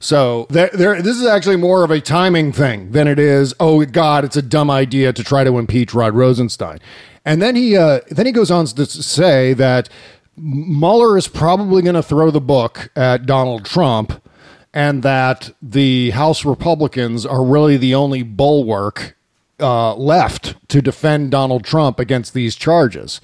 So 0.00 0.46
there, 0.48 0.70
there, 0.72 1.02
this 1.02 1.16
is 1.16 1.26
actually 1.26 1.56
more 1.56 1.84
of 1.84 1.90
a 1.90 2.00
timing 2.00 2.52
thing 2.52 2.92
than 2.92 3.08
it 3.08 3.18
is. 3.18 3.52
Oh 3.58 3.84
God, 3.84 4.24
it's 4.24 4.36
a 4.36 4.42
dumb 4.42 4.70
idea 4.70 5.12
to 5.12 5.24
try 5.24 5.44
to 5.44 5.58
impeach 5.58 5.92
Rod 5.92 6.14
Rosenstein. 6.14 6.78
And 7.24 7.42
then 7.42 7.56
he, 7.56 7.76
uh, 7.76 8.00
then 8.08 8.24
he 8.24 8.32
goes 8.32 8.50
on 8.50 8.64
to 8.66 8.86
say 8.86 9.52
that 9.54 9.88
Mueller 10.36 11.18
is 11.18 11.28
probably 11.28 11.82
going 11.82 11.96
to 11.96 12.02
throw 12.02 12.30
the 12.30 12.40
book 12.40 12.90
at 12.94 13.26
Donald 13.26 13.64
Trump, 13.64 14.22
and 14.78 15.02
that 15.02 15.50
the 15.60 16.10
House 16.10 16.44
Republicans 16.44 17.26
are 17.26 17.42
really 17.42 17.76
the 17.76 17.96
only 17.96 18.22
bulwark 18.22 19.16
uh, 19.58 19.92
left 19.96 20.54
to 20.68 20.80
defend 20.80 21.32
Donald 21.32 21.64
Trump 21.64 21.98
against 21.98 22.32
these 22.32 22.54
charges. 22.54 23.20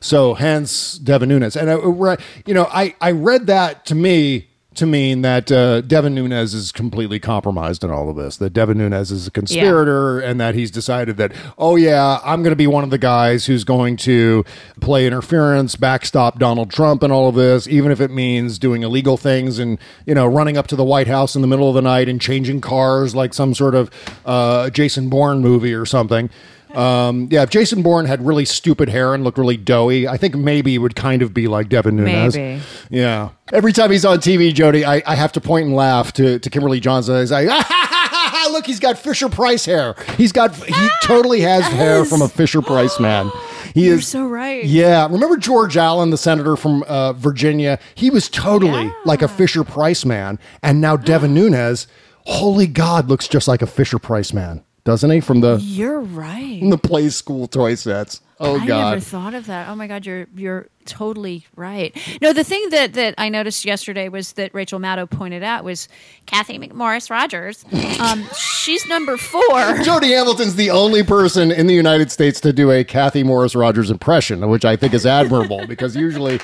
So, 0.00 0.34
hence 0.34 0.98
Devin 0.98 1.30
Nunes. 1.30 1.56
And 1.56 1.70
uh, 1.70 1.80
right, 1.80 2.20
you 2.44 2.52
know, 2.52 2.68
I 2.70 2.94
I 3.00 3.12
read 3.12 3.46
that 3.46 3.86
to 3.86 3.94
me 3.94 4.50
to 4.78 4.86
mean 4.86 5.22
that 5.22 5.52
uh, 5.52 5.80
Devin 5.82 6.14
Nunes 6.14 6.54
is 6.54 6.72
completely 6.72 7.18
compromised 7.20 7.84
in 7.84 7.90
all 7.90 8.08
of 8.08 8.16
this. 8.16 8.36
That 8.36 8.52
Devin 8.52 8.78
Nunes 8.78 9.10
is 9.10 9.26
a 9.26 9.30
conspirator, 9.30 10.18
and 10.20 10.40
that 10.40 10.54
he's 10.54 10.70
decided 10.70 11.16
that, 11.18 11.32
oh 11.58 11.76
yeah, 11.76 12.20
I'm 12.24 12.42
going 12.42 12.52
to 12.52 12.56
be 12.56 12.66
one 12.66 12.84
of 12.84 12.90
the 12.90 12.98
guys 12.98 13.46
who's 13.46 13.64
going 13.64 13.96
to 13.98 14.44
play 14.80 15.06
interference, 15.06 15.76
backstop 15.76 16.38
Donald 16.38 16.70
Trump, 16.70 17.02
and 17.02 17.12
all 17.12 17.28
of 17.28 17.34
this, 17.34 17.68
even 17.68 17.92
if 17.92 18.00
it 18.00 18.10
means 18.10 18.58
doing 18.58 18.82
illegal 18.82 19.16
things 19.16 19.58
and 19.58 19.78
you 20.06 20.14
know 20.14 20.26
running 20.26 20.56
up 20.56 20.66
to 20.68 20.76
the 20.76 20.84
White 20.84 21.08
House 21.08 21.36
in 21.36 21.42
the 21.42 21.48
middle 21.48 21.68
of 21.68 21.74
the 21.74 21.82
night 21.82 22.08
and 22.08 22.20
changing 22.20 22.60
cars 22.60 23.14
like 23.14 23.34
some 23.34 23.54
sort 23.54 23.74
of 23.74 23.90
uh, 24.24 24.70
Jason 24.70 25.08
Bourne 25.08 25.40
movie 25.40 25.74
or 25.74 25.86
something. 25.86 26.30
Um, 26.76 27.28
yeah, 27.30 27.42
if 27.42 27.50
Jason 27.50 27.82
Bourne 27.82 28.06
had 28.06 28.24
really 28.26 28.44
stupid 28.44 28.88
hair 28.88 29.14
and 29.14 29.24
looked 29.24 29.38
really 29.38 29.56
doughy, 29.56 30.06
I 30.06 30.16
think 30.16 30.34
maybe 30.34 30.72
he 30.72 30.78
would 30.78 30.94
kind 30.94 31.22
of 31.22 31.32
be 31.32 31.48
like 31.48 31.68
Devin 31.68 31.96
Nunes. 31.96 32.36
Maybe. 32.36 32.62
Yeah. 32.90 33.30
Every 33.52 33.72
time 33.72 33.90
he's 33.90 34.04
on 34.04 34.18
TV, 34.18 34.52
Jody, 34.52 34.84
I, 34.84 35.02
I 35.06 35.14
have 35.14 35.32
to 35.32 35.40
point 35.40 35.66
and 35.66 35.74
laugh 35.74 36.12
to, 36.14 36.38
to 36.38 36.50
Kimberly 36.50 36.80
Johnson. 36.80 37.18
He's 37.18 37.32
like, 37.32 37.48
look, 38.50 38.66
he's 38.66 38.80
got 38.80 38.98
Fisher 38.98 39.28
Price 39.28 39.64
hair. 39.64 39.94
He's 40.16 40.32
got, 40.32 40.54
he 40.54 40.88
totally 41.02 41.40
has 41.40 41.64
hair 41.64 42.04
from 42.04 42.22
a 42.22 42.28
Fisher 42.28 42.62
Price 42.62 42.98
man. 43.00 43.30
He 43.74 43.86
You're 43.86 43.98
is 43.98 44.08
so 44.08 44.26
right. 44.26 44.64
Yeah. 44.64 45.06
Remember 45.10 45.36
George 45.36 45.76
Allen, 45.76 46.10
the 46.10 46.18
senator 46.18 46.56
from 46.56 46.82
uh, 46.84 47.12
Virginia? 47.12 47.78
He 47.94 48.10
was 48.10 48.28
totally 48.28 48.92
like 49.04 49.22
a 49.22 49.28
Fisher 49.28 49.64
Price 49.64 50.04
man. 50.04 50.38
And 50.62 50.80
now 50.80 50.96
Devin 50.96 51.34
Nunes, 51.34 51.86
holy 52.26 52.66
God, 52.66 53.08
looks 53.08 53.28
just 53.28 53.48
like 53.48 53.62
a 53.62 53.66
Fisher 53.66 53.98
Price 53.98 54.32
man, 54.32 54.64
doesn't 54.88 55.10
he? 55.10 55.20
From 55.20 55.42
the, 55.42 55.58
You're 55.60 56.00
right. 56.00 56.60
from 56.60 56.70
the 56.70 56.78
play 56.78 57.10
school 57.10 57.46
toy 57.46 57.74
sets. 57.74 58.22
Oh, 58.40 58.54
God. 58.54 58.62
I 58.62 58.66
God. 58.66 58.88
never 58.88 59.00
thought 59.00 59.34
of 59.34 59.44
that. 59.44 59.68
Oh 59.68 59.74
my 59.74 59.86
God, 59.86 60.06
you're 60.06 60.28
you're 60.34 60.68
totally 60.86 61.44
right. 61.56 61.94
No, 62.22 62.32
the 62.32 62.42
thing 62.44 62.70
that 62.70 62.94
that 62.94 63.14
I 63.18 63.28
noticed 63.28 63.66
yesterday 63.66 64.08
was 64.08 64.32
that 64.34 64.54
Rachel 64.54 64.78
Maddow 64.80 65.10
pointed 65.10 65.42
out 65.42 65.62
was 65.62 65.88
Cathy 66.24 66.58
McMorris 66.58 67.10
Rodgers. 67.10 67.64
Um, 67.98 68.24
she's 68.38 68.86
number 68.86 69.16
four. 69.16 69.78
Jody 69.82 70.12
Hamilton's 70.12 70.54
the 70.54 70.70
only 70.70 71.02
person 71.02 71.50
in 71.50 71.66
the 71.66 71.74
United 71.74 72.12
States 72.12 72.40
to 72.42 72.52
do 72.52 72.70
a 72.70 72.84
Kathy 72.84 73.24
Morris 73.24 73.56
Rogers 73.56 73.90
impression, 73.90 74.48
which 74.48 74.64
I 74.64 74.76
think 74.76 74.94
is 74.94 75.04
admirable 75.04 75.66
because 75.66 75.96
usually 75.96 76.38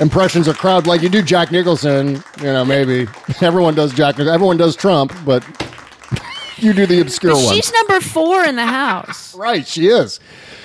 impressions 0.00 0.48
are 0.48 0.54
crowd 0.54 0.86
like 0.86 1.02
you 1.02 1.10
do 1.10 1.20
Jack 1.20 1.52
Nicholson, 1.52 2.24
you 2.38 2.44
know, 2.44 2.64
maybe 2.64 3.06
everyone 3.42 3.74
does 3.74 3.92
Jack 3.92 4.14
Nicholson, 4.16 4.34
everyone 4.34 4.56
does 4.56 4.74
Trump, 4.74 5.12
but 5.26 5.44
you 6.58 6.72
do 6.72 6.86
the 6.86 7.00
obscure 7.00 7.34
one. 7.34 7.54
she's 7.54 7.72
number 7.72 8.00
four 8.00 8.42
in 8.44 8.56
the 8.56 8.66
House. 8.66 9.34
Right, 9.36 9.66
she 9.66 9.88
is. 9.88 10.18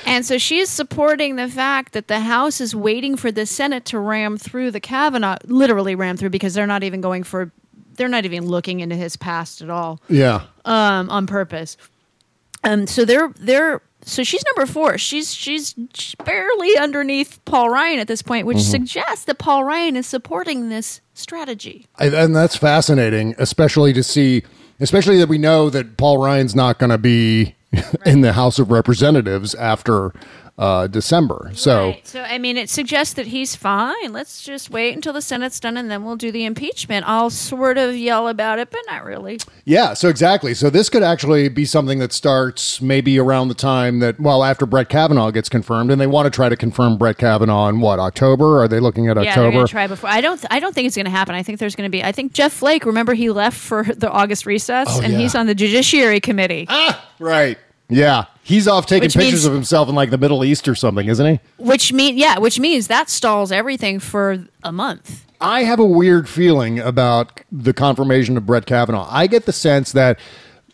And 0.06 0.26
so 0.26 0.38
she 0.38 0.60
is 0.60 0.70
supporting 0.70 1.36
the 1.36 1.48
fact 1.48 1.94
that 1.94 2.08
the 2.08 2.22
House 2.22 2.60
is 2.62 2.76
waiting 2.76 3.16
for 3.18 3.32
the 3.32 3.46
Senate 3.46 3.86
to 3.86 4.00
ram 4.00 4.38
through 4.38 4.72
the 4.72 4.80
Kavanaugh, 4.80 5.38
literally 5.46 5.94
ram 5.96 6.18
through, 6.18 6.30
because 6.32 6.54
they're 6.54 6.66
not 6.68 6.84
even 6.84 7.02
going 7.02 7.24
for, 7.24 7.52
they're 7.96 8.08
not 8.08 8.26
even 8.26 8.46
looking 8.48 8.80
into 8.80 8.96
his 8.96 9.16
past 9.18 9.62
at 9.62 9.70
all, 9.70 10.02
Yeah. 10.10 10.44
um, 10.66 11.10
on 11.10 11.28
purpose. 11.28 11.78
Um, 12.64 12.86
so 12.88 13.06
they're 13.06 13.34
they're 13.39 13.82
so 14.04 14.24
she's 14.24 14.44
number 14.56 14.72
four. 14.72 14.98
She's 15.00 15.34
she's 15.34 15.74
barely 16.24 16.78
underneath 16.78 17.44
Paul 17.46 17.70
Ryan 17.70 18.00
at 18.00 18.08
this 18.08 18.22
point, 18.22 18.46
which 18.48 18.58
Mm-hmm. 18.58 18.72
suggests 18.72 19.26
that 19.26 19.39
Paul 19.39 19.64
Ryan 19.64 19.96
is 19.96 20.06
supporting 20.08 20.70
this 20.70 21.02
strategy. 21.16 21.88
I, 21.98 22.08
and 22.08 22.36
that's 22.36 22.56
fascinating, 22.56 23.34
especially 23.39 23.94
to 23.94 24.04
see, 24.04 24.44
especially 24.82 25.18
that 25.20 25.30
we 25.30 25.38
know 25.38 25.70
that 25.70 25.96
Paul 25.98 26.18
Ryan's 26.18 26.56
not 26.56 26.80
going 26.80 26.90
to 26.90 26.98
be 26.98 27.56
in 28.06 28.22
the 28.22 28.34
House 28.34 28.60
of 28.60 28.72
Representatives 28.72 29.56
after 29.56 30.14
uh, 30.62 30.88
December. 30.88 31.51
So. 31.55 31.88
Right. 31.89 32.07
So 32.07 32.22
I 32.22 32.38
mean, 32.38 32.55
it 32.55 32.70
suggests 32.70 33.16
that 33.16 33.28
he's 33.28 33.55
fine. 33.55 34.14
Let's 34.14 34.41
just 34.43 34.70
wait 34.70 34.93
until 34.95 35.12
the 35.12 35.22
Senate's 35.22 35.59
done, 35.59 35.76
and 35.76 35.89
then 35.89 36.05
we'll 36.05 36.16
do 36.16 36.32
the 36.32 36.45
impeachment. 36.45 37.03
I'll 37.07 37.30
sort 37.32 37.78
of 37.78 37.95
yell 37.97 38.28
about 38.28 38.59
it, 38.59 38.70
but 38.72 38.80
not 38.88 39.03
really. 39.03 39.39
Yeah, 39.66 39.93
so 39.95 40.07
exactly. 40.07 40.53
So 40.53 40.70
this 40.70 40.88
could 40.89 41.03
actually 41.03 41.49
be 41.49 41.66
something 41.66 41.97
that 41.99 42.14
starts 42.14 42.80
maybe 42.82 43.18
around 43.20 43.47
the 43.47 43.53
time 43.55 43.99
that, 43.99 44.20
well, 44.20 44.43
after 44.43 44.66
Brett 44.66 44.88
Kavanaugh 44.89 45.32
gets 45.32 45.49
confirmed, 45.49 45.89
and 45.91 45.99
they 45.99 46.07
want 46.07 46.28
to 46.28 46.30
try 46.30 46.47
to 46.47 46.55
confirm 46.55 46.97
Brett 46.97 47.18
Kavanaugh 47.18 47.68
in 47.70 47.80
what 47.82 47.97
October? 47.99 48.62
Are 48.62 48.68
they 48.68 48.80
looking 48.80 49.07
at 49.09 49.18
Yeah, 49.22 49.32
October? 49.32 49.66
to 49.66 49.72
try 49.72 49.88
before. 49.88 50.09
I 50.09 50.22
don't. 50.22 50.38
Th- 50.38 50.47
I 50.51 50.59
don't 50.59 50.76
think 50.76 50.86
it's 50.88 50.95
going 50.95 51.05
to 51.05 51.12
happen. 51.12 51.34
I 51.34 51.41
think 51.43 51.57
there's 51.59 51.76
going 51.76 51.88
to 51.89 51.91
be. 51.91 52.03
I 52.03 52.12
think 52.12 52.34
Jeff 52.34 52.53
Flake. 52.53 52.86
Remember, 52.86 53.14
he 53.16 53.30
left 53.32 53.57
for 53.57 53.84
the 53.84 54.09
August 54.12 54.45
recess, 54.45 54.88
Oh, 54.91 55.01
and 55.01 55.14
yeah. 55.14 55.20
he's 55.20 55.34
on 55.34 55.47
the 55.47 55.55
Judiciary 55.55 56.20
Committee, 56.20 56.68
Ah, 56.70 57.03
right. 57.20 57.57
Yeah, 57.92 58.26
he's 58.44 58.68
off 58.68 58.86
taking 58.86 59.06
Which 59.08 59.14
pictures 59.16 59.32
means- 59.34 59.46
of 59.46 59.54
himself 59.54 59.89
in 59.89 59.96
like 59.96 60.10
the 60.10 60.18
Middle 60.18 60.44
East 60.44 60.68
or 60.68 60.76
something, 60.76 61.08
isn't 61.08 61.26
he? 61.26 61.39
which 61.58 61.92
mean 61.94 62.18
yeah, 62.18 62.39
which 62.39 62.60
means 62.60 62.88
that 62.88 63.10
stalls 63.10 63.52
everything 63.52 64.00
for 64.00 64.46
a 64.64 64.72
month. 64.72 65.26
I 65.39 65.64
have 65.64 65.80
a 65.80 65.86
weird 65.86 66.30
feeling 66.30 66.80
about 66.80 67.42
the 67.52 67.74
confirmation 67.74 68.38
of 68.38 68.46
Brett 68.46 68.66
Kavanaugh. 68.66 69.08
I 69.10 69.28
get 69.28 69.46
the 69.46 69.54
sense 69.54 69.92
that 69.94 70.20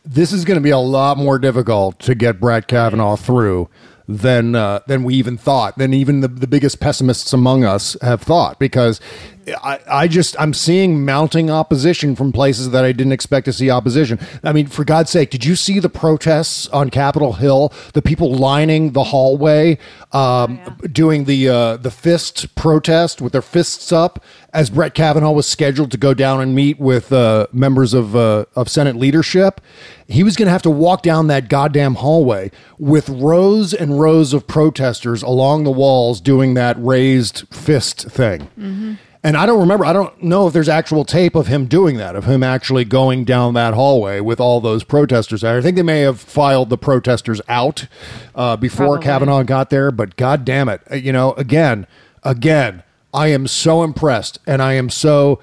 this 0.06 0.32
is 0.34 0.46
going 0.46 0.58
to 0.58 0.62
be 0.64 0.70
a 0.70 0.78
lot 0.78 1.18
more 1.18 1.40
difficult 1.40 2.00
to 2.00 2.16
get 2.16 2.40
Brett 2.40 2.68
Kavanaugh 2.68 3.16
through 3.16 3.70
than 4.10 4.56
uh, 4.56 4.80
than 4.88 5.04
we 5.04 5.16
even 5.16 5.38
thought, 5.38 5.78
than 5.78 5.94
even 5.94 6.22
the, 6.22 6.28
the 6.28 6.48
biggest 6.48 6.80
pessimists 6.80 7.34
among 7.34 7.64
us 7.64 7.96
have 8.02 8.22
thought. 8.22 8.60
Because 8.60 9.00
I, 9.48 9.80
I 9.88 10.08
just 10.08 10.40
I'm 10.40 10.54
seeing 10.54 11.06
mounting 11.06 11.50
opposition 11.50 12.16
from 12.16 12.32
places 12.32 12.72
that 12.72 12.84
I 12.84 12.92
didn't 12.92 13.14
expect 13.14 13.46
to 13.46 13.54
see 13.54 13.70
opposition. 13.70 14.20
I 14.44 14.52
mean, 14.52 14.68
for 14.68 14.84
God's 14.84 15.10
sake, 15.10 15.30
did 15.30 15.46
you 15.46 15.56
see 15.56 15.80
the 15.80 15.90
protests 15.90 16.68
on 16.68 16.90
Capitol 16.90 17.34
Hill? 17.34 17.72
The 17.94 18.02
people 18.02 18.34
lining 18.34 18.92
the 18.92 19.06
hallway, 19.06 19.78
um, 20.12 20.60
doing 20.92 21.26
the 21.26 21.50
uh, 21.50 21.78
the 21.78 21.92
fist 21.92 22.56
protest 22.56 23.22
with 23.22 23.34
their 23.34 23.42
fists 23.42 23.92
up 23.92 24.24
as 24.54 24.70
Brett 24.70 24.94
Kavanaugh 24.94 25.32
was 25.32 25.48
scheduled 25.48 25.92
to 25.92 25.98
go 25.98 26.14
down 26.14 26.42
and 26.42 26.56
meet 26.56 26.80
with 26.80 27.12
uh, 27.14 27.48
members 27.54 27.94
of 27.94 28.16
uh, 28.16 28.46
of 28.56 28.70
Senate 28.70 28.96
leadership. 28.96 29.62
He 30.08 30.24
was 30.24 30.36
going 30.36 30.48
to 30.48 30.52
have 30.52 30.62
to 30.64 30.70
walk 30.70 31.04
down 31.04 31.28
that 31.28 31.50
goddamn 31.50 31.96
hallway 31.96 32.52
with 32.78 33.10
rows 33.10 33.74
and 33.74 34.00
rows 34.00 34.34
of 34.34 34.48
protesters 34.48 35.22
along 35.22 35.64
the 35.64 35.72
walls 35.72 36.22
doing 36.22 36.54
that 36.54 36.76
raised 36.80 37.48
fist 37.54 38.10
thing. 38.10 38.98
And 39.24 39.36
I 39.36 39.46
don't 39.46 39.60
remember, 39.60 39.86
I 39.86 39.94
don't 39.94 40.24
know 40.24 40.48
if 40.48 40.54
there's 40.54 40.70
actual 40.70 41.04
tape 41.04 41.36
of 41.36 41.48
him 41.48 41.66
doing 41.66 41.98
that, 41.98 42.16
of 42.16 42.26
him 42.26 42.44
actually 42.44 42.86
going 42.86 43.26
down 43.26 43.56
that 43.56 43.74
hallway 43.74 44.20
with 44.20 44.40
all 44.40 44.62
those 44.62 44.84
protesters. 44.84 45.44
I 45.44 45.60
think 45.62 45.76
they 45.76 45.84
may 45.84 46.02
have 46.02 46.20
filed 46.20 46.70
the 46.70 46.78
protesters 46.78 47.42
out 47.48 47.88
uh, 48.36 48.56
before 48.58 48.86
Probably. 48.86 49.04
Kavanaugh 49.04 49.44
got 49.44 49.70
there, 49.70 49.92
but 49.92 50.16
god 50.16 50.46
damn 50.46 50.70
it. 50.70 50.82
You 50.92 51.12
know, 51.12 51.34
again, 51.34 51.88
again, 52.24 52.84
I 53.14 53.28
am 53.28 53.48
so 53.48 53.84
impressed 53.84 54.40
and 54.46 54.62
I 54.62 54.74
am 54.74 54.90
so, 54.90 55.42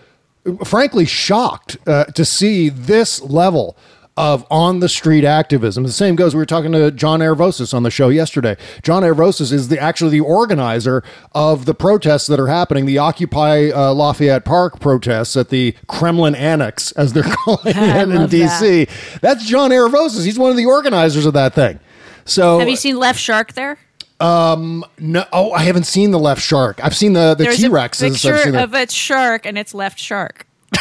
frankly, 0.64 1.04
shocked 1.04 1.76
uh, 1.86 2.04
to 2.04 2.24
see 2.24 2.68
this 2.68 3.20
level 3.22 3.76
of 4.16 4.46
on 4.50 4.80
the 4.80 4.88
street 4.88 5.24
activism. 5.24 5.82
The 5.82 5.92
same 5.92 6.14
goes. 6.16 6.34
We 6.34 6.38
were 6.38 6.46
talking 6.46 6.72
to 6.72 6.90
John 6.90 7.20
Aravosis 7.20 7.74
on 7.74 7.82
the 7.82 7.90
show 7.90 8.08
yesterday. 8.08 8.56
John 8.82 9.02
Aravosis 9.02 9.52
is 9.52 9.68
the 9.68 9.78
actually 9.78 10.10
the 10.10 10.20
organizer 10.20 11.02
of 11.32 11.64
the 11.64 11.74
protests 11.74 12.26
that 12.28 12.38
are 12.38 12.46
happening, 12.46 12.86
the 12.86 12.98
Occupy 12.98 13.70
uh, 13.70 13.92
Lafayette 13.92 14.44
Park 14.44 14.80
protests 14.80 15.36
at 15.36 15.48
the 15.48 15.74
Kremlin 15.88 16.34
Annex, 16.34 16.92
as 16.92 17.12
they're 17.12 17.22
calling 17.44 17.60
it 17.64 18.08
in 18.08 18.28
D.C. 18.28 18.86
That's 19.20 19.44
John 19.46 19.70
Aravosis. 19.70 20.24
He's 20.24 20.38
one 20.38 20.50
of 20.50 20.56
the 20.56 20.66
organizers 20.66 21.26
of 21.26 21.32
that 21.34 21.54
thing. 21.54 21.80
So 22.24 22.58
Have 22.58 22.68
you 22.68 22.76
seen 22.76 22.98
Left 22.98 23.18
Shark 23.18 23.54
there? 23.54 23.78
no, 24.20 25.24
oh, 25.32 25.52
I 25.52 25.64
haven't 25.64 25.84
seen 25.84 26.10
the 26.10 26.18
left 26.18 26.40
shark. 26.40 26.82
I've 26.82 26.96
seen 26.96 27.12
the 27.12 27.34
the 27.34 27.46
T 27.46 27.64
Rexes. 27.64 28.12
picture 28.22 28.56
of 28.56 28.72
a 28.72 28.88
shark, 28.88 29.44
and 29.44 29.58
it's 29.58 29.74
Left 29.74 29.98
Shark. 29.98 30.46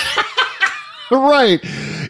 right. 1.12 1.60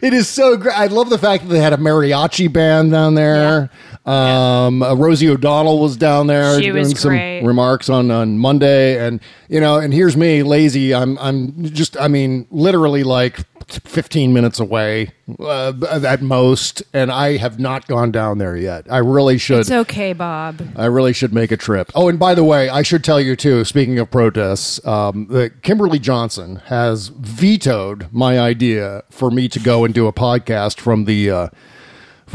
It 0.02 0.12
is 0.14 0.28
so 0.28 0.56
great. 0.56 0.78
I 0.78 0.86
love 0.86 1.10
the 1.10 1.18
fact 1.18 1.44
that 1.44 1.48
they 1.50 1.60
had 1.60 1.72
a 1.72 1.78
mariachi 1.78 2.52
band 2.52 2.92
down 2.92 3.14
there. 3.14 3.70
Um, 4.06 4.82
uh, 4.82 4.94
Rosie 4.94 5.30
O'Donnell 5.30 5.80
was 5.80 5.96
down 5.96 6.26
there 6.26 6.60
She 6.60 6.70
was 6.70 6.88
doing 6.88 6.96
some 6.96 7.08
great. 7.10 7.42
remarks 7.42 7.88
on, 7.88 8.10
on 8.10 8.38
Monday, 8.38 8.98
and 9.04 9.18
you 9.48 9.60
know, 9.60 9.78
and 9.78 9.94
here's 9.94 10.16
me 10.16 10.42
lazy. 10.42 10.94
I'm 10.94 11.18
I'm 11.18 11.64
just 11.64 11.98
I 11.98 12.08
mean 12.08 12.46
literally 12.50 13.02
like 13.02 13.40
15 13.66 14.34
minutes 14.34 14.60
away 14.60 15.12
uh, 15.40 15.72
at 16.06 16.20
most, 16.20 16.82
and 16.92 17.10
I 17.10 17.38
have 17.38 17.58
not 17.58 17.86
gone 17.88 18.12
down 18.12 18.36
there 18.36 18.56
yet. 18.58 18.86
I 18.90 18.98
really 18.98 19.38
should. 19.38 19.60
It's 19.60 19.70
okay, 19.70 20.12
Bob. 20.12 20.60
I 20.76 20.84
really 20.84 21.14
should 21.14 21.32
make 21.32 21.50
a 21.50 21.56
trip. 21.56 21.90
Oh, 21.94 22.08
and 22.08 22.18
by 22.18 22.34
the 22.34 22.44
way, 22.44 22.68
I 22.68 22.82
should 22.82 23.02
tell 23.02 23.18
you 23.18 23.36
too. 23.36 23.64
Speaking 23.64 23.98
of 23.98 24.10
protests, 24.10 24.84
um, 24.86 25.28
that 25.30 25.62
Kimberly 25.62 25.98
Johnson 25.98 26.56
has 26.66 27.08
vetoed 27.08 28.08
my 28.12 28.38
idea 28.38 29.02
for 29.08 29.30
me 29.30 29.48
to 29.48 29.58
go 29.58 29.84
and 29.86 29.94
do 29.94 30.06
a 30.06 30.12
podcast 30.12 30.78
from 30.78 31.06
the 31.06 31.30
uh, 31.30 31.48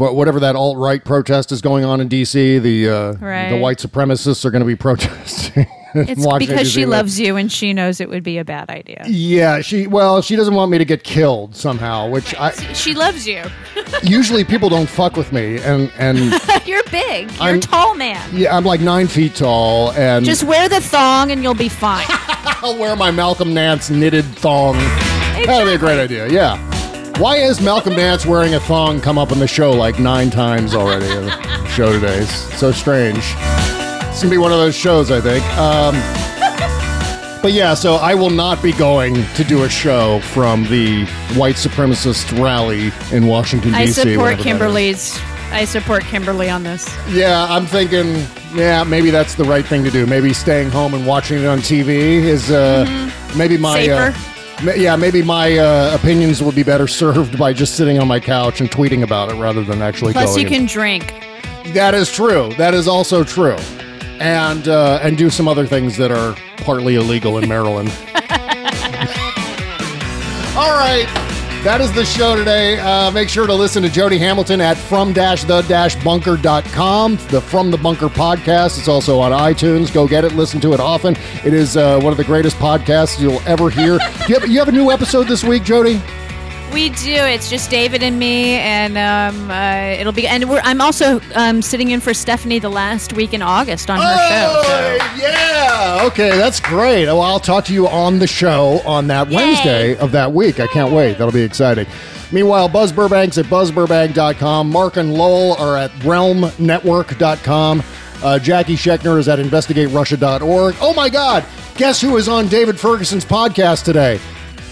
whatever 0.00 0.40
that 0.40 0.56
alt 0.56 0.76
right 0.78 1.04
protest 1.04 1.52
is 1.52 1.60
going 1.60 1.84
on 1.84 2.00
in 2.00 2.08
D.C. 2.08 2.58
The 2.58 2.88
uh, 2.88 3.12
Right. 3.14 3.50
the 3.50 3.58
white 3.58 3.78
supremacists 3.78 4.44
are 4.44 4.50
going 4.50 4.60
to 4.62 4.66
be 4.66 4.76
protesting. 4.86 5.66
It's 5.92 6.24
because 6.38 6.70
she 6.70 6.86
loves 6.86 7.18
you 7.18 7.34
and 7.36 7.50
she 7.50 7.72
knows 7.72 8.00
it 8.00 8.08
would 8.08 8.22
be 8.22 8.38
a 8.38 8.44
bad 8.44 8.70
idea. 8.70 9.02
Yeah, 9.08 9.60
she 9.60 9.88
well, 9.88 10.22
she 10.22 10.36
doesn't 10.36 10.54
want 10.54 10.70
me 10.70 10.78
to 10.78 10.84
get 10.84 11.02
killed 11.02 11.56
somehow, 11.56 12.08
which 12.08 12.32
I 12.36 12.52
She 12.74 12.94
loves 12.94 13.26
you. 13.26 13.42
usually 14.04 14.44
people 14.44 14.68
don't 14.68 14.88
fuck 14.88 15.16
with 15.16 15.32
me, 15.32 15.58
and 15.58 15.90
and 15.98 16.18
You're 16.64 16.84
big. 16.92 17.30
You're 17.32 17.42
I'm- 17.42 17.56
a 17.58 17.60
tall 17.60 17.94
man. 17.96 18.30
yeah, 18.32 18.56
I'm 18.56 18.64
like 18.64 18.80
nine 18.80 19.08
feet 19.08 19.34
tall, 19.34 19.90
and 19.92 20.24
Just 20.24 20.44
wear 20.44 20.68
the 20.68 20.80
thong 20.80 21.32
and 21.32 21.42
you'll 21.42 21.54
be 21.54 21.68
fine. 21.68 22.06
I'll 22.62 22.78
wear 22.78 22.94
my 22.94 23.10
Malcolm 23.10 23.52
Nance 23.52 23.90
knitted 23.90 24.24
thong. 24.26 24.74
That'd 25.44 25.66
be 25.66 25.74
a 25.74 25.78
great 25.78 25.98
idea. 25.98 26.28
Yeah. 26.28 26.56
Why 27.20 27.36
is 27.36 27.60
Malcolm 27.60 27.96
Nance 27.96 28.24
wearing 28.24 28.54
a 28.54 28.60
thong 28.60 28.98
come 28.98 29.18
up 29.18 29.30
in 29.30 29.40
the 29.40 29.46
show 29.46 29.72
like 29.72 29.98
nine 29.98 30.30
times 30.30 30.74
already 30.74 31.04
in 31.06 31.26
the 31.26 31.66
show 31.68 31.92
today? 31.92 32.20
It's 32.20 32.58
so 32.58 32.72
strange. 32.72 33.18
It's 33.18 34.22
gonna 34.22 34.30
be 34.30 34.38
one 34.38 34.52
of 34.52 34.58
those 34.58 34.74
shows, 34.74 35.10
I 35.10 35.20
think. 35.20 35.44
Um, 35.58 35.94
but 37.42 37.52
yeah, 37.52 37.74
so 37.74 37.96
I 37.96 38.14
will 38.14 38.30
not 38.30 38.62
be 38.62 38.72
going 38.72 39.14
to 39.34 39.44
do 39.44 39.64
a 39.64 39.68
show 39.68 40.20
from 40.20 40.64
the 40.64 41.04
white 41.36 41.56
supremacist 41.56 42.38
rally 42.42 42.90
in 43.14 43.26
Washington 43.26 43.74
I 43.74 43.84
D.C. 43.84 44.00
support 44.14 44.16
whatever 44.16 44.30
that 44.30 44.38
is. 44.38 44.44
Kimberly's. 44.44 45.20
I 45.52 45.64
support 45.66 46.04
Kimberly 46.04 46.48
on 46.48 46.62
this. 46.62 46.88
Yeah, 47.10 47.44
I'm 47.50 47.66
thinking, 47.66 48.24
yeah, 48.54 48.82
maybe 48.84 49.10
that's 49.10 49.34
the 49.34 49.44
right 49.44 49.66
thing 49.66 49.84
to 49.84 49.90
do. 49.90 50.06
Maybe 50.06 50.32
staying 50.32 50.70
home 50.70 50.94
and 50.94 51.06
watching 51.06 51.38
it 51.38 51.46
on 51.46 51.58
TV 51.58 51.88
is 52.22 52.50
uh, 52.50 52.86
maybe 53.36 53.58
my. 53.58 53.86
Uh, 53.88 54.12
Safer. 54.12 54.18
ma- 54.18 54.29
yeah, 54.76 54.96
maybe 54.96 55.22
my 55.22 55.58
uh, 55.58 55.94
opinions 55.94 56.42
would 56.42 56.54
be 56.54 56.62
better 56.62 56.86
served 57.02 57.38
by 57.38 57.52
just 57.52 57.76
sitting 57.76 57.98
on 57.98 58.08
my 58.08 58.20
couch 58.20 58.60
and 58.60 58.70
tweeting 58.70 59.02
about 59.02 59.30
it 59.30 59.34
rather 59.36 59.62
than 59.64 59.82
actually 59.82 60.12
Plus, 60.12 60.36
you 60.36 60.46
can 60.46 60.66
drink. 60.66 61.14
that 61.74 61.94
is 61.94 62.10
true. 62.10 62.52
That 62.54 62.74
is 62.74 62.88
also 62.88 63.24
true, 63.24 63.56
and 64.18 64.68
uh, 64.68 65.00
and 65.02 65.16
do 65.16 65.30
some 65.30 65.48
other 65.48 65.66
things 65.66 65.96
that 65.96 66.10
are 66.10 66.34
partly 66.58 66.96
illegal 66.96 67.38
in 67.38 67.48
Maryland. 67.48 67.88
All 70.56 70.76
right. 70.76 71.08
That 71.62 71.82
is 71.82 71.92
the 71.92 72.06
show 72.06 72.36
today. 72.36 72.78
Uh, 72.78 73.10
make 73.10 73.28
sure 73.28 73.46
to 73.46 73.52
listen 73.52 73.82
to 73.82 73.90
Jody 73.90 74.16
Hamilton 74.16 74.62
at 74.62 74.78
from-the-bunker.com, 74.78 77.16
the 77.28 77.40
From 77.42 77.70
the 77.70 77.76
Bunker 77.76 78.08
podcast. 78.08 78.78
It's 78.78 78.88
also 78.88 79.20
on 79.20 79.32
iTunes. 79.32 79.92
Go 79.92 80.08
get 80.08 80.24
it. 80.24 80.32
Listen 80.32 80.58
to 80.62 80.72
it 80.72 80.80
often. 80.80 81.16
It 81.44 81.52
is 81.52 81.76
uh, 81.76 82.00
one 82.00 82.12
of 82.12 82.16
the 82.16 82.24
greatest 82.24 82.56
podcasts 82.56 83.20
you'll 83.20 83.42
ever 83.46 83.68
hear. 83.68 83.98
You, 84.28 84.38
have, 84.38 84.48
you 84.48 84.58
have 84.60 84.68
a 84.68 84.72
new 84.72 84.90
episode 84.92 85.26
this 85.28 85.42
week, 85.42 85.64
Jody? 85.64 86.00
We 86.72 86.90
do. 86.90 87.12
It's 87.12 87.50
just 87.50 87.68
David 87.70 88.02
and 88.02 88.18
me, 88.18 88.54
and 88.58 88.96
um, 88.96 89.50
uh, 89.50 89.98
it'll 89.98 90.12
be. 90.12 90.26
And 90.26 90.48
we're, 90.48 90.60
I'm 90.62 90.80
also 90.80 91.20
um, 91.34 91.62
sitting 91.62 91.90
in 91.90 92.00
for 92.00 92.14
Stephanie 92.14 92.58
the 92.60 92.68
last 92.68 93.12
week 93.12 93.34
in 93.34 93.42
August 93.42 93.90
on 93.90 93.98
her 93.98 94.28
show. 94.28 94.62
so- 94.64 95.20
yeah. 95.20 96.04
Okay, 96.06 96.30
that's 96.30 96.60
great. 96.60 97.06
Well, 97.06 97.20
I'll 97.22 97.40
talk 97.40 97.64
to 97.66 97.72
you 97.74 97.88
on 97.88 98.18
the 98.20 98.26
show 98.26 98.80
on 98.86 99.08
that 99.08 99.28
Wednesday 99.30 99.96
of 99.96 100.12
that 100.12 100.32
week. 100.32 100.60
I 100.60 100.66
can't 100.68 100.92
wait. 100.92 101.12
That'll 101.18 101.32
be 101.32 101.42
exciting. 101.42 101.86
Meanwhile, 102.32 102.68
Buzz 102.68 102.92
Burbank's 102.92 103.38
at 103.38 103.46
buzzburbank.com. 103.46 104.70
Mark 104.70 104.96
and 104.96 105.12
Lowell 105.14 105.54
are 105.56 105.76
at 105.76 105.90
realmnetwork.com. 106.00 107.82
Uh, 108.22 108.38
Jackie 108.38 108.76
Schechner 108.76 109.18
is 109.18 109.28
at 109.28 109.38
investigaterussia.org. 109.38 110.76
Oh 110.80 110.94
my 110.94 111.08
God! 111.08 111.44
Guess 111.76 112.00
who 112.00 112.16
is 112.16 112.28
on 112.28 112.48
David 112.48 112.78
Ferguson's 112.78 113.24
podcast 113.24 113.84
today? 113.84 114.20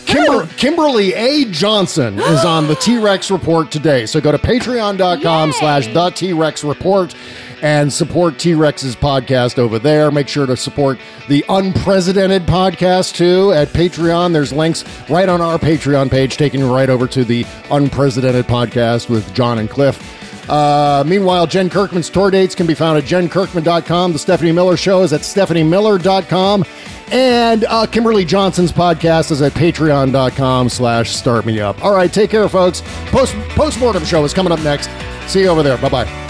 Kimber- 0.08 0.46
Kimberly 0.56 1.12
A. 1.14 1.44
Johnson 1.46 2.18
is 2.18 2.44
on 2.44 2.66
the 2.66 2.74
T 2.80 2.98
Rex 2.98 3.30
Report 3.30 3.70
today. 3.70 4.06
So 4.06 4.20
go 4.20 4.32
to 4.32 4.38
patreon.com 4.38 5.52
slash 5.52 5.86
the 5.92 6.10
T 6.10 6.32
Rex 6.32 6.64
Report 6.64 7.14
and 7.60 7.92
support 7.92 8.38
T 8.38 8.54
Rex's 8.54 8.94
podcast 8.96 9.58
over 9.58 9.78
there. 9.78 10.10
Make 10.10 10.28
sure 10.28 10.46
to 10.46 10.56
support 10.56 10.98
the 11.28 11.44
Unprecedented 11.48 12.42
podcast 12.46 13.14
too 13.16 13.52
at 13.52 13.68
Patreon. 13.68 14.32
There's 14.32 14.52
links 14.52 14.84
right 15.10 15.28
on 15.28 15.40
our 15.40 15.58
Patreon 15.58 16.10
page 16.10 16.36
taking 16.36 16.60
you 16.60 16.72
right 16.74 16.88
over 16.88 17.06
to 17.08 17.24
the 17.24 17.44
Unprecedented 17.70 18.46
podcast 18.46 19.08
with 19.10 19.32
John 19.34 19.58
and 19.58 19.68
Cliff. 19.68 20.14
Uh, 20.48 21.04
meanwhile, 21.06 21.46
Jen 21.46 21.68
Kirkman's 21.68 22.08
tour 22.08 22.30
dates 22.30 22.54
can 22.54 22.66
be 22.66 22.72
found 22.74 22.96
at 22.96 23.04
jenkirkman.com. 23.04 24.12
The 24.14 24.18
Stephanie 24.18 24.52
Miller 24.52 24.78
Show 24.78 25.02
is 25.02 25.12
at 25.12 25.20
stephaniemiller.com. 25.20 26.64
And 27.10 27.64
uh, 27.64 27.86
Kimberly 27.86 28.24
Johnson's 28.24 28.72
podcast 28.72 29.30
is 29.30 29.40
at 29.42 29.52
patreon.com 29.52 30.68
slash 30.68 31.10
start 31.10 31.46
me 31.46 31.60
up. 31.60 31.82
All 31.82 31.94
right, 31.94 32.12
take 32.12 32.30
care, 32.30 32.48
folks. 32.48 32.82
Post 33.06 33.34
Postmortem 33.50 34.04
Show 34.04 34.24
is 34.24 34.34
coming 34.34 34.52
up 34.52 34.60
next. 34.60 34.90
See 35.30 35.40
you 35.40 35.48
over 35.48 35.62
there. 35.62 35.78
Bye 35.78 35.88
bye. 35.88 36.27